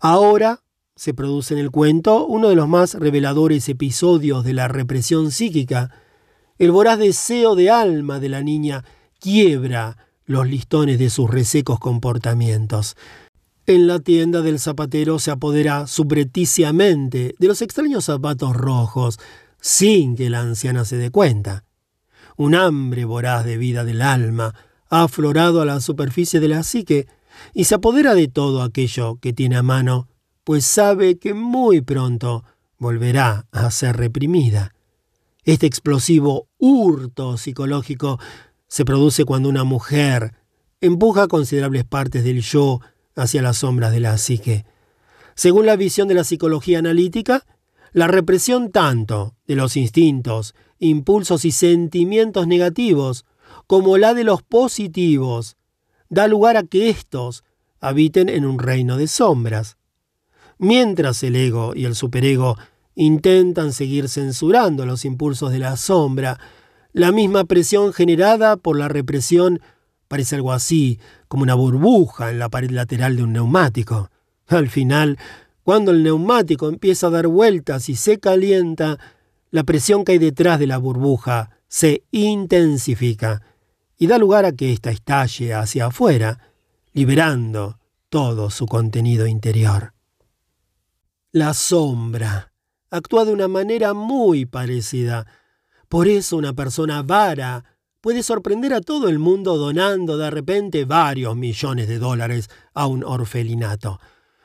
[0.00, 0.64] Ahora
[0.96, 5.92] se produce en el cuento uno de los más reveladores episodios de la represión psíquica.
[6.58, 8.84] El voraz deseo de alma de la niña
[9.20, 12.96] quiebra los listones de sus resecos comportamientos.
[13.68, 19.18] En la tienda del zapatero se apodera subreticiamente de los extraños zapatos rojos,
[19.60, 21.64] sin que la anciana se dé cuenta.
[22.36, 24.54] Un hambre voraz de vida del alma
[24.88, 27.08] ha aflorado a la superficie de la psique
[27.54, 30.06] y se apodera de todo aquello que tiene a mano,
[30.44, 32.44] pues sabe que muy pronto
[32.78, 34.74] volverá a ser reprimida.
[35.42, 38.20] Este explosivo hurto psicológico
[38.68, 40.34] se produce cuando una mujer
[40.80, 42.80] empuja considerables partes del yo
[43.16, 44.64] hacia las sombras de la psique.
[45.34, 47.44] Según la visión de la psicología analítica,
[47.92, 53.24] la represión tanto de los instintos, impulsos y sentimientos negativos
[53.66, 55.56] como la de los positivos
[56.08, 57.42] da lugar a que éstos
[57.80, 59.76] habiten en un reino de sombras.
[60.58, 62.56] Mientras el ego y el superego
[62.94, 66.38] intentan seguir censurando los impulsos de la sombra,
[66.92, 69.60] la misma presión generada por la represión
[70.08, 70.98] parece algo así
[71.28, 74.10] como una burbuja en la pared lateral de un neumático.
[74.46, 75.18] Al final,
[75.62, 78.98] cuando el neumático empieza a dar vueltas y se calienta,
[79.50, 83.42] la presión que hay detrás de la burbuja se intensifica
[83.98, 86.38] y da lugar a que ésta estalle hacia afuera,
[86.92, 89.92] liberando todo su contenido interior.
[91.32, 92.52] La sombra
[92.90, 95.26] actúa de una manera muy parecida.
[95.88, 97.64] Por eso una persona vara
[98.06, 103.02] puede sorprender a todo el mundo donando de repente varios millones de dólares a un
[103.02, 103.98] orfelinato.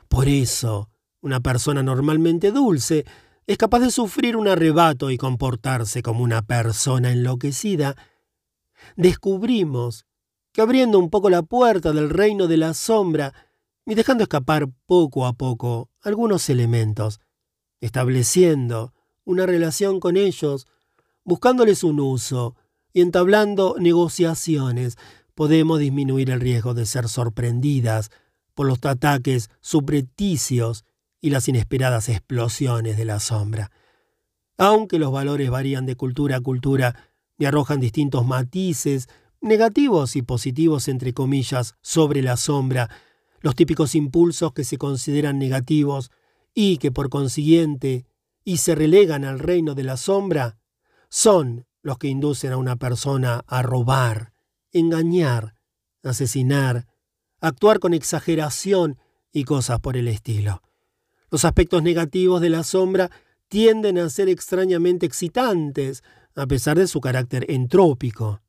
[0.09, 0.90] Por eso
[1.22, 3.06] una persona normalmente dulce
[3.45, 7.95] es capaz de sufrir un arrebato y comportarse como una persona enloquecida
[8.95, 10.07] descubrimos
[10.53, 13.31] que abriendo un poco la puerta del reino de la sombra
[13.85, 17.19] y dejando escapar poco a poco algunos elementos,
[17.80, 20.65] estableciendo una relación con ellos,
[21.23, 22.56] buscándoles un uso
[22.93, 24.97] y entablando negociaciones,
[25.35, 28.11] podemos disminuir el riesgo de ser sorprendidas
[28.53, 30.85] por los ataques subreticios
[31.21, 33.71] y las inesperadas explosiones de la sombra.
[34.57, 36.95] Aunque los valores varían de cultura a cultura,
[37.41, 39.09] y arrojan distintos matices,
[39.41, 42.87] negativos y positivos entre comillas, sobre la sombra,
[43.39, 46.11] los típicos impulsos que se consideran negativos
[46.53, 48.05] y que por consiguiente
[48.43, 50.59] y se relegan al reino de la sombra,
[51.09, 54.34] son los que inducen a una persona a robar,
[54.72, 55.56] engañar,
[56.03, 56.88] asesinar,
[57.40, 58.98] actuar con exageración
[59.32, 60.61] y cosas por el estilo.
[61.30, 63.10] Los aspectos negativos de la sombra
[63.48, 66.03] tienden a ser extrañamente excitantes,
[66.35, 68.42] a pesar de su carácter entrópico,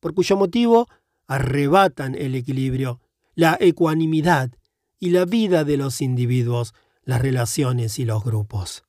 [0.00, 0.88] por cuyo motivo
[1.26, 3.00] arrebatan el equilibrio,
[3.34, 4.50] la ecuanimidad
[4.98, 8.84] y la vida de los individuos, las relaciones y los grupos.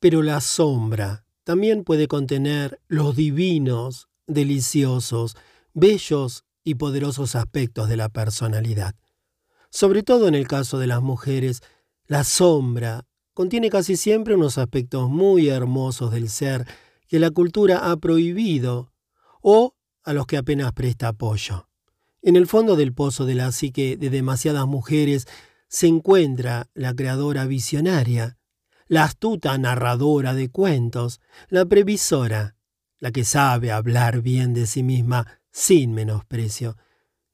[0.00, 5.36] Pero la sombra también puede contener los divinos, deliciosos,
[5.74, 8.94] bellos y poderosos aspectos de la personalidad.
[9.70, 11.62] Sobre todo en el caso de las mujeres,
[12.06, 16.66] la sombra contiene casi siempre unos aspectos muy hermosos del ser
[17.06, 18.92] que la cultura ha prohibido
[19.40, 21.68] o a los que apenas presta apoyo.
[22.22, 25.26] En el fondo del pozo de la psique de demasiadas mujeres
[25.68, 28.36] se encuentra la creadora visionaria,
[28.90, 32.56] la astuta narradora de cuentos, la previsora,
[32.98, 36.76] la que sabe hablar bien de sí misma sin menosprecio,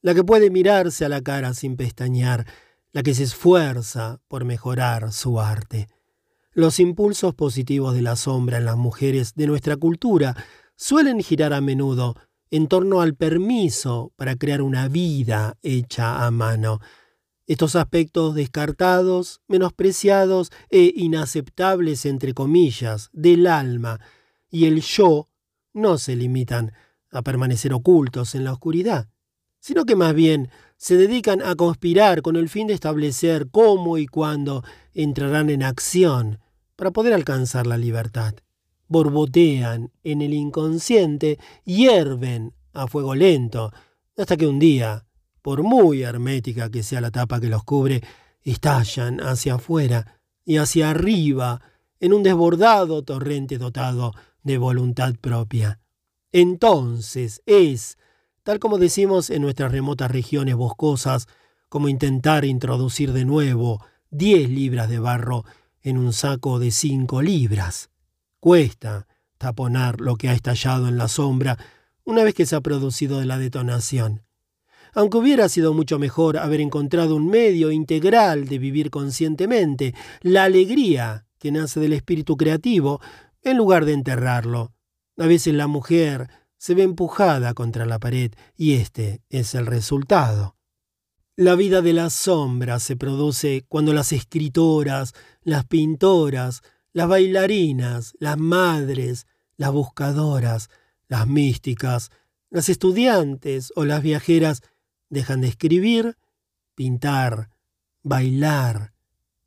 [0.03, 2.45] la que puede mirarse a la cara sin pestañear,
[2.91, 5.87] la que se esfuerza por mejorar su arte.
[6.51, 10.35] Los impulsos positivos de la sombra en las mujeres de nuestra cultura
[10.75, 12.13] suelen girar a menudo
[12.51, 16.81] en torno al permiso para crear una vida hecha a mano.
[17.47, 24.01] Estos aspectos descartados, menospreciados e inaceptables, entre comillas, del alma
[24.49, 25.29] y el yo
[25.73, 26.73] no se limitan
[27.09, 29.07] a permanecer ocultos en la oscuridad,
[29.59, 34.07] sino que más bien se dedican a conspirar con el fin de establecer cómo y
[34.07, 36.39] cuándo entrarán en acción
[36.75, 38.35] para poder alcanzar la libertad.
[38.89, 43.71] Borbotean en el inconsciente, hierven a fuego lento,
[44.17, 45.06] hasta que un día,
[45.47, 48.03] por muy hermética que sea la tapa que los cubre,
[48.41, 51.61] estallan hacia afuera y hacia arriba
[52.01, 54.11] en un desbordado torrente dotado
[54.43, 55.79] de voluntad propia.
[56.33, 57.97] Entonces es,
[58.43, 61.27] tal como decimos en nuestras remotas regiones boscosas,
[61.69, 65.45] como intentar introducir de nuevo diez libras de barro
[65.81, 67.89] en un saco de cinco libras.
[68.41, 71.57] Cuesta taponar lo que ha estallado en la sombra
[72.03, 74.26] una vez que se ha producido la detonación.
[74.97, 81.27] Aunque hubiera sido mucho mejor haber encontrado un medio integral de vivir conscientemente, la alegría
[81.37, 82.99] que nace del espíritu creativo,
[83.43, 84.73] en lugar de enterrarlo.
[85.19, 90.55] A veces la mujer se ve empujada contra la pared y este es el resultado.
[91.35, 98.39] La vida de las sombras se produce cuando las escritoras, las pintoras, las bailarinas, las
[98.39, 99.27] madres,
[99.57, 100.71] las buscadoras,
[101.07, 102.09] las místicas,
[102.49, 104.63] las estudiantes o las viajeras
[105.09, 106.17] dejan de escribir,
[106.75, 107.49] pintar,
[108.03, 108.93] bailar,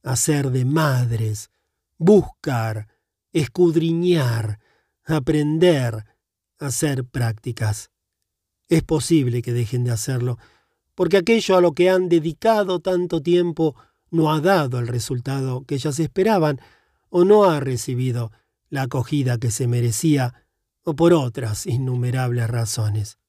[0.02, 1.50] hacer de madres,
[1.98, 2.88] buscar,
[3.32, 4.58] escudriñar,
[5.04, 6.04] aprender,
[6.58, 7.90] hacer prácticas.
[8.68, 10.38] Es posible que dejen de hacerlo,
[10.94, 13.74] porque aquello a lo que han dedicado tanto tiempo
[14.10, 16.60] no ha dado el resultado que ellas esperaban,
[17.08, 18.32] o no ha recibido
[18.68, 20.46] la acogida que se merecía,
[20.84, 23.19] o por otras innumerables razones.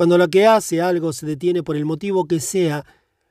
[0.00, 2.86] Cuando lo que hace algo se detiene por el motivo que sea,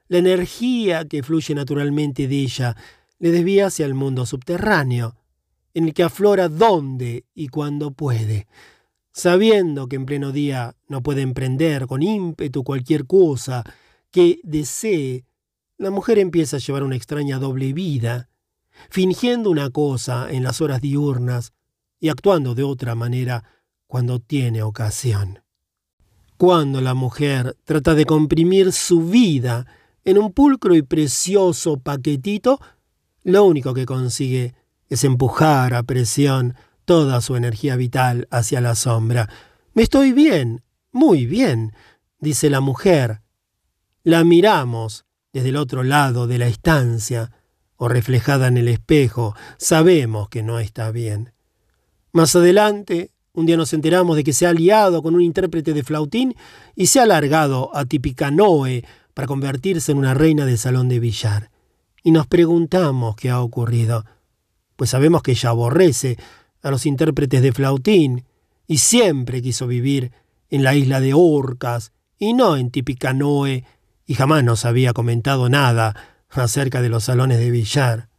[0.08, 2.78] la energía que fluye naturalmente de ella
[3.18, 5.16] le desvía hacia el mundo subterráneo,
[5.74, 8.46] en el que aflora donde y cuando puede,
[9.12, 13.64] sabiendo que en pleno día no puede emprender con ímpetu cualquier cosa
[14.12, 15.26] que desee,
[15.80, 18.30] la mujer empieza a llevar una extraña doble vida,
[18.92, 21.52] fingiendo una cosa en las horas diurnas
[22.00, 23.44] y actuando de otra manera
[23.88, 25.40] cuando tiene ocasión.
[26.40, 29.66] Cuando la mujer trata de comprimir su vida
[30.06, 32.62] en un pulcro y precioso paquetito,
[33.26, 34.56] lo único que consigue
[34.88, 39.28] es empujar a presión toda su energía vital hacia la sombra.
[39.74, 41.74] Me estoy bien, muy bien,
[42.20, 43.20] dice la mujer.
[44.04, 45.04] La miramos
[45.34, 47.34] desde el otro lado de la estancia,
[47.76, 51.34] o reflejada en el espejo, sabemos que no está bien.
[52.14, 55.84] Más adelante, un día nos enteramos de que se ha liado con un intérprete de
[55.84, 56.36] flautín
[56.76, 61.50] y se ha largado a Tipicanoe para convertirse en una reina de salón de billar.
[62.04, 64.04] Y nos preguntamos qué ha ocurrido,
[64.76, 66.18] pues sabemos que ella aborrece
[66.62, 68.26] a los intérpretes de flautín
[68.68, 70.12] y siempre quiso vivir
[70.50, 73.64] en la isla de Orcas y no en Tipicanoe
[74.06, 75.96] y jamás nos había comentado nada
[76.28, 78.10] acerca de los salones de billar.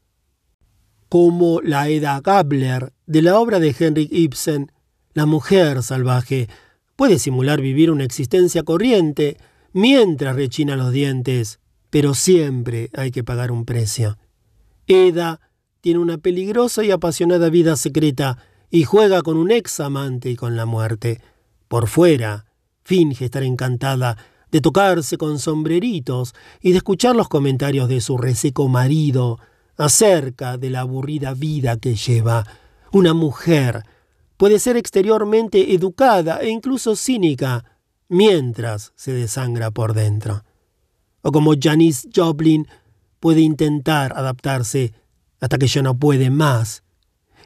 [1.10, 4.72] Como la Eda Gabler de la obra de Henrik Ibsen,
[5.12, 6.48] la mujer salvaje
[6.96, 9.36] puede simular vivir una existencia corriente
[9.72, 14.18] mientras rechina los dientes, pero siempre hay que pagar un precio.
[14.86, 15.40] Eda
[15.80, 18.38] tiene una peligrosa y apasionada vida secreta
[18.70, 21.20] y juega con un ex amante y con la muerte.
[21.68, 22.46] Por fuera,
[22.84, 24.16] finge estar encantada
[24.50, 29.38] de tocarse con sombreritos y de escuchar los comentarios de su reseco marido
[29.76, 32.44] acerca de la aburrida vida que lleva.
[32.92, 33.84] Una mujer
[34.40, 37.62] puede ser exteriormente educada e incluso cínica
[38.08, 40.44] mientras se desangra por dentro.
[41.20, 42.66] O como Janice Joplin
[43.20, 44.94] puede intentar adaptarse
[45.40, 46.84] hasta que ya no puede más,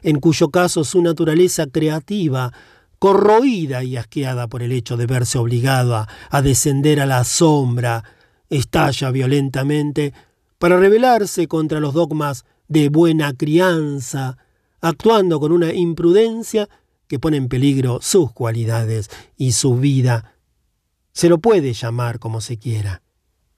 [0.03, 2.53] en cuyo caso su naturaleza creativa
[2.97, 8.05] corroída y asqueada por el hecho de verse obligada a descender a la sombra,
[8.49, 10.13] estalla violentamente
[10.59, 14.37] para rebelarse contra los dogmas de buena crianza,
[14.79, 16.69] actuando con una imprudencia
[17.07, 20.35] que pone en peligro sus cualidades y su vida.
[21.13, 23.01] Se lo puede llamar como se quiera,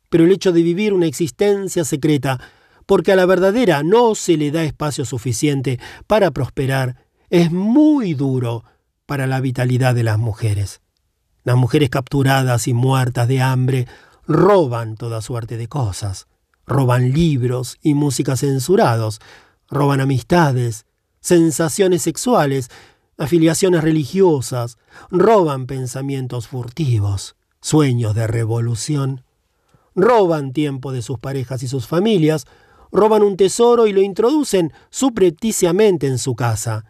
[0.10, 2.40] pero el hecho de vivir una existencia secreta,
[2.86, 8.64] porque a la verdadera no se le da espacio suficiente para prosperar, es muy duro
[9.06, 10.82] para la vitalidad de las mujeres.
[11.44, 13.88] Las mujeres capturadas y muertas de hambre
[14.28, 16.28] roban toda suerte de cosas.
[16.66, 19.22] Roban libros y música censurados,
[19.70, 20.86] roban amistades,
[21.22, 22.70] sensaciones sexuales,
[23.18, 24.78] afiliaciones religiosas,
[25.10, 29.24] roban pensamientos furtivos, sueños de revolución,
[29.96, 32.46] roban tiempo de sus parejas y sus familias,
[32.92, 36.86] roban un tesoro y lo introducen subrepticiamente en su casa.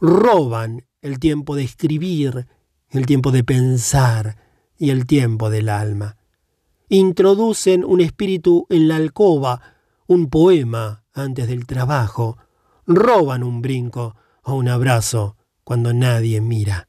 [0.00, 2.46] Roban el tiempo de escribir,
[2.90, 4.36] el tiempo de pensar
[4.78, 6.16] y el tiempo del alma.
[6.88, 9.60] Introducen un espíritu en la alcoba,
[10.06, 12.38] un poema antes del trabajo.
[12.86, 16.88] Roban un brinco o un abrazo cuando nadie mira.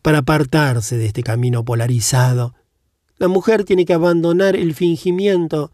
[0.00, 2.54] Para apartarse de este camino polarizado,
[3.16, 5.72] la mujer tiene que abandonar el fingimiento.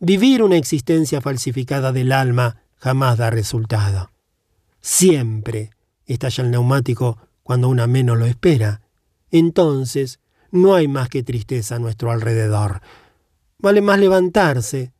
[0.00, 4.10] Vivir una existencia falsificada del alma jamás da resultado.
[4.80, 5.70] Siempre
[6.04, 8.80] estalla el neumático cuando una menos lo espera.
[9.30, 10.18] Entonces
[10.50, 12.80] no hay más que tristeza a nuestro alrededor.
[13.60, 14.92] Vale más levantarse,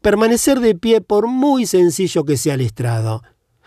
[0.00, 3.24] permanecer de pie por muy sencillo que sea el estrado,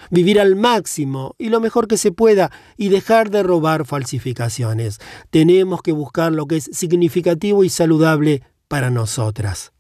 [0.10, 5.00] vivir al máximo y lo mejor que se pueda y dejar de robar falsificaciones.
[5.30, 9.74] Tenemos que buscar lo que es significativo y saludable para nosotras.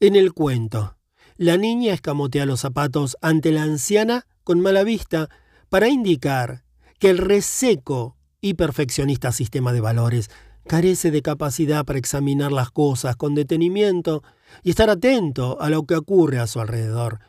[0.00, 0.96] En el cuento,
[1.36, 5.28] la niña escamotea los zapatos ante la anciana con mala vista
[5.68, 6.64] para indicar
[6.98, 10.30] que el reseco y perfeccionista sistema de valores
[10.66, 14.22] carece de capacidad para examinar las cosas con detenimiento
[14.62, 17.20] y estar atento a lo que ocurre a su alrededor.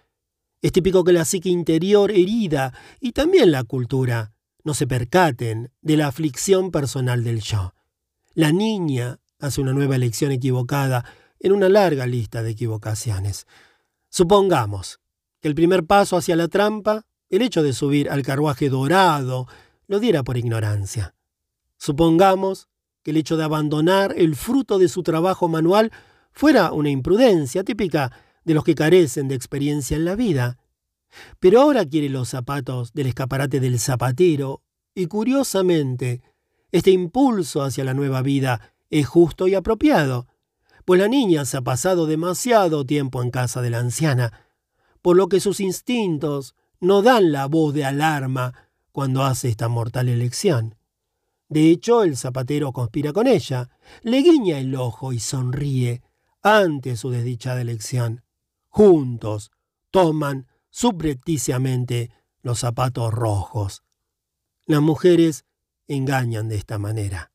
[0.62, 5.98] Es típico que la psique interior herida y también la cultura no se percaten de
[5.98, 7.74] la aflicción personal del yo.
[8.34, 11.06] La niña hace una nueva elección equivocada
[11.40, 13.48] en una larga lista de equivocaciones.
[14.10, 15.00] Supongamos
[15.40, 19.48] que el primer paso hacia la trampa, el hecho de subir al carruaje dorado,
[19.88, 21.16] lo diera por ignorancia.
[21.78, 22.68] Supongamos
[23.02, 25.92] que el hecho de abandonar el fruto de su trabajo manual
[26.32, 28.12] fuera una imprudencia típica
[28.50, 30.58] de los que carecen de experiencia en la vida.
[31.40, 34.64] Pero ahora quiere los zapatos del escaparate del zapatero
[34.96, 36.24] y curiosamente,
[36.72, 40.26] este impulso hacia la nueva vida es justo y apropiado,
[40.84, 44.34] pues la niña se ha pasado demasiado tiempo en casa de la anciana,
[45.04, 48.56] por lo que sus instintos no dan la voz de alarma
[48.92, 50.74] cuando hace esta mortal elección.
[51.50, 53.70] De hecho, el zapatero conspira con ella,
[54.02, 56.02] le guiña el ojo y sonríe
[56.42, 58.24] ante su desdichada elección
[58.70, 59.52] juntos
[59.92, 63.84] toman subrepticiamente los zapatos rojos.
[64.66, 65.46] Las mujeres
[65.88, 67.32] engañan de esta manera.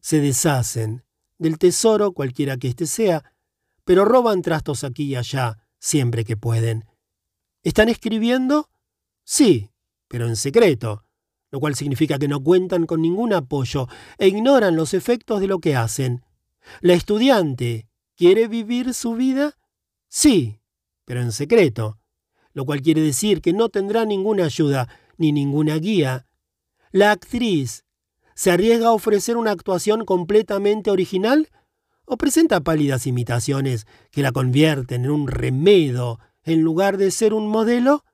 [0.00, 1.04] Se deshacen
[1.38, 3.32] del tesoro cualquiera que éste sea,
[3.84, 6.86] pero roban trastos aquí y allá siempre que pueden.
[7.62, 8.70] ¿Están escribiendo?
[9.24, 9.70] Sí,
[10.08, 11.04] pero en secreto,
[11.50, 13.86] lo cual significa que no cuentan con ningún apoyo
[14.18, 16.24] e ignoran los efectos de lo que hacen.
[16.80, 17.86] La estudiante
[18.16, 19.56] quiere vivir su vida
[20.16, 20.60] Sí,
[21.04, 21.98] pero en secreto,
[22.52, 26.28] lo cual quiere decir que no tendrá ninguna ayuda ni ninguna guía.
[26.92, 27.84] La actriz
[28.36, 31.48] se arriesga a ofrecer una actuación completamente original
[32.04, 37.48] o presenta pálidas imitaciones que la convierten en un remedo en lugar de ser un
[37.48, 38.04] modelo?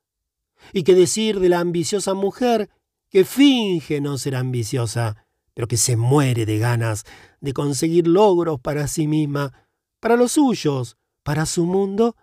[0.72, 2.70] ¿Y qué decir de la ambiciosa mujer
[3.10, 7.04] que finge no ser ambiciosa, pero que se muere de ganas
[7.42, 9.52] de conseguir logros para sí misma,
[10.00, 10.96] para los suyos,
[11.30, 12.16] para su mundo,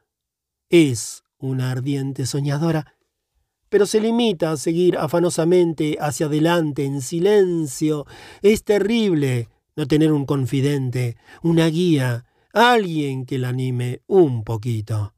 [0.70, 2.94] es una ardiente soñadora,
[3.70, 8.06] pero se limita a seguir afanosamente hacia adelante en silencio.
[8.42, 15.14] Es terrible no tener un confidente, una guía, alguien que la anime un poquito.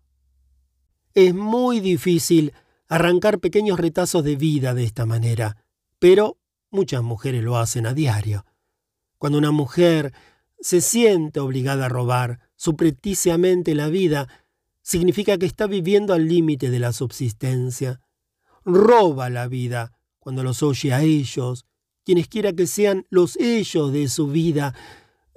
[1.15, 2.53] Es muy difícil
[2.89, 5.65] arrancar pequeños retazos de vida de esta manera,
[5.97, 6.37] pero
[6.69, 8.45] muchas mujeres lo hacen a diario.
[9.17, 10.13] Cuando una mujer
[10.59, 14.27] se siente obligada a robar, supremacamente la vida,
[14.81, 18.01] significa que está viviendo al límite de la subsistencia.
[18.65, 21.65] Roba la vida cuando los oye a ellos,
[22.03, 24.75] quienes quiera que sean los ellos de su vida.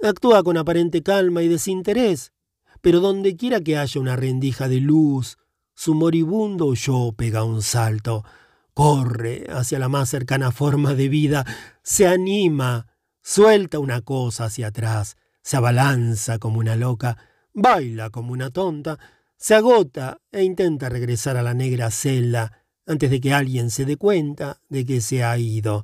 [0.01, 2.33] Actúa con aparente calma y desinterés,
[2.81, 5.37] pero donde quiera que haya una rendija de luz,
[5.75, 8.25] su moribundo yo pega un salto,
[8.73, 11.45] corre hacia la más cercana forma de vida,
[11.83, 12.87] se anima,
[13.21, 17.17] suelta una cosa hacia atrás, se abalanza como una loca,
[17.53, 18.97] baila como una tonta,
[19.37, 23.97] se agota e intenta regresar a la negra celda antes de que alguien se dé
[23.97, 25.83] cuenta de que se ha ido.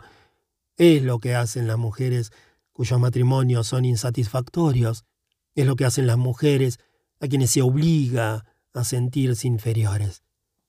[0.78, 2.32] Es lo que hacen las mujeres
[2.72, 5.04] cuyos matrimonios son insatisfactorios.
[5.56, 6.80] Es lo que hacen las mujeres
[7.20, 10.24] a quienes se obliga a sentirse inferiores.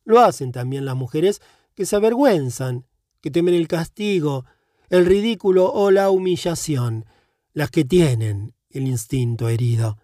[0.05, 1.41] Lo hacen también las mujeres
[1.75, 2.87] que se avergüenzan,
[3.21, 4.45] que temen el castigo,
[4.89, 7.05] el ridículo o la humillación,
[7.53, 9.99] las que tienen el instinto herido.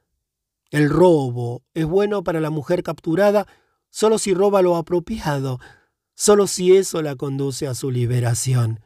[0.71, 3.47] El robo es bueno para la mujer capturada
[3.91, 5.59] solo si roba lo apropiado,
[6.15, 8.81] solo si eso la conduce a su liberación.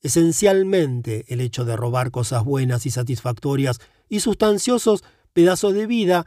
[0.00, 5.02] Esencialmente, el hecho de robar cosas buenas y satisfactorias y sustanciosos
[5.32, 6.24] pedazos de vida,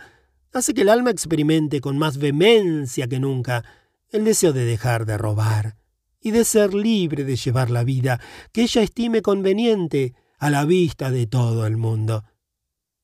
[0.53, 3.63] hace que el alma experimente con más vehemencia que nunca
[4.09, 5.77] el deseo de dejar de robar
[6.19, 8.19] y de ser libre de llevar la vida
[8.51, 12.23] que ella estime conveniente a la vista de todo el mundo.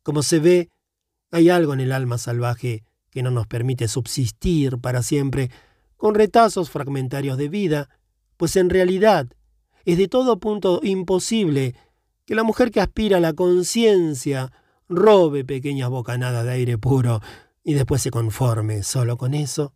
[0.08, 0.70] Como se ve,
[1.32, 5.52] hay algo en el alma salvaje que no nos permite subsistir para siempre
[5.98, 7.90] con retazos fragmentarios de vida,
[8.38, 9.28] pues en realidad
[9.84, 11.76] es de todo punto imposible
[12.24, 14.54] que la mujer que aspira a la conciencia
[14.88, 17.20] robe pequeñas bocanadas de aire puro
[17.62, 19.74] y después se conforme solo con eso.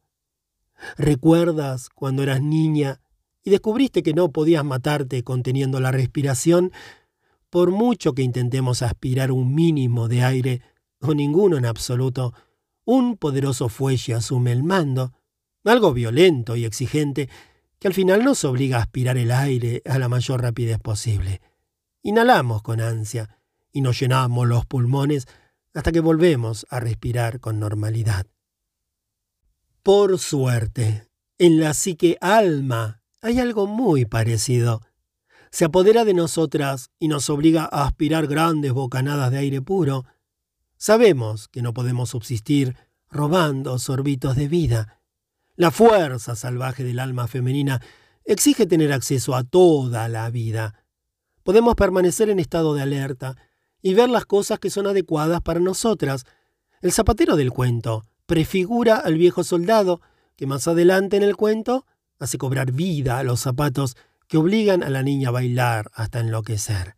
[0.98, 3.02] ¿Recuerdas cuando eras niña
[3.44, 6.72] y descubriste que no podías matarte conteniendo la respiración?
[7.52, 10.62] Por mucho que intentemos aspirar un mínimo de aire,
[11.02, 12.34] o ninguno en absoluto,
[12.86, 15.14] un poderoso fuelle asume el mando,
[15.66, 17.30] algo violento y exigente,
[17.78, 21.42] que al final nos obliga a aspirar el aire a la mayor rapidez posible.
[22.02, 23.38] Inhalamos con ansia
[23.72, 25.28] y nos llenamos los pulmones
[25.74, 28.28] hasta que volvemos a respirar con normalidad.
[29.84, 31.08] Por suerte,
[31.38, 34.82] en la psique alma hay algo muy parecido.
[35.52, 40.06] Se apodera de nosotras y nos obliga a aspirar grandes bocanadas de aire puro.
[40.78, 42.78] Sabemos que no podemos subsistir
[43.10, 45.02] robando sorbitos de vida.
[45.58, 47.82] La fuerza salvaje del alma femenina
[48.24, 50.86] exige tener acceso a toda la vida.
[51.44, 53.36] Podemos permanecer en estado de alerta
[53.82, 56.24] y ver las cosas que son adecuadas para nosotras.
[56.82, 60.00] El zapatero del cuento prefigura al viejo soldado
[60.38, 61.86] que más adelante en el cuento
[62.20, 63.98] hace cobrar vida a los zapatos
[64.32, 66.96] que obligan a la niña a bailar hasta enloquecer.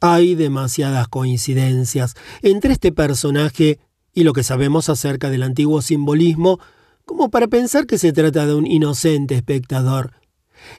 [0.00, 3.80] Hay demasiadas coincidencias entre este personaje
[4.14, 6.60] y lo que sabemos acerca del antiguo simbolismo
[7.04, 10.12] como para pensar que se trata de un inocente espectador.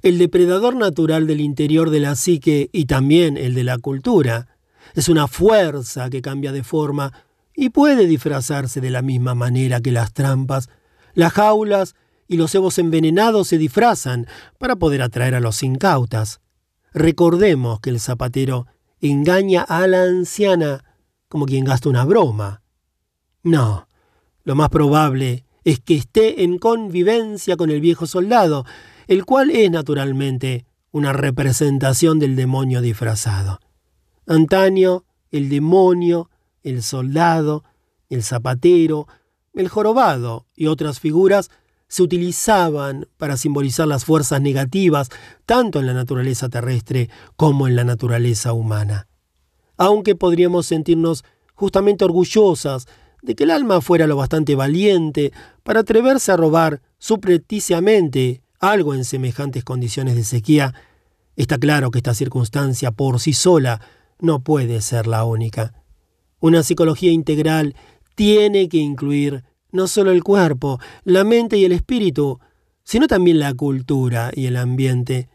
[0.02, 4.48] El depredador natural del interior de la psique y también el de la cultura
[4.96, 7.12] es una fuerza que cambia de forma
[7.54, 10.70] y puede disfrazarse de la misma manera que las trampas,
[11.16, 11.96] las jaulas
[12.28, 16.42] y los cebos envenenados se disfrazan para poder atraer a los incautas.
[16.94, 18.68] Recordemos que el zapatero
[19.02, 20.84] engaña a la anciana
[21.28, 22.62] como quien gasta una broma.
[23.44, 23.88] No,
[24.44, 28.66] lo más probable es que esté en convivencia con el viejo soldado,
[29.08, 33.60] el cual es naturalmente una representación del demonio disfrazado.
[34.26, 36.30] Antaño, el demonio,
[36.64, 37.64] el soldado,
[38.10, 39.08] el zapatero,
[39.54, 41.50] el jorobado y otras figuras
[41.88, 45.10] se utilizaban para simbolizar las fuerzas negativas
[45.46, 49.08] tanto en la naturaleza terrestre como en la naturaleza humana.
[49.78, 52.88] Aunque podríamos sentirnos justamente orgullosas
[53.22, 55.32] de que el alma fuera lo bastante valiente
[55.64, 60.74] para atreverse a robar supremacamente algo en semejantes condiciones de sequía,
[61.36, 63.82] está claro que esta circunstancia por sí sola
[64.20, 65.74] no puede ser la única.
[66.40, 67.76] Una psicología integral
[68.16, 69.44] tiene que incluir
[69.78, 72.40] no solo el cuerpo, la mente y el espíritu,
[72.84, 75.30] sino también la cultura y el ambiente.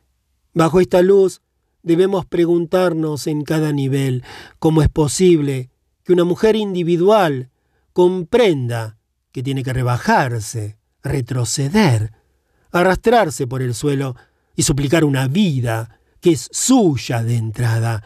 [0.52, 1.40] Bajo esta luz
[1.82, 4.24] debemos preguntarnos en cada nivel
[4.58, 5.70] cómo es posible
[6.04, 7.50] que una mujer individual
[7.92, 8.98] comprenda
[9.30, 12.12] que tiene que rebajarse, retroceder,
[12.72, 14.16] arrastrarse por el suelo
[14.56, 18.02] y suplicar una vida que es suya de entrada.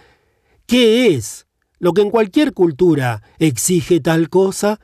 [0.67, 1.47] ¿Qué es
[1.79, 4.81] lo que en cualquier cultura exige tal cosa?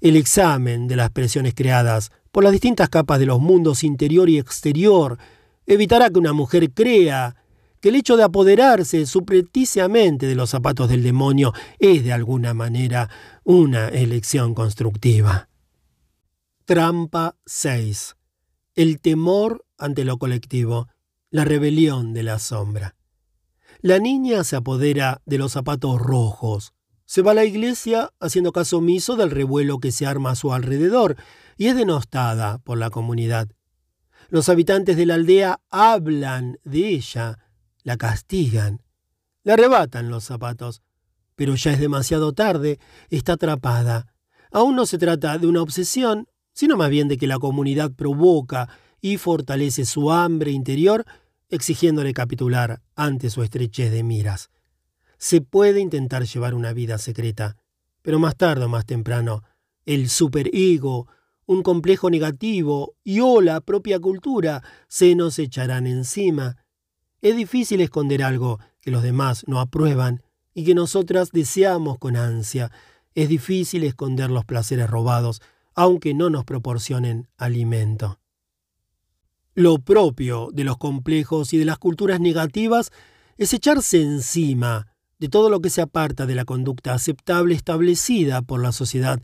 [0.00, 4.38] El examen de las presiones creadas por las distintas capas de los mundos interior y
[4.38, 5.18] exterior
[5.66, 7.36] evitará que una mujer crea
[7.80, 13.08] que el hecho de apoderarse supremacamente de los zapatos del demonio es de alguna manera
[13.44, 15.48] una elección constructiva.
[16.64, 18.16] Trampa 6.
[18.74, 20.88] El temor ante lo colectivo,
[21.30, 22.94] la rebelión de la sombra.
[23.80, 26.72] La niña se apodera de los zapatos rojos,
[27.08, 30.52] se va a la iglesia haciendo caso omiso del revuelo que se arma a su
[30.52, 31.16] alrededor
[31.56, 33.48] y es denostada por la comunidad.
[34.28, 37.38] Los habitantes de la aldea hablan de ella,
[37.82, 38.82] la castigan,
[39.42, 40.82] le arrebatan los zapatos,
[41.34, 42.78] pero ya es demasiado tarde,
[43.08, 44.12] está atrapada.
[44.52, 48.68] Aún no se trata de una obsesión, sino más bien de que la comunidad provoca
[49.00, 51.06] y fortalece su hambre interior,
[51.48, 54.50] exigiéndole capitular ante su estrechez de miras.
[55.18, 57.56] Se puede intentar llevar una vida secreta,
[58.02, 59.42] pero más tarde o más temprano,
[59.84, 61.08] el superego,
[61.44, 66.56] un complejo negativo y o la propia cultura se nos echarán encima
[67.20, 70.22] es difícil esconder algo que los demás no aprueban
[70.54, 72.70] y que nosotras deseamos con ansia.
[73.14, 75.42] Es difícil esconder los placeres robados,
[75.74, 78.20] aunque no nos proporcionen alimento.
[79.54, 82.92] Lo propio de los complejos y de las culturas negativas
[83.36, 84.87] es echarse encima
[85.18, 89.20] de todo lo que se aparta de la conducta aceptable establecida por la sociedad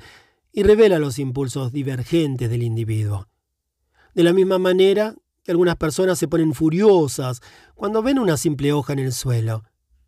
[0.52, 3.28] y revela los impulsos divergentes del individuo.
[4.14, 7.40] De la misma manera que algunas personas se ponen furiosas
[7.74, 9.64] cuando ven una simple hoja en el suelo.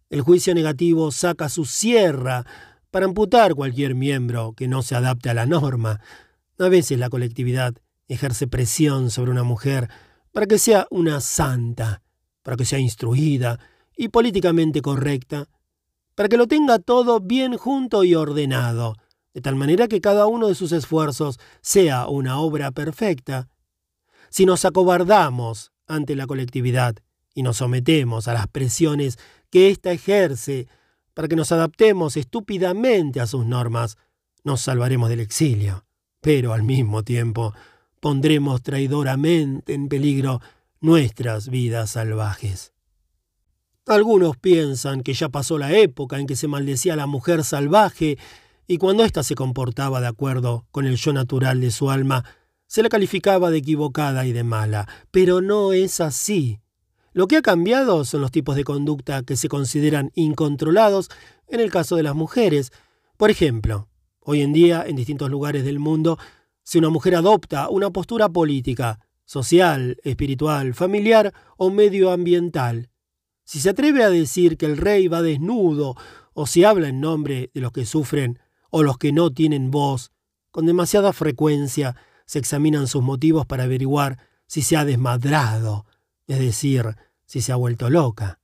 [0.09, 2.47] El juicio negativo saca su sierra
[2.91, 6.01] para amputar cualquier miembro que no se adapte a la norma.
[6.59, 7.75] A veces la colectividad
[8.09, 9.91] ejerce presión sobre una mujer
[10.33, 12.03] para que sea una santa,
[12.43, 13.59] para que sea instruida
[13.97, 15.49] y políticamente correcta,
[16.17, 18.97] para que lo tenga todo bien junto y ordenado,
[19.35, 23.49] de tal manera que cada uno de sus esfuerzos sea una obra perfecta.
[24.31, 26.97] Si nos acobardamos ante la colectividad
[27.35, 29.19] y nos sometemos a las presiones
[29.51, 30.69] que ésta ejerce
[31.13, 33.99] para que nos adaptemos estúpidamente a sus normas,
[34.43, 35.85] nos salvaremos del exilio,
[36.23, 37.53] pero al mismo tiempo
[38.01, 40.41] pondremos traidoramente en peligro
[40.81, 42.76] nuestras vidas salvajes.
[43.89, 48.19] Algunos piensan que ya pasó la época en que se maldecía a la mujer salvaje
[48.67, 52.25] y cuando ésta se comportaba de acuerdo con el yo natural de su alma,
[52.67, 54.89] se la calificaba de equivocada y de mala.
[55.13, 56.59] Pero no es así.
[57.13, 61.09] Lo que ha cambiado son los tipos de conducta que se consideran incontrolados
[61.47, 62.73] en el caso de las mujeres.
[63.17, 66.19] Por ejemplo, hoy en día en distintos lugares del mundo,
[66.65, 72.91] si una mujer adopta una postura política, social, espiritual, familiar o medioambiental,
[73.47, 75.97] si se atreve a decir que el rey va desnudo
[76.35, 80.11] o si habla en nombre de los que sufren o los que no tienen voz,
[80.51, 84.19] con demasiada frecuencia se examinan sus motivos para averiguar
[84.49, 85.87] si se ha desmadrado,
[86.27, 88.41] es decir, si se ha vuelto loca.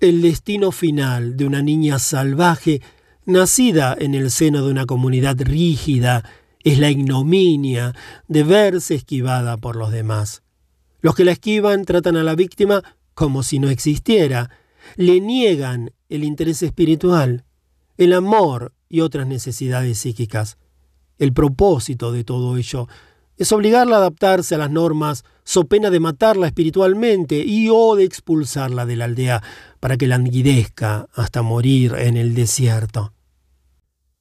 [0.00, 2.80] El destino final de una niña salvaje,
[3.26, 6.24] nacida en el seno de una comunidad rígida,
[6.64, 7.94] es la ignominia
[8.28, 10.42] de verse esquivada por los demás.
[11.00, 12.82] Los que la esquivan tratan a la víctima
[13.16, 14.50] como si no existiera,
[14.96, 17.46] le niegan el interés espiritual,
[17.96, 20.58] el amor y otras necesidades psíquicas.
[21.18, 22.88] El propósito de todo ello
[23.38, 28.04] es obligarla a adaptarse a las normas, so pena de matarla espiritualmente y o de
[28.04, 29.42] expulsarla de la aldea
[29.80, 33.14] para que languidezca hasta morir en el desierto.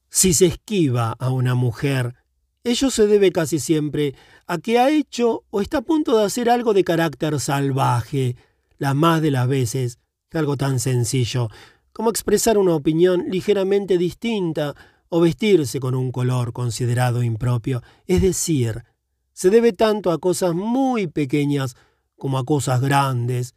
[0.10, 2.16] Si se esquiva a una mujer,
[2.64, 4.16] ello se debe casi siempre
[4.48, 8.38] a que ha hecho o está a punto de hacer algo de carácter salvaje,
[8.78, 10.00] la más de las veces
[10.38, 11.50] algo tan sencillo
[11.92, 14.76] como expresar una opinión ligeramente distinta
[15.08, 17.82] o vestirse con un color considerado impropio.
[18.06, 18.84] Es decir,
[19.32, 21.76] se debe tanto a cosas muy pequeñas
[22.18, 23.56] como a cosas grandes.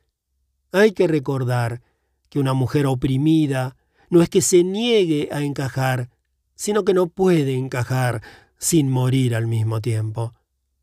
[0.71, 1.83] Hay que recordar
[2.29, 3.77] que una mujer oprimida
[4.11, 6.11] no es que se niegue a encajar,
[6.55, 8.23] sino que no puede encajar
[8.57, 10.35] sin morir al mismo tiempo.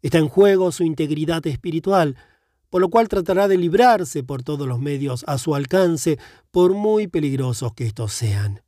[0.02, 2.18] Está en juego su integridad espiritual,
[2.76, 6.20] por lo cual tratará de librarse por todos los medios a su alcance,
[6.52, 8.64] por muy peligrosos que estos sean.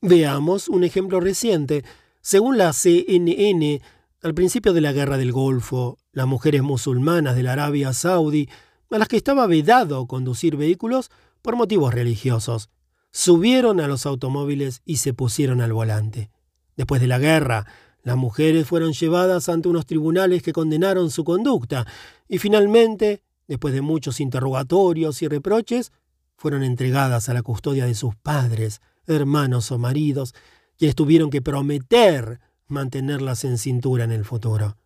[0.00, 1.82] Veamos un ejemplo reciente.
[2.20, 3.82] Según la CNN,
[4.22, 8.48] al principio de la Guerra del Golfo, las mujeres musulmanas de la Arabia Saudí,
[8.88, 11.10] a las que estaba vedado conducir vehículos
[11.42, 12.70] por motivos religiosos,
[13.10, 16.30] subieron a los automóviles y se pusieron al volante.
[16.76, 17.66] Después de la guerra,
[18.02, 21.86] las mujeres fueron llevadas ante unos tribunales que condenaron su conducta
[22.28, 25.92] y finalmente, después de muchos interrogatorios y reproches,
[26.36, 30.34] fueron entregadas a la custodia de sus padres, hermanos o maridos,
[30.76, 34.76] quienes tuvieron que prometer mantenerlas en cintura en el futuro.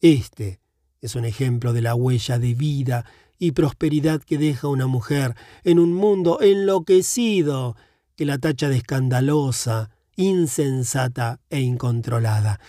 [0.00, 0.60] Este
[1.00, 3.04] es un ejemplo de la huella de vida
[3.38, 7.76] y prosperidad que deja una mujer en un mundo enloquecido
[8.16, 12.60] que la tacha de escandalosa, insensata e incontrolada.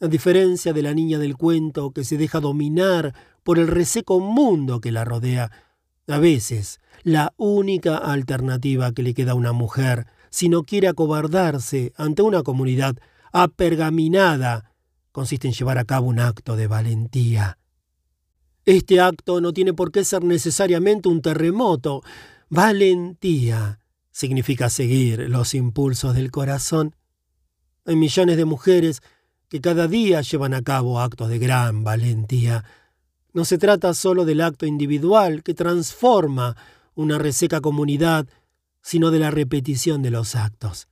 [0.00, 4.80] A diferencia de la niña del cuento que se deja dominar por el reseco mundo
[4.80, 5.52] que la rodea,
[6.08, 11.92] a veces la única alternativa que le queda a una mujer si no quiere acobardarse
[11.96, 12.96] ante una comunidad
[13.32, 14.72] apergaminada
[15.12, 17.58] consiste en llevar a cabo un acto de valentía.
[18.64, 22.02] Este acto no tiene por qué ser necesariamente un terremoto.
[22.48, 23.80] Valentía
[24.18, 26.96] significa seguir los impulsos del corazón.
[27.86, 29.00] Hay millones de mujeres
[29.48, 32.64] que cada día llevan a cabo actos de gran valentía.
[33.32, 36.56] No se trata solo del acto individual que transforma
[36.96, 38.26] una reseca comunidad,
[38.82, 40.88] sino de la repetición de los actos.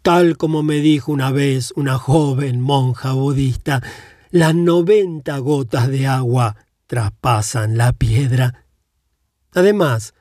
[0.00, 3.82] Tal como me dijo una vez una joven monja budista,
[4.30, 8.64] las noventa gotas de agua traspasan la piedra.
[9.52, 10.14] Además,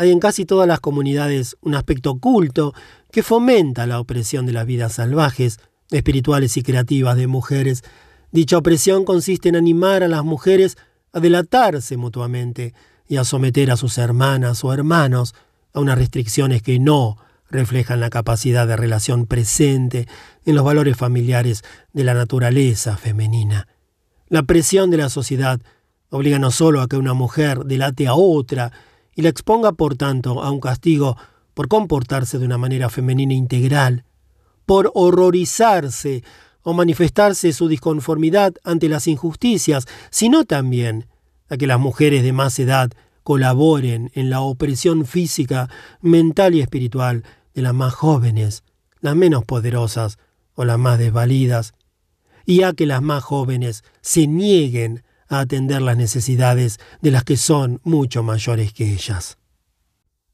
[0.00, 2.72] hay en casi todas las comunidades un aspecto oculto
[3.12, 7.84] que fomenta la opresión de las vidas salvajes, espirituales y creativas de mujeres.
[8.32, 10.78] Dicha opresión consiste en animar a las mujeres
[11.12, 12.72] a delatarse mutuamente
[13.08, 15.34] y a someter a sus hermanas o hermanos
[15.74, 17.18] a unas restricciones que no
[17.50, 20.08] reflejan la capacidad de relación presente
[20.46, 21.62] en los valores familiares
[21.92, 23.68] de la naturaleza femenina.
[24.30, 25.60] La presión de la sociedad
[26.08, 28.72] obliga no solo a que una mujer delate a otra
[29.14, 31.16] y la exponga, por tanto, a un castigo
[31.54, 34.04] por comportarse de una manera femenina integral,
[34.66, 36.22] por horrorizarse
[36.62, 41.06] o manifestarse su disconformidad ante las injusticias, sino también
[41.48, 42.90] a que las mujeres de más edad
[43.22, 45.68] colaboren en la opresión física,
[46.00, 47.24] mental y espiritual
[47.54, 48.62] de las más jóvenes,
[49.00, 50.18] las menos poderosas
[50.54, 51.74] o las más desvalidas,
[52.46, 57.38] y a que las más jóvenes se nieguen a atender las necesidades de las que
[57.38, 59.38] son mucho mayores que ellas.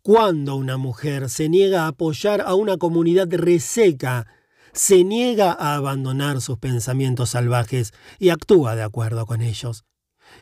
[0.03, 4.27] Cuando una mujer se niega a apoyar a una comunidad reseca,
[4.73, 9.85] se niega a abandonar sus pensamientos salvajes y actúa de acuerdo con ellos.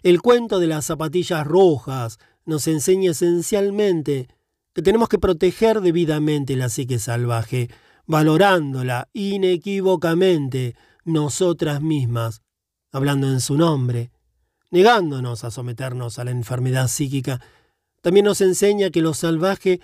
[0.03, 4.29] El cuento de las zapatillas rojas nos enseña esencialmente
[4.73, 7.71] que tenemos que proteger debidamente la psique salvaje,
[8.07, 12.43] valorándola inequívocamente nosotras mismas,
[12.93, 14.11] hablando en su nombre,
[14.75, 17.41] negándonos a someternos a la enfermedad psíquica.
[18.03, 19.81] También nos enseña que lo salvaje,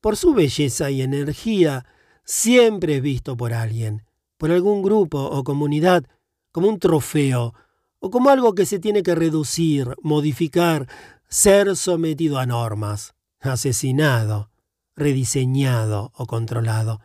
[0.00, 1.86] por su belleza y energía,
[2.24, 4.02] siempre es visto por alguien,
[4.38, 6.04] por algún grupo o comunidad,
[6.50, 7.54] como un trofeo,
[8.00, 10.88] o como algo que se tiene que reducir, modificar,
[11.28, 14.50] ser sometido a normas asesinado,
[14.96, 17.00] rediseñado o controlado.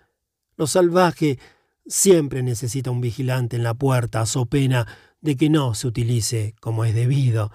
[0.55, 1.37] Lo salvaje
[1.85, 4.87] siempre necesita un vigilante en la puerta, so pena
[5.21, 7.51] de que no se utilice como es debido.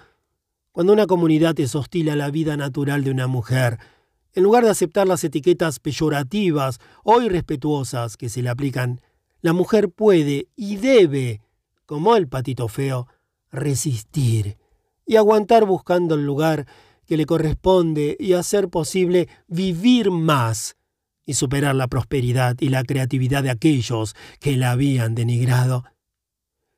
[0.72, 3.78] Cuando una comunidad es hostil a la vida natural de una mujer,
[4.34, 9.00] en lugar de aceptar las etiquetas peyorativas o irrespetuosas que se le aplican,
[9.42, 11.42] la mujer puede y debe,
[11.84, 13.06] como el patito feo,
[13.50, 14.56] resistir
[15.04, 16.66] y aguantar buscando el lugar
[17.06, 20.76] que le corresponde y hacer posible vivir más
[21.26, 25.84] y superar la prosperidad y la creatividad de aquellos que la habían denigrado.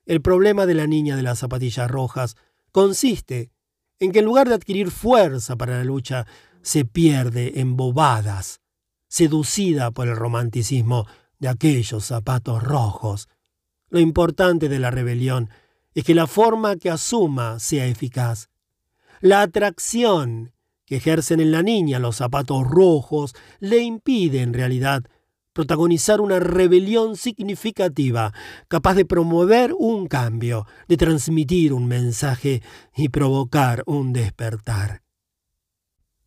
[0.05, 2.35] El problema de la niña de las zapatillas rojas
[2.71, 3.51] consiste
[3.99, 6.25] en que en lugar de adquirir fuerza para la lucha,
[6.61, 8.61] se pierde en bobadas,
[9.07, 11.05] seducida por el romanticismo
[11.39, 13.29] de aquellos zapatos rojos.
[13.89, 15.49] Lo importante de la rebelión
[15.93, 18.49] es que la forma que asuma sea eficaz.
[19.21, 20.53] La atracción
[20.85, 25.03] que ejercen en la niña los zapatos rojos le impide en realidad
[25.55, 28.33] protagonizar una rebelión significativa,
[28.67, 32.61] capaz de promover un cambio, de transmitir un mensaje
[32.93, 35.01] y provocar un despertar.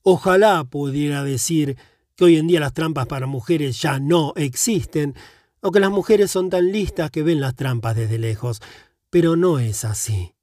[0.01, 1.77] Ojalá pudiera decir
[2.17, 5.15] que hoy en día las trampas para mujeres ya no existen,
[5.61, 8.63] o que las mujeres son tan listas que ven las trampas desde lejos,
[9.11, 10.37] pero no es así.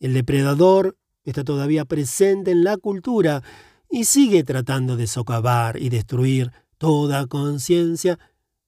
[0.00, 3.42] El depredador está todavía presente en la cultura
[3.90, 6.50] y sigue tratando de socavar y destruir
[6.82, 8.18] toda conciencia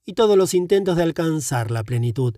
[0.07, 2.37] y todos los intentos de alcanzar la plenitud.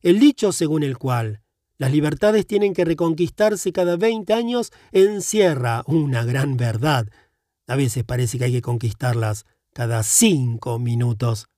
[0.00, 1.42] El dicho según el cual
[1.76, 7.10] las libertades tienen que reconquistarse cada 20 años encierra una gran verdad.
[7.66, 11.50] A veces parece que hay que conquistarlas cada cinco minutos.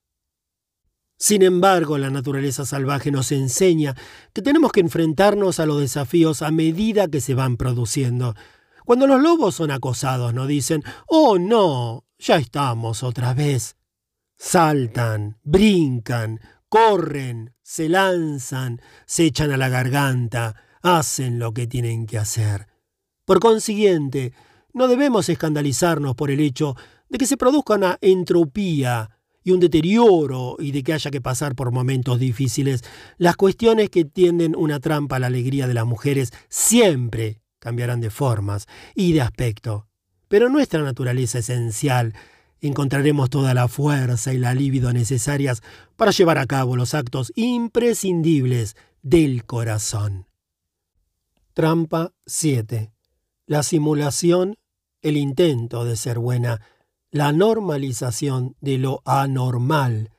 [1.17, 3.95] Sin embargo, la naturaleza salvaje nos enseña
[4.33, 8.35] que tenemos que enfrentarnos a los desafíos a medida que se van produciendo.
[8.83, 13.75] Cuando los lobos son acosados, no dicen, oh no, ya estamos otra vez.
[14.37, 22.17] Saltan, brincan, corren, se lanzan, se echan a la garganta, hacen lo que tienen que
[22.17, 22.67] hacer.
[23.25, 24.33] Por consiguiente,
[24.73, 26.75] no debemos escandalizarnos por el hecho
[27.09, 29.09] de que se produzca una entropía
[29.43, 32.83] y un deterioro y de que haya que pasar por momentos difíciles,
[33.17, 38.09] las cuestiones que tienden una trampa a la alegría de las mujeres siempre cambiarán de
[38.09, 39.87] formas y de aspecto.
[40.27, 42.13] Pero nuestra naturaleza esencial
[42.61, 45.61] encontraremos toda la fuerza y la libido necesarias
[45.95, 50.27] para llevar a cabo los actos imprescindibles del corazón.
[51.53, 52.91] Trampa 7.
[53.45, 54.57] La simulación,
[55.01, 56.61] el intento de ser buena,
[57.11, 60.11] la normalización de lo anormal.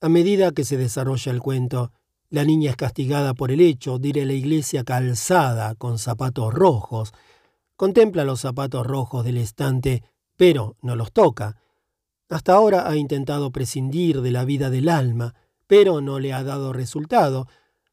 [0.00, 1.92] A medida que se desarrolla el cuento,
[2.30, 6.52] la niña es castigada por el hecho de ir a la iglesia calzada con zapatos
[6.52, 7.12] rojos.
[7.78, 10.02] Contempla los zapatos rojos del estante,
[10.36, 11.62] pero no los toca.
[12.28, 15.36] Hasta ahora ha intentado prescindir de la vida del alma,
[15.68, 17.46] pero no le ha dado resultado.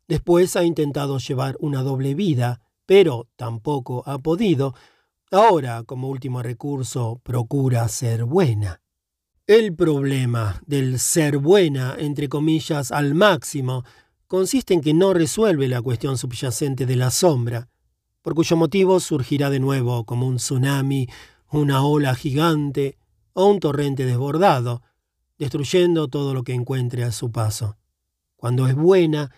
[0.07, 4.73] Después ha intentado llevar una doble vida, pero tampoco ha podido.
[5.29, 8.81] Ahora, como último recurso, procura ser buena.
[9.45, 13.83] El problema del ser buena, entre comillas, al máximo,
[14.25, 17.69] consiste en que no resuelve la cuestión subyacente de la sombra,
[18.25, 21.07] por cuyo motivo surgirá de nuevo como un tsunami,
[21.51, 22.97] una ola gigante,
[23.33, 24.81] o un torrente desbordado,
[25.37, 27.77] destruyendo todo lo que encuentre a su paso.
[28.35, 29.29] Cuando es buena,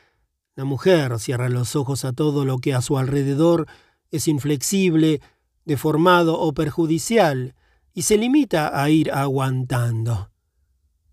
[0.55, 3.67] la mujer cierra los ojos a todo lo que a su alrededor
[4.09, 5.19] es inflexible,
[5.65, 7.55] deformado o perjudicial,
[7.93, 10.31] y se limita a ir aguantando.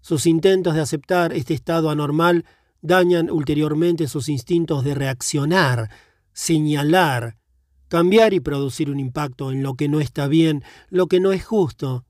[0.00, 2.44] Sus intentos de aceptar este estado anormal
[2.82, 5.90] dañan ulteriormente sus instintos de reaccionar,
[6.32, 7.36] señalar,
[7.88, 11.44] cambiar y producir un impacto en lo que no está bien, lo que no es
[11.44, 12.04] justo.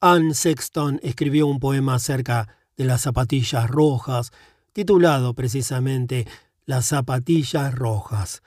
[0.00, 4.30] Anne Sexton escribió un poema acerca de las zapatillas rojas,
[4.72, 6.26] titulado precisamente
[6.64, 8.42] Las zapatillas rojas.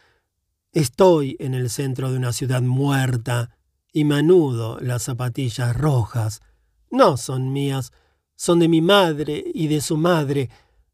[0.71, 3.55] Estoy en el centro de una ciudad muerta
[3.91, 6.41] y menudo las zapatillas rojas.
[6.91, 7.91] No son mías,
[8.35, 10.49] son de mi madre y de su madre,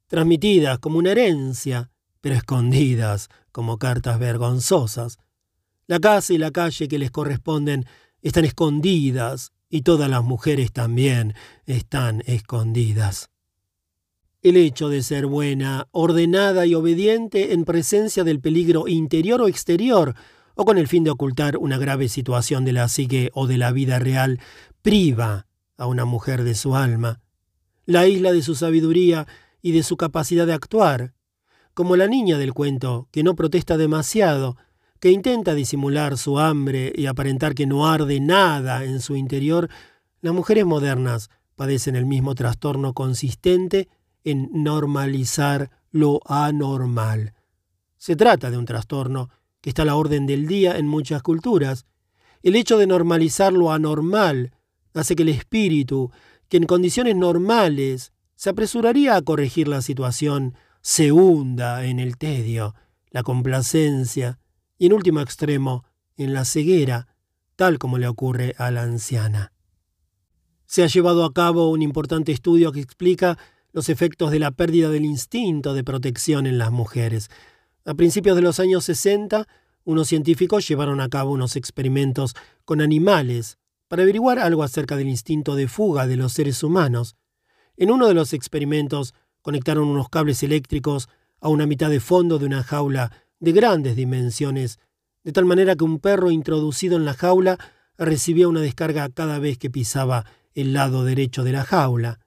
[0.08, 5.17] transmitidas como una herencia, pero escondidas como cartas vergonzosas.
[5.88, 7.86] La casa y la calle que les corresponden
[8.22, 13.30] están escondidas y todas las mujeres también están escondidas.
[14.42, 20.16] El hecho de ser buena, ordenada y obediente en presencia del peligro interior o exterior,
[20.56, 23.72] o con el fin de ocultar una grave situación de la psique o de la
[23.72, 24.40] vida real,
[24.82, 25.48] priva
[25.78, 27.22] a una mujer de su alma,
[27.86, 29.28] la isla de su sabiduría
[29.62, 31.14] y de su capacidad de actuar,
[31.74, 34.58] como la niña del cuento que no protesta demasiado,
[34.99, 39.69] que intenta disimular su hambre y aparentar que no arde nada en su interior,
[40.22, 43.88] las mujeres modernas padecen el mismo trastorno consistente
[44.24, 47.33] en normalizar lo anormal.
[47.98, 49.30] Se trata de un trastorno
[49.61, 51.85] que está a la orden del día en muchas culturas.
[52.43, 54.51] El hecho de normalizar lo anormal
[54.93, 56.11] hace que el espíritu,
[56.49, 62.75] que en condiciones normales se apresuraría a corregir la situación, se hunda en el tedio,
[63.09, 64.40] la complacencia
[64.78, 65.86] y, en último extremo,
[66.18, 67.08] en la ceguera,
[67.56, 69.54] tal como le ocurre a la anciana.
[70.66, 73.38] Se ha llevado a cabo un importante estudio que explica
[73.72, 77.30] los efectos de la pérdida del instinto de protección en las mujeres.
[77.86, 79.48] A principios de los años 60,
[79.84, 85.56] unos científicos llevaron a cabo unos experimentos con animales para averiguar algo acerca del instinto
[85.56, 87.16] de fuga de los seres humanos.
[87.78, 91.08] En uno de los experimentos conectaron unos cables eléctricos
[91.40, 94.80] a una mitad de fondo de una jaula de grandes dimensiones,
[95.24, 97.58] de tal manera que un perro introducido en la jaula
[97.98, 102.20] recibía una descarga cada vez que pisaba el lado derecho de la jaula.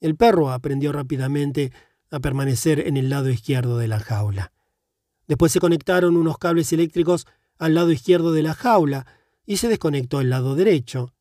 [0.00, 1.72] El perro aprendió rápidamente
[2.10, 4.52] a permanecer en el lado izquierdo de la jaula.
[5.26, 7.26] Después se conectaron unos cables eléctricos
[7.58, 9.06] al lado izquierdo de la jaula
[9.46, 11.14] y se desconectó el lado derecho.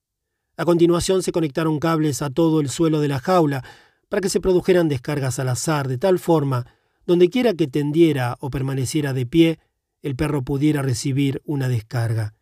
[0.58, 3.64] A continuación se conectaron cables a todo el suelo de la jaula
[4.10, 6.66] para que se produjeran descargas al azar de tal forma,
[7.11, 9.59] donde quiera que tendiera o permaneciera de pie,
[10.01, 12.35] el perro pudiera recibir una descarga.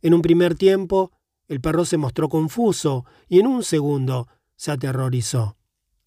[0.00, 1.12] En un primer tiempo,
[1.46, 5.58] el perro se mostró confuso y en un segundo se aterrorizó.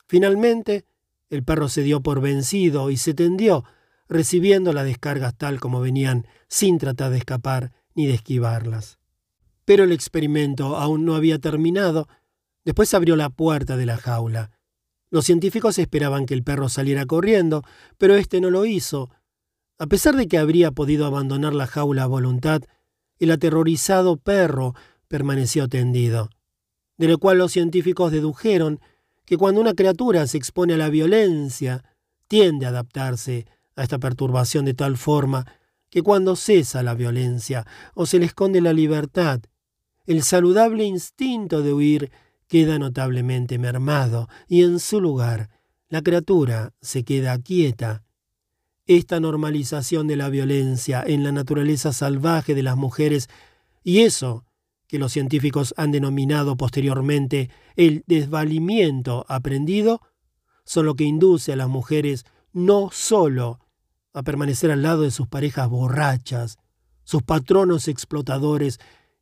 [0.07, 0.85] Finalmente,
[1.29, 3.65] el perro se dio por vencido y se tendió,
[4.09, 8.97] recibiendo las descargas tal como venían, sin tratar de escapar ni de esquivarlas.
[9.63, 12.07] Pero el experimento aún no había terminado.
[12.65, 14.49] Después abrió la puerta de la jaula.
[15.11, 17.63] Los científicos esperaban que el perro saliera corriendo,
[17.97, 19.09] pero éste no lo hizo.
[19.77, 22.61] A pesar de que habría podido abandonar la jaula a voluntad,
[23.19, 24.73] el aterrorizado perro
[25.09, 26.29] permaneció tendido,
[26.97, 28.79] de lo cual los científicos dedujeron
[29.25, 31.83] que cuando una criatura se expone a la violencia,
[32.29, 35.45] tiende a adaptarse a esta perturbación de tal forma
[35.89, 39.41] que cuando cesa la violencia o se le esconde la libertad,
[40.05, 42.11] el saludable instinto de huir
[42.51, 45.49] queda notablemente mermado y en su lugar
[45.87, 48.03] la criatura se queda quieta.
[48.85, 53.29] Esta normalización de la violencia en la naturaleza salvaje de las mujeres
[53.85, 54.43] y eso
[54.89, 60.01] que los científicos han denominado posteriormente el desvalimiento aprendido,
[60.65, 63.61] son lo que induce a las mujeres no sólo
[64.11, 66.57] a permanecer al lado de sus parejas borrachas,
[67.05, 68.77] sus patronos explotadores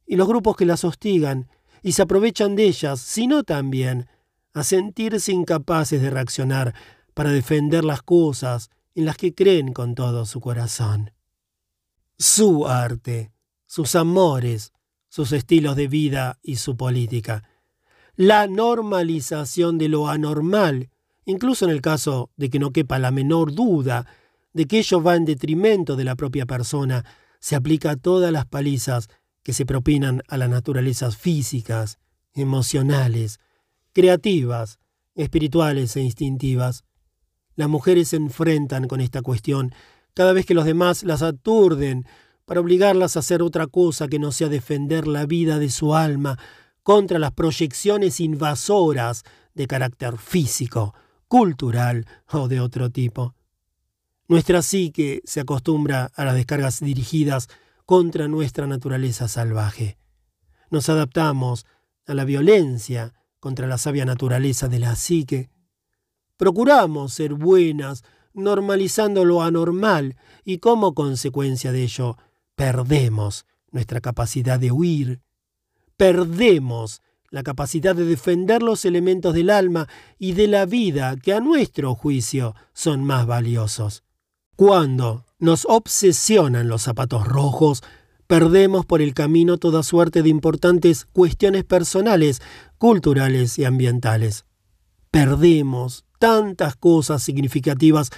[0.07, 1.47] y los grupos que las hostigan
[1.81, 4.07] y se aprovechan de ellas, sino también
[4.53, 6.73] a sentirse incapaces de reaccionar
[7.13, 11.11] para defender las cosas en las que creen con todo su corazón.
[12.17, 13.31] Su arte,
[13.65, 14.73] sus amores,
[15.09, 17.43] sus estilos de vida y su política.
[18.15, 20.89] La normalización de lo anormal,
[21.25, 24.05] incluso en el caso de que no quepa la menor duda
[24.53, 27.05] de que ello va en detrimento de la propia persona,
[27.39, 29.07] se aplica a todas las palizas
[29.43, 31.99] que se propinan a las naturalezas físicas,
[32.33, 33.39] emocionales,
[33.93, 34.79] creativas,
[35.15, 36.83] espirituales e instintivas.
[37.55, 39.73] Las mujeres se enfrentan con esta cuestión
[40.13, 42.05] cada vez que los demás las aturden
[42.45, 46.37] para obligarlas a hacer otra cosa que no sea defender la vida de su alma,
[46.81, 50.95] contra las proyecciones invasoras de carácter físico,
[51.27, 53.35] cultural o de otro tipo.
[54.27, 57.47] Nuestra psique se acostumbra a las descargas dirigidas
[57.89, 59.97] contra nuestra naturaleza salvaje.
[60.69, 61.65] Nos adaptamos
[62.05, 65.49] a la violencia contra la sabia naturaleza de la psique.
[66.37, 72.15] Procuramos ser buenas, normalizando lo anormal, y como consecuencia de ello,
[72.53, 75.21] perdemos nuestra capacidad de huir.
[75.97, 77.01] Perdemos
[77.31, 79.87] la capacidad de defender los elementos del alma
[80.19, 84.03] y de la vida que a nuestro juicio son más valiosos.
[84.55, 87.81] Cuando nos obsesionan los zapatos rojos,
[88.27, 92.41] perdemos por el camino toda suerte de importantes cuestiones personales,
[92.77, 94.45] culturales y ambientales.
[95.09, 98.11] Perdemos tantas cosas significativas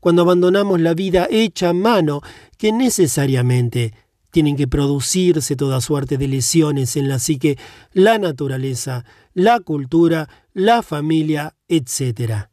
[0.00, 2.22] cuando abandonamos la vida hecha a mano
[2.56, 3.92] que necesariamente
[4.30, 7.58] tienen que producirse toda suerte de lesiones en la psique,
[7.92, 12.48] la naturaleza, la cultura, la familia, etc.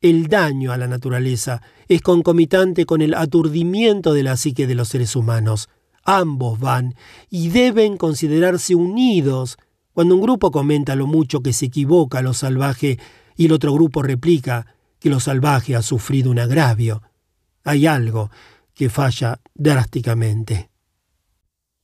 [0.00, 4.88] El daño a la naturaleza es concomitante con el aturdimiento de la psique de los
[4.88, 5.68] seres humanos.
[6.04, 6.94] Ambos van
[7.28, 9.58] y deben considerarse unidos.
[9.92, 12.98] Cuando un grupo comenta lo mucho que se equivoca lo salvaje
[13.36, 17.02] y el otro grupo replica que lo salvaje ha sufrido un agravio,
[17.64, 18.30] hay algo
[18.72, 20.70] que falla drásticamente.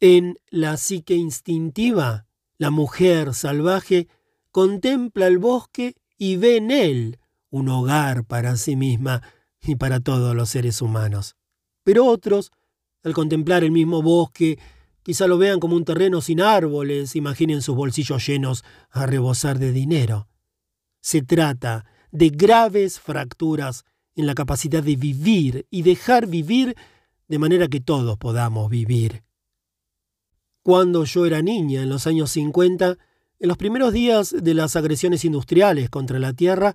[0.01, 4.09] En la psique instintiva, la mujer salvaje
[4.53, 7.19] contempla el bosque y ve en él
[7.57, 9.23] un hogar para sí misma
[9.63, 11.37] y para todos los seres humanos.
[11.83, 12.53] Pero otros,
[13.03, 14.59] al contemplar el mismo bosque,
[15.03, 19.73] quizá lo vean como un terreno sin árboles, imaginen sus bolsillos llenos a rebosar de
[19.73, 20.29] dinero.
[21.01, 26.77] Se trata de graves fracturas en la capacidad de vivir y dejar vivir
[27.29, 29.23] de manera que todos podamos vivir.
[30.63, 32.99] Cuando yo era niña, en los años 50,
[33.39, 36.75] en los primeros días de las agresiones industriales contra la Tierra,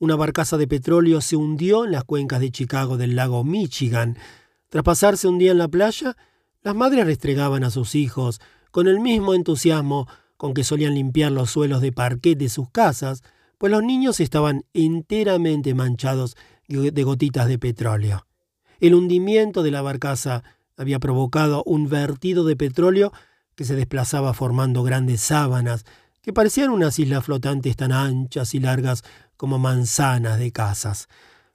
[0.00, 4.16] una barcaza de petróleo se hundió en las cuencas de Chicago del lago Michigan.
[4.70, 6.16] Tras pasarse un día en la playa,
[6.62, 11.50] las madres restregaban a sus hijos con el mismo entusiasmo con que solían limpiar los
[11.50, 13.22] suelos de parquet de sus casas,
[13.58, 16.34] pues los niños estaban enteramente manchados
[16.66, 18.26] de gotitas de petróleo.
[18.80, 20.44] El hundimiento de la barcaza
[20.78, 23.12] había provocado un vertido de petróleo
[23.54, 25.84] que se desplazaba formando grandes sábanas
[26.22, 29.04] que parecían unas islas flotantes tan anchas y largas
[29.40, 31.08] como manzanas de casas.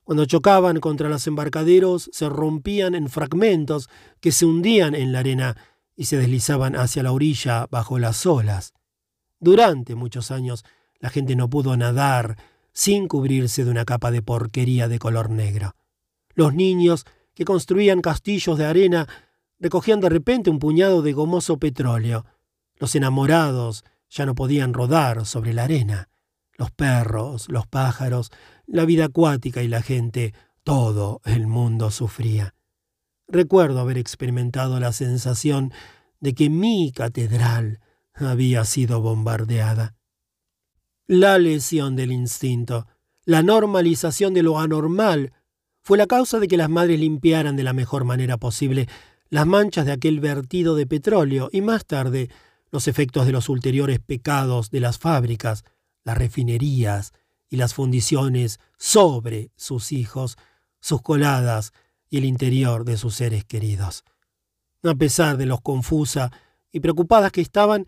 [0.04, 3.90] Cuando chocaban contra los embarcaderos se rompían en fragmentos
[4.20, 5.56] que se hundían en la arena
[5.96, 8.74] y se deslizaban hacia la orilla bajo las olas.
[9.40, 10.66] Durante muchos años
[11.00, 12.38] la gente no pudo nadar
[12.74, 15.76] sin cubrirse de una capa de porquería de color negro.
[16.34, 17.06] Los niños
[17.36, 19.08] que construían castillos de arena
[19.60, 22.26] recogían de repente un puñado de gomoso petróleo.
[22.78, 26.10] Los enamorados ya no podían rodar sobre la arena
[26.58, 28.32] los perros, los pájaros,
[28.66, 32.56] la vida acuática y la gente, todo el mundo sufría.
[33.28, 35.72] Recuerdo haber experimentado la sensación
[36.20, 37.80] de que mi catedral
[38.14, 39.96] había sido bombardeada.
[41.08, 42.88] La lesión del instinto,
[43.26, 45.34] la normalización de lo anormal,
[45.82, 48.88] fue la causa de que las madres limpiaran de la mejor manera posible
[49.30, 52.30] las manchas de aquel vertido de petróleo y más tarde
[52.72, 55.64] los efectos de los ulteriores pecados de las fábricas,
[56.06, 57.12] las refinerías
[57.50, 60.38] y las fundiciones sobre sus hijos,
[60.80, 61.74] sus coladas
[62.10, 64.06] y el interior de sus seres queridos.
[64.84, 66.32] A pesar de los confusa
[66.72, 67.88] y preocupadas que estaban,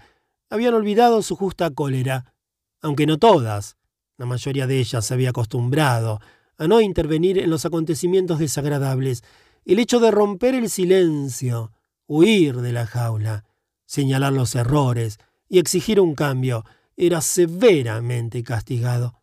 [0.49, 2.33] habían olvidado su justa cólera,
[2.81, 3.77] aunque no todas.
[4.17, 6.19] La mayoría de ellas se había acostumbrado
[6.57, 9.23] a no intervenir en los acontecimientos desagradables.
[9.65, 11.71] El hecho de romper el silencio,
[12.07, 13.43] huir de la jaula,
[13.85, 16.65] señalar los errores y exigir un cambio
[16.97, 19.21] era severamente castigado.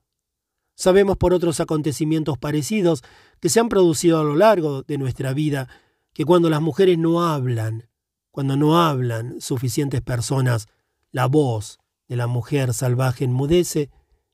[0.77, 3.03] Sabemos por otros acontecimientos parecidos
[3.41, 5.69] que se han producido a lo largo de nuestra vida
[6.13, 7.91] que cuando las mujeres no hablan,
[8.31, 10.69] cuando no hablan suficientes personas,
[11.11, 11.79] la voz
[12.09, 13.91] de la mujer salvaje enmudece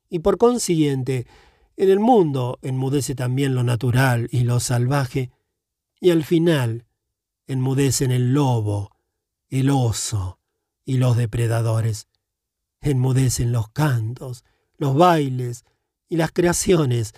[0.08, 1.26] y por consiguiente
[1.76, 5.30] en el mundo enmudece también lo natural y lo salvaje
[5.98, 6.86] y al final
[7.46, 8.90] enmudecen el lobo,
[9.48, 10.38] el oso
[10.84, 12.09] y los depredadores
[12.80, 14.44] enmudecen los cantos,
[14.76, 15.64] los bailes
[16.08, 17.12] y las creaciones,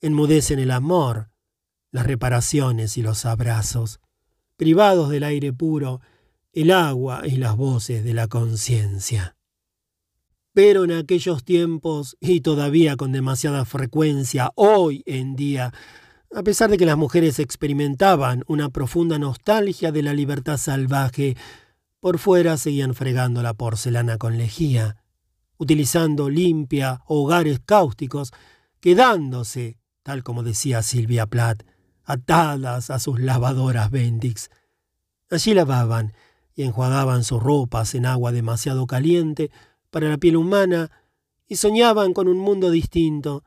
[0.00, 1.30] enmudecen el amor,
[1.90, 4.00] las reparaciones y los abrazos,
[4.56, 6.00] privados del aire puro,
[6.52, 9.36] el agua y las voces de la conciencia.
[10.52, 15.72] Pero en aquellos tiempos, y todavía con demasiada frecuencia hoy en día,
[16.34, 21.36] a pesar de que las mujeres experimentaban una profunda nostalgia de la libertad salvaje,
[22.00, 24.99] por fuera seguían fregando la porcelana con lejía,
[25.60, 28.32] utilizando limpia hogares cáusticos,
[28.80, 31.64] quedándose, tal como decía Silvia Plath,
[32.02, 34.48] atadas a sus lavadoras Bendix.
[35.30, 36.14] Allí lavaban
[36.54, 39.50] y enjuagaban sus ropas en agua demasiado caliente
[39.90, 40.90] para la piel humana
[41.46, 43.44] y soñaban con un mundo distinto.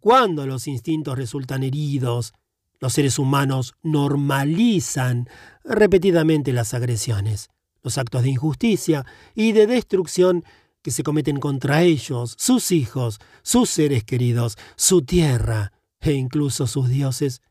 [0.00, 2.34] Cuando los instintos resultan heridos,
[2.78, 5.30] los seres humanos normalizan
[5.64, 7.48] repetidamente las agresiones,
[7.82, 10.44] los actos de injusticia y de destrucción
[10.88, 16.88] que se cometen contra ellos, sus hijos, sus seres queridos, su tierra e incluso sus
[16.88, 17.42] dioses.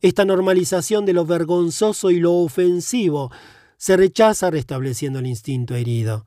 [0.00, 3.30] Esta normalización de lo vergonzoso y lo ofensivo
[3.76, 6.26] se rechaza restableciendo el instinto herido.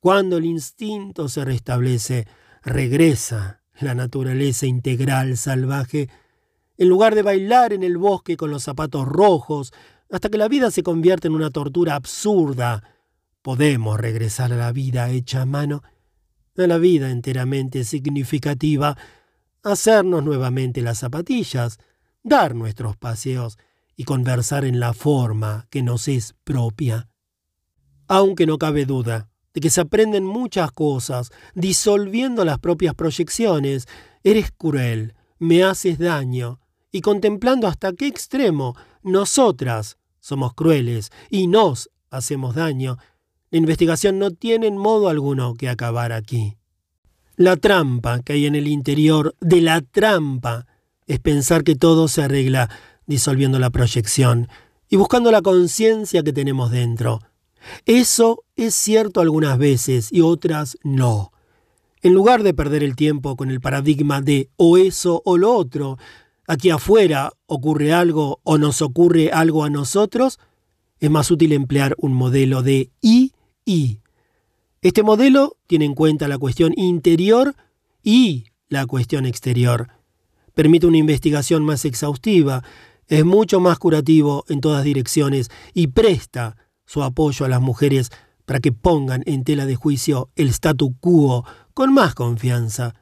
[0.00, 2.26] Cuando el instinto se restablece,
[2.62, 6.10] regresa la naturaleza integral salvaje.
[6.76, 9.72] En lugar de bailar en el bosque con los zapatos rojos,
[10.10, 12.82] hasta que la vida se convierte en una tortura absurda,
[13.42, 15.82] podemos regresar a la vida hecha a mano,
[16.56, 18.96] a la vida enteramente significativa,
[19.62, 21.78] hacernos nuevamente las zapatillas,
[22.22, 23.58] dar nuestros paseos
[23.96, 27.08] y conversar en la forma que nos es propia.
[28.08, 33.86] Aunque no cabe duda de que se aprenden muchas cosas disolviendo las propias proyecciones,
[34.22, 36.60] eres cruel, me haces daño,
[36.92, 42.98] y contemplando hasta qué extremo nosotras somos crueles y nos hacemos daño,
[43.50, 46.56] la investigación no tiene en modo alguno que acabar aquí.
[47.36, 50.66] La trampa que hay en el interior de la trampa
[51.06, 52.70] es pensar que todo se arregla
[53.06, 54.48] disolviendo la proyección
[54.88, 57.20] y buscando la conciencia que tenemos dentro.
[57.86, 61.32] Eso es cierto algunas veces y otras no.
[62.02, 65.98] En lugar de perder el tiempo con el paradigma de o eso o lo otro,
[66.46, 70.38] aquí afuera ocurre algo o nos ocurre algo a nosotros,
[71.00, 73.32] es más útil emplear un modelo de y
[74.82, 77.54] Este modelo tiene en cuenta la cuestión interior
[78.02, 79.88] y la cuestión exterior.
[80.54, 82.64] Permite una investigación más exhaustiva,
[83.06, 88.10] es mucho más curativo en todas direcciones y presta su apoyo a las mujeres
[88.44, 92.94] para que pongan en tela de juicio el statu quo con más confianza,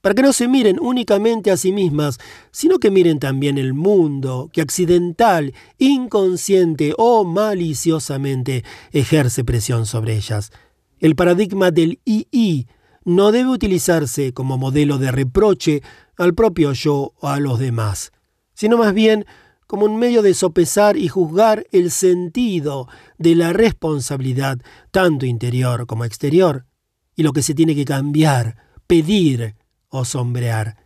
[0.00, 2.18] para que no se miren únicamente a sí mismas,
[2.50, 10.52] sino que miren también el mundo que accidental, inconsciente o maliciosamente ejerce presión sobre ellas.
[11.00, 12.66] El paradigma del II
[13.04, 15.82] no debe utilizarse como modelo de reproche
[16.16, 18.12] al propio yo o a los demás,
[18.54, 19.24] sino más bien
[19.66, 24.58] como un medio de sopesar y juzgar el sentido de la responsabilidad,
[24.90, 26.64] tanto interior como exterior,
[27.14, 29.56] y lo que se tiene que cambiar, pedir
[29.88, 30.76] o sombrear.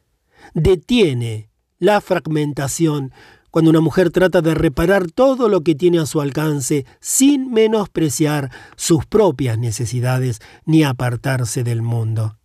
[0.55, 3.13] Detiene la fragmentación
[3.51, 8.51] cuando una mujer trata de reparar todo lo que tiene a su alcance sin menospreciar
[8.77, 12.39] sus propias necesidades ni apartarse del mundo.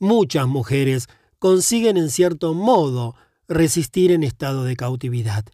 [0.00, 1.06] Muchas mujeres
[1.38, 3.14] consiguen en cierto modo
[3.46, 5.44] resistir en estado de cautividad,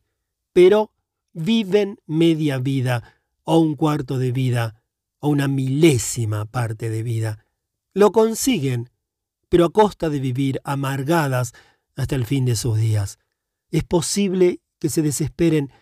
[0.52, 0.90] pero
[1.34, 3.02] viven media vida
[3.42, 4.82] o un cuarto de vida
[5.18, 7.44] o una milésima parte de vida.
[7.92, 8.90] Lo consiguen
[9.48, 11.52] pero a costa de vivir amargadas
[11.96, 13.18] hasta el fin de sus días.
[13.70, 15.72] Es posible que se desesperen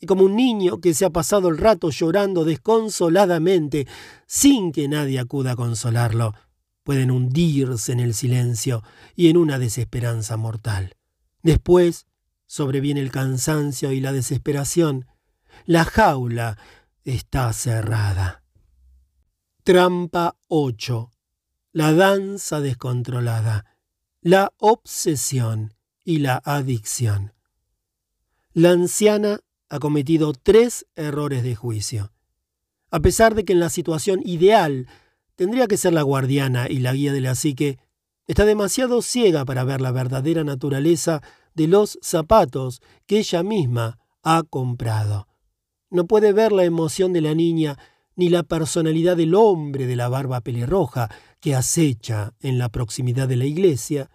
[0.00, 3.86] y como un niño que se ha pasado el rato llorando desconsoladamente
[4.26, 6.34] sin que nadie acuda a consolarlo,
[6.84, 8.82] pueden hundirse en el silencio
[9.16, 10.94] y en una desesperanza mortal.
[11.42, 12.06] Después
[12.46, 15.06] sobreviene el cansancio y la desesperación.
[15.66, 16.56] La jaula
[17.04, 18.42] está cerrada.
[19.64, 21.10] Trampa 8
[21.72, 23.66] la danza descontrolada,
[24.20, 25.74] la obsesión
[26.04, 27.34] y la adicción.
[28.52, 32.12] La anciana ha cometido tres errores de juicio.
[32.90, 34.88] A pesar de que en la situación ideal
[35.36, 37.78] tendría que ser la guardiana y la guía de la psique,
[38.26, 41.22] está demasiado ciega para ver la verdadera naturaleza
[41.54, 45.28] de los zapatos que ella misma ha comprado.
[45.90, 47.78] No puede ver la emoción de la niña
[48.16, 51.08] ni la personalidad del hombre de la barba pelirroja
[51.40, 54.10] que acecha en la proximidad de la iglesia.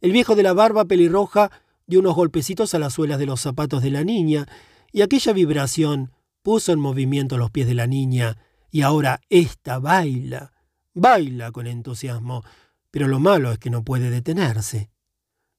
[0.00, 1.50] El viejo de la barba pelirroja
[1.86, 4.46] dio unos golpecitos a las suelas de los zapatos de la niña,
[4.92, 6.12] y aquella vibración
[6.42, 8.36] puso en movimiento los pies de la niña,
[8.70, 10.52] y ahora ésta baila,
[10.94, 12.42] baila con entusiasmo,
[12.90, 14.90] pero lo malo es que no puede detenerse.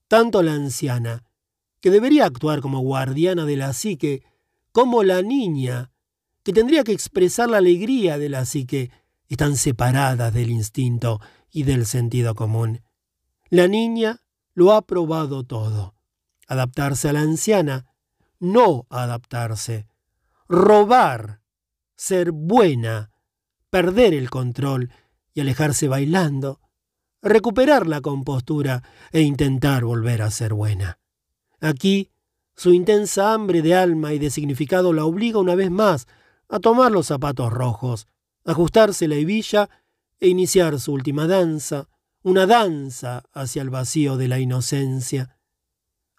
[0.08, 1.24] Tanto la anciana,
[1.80, 4.22] que debería actuar como guardiana de la psique,
[4.72, 5.90] como la niña,
[6.42, 8.90] que tendría que expresar la alegría de la psique,
[9.34, 12.82] están separadas del instinto y del sentido común.
[13.48, 14.20] La niña
[14.54, 15.94] lo ha probado todo.
[16.46, 17.86] Adaptarse a la anciana,
[18.40, 19.86] no adaptarse.
[20.48, 21.40] Robar,
[21.96, 23.12] ser buena,
[23.70, 24.92] perder el control
[25.32, 26.60] y alejarse bailando,
[27.22, 30.98] recuperar la compostura e intentar volver a ser buena.
[31.60, 32.10] Aquí,
[32.56, 36.08] su intensa hambre de alma y de significado la obliga una vez más
[36.48, 38.06] a tomar los zapatos rojos,
[38.44, 39.68] ajustarse la hebilla
[40.18, 41.88] e iniciar su última danza,
[42.22, 45.38] una danza hacia el vacío de la inocencia.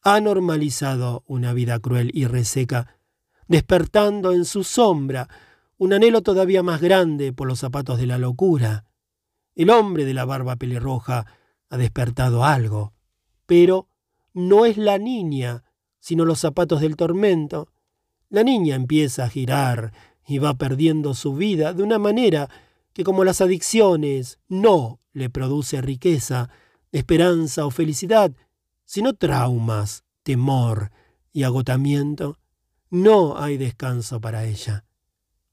[0.04, 2.96] Ha normalizado una vida cruel y reseca,
[3.48, 5.28] despertando en su sombra
[5.78, 8.86] un anhelo todavía más grande por los zapatos de la locura.
[9.56, 11.26] El hombre de la barba pelirroja
[11.70, 12.94] ha despertado algo,
[13.46, 13.88] pero
[14.34, 15.64] no es la niña,
[16.00, 17.70] sino los zapatos del tormento.
[18.30, 19.92] La niña empieza a girar
[20.28, 22.50] y va perdiendo su vida de una manera
[22.94, 26.50] que como las adicciones no le produce riqueza,
[26.92, 28.32] esperanza o felicidad,
[28.86, 30.92] sino traumas, temor
[31.32, 32.38] y agotamiento,
[32.90, 34.86] no hay descanso para ella.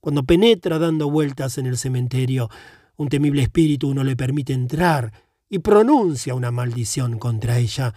[0.01, 2.49] Cuando penetra dando vueltas en el cementerio,
[2.97, 5.13] un temible espíritu no le permite entrar
[5.49, 7.95] y pronuncia una maldición contra ella.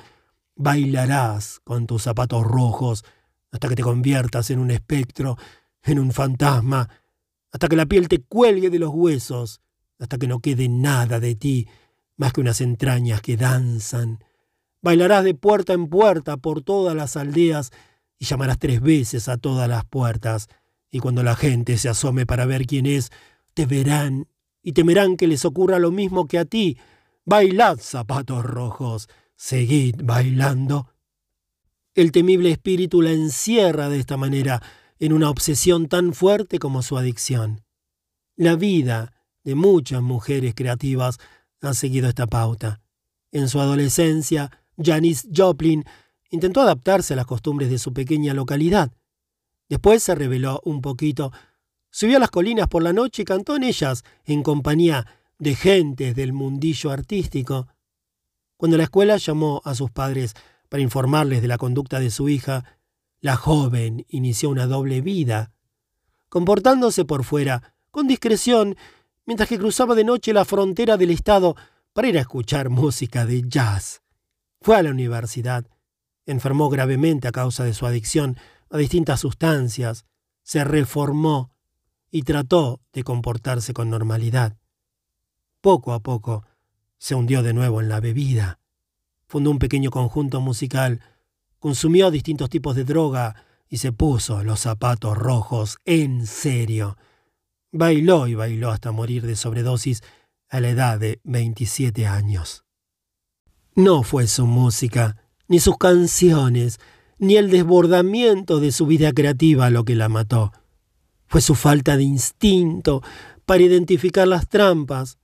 [0.56, 3.04] Bailarás con tus zapatos rojos
[3.52, 5.38] hasta que te conviertas en un espectro,
[5.84, 6.90] en un fantasma,
[7.52, 9.62] hasta que la piel te cuelgue de los huesos,
[10.00, 11.68] hasta que no quede nada de ti
[12.18, 14.24] más que unas entrañas que danzan.
[14.82, 17.72] Bailarás de puerta en puerta por todas las aldeas
[18.20, 20.48] y llamarás tres veces a todas las puertas,
[20.92, 23.12] y cuando la gente se asome para ver quién es,
[23.54, 24.28] te verán
[24.62, 26.78] y temerán que les ocurra lo mismo que a ti.
[27.26, 30.88] Bailad, zapatos rojos, seguid bailando.
[31.96, 34.62] El temible espíritu la encierra de esta manera,
[35.02, 37.64] en una obsesión tan fuerte como su adicción.
[38.36, 39.14] La vida
[39.44, 41.18] de muchas mujeres creativas
[41.60, 42.82] ha seguido esta pauta.
[43.32, 45.86] En su adolescencia, Janis Joplin
[46.30, 48.92] intentó adaptarse a las costumbres de su pequeña localidad.
[49.68, 51.32] Después se rebeló un poquito,
[51.90, 55.08] subió a las colinas por la noche y cantó en ellas en compañía
[55.40, 57.68] de gentes del mundillo artístico.
[58.56, 60.36] Cuando la escuela llamó a sus padres
[60.70, 62.81] para informarles de la conducta de su hija,
[63.22, 65.54] la joven inició una doble vida,
[66.28, 68.76] comportándose por fuera con discreción
[69.26, 71.56] mientras que cruzaba de noche la frontera del estado
[71.94, 74.02] para ir a escuchar música de jazz.
[74.60, 75.66] Fue a la universidad,
[76.26, 78.38] enfermó gravemente a causa de su adicción
[78.70, 80.06] a distintas sustancias,
[80.44, 81.52] se reformó
[82.10, 84.58] y trató de comportarse con normalidad.
[85.62, 86.46] Poco a poco
[86.98, 88.60] se hundió de nuevo en la bebida.
[89.28, 91.02] Fundó un pequeño conjunto musical
[91.62, 93.36] consumió distintos tipos de droga
[93.70, 96.98] y se puso los zapatos rojos en serio.
[97.72, 100.02] Bailó y bailó hasta morir de sobredosis
[100.50, 102.66] a la edad de 27 años.
[103.76, 105.18] No fue su música,
[105.48, 106.80] ni sus canciones,
[107.20, 110.52] ni el desbordamiento de su vida creativa lo que la mató.
[111.28, 113.04] Fue su falta de instinto
[113.46, 115.20] para identificar las trampas,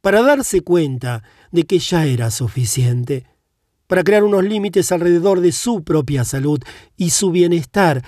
[0.00, 3.26] para darse cuenta de que ya era suficiente
[3.90, 6.60] para crear unos límites alrededor de su propia salud
[6.96, 8.04] y su bienestar,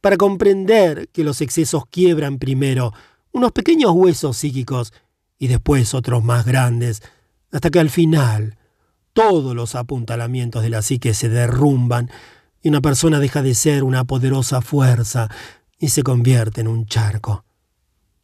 [0.00, 2.94] para comprender que los excesos quiebran primero
[3.32, 4.94] unos pequeños huesos psíquicos
[5.38, 7.02] y después otros más grandes,
[7.52, 8.56] hasta que al final
[9.12, 12.10] todos los apuntalamientos de la psique se derrumban
[12.62, 15.28] y una persona deja de ser una poderosa fuerza
[15.78, 17.44] y se convierte en un charco.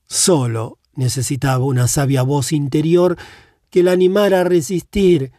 [0.06, 3.18] Solo necesitaba una sabia voz interior
[3.68, 5.30] que la animara a resistir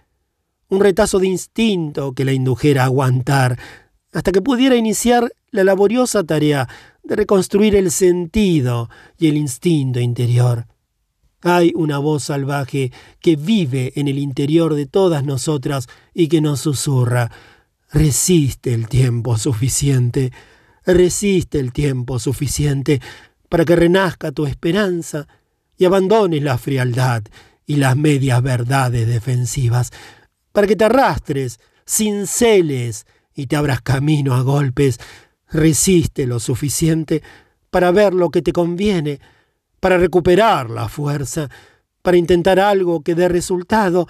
[0.69, 3.59] un retazo de instinto que la indujera a aguantar,
[4.11, 6.67] hasta que pudiera iniciar la laboriosa tarea
[7.03, 10.67] de reconstruir el sentido y el instinto interior.
[11.42, 16.61] Hay una voz salvaje que vive en el interior de todas nosotras y que nos
[16.61, 17.32] susurra.
[17.92, 20.32] Resiste el tiempo suficiente,
[20.85, 23.01] resiste el tiempo suficiente
[23.50, 25.27] para que renazca tu esperanza
[25.77, 27.24] y abandones la frialdad
[27.66, 29.92] y las medias verdades defensivas
[30.53, 34.99] para que te arrastres, cinceles y te abras camino a golpes.
[35.49, 37.22] Resiste lo suficiente
[37.69, 39.19] para ver lo que te conviene,
[39.82, 41.49] para recuperar la fuerza,
[42.01, 44.07] para intentar algo que dé resultado.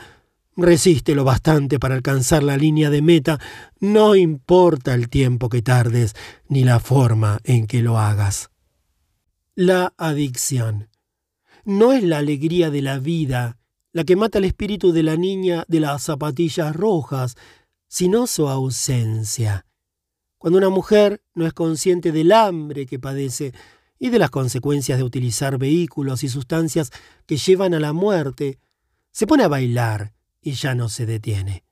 [0.56, 3.40] Resiste lo bastante para alcanzar la línea de meta,
[3.80, 6.14] no importa el tiempo que tardes
[6.48, 8.52] ni la forma en que lo hagas.
[9.56, 10.90] La adicción
[11.66, 13.58] no es la alegría de la vida
[13.94, 17.36] la que mata el espíritu de la niña de las zapatillas rojas,
[17.88, 19.66] sino su ausencia.
[20.40, 23.54] Cuando una mujer no es consciente del hambre que padece
[24.00, 26.90] y de las consecuencias de utilizar vehículos y sustancias
[27.26, 28.60] que llevan a la muerte,
[29.12, 31.64] se pone a bailar y ya no se detiene.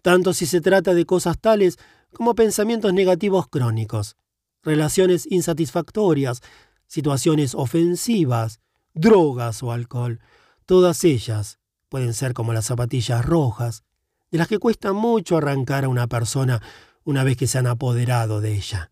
[0.00, 1.78] Tanto si se trata de cosas tales
[2.12, 4.16] como pensamientos negativos crónicos,
[4.62, 6.40] relaciones insatisfactorias,
[6.86, 8.60] situaciones ofensivas,
[8.94, 10.18] drogas o alcohol,
[10.66, 11.58] Todas ellas
[11.88, 13.84] pueden ser como las zapatillas rojas,
[14.30, 16.62] de las que cuesta mucho arrancar a una persona
[17.04, 18.90] una vez que se han apoderado de ella.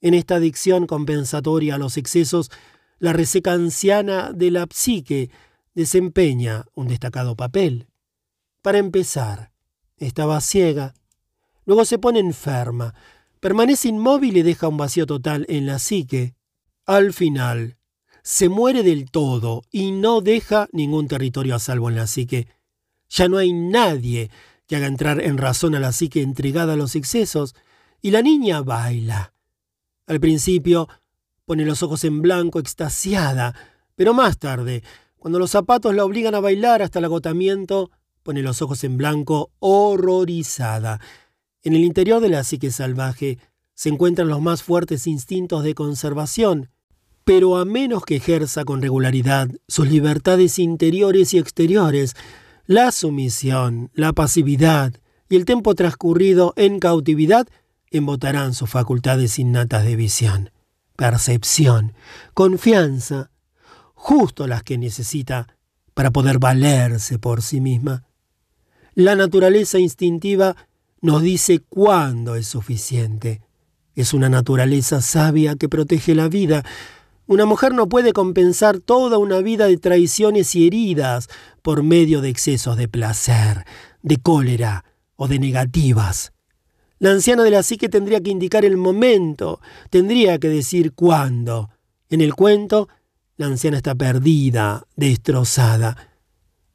[0.00, 2.50] En esta adicción compensatoria a los excesos,
[2.98, 5.30] la reseca anciana de la psique
[5.74, 7.88] desempeña un destacado papel.
[8.62, 9.52] Para empezar,
[9.96, 10.94] estaba ciega,
[11.64, 12.94] luego se pone enferma,
[13.40, 16.34] permanece inmóvil y deja un vacío total en la psique.
[16.86, 17.76] Al final,
[18.24, 22.48] se muere del todo y no deja ningún territorio a salvo en la psique.
[23.10, 24.30] Ya no hay nadie
[24.66, 27.54] que haga entrar en razón a la psique entregada a los excesos,
[28.00, 29.34] y la niña baila.
[30.06, 30.88] Al principio
[31.44, 33.54] pone los ojos en blanco, extasiada,
[33.94, 34.82] pero más tarde,
[35.16, 37.90] cuando los zapatos la obligan a bailar hasta el agotamiento,
[38.22, 41.00] pone los ojos en blanco, horrorizada.
[41.62, 43.38] En el interior de la psique salvaje
[43.74, 46.70] se encuentran los más fuertes instintos de conservación,
[47.24, 52.14] pero a menos que ejerza con regularidad sus libertades interiores y exteriores,
[52.66, 54.94] la sumisión, la pasividad
[55.28, 57.46] y el tiempo transcurrido en cautividad
[57.90, 60.50] embotarán sus facultades innatas de visión,
[60.96, 61.94] percepción,
[62.34, 63.30] confianza,
[63.94, 65.48] justo las que necesita
[65.94, 68.04] para poder valerse por sí misma.
[68.94, 70.56] La naturaleza instintiva
[71.00, 73.42] nos dice cuándo es suficiente.
[73.94, 76.64] Es una naturaleza sabia que protege la vida,
[77.26, 81.28] una mujer no puede compensar toda una vida de traiciones y heridas
[81.62, 83.64] por medio de excesos de placer,
[84.02, 84.84] de cólera
[85.16, 86.32] o de negativas.
[86.98, 91.70] La anciana de la psique tendría que indicar el momento, tendría que decir cuándo.
[92.08, 92.88] En el cuento,
[93.36, 95.96] la anciana está perdida, destrozada.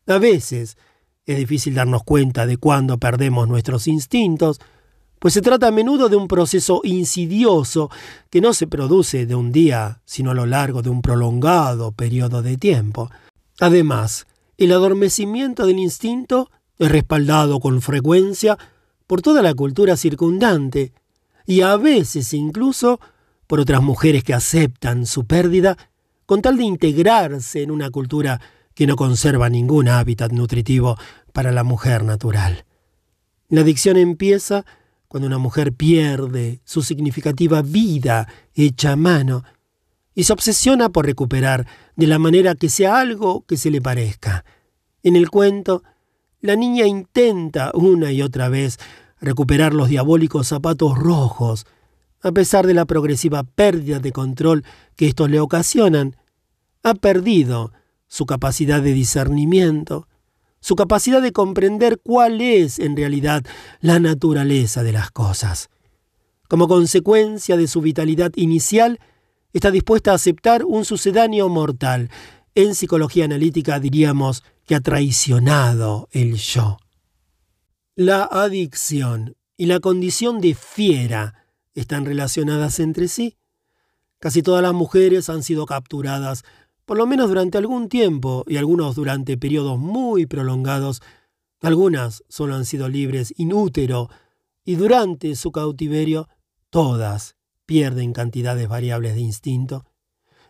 [0.08, 0.78] A veces
[1.26, 4.60] es difícil darnos cuenta de cuándo perdemos nuestros instintos,
[5.20, 7.90] pues se trata a menudo de un proceso insidioso
[8.30, 12.42] que no se produce de un día, sino a lo largo de un prolongado periodo
[12.42, 13.10] de tiempo.
[13.60, 16.50] Además, el adormecimiento del instinto
[16.80, 18.58] es respaldado con frecuencia
[19.08, 20.94] por toda la cultura circundante,
[21.46, 23.00] y a veces incluso
[23.48, 25.78] por otras mujeres que aceptan su pérdida
[26.26, 28.40] con tal de integrarse en una cultura
[28.76, 30.96] que no conserva ningún hábitat nutritivo
[31.34, 32.66] para la mujer natural.
[33.50, 34.64] La adicción empieza
[35.10, 39.44] cuando una mujer pierde su significativa vida hecha a mano
[40.14, 41.66] y se obsesiona por recuperar
[41.96, 44.46] de la manera que sea algo que se le parezca.
[45.02, 45.84] En el cuento,
[46.42, 48.78] la niña intenta una y otra vez
[49.20, 51.66] recuperar los diabólicos zapatos rojos,
[52.22, 54.64] a pesar de la progresiva pérdida de control
[54.96, 56.18] que estos le ocasionan.
[56.84, 57.72] Ha perdido
[58.08, 60.08] su capacidad de discernimiento,
[60.60, 63.44] su capacidad de comprender cuál es en realidad
[63.82, 65.70] la naturaleza de las cosas.
[66.48, 69.00] Como consecuencia de su vitalidad inicial,
[69.54, 72.10] está dispuesta a aceptar un sucedáneo mortal.
[72.56, 76.78] En psicología analítica diríamos que ha traicionado el yo.
[77.96, 83.38] La adicción y la condición de fiera están relacionadas entre sí.
[84.20, 86.44] Casi todas las mujeres han sido capturadas
[86.90, 91.04] por lo menos durante algún tiempo y algunos durante periodos muy prolongados,
[91.62, 94.10] algunas solo han sido libres inútero
[94.66, 96.28] y durante su cautiverio
[96.72, 97.36] todas
[97.68, 99.86] pierden cantidades variables de instinto.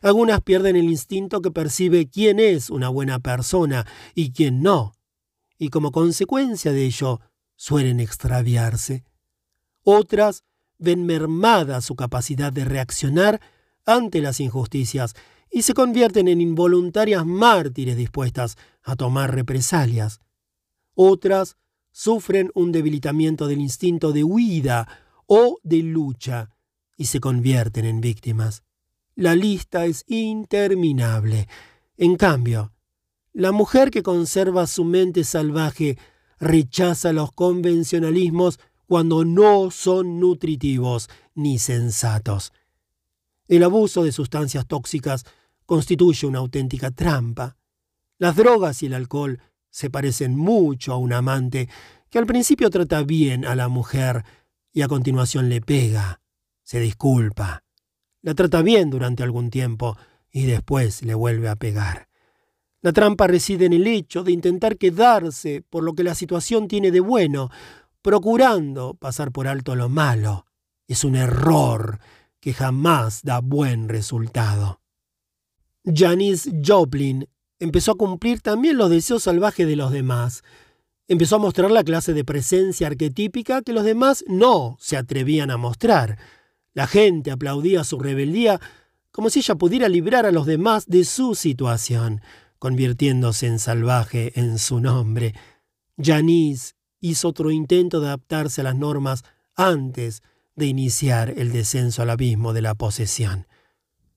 [0.01, 3.85] Algunas pierden el instinto que percibe quién es una buena persona
[4.15, 4.93] y quién no,
[5.57, 7.19] y como consecuencia de ello
[7.57, 9.03] suelen extraviarse.
[9.83, 10.45] Otras
[10.77, 13.41] ven mermada su capacidad de reaccionar
[13.85, 15.15] ante las injusticias
[15.51, 20.21] y se convierten en involuntarias mártires dispuestas a tomar represalias.
[20.93, 21.57] Otras
[21.91, 24.87] sufren un debilitamiento del instinto de huida
[25.25, 26.49] o de lucha
[26.97, 28.63] y se convierten en víctimas.
[29.15, 31.47] La lista es interminable.
[31.97, 32.73] En cambio,
[33.33, 35.97] la mujer que conserva su mente salvaje
[36.39, 42.53] rechaza los convencionalismos cuando no son nutritivos ni sensatos.
[43.47, 45.25] El abuso de sustancias tóxicas
[45.69, 47.55] constituye una auténtica trampa.
[48.17, 49.39] Las drogas y el alcohol
[49.69, 51.69] se parecen mucho a un amante
[52.09, 54.23] que al principio trata bien a la mujer
[54.73, 56.21] y a continuación le pega,
[56.63, 57.65] se disculpa,
[58.23, 59.95] la trata bien durante algún tiempo
[60.31, 62.07] y después le vuelve a pegar.
[62.81, 66.89] La trampa reside en el hecho de intentar quedarse por lo que la situación tiene
[66.89, 67.51] de bueno,
[68.01, 70.47] procurando pasar por alto lo malo.
[70.87, 71.99] Es un error
[72.39, 74.79] que jamás da buen resultado.
[75.93, 77.27] Janis Joplin
[77.59, 80.43] empezó a cumplir también los deseos salvajes de los demás.
[81.07, 85.57] Empezó a mostrar la clase de presencia arquetípica que los demás no se atrevían a
[85.57, 86.17] mostrar.
[86.73, 88.59] La gente aplaudía su rebeldía
[89.11, 92.21] como si ella pudiera librar a los demás de su situación.
[92.59, 95.33] convirtiéndose en salvaje en su nombre.
[95.97, 99.23] Janice hizo otro intento de adaptarse a las normas
[99.55, 100.23] antes
[100.57, 103.47] de iniciar el descenso al abismo de la posesión.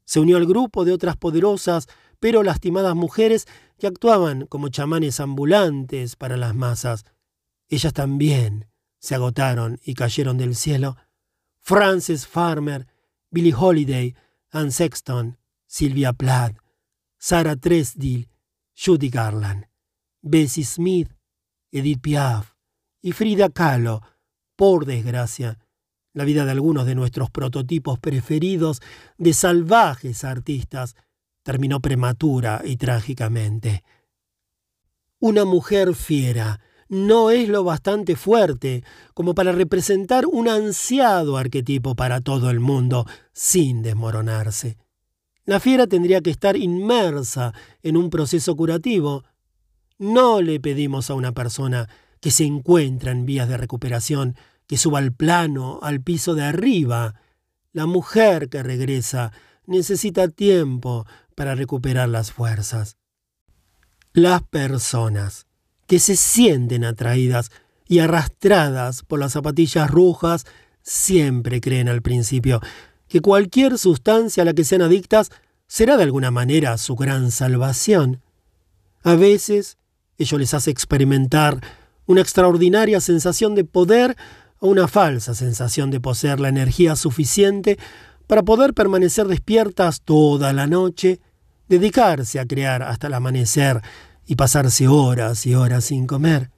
[0.04, 1.88] Se unió al grupo de otras poderosas
[2.22, 3.48] pero lastimadas mujeres
[3.80, 7.04] que actuaban como chamanes ambulantes para las masas.
[7.68, 8.68] Ellas también
[9.00, 10.96] se agotaron y cayeron del cielo.
[11.58, 12.86] Frances Farmer,
[13.28, 14.14] Billie Holiday,
[14.50, 16.56] Anne Sexton, Sylvia Plath,
[17.18, 18.28] Sarah Tresdill,
[18.72, 19.66] Judy Garland,
[20.20, 21.10] Bessie Smith,
[21.72, 22.52] Edith Piaf
[23.00, 24.00] y Frida Kahlo,
[24.54, 25.58] por desgracia,
[26.14, 28.80] la vida de algunos de nuestros prototipos preferidos
[29.18, 30.94] de salvajes artistas
[31.42, 33.82] terminó prematura y trágicamente.
[35.18, 38.84] Una mujer fiera no es lo bastante fuerte
[39.14, 44.76] como para representar un ansiado arquetipo para todo el mundo sin desmoronarse.
[45.44, 49.24] La fiera tendría que estar inmersa en un proceso curativo.
[49.98, 51.88] No le pedimos a una persona
[52.20, 54.36] que se encuentra en vías de recuperación
[54.72, 57.14] que suba al plano, al piso de arriba.
[57.74, 59.30] La mujer que regresa
[59.66, 62.96] necesita tiempo para recuperar las fuerzas.
[64.14, 65.44] Las personas
[65.86, 67.50] que se sienten atraídas
[67.86, 70.46] y arrastradas por las zapatillas rojas
[70.80, 72.62] siempre creen al principio
[73.08, 75.28] que cualquier sustancia a la que sean adictas
[75.66, 78.22] será de alguna manera su gran salvación.
[79.02, 79.76] A veces
[80.16, 81.60] ello les hace experimentar
[82.06, 84.16] una extraordinaria sensación de poder
[84.62, 87.80] o una falsa sensación de poseer la energía suficiente
[88.28, 91.18] para poder permanecer despiertas toda la noche,
[91.68, 93.82] dedicarse a crear hasta el amanecer
[94.24, 96.52] y pasarse horas y horas sin comer.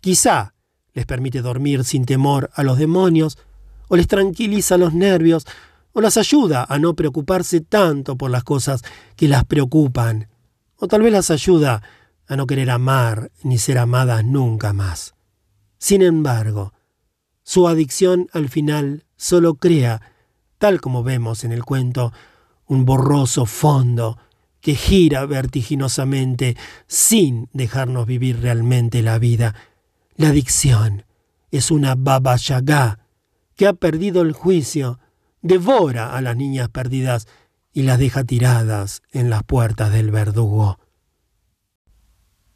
[0.00, 0.52] Quizá
[0.94, 3.38] les permite dormir sin temor a los demonios,
[3.86, 5.46] o les tranquiliza los nervios,
[5.92, 8.82] o las ayuda a no preocuparse tanto por las cosas
[9.14, 10.26] que las preocupan,
[10.74, 11.84] o tal vez las ayuda
[12.26, 15.14] a no querer amar ni ser amadas nunca más.
[15.78, 16.72] Sin embargo,
[17.48, 20.02] su adicción al final solo crea
[20.58, 22.12] tal como vemos en el cuento,
[22.66, 24.18] un borroso fondo
[24.60, 29.54] que gira vertiginosamente sin dejarnos vivir realmente la vida.
[30.14, 31.06] La adicción
[31.50, 32.98] es una baba yaga
[33.56, 34.98] que ha perdido el juicio,
[35.40, 37.28] devora a las niñas perdidas
[37.72, 40.78] y las deja tiradas en las puertas del verdugo.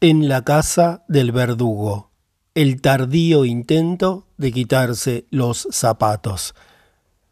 [0.01, 2.11] En la casa del verdugo,
[2.55, 6.55] el tardío intento de quitarse los zapatos.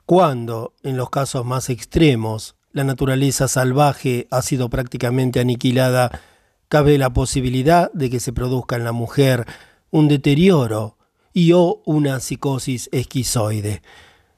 [0.07, 6.21] Cuando, en los casos más extremos, la naturaleza salvaje ha sido prácticamente aniquilada,
[6.69, 9.45] cabe la posibilidad de que se produzca en la mujer
[9.91, 10.97] un deterioro
[11.33, 13.83] y o una psicosis esquizoide.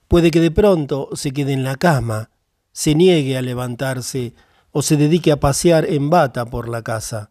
[0.08, 2.30] Puede que de pronto se quede en la cama,
[2.72, 4.34] se niegue a levantarse
[4.70, 7.30] o se dedique a pasear en bata por la casa.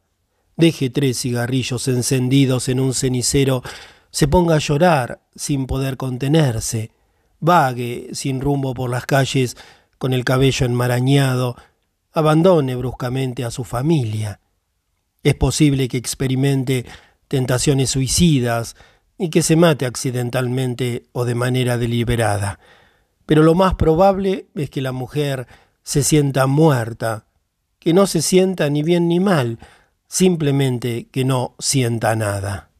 [0.56, 3.64] Deje tres cigarrillos encendidos en un cenicero,
[4.11, 6.91] se ponga a llorar sin poder contenerse,
[7.40, 9.57] vague sin rumbo por las calles
[9.98, 11.56] con el cabello enmarañado,
[12.11, 14.40] abandone bruscamente a su familia.
[15.23, 16.85] Es posible que experimente
[17.27, 18.75] tentaciones suicidas
[19.17, 22.59] y que se mate accidentalmente o de manera deliberada.
[23.25, 25.48] Pero lo más probable es que la mujer
[25.83, 27.27] se sienta muerta,
[27.80, 29.59] que no se sienta ni bien ni mal,
[30.07, 32.70] simplemente que no sienta nada.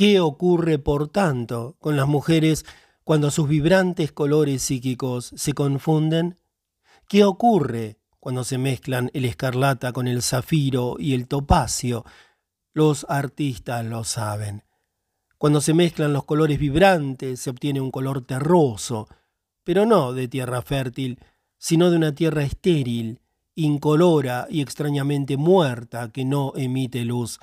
[0.00, 2.64] ¿Qué ocurre, por tanto, con las mujeres
[3.04, 6.40] cuando sus vibrantes colores psíquicos se confunden?
[7.06, 12.06] ¿Qué ocurre cuando se mezclan el escarlata con el zafiro y el topacio?
[12.72, 14.64] Los artistas lo saben.
[15.36, 19.06] Cuando se mezclan los colores vibrantes se obtiene un color terroso,
[19.64, 21.18] pero no de tierra fértil,
[21.58, 23.20] sino de una tierra estéril,
[23.54, 27.38] incolora y extrañamente muerta que no emite luz.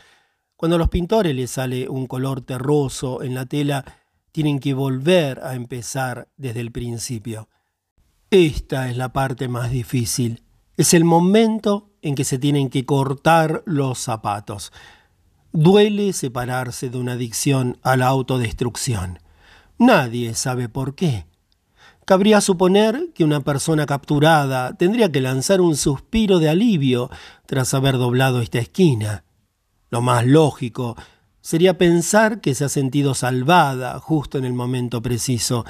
[0.57, 3.85] Cuando a los pintores les sale un color terroso en la tela,
[4.31, 7.47] tienen que volver a empezar desde el principio.
[8.31, 10.43] Esta es la parte más difícil.
[10.75, 14.73] Es el momento en que se tienen que cortar los zapatos.
[15.53, 19.19] Duele separarse de una adicción a la autodestrucción.
[19.77, 21.27] Nadie sabe por qué.
[22.03, 27.11] Cabría suponer que una persona capturada tendría que lanzar un suspiro de alivio
[27.45, 29.23] tras haber doblado esta esquina.
[29.89, 30.95] Lo más lógico
[31.41, 35.65] sería pensar que se ha sentido salvada justo en el momento preciso.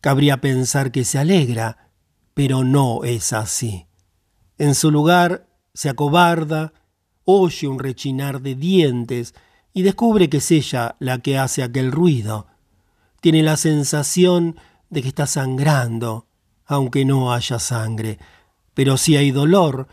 [0.00, 1.90] Cabría pensar que se alegra,
[2.34, 3.86] pero no es así.
[4.58, 6.72] En su lugar se acobarda,
[7.24, 9.34] oye un rechinar de dientes
[9.72, 12.46] y descubre que es ella la que hace aquel ruido.
[13.20, 14.56] Tiene la sensación
[14.90, 16.26] de que está sangrando,
[16.66, 18.18] aunque no haya sangre.
[18.74, 19.88] Pero si hay dolor,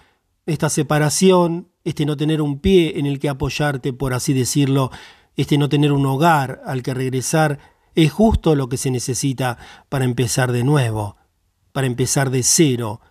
[0.45, 4.91] esta separación este no tener un pie en el que apoyarte, por así decirlo,
[5.35, 7.59] este no tener un hogar al que regresar,
[7.95, 9.57] es justo lo que se necesita
[9.89, 11.17] para empezar de nuevo,
[11.71, 13.01] para empezar de cero,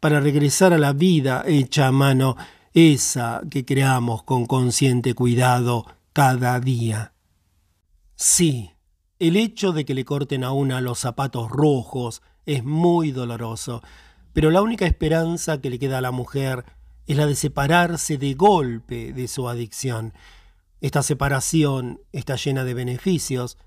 [0.00, 2.36] para regresar a la vida hecha a mano,
[2.74, 7.12] esa que creamos con consciente cuidado cada día.
[8.14, 8.72] Sí,
[9.18, 13.82] el hecho de que le corten a una los zapatos rojos es muy doloroso,
[14.32, 16.66] pero la única esperanza que le queda a la mujer
[17.06, 20.12] es la de separarse de golpe de su adicción.
[20.80, 23.58] Esta separación está llena de beneficios.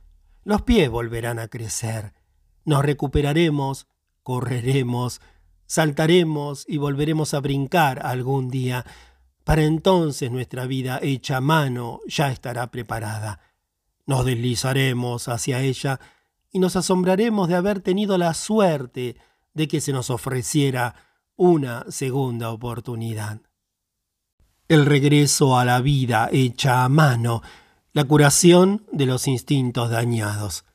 [0.44, 2.14] Los pies volverán a crecer.
[2.66, 3.88] Nos recuperaremos,
[4.24, 5.22] correremos,
[5.66, 8.86] saltaremos y volveremos a brincar algún día.
[9.44, 13.40] Para entonces nuestra vida hecha a mano ya estará preparada.
[14.06, 16.00] Nos deslizaremos hacia ella
[16.52, 19.16] y nos asombraremos de haber tenido la suerte
[19.54, 20.96] de que se nos ofreciera
[21.40, 23.40] una segunda oportunidad.
[24.68, 27.42] El regreso a la vida hecha a mano,
[27.94, 30.66] la curación de los instintos dañados.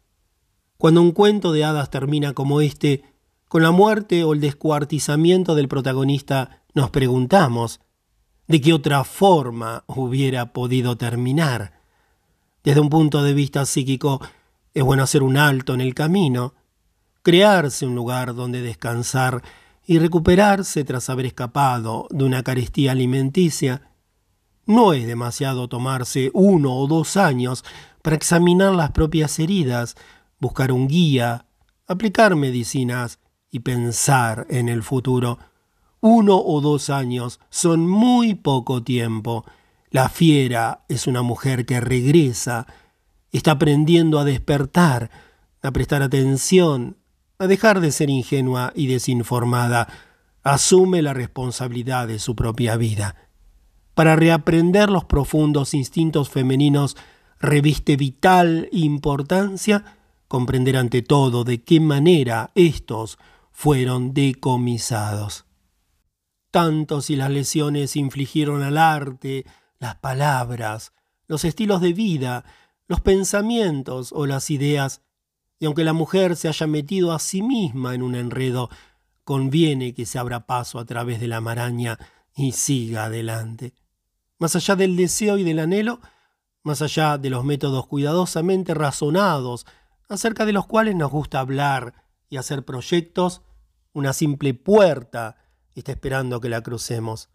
[0.78, 3.04] Cuando un cuento de hadas termina como este,
[3.46, 7.80] con la muerte o el descuartizamiento del protagonista, nos preguntamos,
[8.48, 11.78] ¿de qué otra forma hubiera podido terminar?
[12.62, 14.22] Desde un punto de vista psíquico,
[14.72, 16.54] es bueno hacer un alto en el camino,
[17.22, 19.42] crearse un lugar donde descansar
[19.86, 23.90] y recuperarse tras haber escapado de una carestía alimenticia,
[24.66, 27.64] no es demasiado tomarse uno o dos años
[28.02, 29.94] para examinar las propias heridas,
[30.40, 31.46] buscar un guía,
[31.86, 33.18] aplicar medicinas
[33.50, 35.38] y pensar en el futuro.
[36.00, 39.44] Uno o dos años son muy poco tiempo.
[39.90, 42.66] La fiera es una mujer que regresa,
[43.32, 45.10] está aprendiendo a despertar,
[45.62, 46.96] a prestar atención,
[47.38, 49.88] a dejar de ser ingenua y desinformada,
[50.42, 53.16] asume la responsabilidad de su propia vida.
[53.94, 56.96] Para reaprender los profundos instintos femeninos
[57.40, 59.96] reviste vital importancia
[60.28, 63.18] comprender ante todo de qué manera estos
[63.52, 65.44] fueron decomisados.
[66.50, 69.44] Tanto si las lesiones infligieron al arte,
[69.78, 70.92] las palabras,
[71.26, 72.44] los estilos de vida,
[72.88, 75.02] los pensamientos o las ideas
[75.58, 78.70] y aunque la mujer se haya metido a sí misma en un enredo,
[79.24, 81.98] conviene que se abra paso a través de la maraña
[82.34, 83.74] y siga adelante.
[84.38, 86.00] Más allá del deseo y del anhelo,
[86.62, 89.66] más allá de los métodos cuidadosamente razonados,
[90.08, 91.94] acerca de los cuales nos gusta hablar
[92.28, 93.42] y hacer proyectos,
[93.92, 95.36] una simple puerta
[95.74, 97.28] está esperando que la crucemos.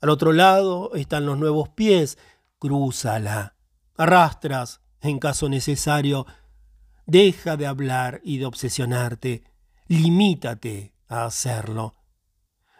[0.00, 2.18] Al otro lado están los nuevos pies,
[2.58, 3.54] crúzala.
[3.96, 6.26] Arrastras, en caso necesario,
[7.06, 9.44] Deja de hablar y de obsesionarte.
[9.88, 11.94] Limítate a hacerlo.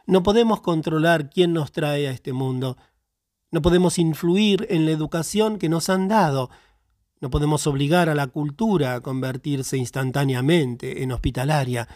[0.07, 2.77] No podemos controlar quién nos trae a este mundo.
[3.51, 6.51] No podemos influir en la educación que nos han dado.
[7.21, 11.89] No podemos obligar a la cultura a convertirse instantáneamente en hospitalaria.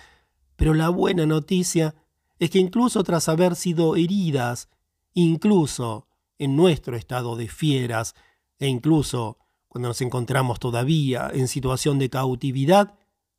[0.56, 1.94] Pero la buena noticia
[2.38, 4.68] es que incluso tras haber sido heridas,
[5.14, 6.06] incluso
[6.38, 8.14] en nuestro estado de fieras,
[8.58, 12.94] e incluso cuando nos encontramos todavía en situación de cautividad,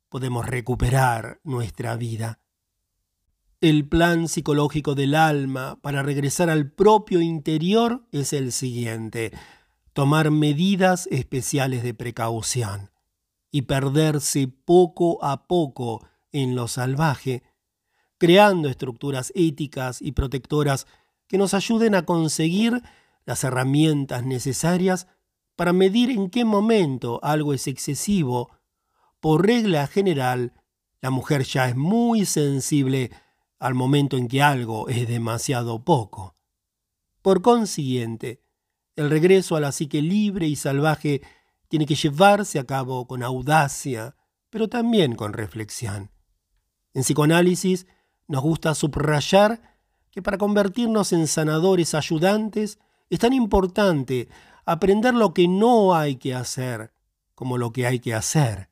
[0.08, 2.40] podemos recuperar nuestra vida.
[3.60, 9.32] El plan psicológico del alma para regresar al propio interior es el siguiente,
[9.92, 12.90] tomar medidas especiales de precaución
[13.50, 17.42] y perderse poco a poco en lo salvaje,
[18.18, 20.86] creando estructuras éticas y protectoras
[21.26, 22.82] que nos ayuden a conseguir
[23.26, 25.06] las herramientas necesarias
[25.56, 28.50] para medir en qué momento algo es excesivo.
[29.20, 30.54] Por regla general,
[31.00, 33.10] la mujer ya es muy sensible
[33.58, 36.34] al momento en que algo es demasiado poco.
[37.22, 38.42] Por consiguiente,
[38.96, 41.22] el regreso a la psique libre y salvaje
[41.68, 44.16] tiene que llevarse a cabo con audacia,
[44.48, 46.10] pero también con reflexión.
[46.94, 47.86] En psicoanálisis
[48.26, 49.78] nos gusta subrayar
[50.10, 54.28] que para convertirnos en sanadores ayudantes es tan importante
[54.70, 56.92] aprender lo que no hay que hacer
[57.34, 58.70] como lo que hay que hacer.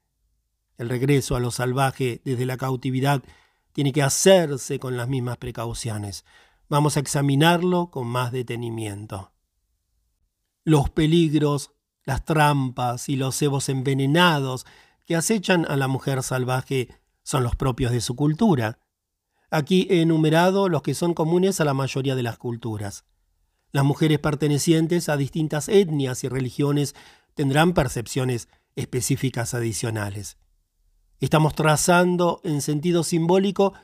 [0.77, 3.25] El regreso a lo salvaje desde la cautividad
[3.73, 6.25] tiene que hacerse con las mismas precauciones.
[6.69, 9.33] Vamos a examinarlo con más detenimiento.
[10.63, 11.73] Los peligros,
[12.05, 14.67] las trampas y los cebos envenenados
[15.05, 16.91] que acechan a la mujer salvaje
[17.25, 18.79] son los propios de su cultura.
[19.51, 23.05] Aquí he enumerado los que son comunes a la mayoría de las culturas.
[23.71, 26.95] Las mujeres pertenecientes a distintas etnias y religiones
[27.35, 30.39] tendrán percepciones específicas adicionales.
[31.21, 33.75] Estamos trazando en sentido simbólico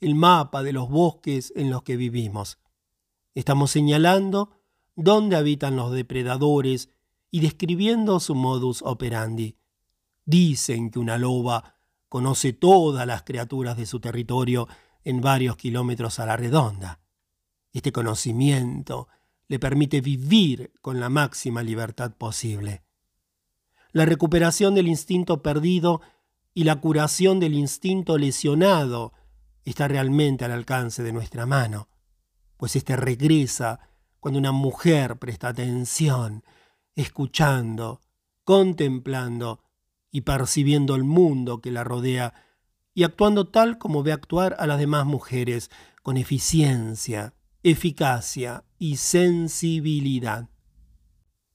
[0.00, 2.58] el mapa de los bosques en los que vivimos.
[3.34, 4.50] Estamos señalando
[4.94, 6.88] dónde habitan los depredadores
[7.30, 9.56] y describiendo su modus operandi.
[10.24, 11.74] Dicen que una loba
[12.08, 14.68] conoce todas las criaturas de su territorio
[15.02, 17.00] en varios kilómetros a la redonda.
[17.72, 19.08] Este conocimiento
[19.48, 22.82] le permite vivir con la máxima libertad posible.
[23.92, 26.00] La recuperación del instinto perdido
[26.54, 29.12] y la curación del instinto lesionado
[29.64, 31.88] está realmente al alcance de nuestra mano,
[32.56, 33.80] pues éste regresa
[34.20, 36.44] cuando una mujer presta atención,
[36.94, 38.00] escuchando,
[38.44, 39.60] contemplando
[40.10, 42.34] y percibiendo el mundo que la rodea
[42.94, 45.70] y actuando tal como ve actuar a las demás mujeres,
[46.02, 50.48] con eficiencia, eficacia y sensibilidad.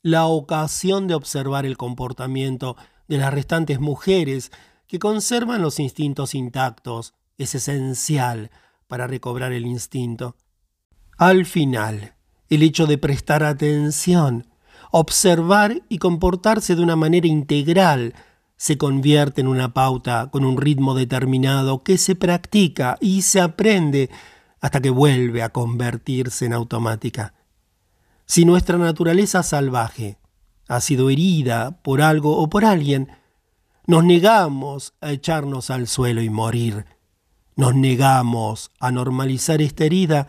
[0.02, 2.76] La ocasión de observar el comportamiento
[3.08, 4.52] de las restantes mujeres
[4.88, 8.50] que conservan los instintos intactos es esencial
[8.88, 10.36] para recobrar el instinto.
[11.18, 12.16] Al final,
[12.50, 14.48] el hecho de prestar atención,
[14.90, 18.16] observar y comportarse de una manera integral
[18.58, 24.10] se convierte en una pauta con un ritmo determinado que se practica y se aprende
[24.62, 27.34] hasta que vuelve a convertirse en automática.
[28.26, 30.18] Si nuestra naturaleza salvaje
[30.68, 33.10] ha sido herida por algo o por alguien,
[33.88, 36.86] nos negamos a echarnos al suelo y morir.
[37.56, 40.28] Nos negamos a normalizar esta herida,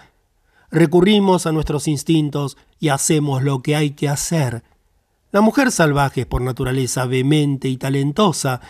[0.70, 4.64] recurrimos a nuestros instintos y hacemos lo que hay que hacer
[5.32, 8.60] la mujer salvaje es por naturaleza vehemente y talentosa,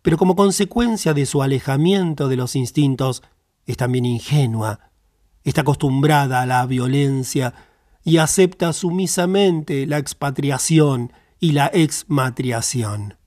[0.00, 3.22] pero como consecuencia de su alejamiento de los instintos,
[3.66, 4.80] es también ingenua,
[5.48, 7.54] está acostumbrada a la violencia
[8.04, 13.18] y acepta sumisamente la expatriación y la exmatriación.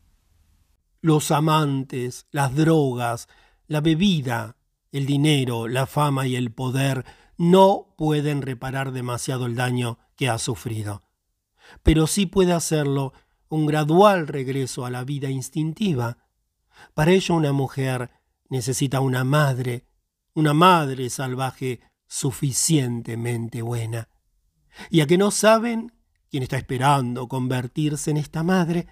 [1.02, 3.28] Los amantes, las drogas,
[3.68, 4.56] la bebida,
[4.92, 7.06] el dinero, la fama y el poder
[7.38, 11.04] no pueden reparar demasiado el daño que ha sufrido
[11.84, 13.14] pero sí puede hacerlo
[13.50, 16.18] un gradual regreso a la vida instintiva.
[16.94, 18.12] Para ello una mujer
[18.50, 19.86] necesita una madre,
[20.34, 24.10] una madre salvaje suficientemente buena.
[24.90, 25.94] ¿Y a que no saben
[26.30, 28.88] quién está esperando convertirse en esta madre?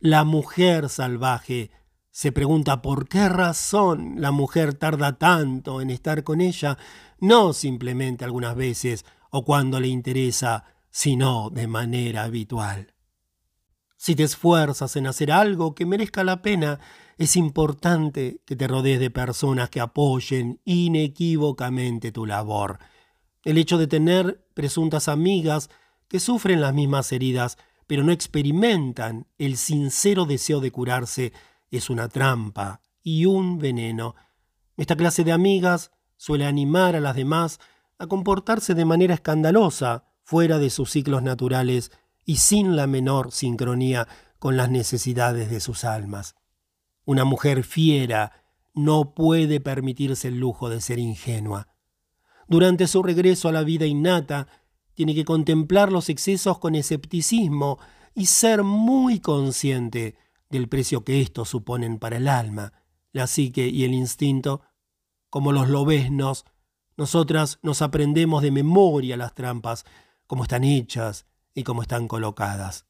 [0.00, 1.72] La mujer salvaje
[2.10, 6.78] se pregunta por qué razón la mujer tarda tanto en estar con ella,
[7.20, 12.94] no simplemente algunas veces o cuando le interesa, sino de manera habitual.
[13.96, 16.78] Si te esfuerzas en hacer algo que merezca la pena,
[17.18, 22.78] es importante que te rodees de personas que apoyen inequívocamente tu labor.
[23.44, 25.68] El hecho de tener presuntas amigas
[26.06, 31.32] que sufren las mismas heridas, pero no experimentan el sincero deseo de curarse,
[31.72, 34.14] es una trampa y un veneno.
[34.76, 37.58] Esta clase de amigas suele animar a las demás
[37.98, 41.90] a comportarse de manera escandalosa, fuera de sus ciclos naturales
[42.24, 44.06] y sin la menor sincronía
[44.38, 46.37] con las necesidades de sus almas.
[47.08, 48.32] Una mujer fiera
[48.74, 51.68] no puede permitirse el lujo de ser ingenua.
[52.48, 54.46] Durante su regreso a la vida innata,
[54.92, 57.78] tiene que contemplar los excesos con escepticismo
[58.14, 60.16] y ser muy consciente
[60.50, 62.74] del precio que estos suponen para el alma,
[63.12, 64.60] la psique y el instinto.
[65.30, 66.44] Como los lobesnos,
[66.98, 69.86] nosotras nos aprendemos de memoria las trampas
[70.26, 72.84] cómo están hechas y cómo están colocadas.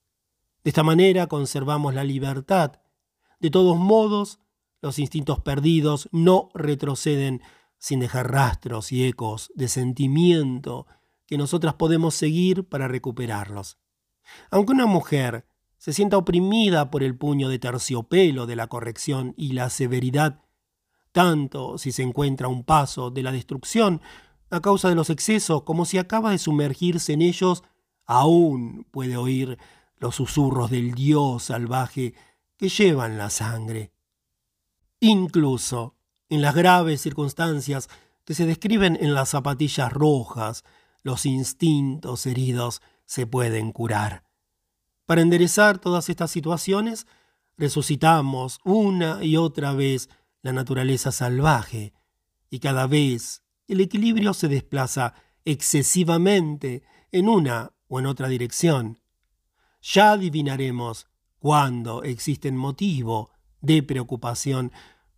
[0.64, 2.80] De esta manera conservamos la libertad.
[3.40, 4.40] De todos modos,
[4.80, 7.42] los instintos perdidos no retroceden
[7.78, 10.86] sin dejar rastros y ecos de sentimiento
[11.26, 13.78] que nosotras podemos seguir para recuperarlos.
[14.50, 19.52] Aunque una mujer se sienta oprimida por el puño de terciopelo de la corrección y
[19.52, 20.42] la severidad,
[21.12, 24.00] tanto si se encuentra a un paso de la destrucción
[24.50, 27.62] a causa de los excesos, como si acaba de sumergirse en ellos,
[28.06, 29.58] aún puede oír
[29.98, 32.14] los susurros del Dios salvaje
[32.58, 33.92] que llevan la sangre.
[35.00, 35.94] Incluso
[36.28, 37.88] en las graves circunstancias
[38.24, 40.64] que se describen en las zapatillas rojas,
[41.02, 44.24] los instintos heridos se pueden curar.
[45.06, 47.06] Para enderezar todas estas situaciones,
[47.56, 50.10] resucitamos una y otra vez
[50.42, 51.94] la naturaleza salvaje,
[52.50, 55.14] y cada vez el equilibrio se desplaza
[55.44, 59.00] excesivamente en una o en otra dirección.
[59.80, 61.06] Ya adivinaremos
[61.38, 64.72] cuándo existe motivo de preocupación,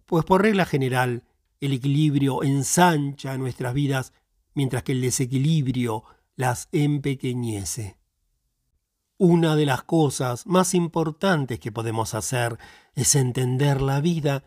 [0.06, 1.24] pues por regla general
[1.60, 4.12] el equilibrio ensancha nuestras vidas
[4.54, 6.04] mientras que el desequilibrio
[6.36, 7.98] las empequeñece.
[9.18, 12.58] Una de las cosas más importantes que podemos hacer
[12.94, 14.44] es entender la vida,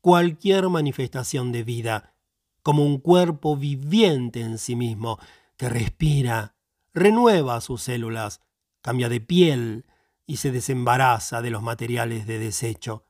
[0.00, 2.14] cualquier manifestación de vida,
[2.62, 5.18] como un cuerpo viviente en sí mismo,
[5.56, 6.56] que respira,
[6.92, 8.40] renueva sus células,
[8.80, 9.84] cambia de piel
[10.28, 13.02] y se desembaraza de los materiales de desecho.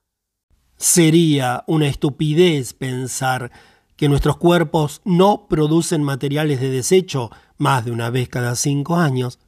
[0.76, 3.50] Sería una estupidez pensar
[3.96, 9.40] que nuestros cuerpos no producen materiales de desecho más de una vez cada cinco años.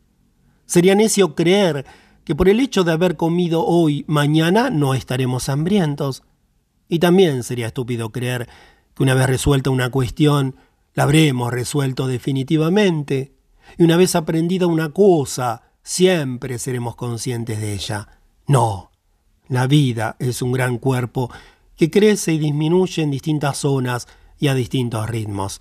[0.66, 1.86] Sería necio creer
[2.24, 6.24] que por el hecho de haber comido hoy, mañana no estaremos hambrientos.
[6.88, 8.48] Y también sería estúpido creer
[8.94, 10.56] que una vez resuelta una cuestión,
[10.94, 13.36] la habremos resuelto definitivamente.
[13.78, 18.08] Y una vez aprendida una cosa, siempre seremos conscientes de ella.
[18.46, 18.90] No,
[19.48, 21.30] la vida es un gran cuerpo
[21.76, 24.06] que crece y disminuye en distintas zonas
[24.38, 25.60] y a distintos ritmos.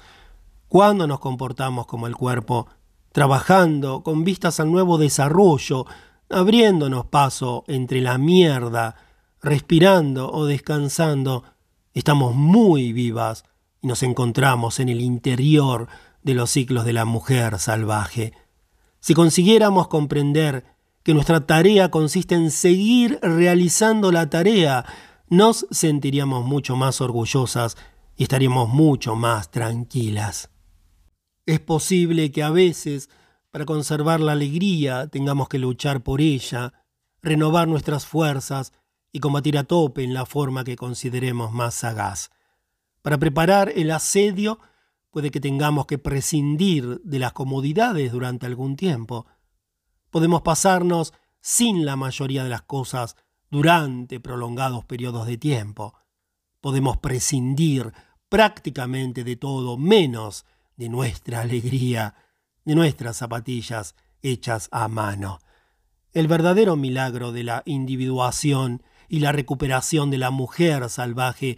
[0.67, 2.67] Cuando nos comportamos como el cuerpo,
[3.11, 5.85] trabajando con vistas al nuevo desarrollo,
[6.29, 8.95] abriéndonos paso entre la mierda,
[9.41, 11.43] respirando o descansando,
[11.93, 13.45] estamos muy vivas
[13.81, 15.87] y nos encontramos en el interior
[16.23, 18.33] de los ciclos de la mujer salvaje.
[18.99, 20.65] Si consiguiéramos comprender
[21.03, 24.85] que nuestra tarea consiste en seguir realizando la tarea,
[25.29, 27.77] nos sentiríamos mucho más orgullosas
[28.17, 30.49] y estaríamos mucho más tranquilas.
[31.45, 33.09] Es posible que a veces,
[33.51, 36.73] para conservar la alegría, tengamos que luchar por ella,
[37.21, 38.73] renovar nuestras fuerzas
[39.11, 42.29] y combatir a tope en la forma que consideremos más sagaz.
[43.01, 44.59] Para preparar el asedio,
[45.09, 49.25] puede que tengamos que prescindir de las comodidades durante algún tiempo.
[50.09, 53.15] Podemos pasarnos sin la mayoría de las cosas
[53.49, 55.95] durante prolongados periodos de tiempo.
[56.61, 57.93] Podemos prescindir
[58.27, 62.15] prácticamente de todo menos de nuestra alegría,
[62.65, 65.39] de nuestras zapatillas hechas a mano.
[66.11, 71.57] El verdadero milagro de la individuación y la recuperación de la mujer salvaje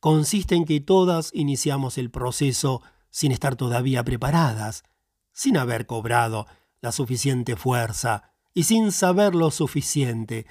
[0.00, 4.84] consiste en que todas iniciamos el proceso sin estar todavía preparadas,
[5.32, 6.46] sin haber cobrado
[6.80, 10.46] la suficiente fuerza y sin saber lo suficiente.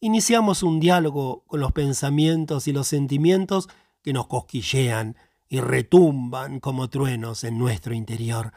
[0.00, 3.68] Iniciamos un diálogo con los pensamientos y los sentimientos
[4.02, 5.16] que nos cosquillean
[5.48, 8.52] y retumban como truenos en nuestro interior.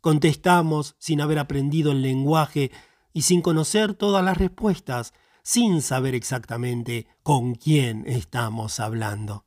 [0.00, 2.70] Contestamos sin haber aprendido el lenguaje
[3.12, 9.43] y sin conocer todas las respuestas, sin saber exactamente con quién estamos hablando.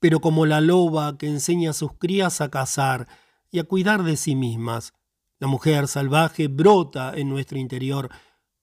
[0.00, 3.08] Pero como la loba que enseña a sus crías a cazar
[3.50, 4.92] y a cuidar de sí mismas,
[5.38, 8.10] la mujer salvaje brota en nuestro interior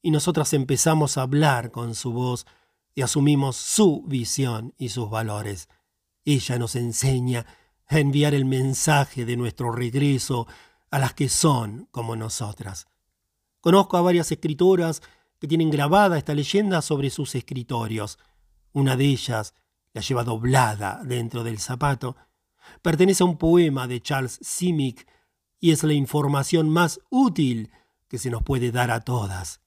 [0.01, 2.45] y nosotras empezamos a hablar con su voz
[2.93, 5.67] y asumimos su visión y sus valores.
[6.23, 7.45] Ella nos enseña
[7.87, 10.47] a enviar el mensaje de nuestro regreso
[10.91, 12.87] a las que son como nosotras.
[13.61, 15.01] Conozco a varias escritoras
[15.39, 18.17] que tienen grabada esta leyenda sobre sus escritorios.
[18.73, 19.53] Una de ellas
[19.95, 22.17] la lleva doblada dentro del zapato.
[22.81, 25.07] Pertenece a un poema de Charles Simic
[25.57, 27.71] y es la información más útil
[28.09, 29.61] que se nos puede dar a todas.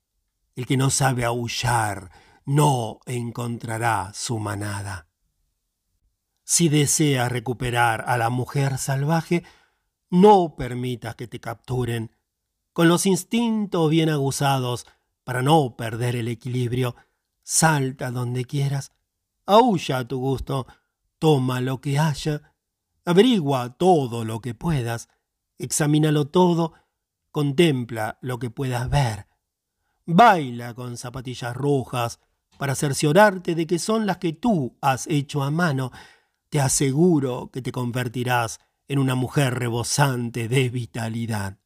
[0.54, 2.10] El que no sabe aullar
[2.44, 5.08] no encontrará su manada.
[6.44, 9.44] Si deseas recuperar a la mujer salvaje,
[10.10, 12.14] no permitas que te capturen.
[12.74, 14.86] Con los instintos bien aguzados,
[15.24, 16.96] para no perder el equilibrio,
[17.42, 18.92] salta donde quieras,
[19.48, 20.66] aúlla a tu gusto,
[21.18, 22.52] toma lo que haya,
[23.04, 25.08] averigua todo lo que puedas,
[25.58, 26.74] examínalo todo,
[27.30, 29.26] contempla lo que puedas ver,
[30.04, 32.20] baila con zapatillas rojas,
[32.58, 35.92] para cerciorarte de que son las que tú has hecho a mano,
[36.50, 41.58] te aseguro que te convertirás en una mujer rebosante de vitalidad.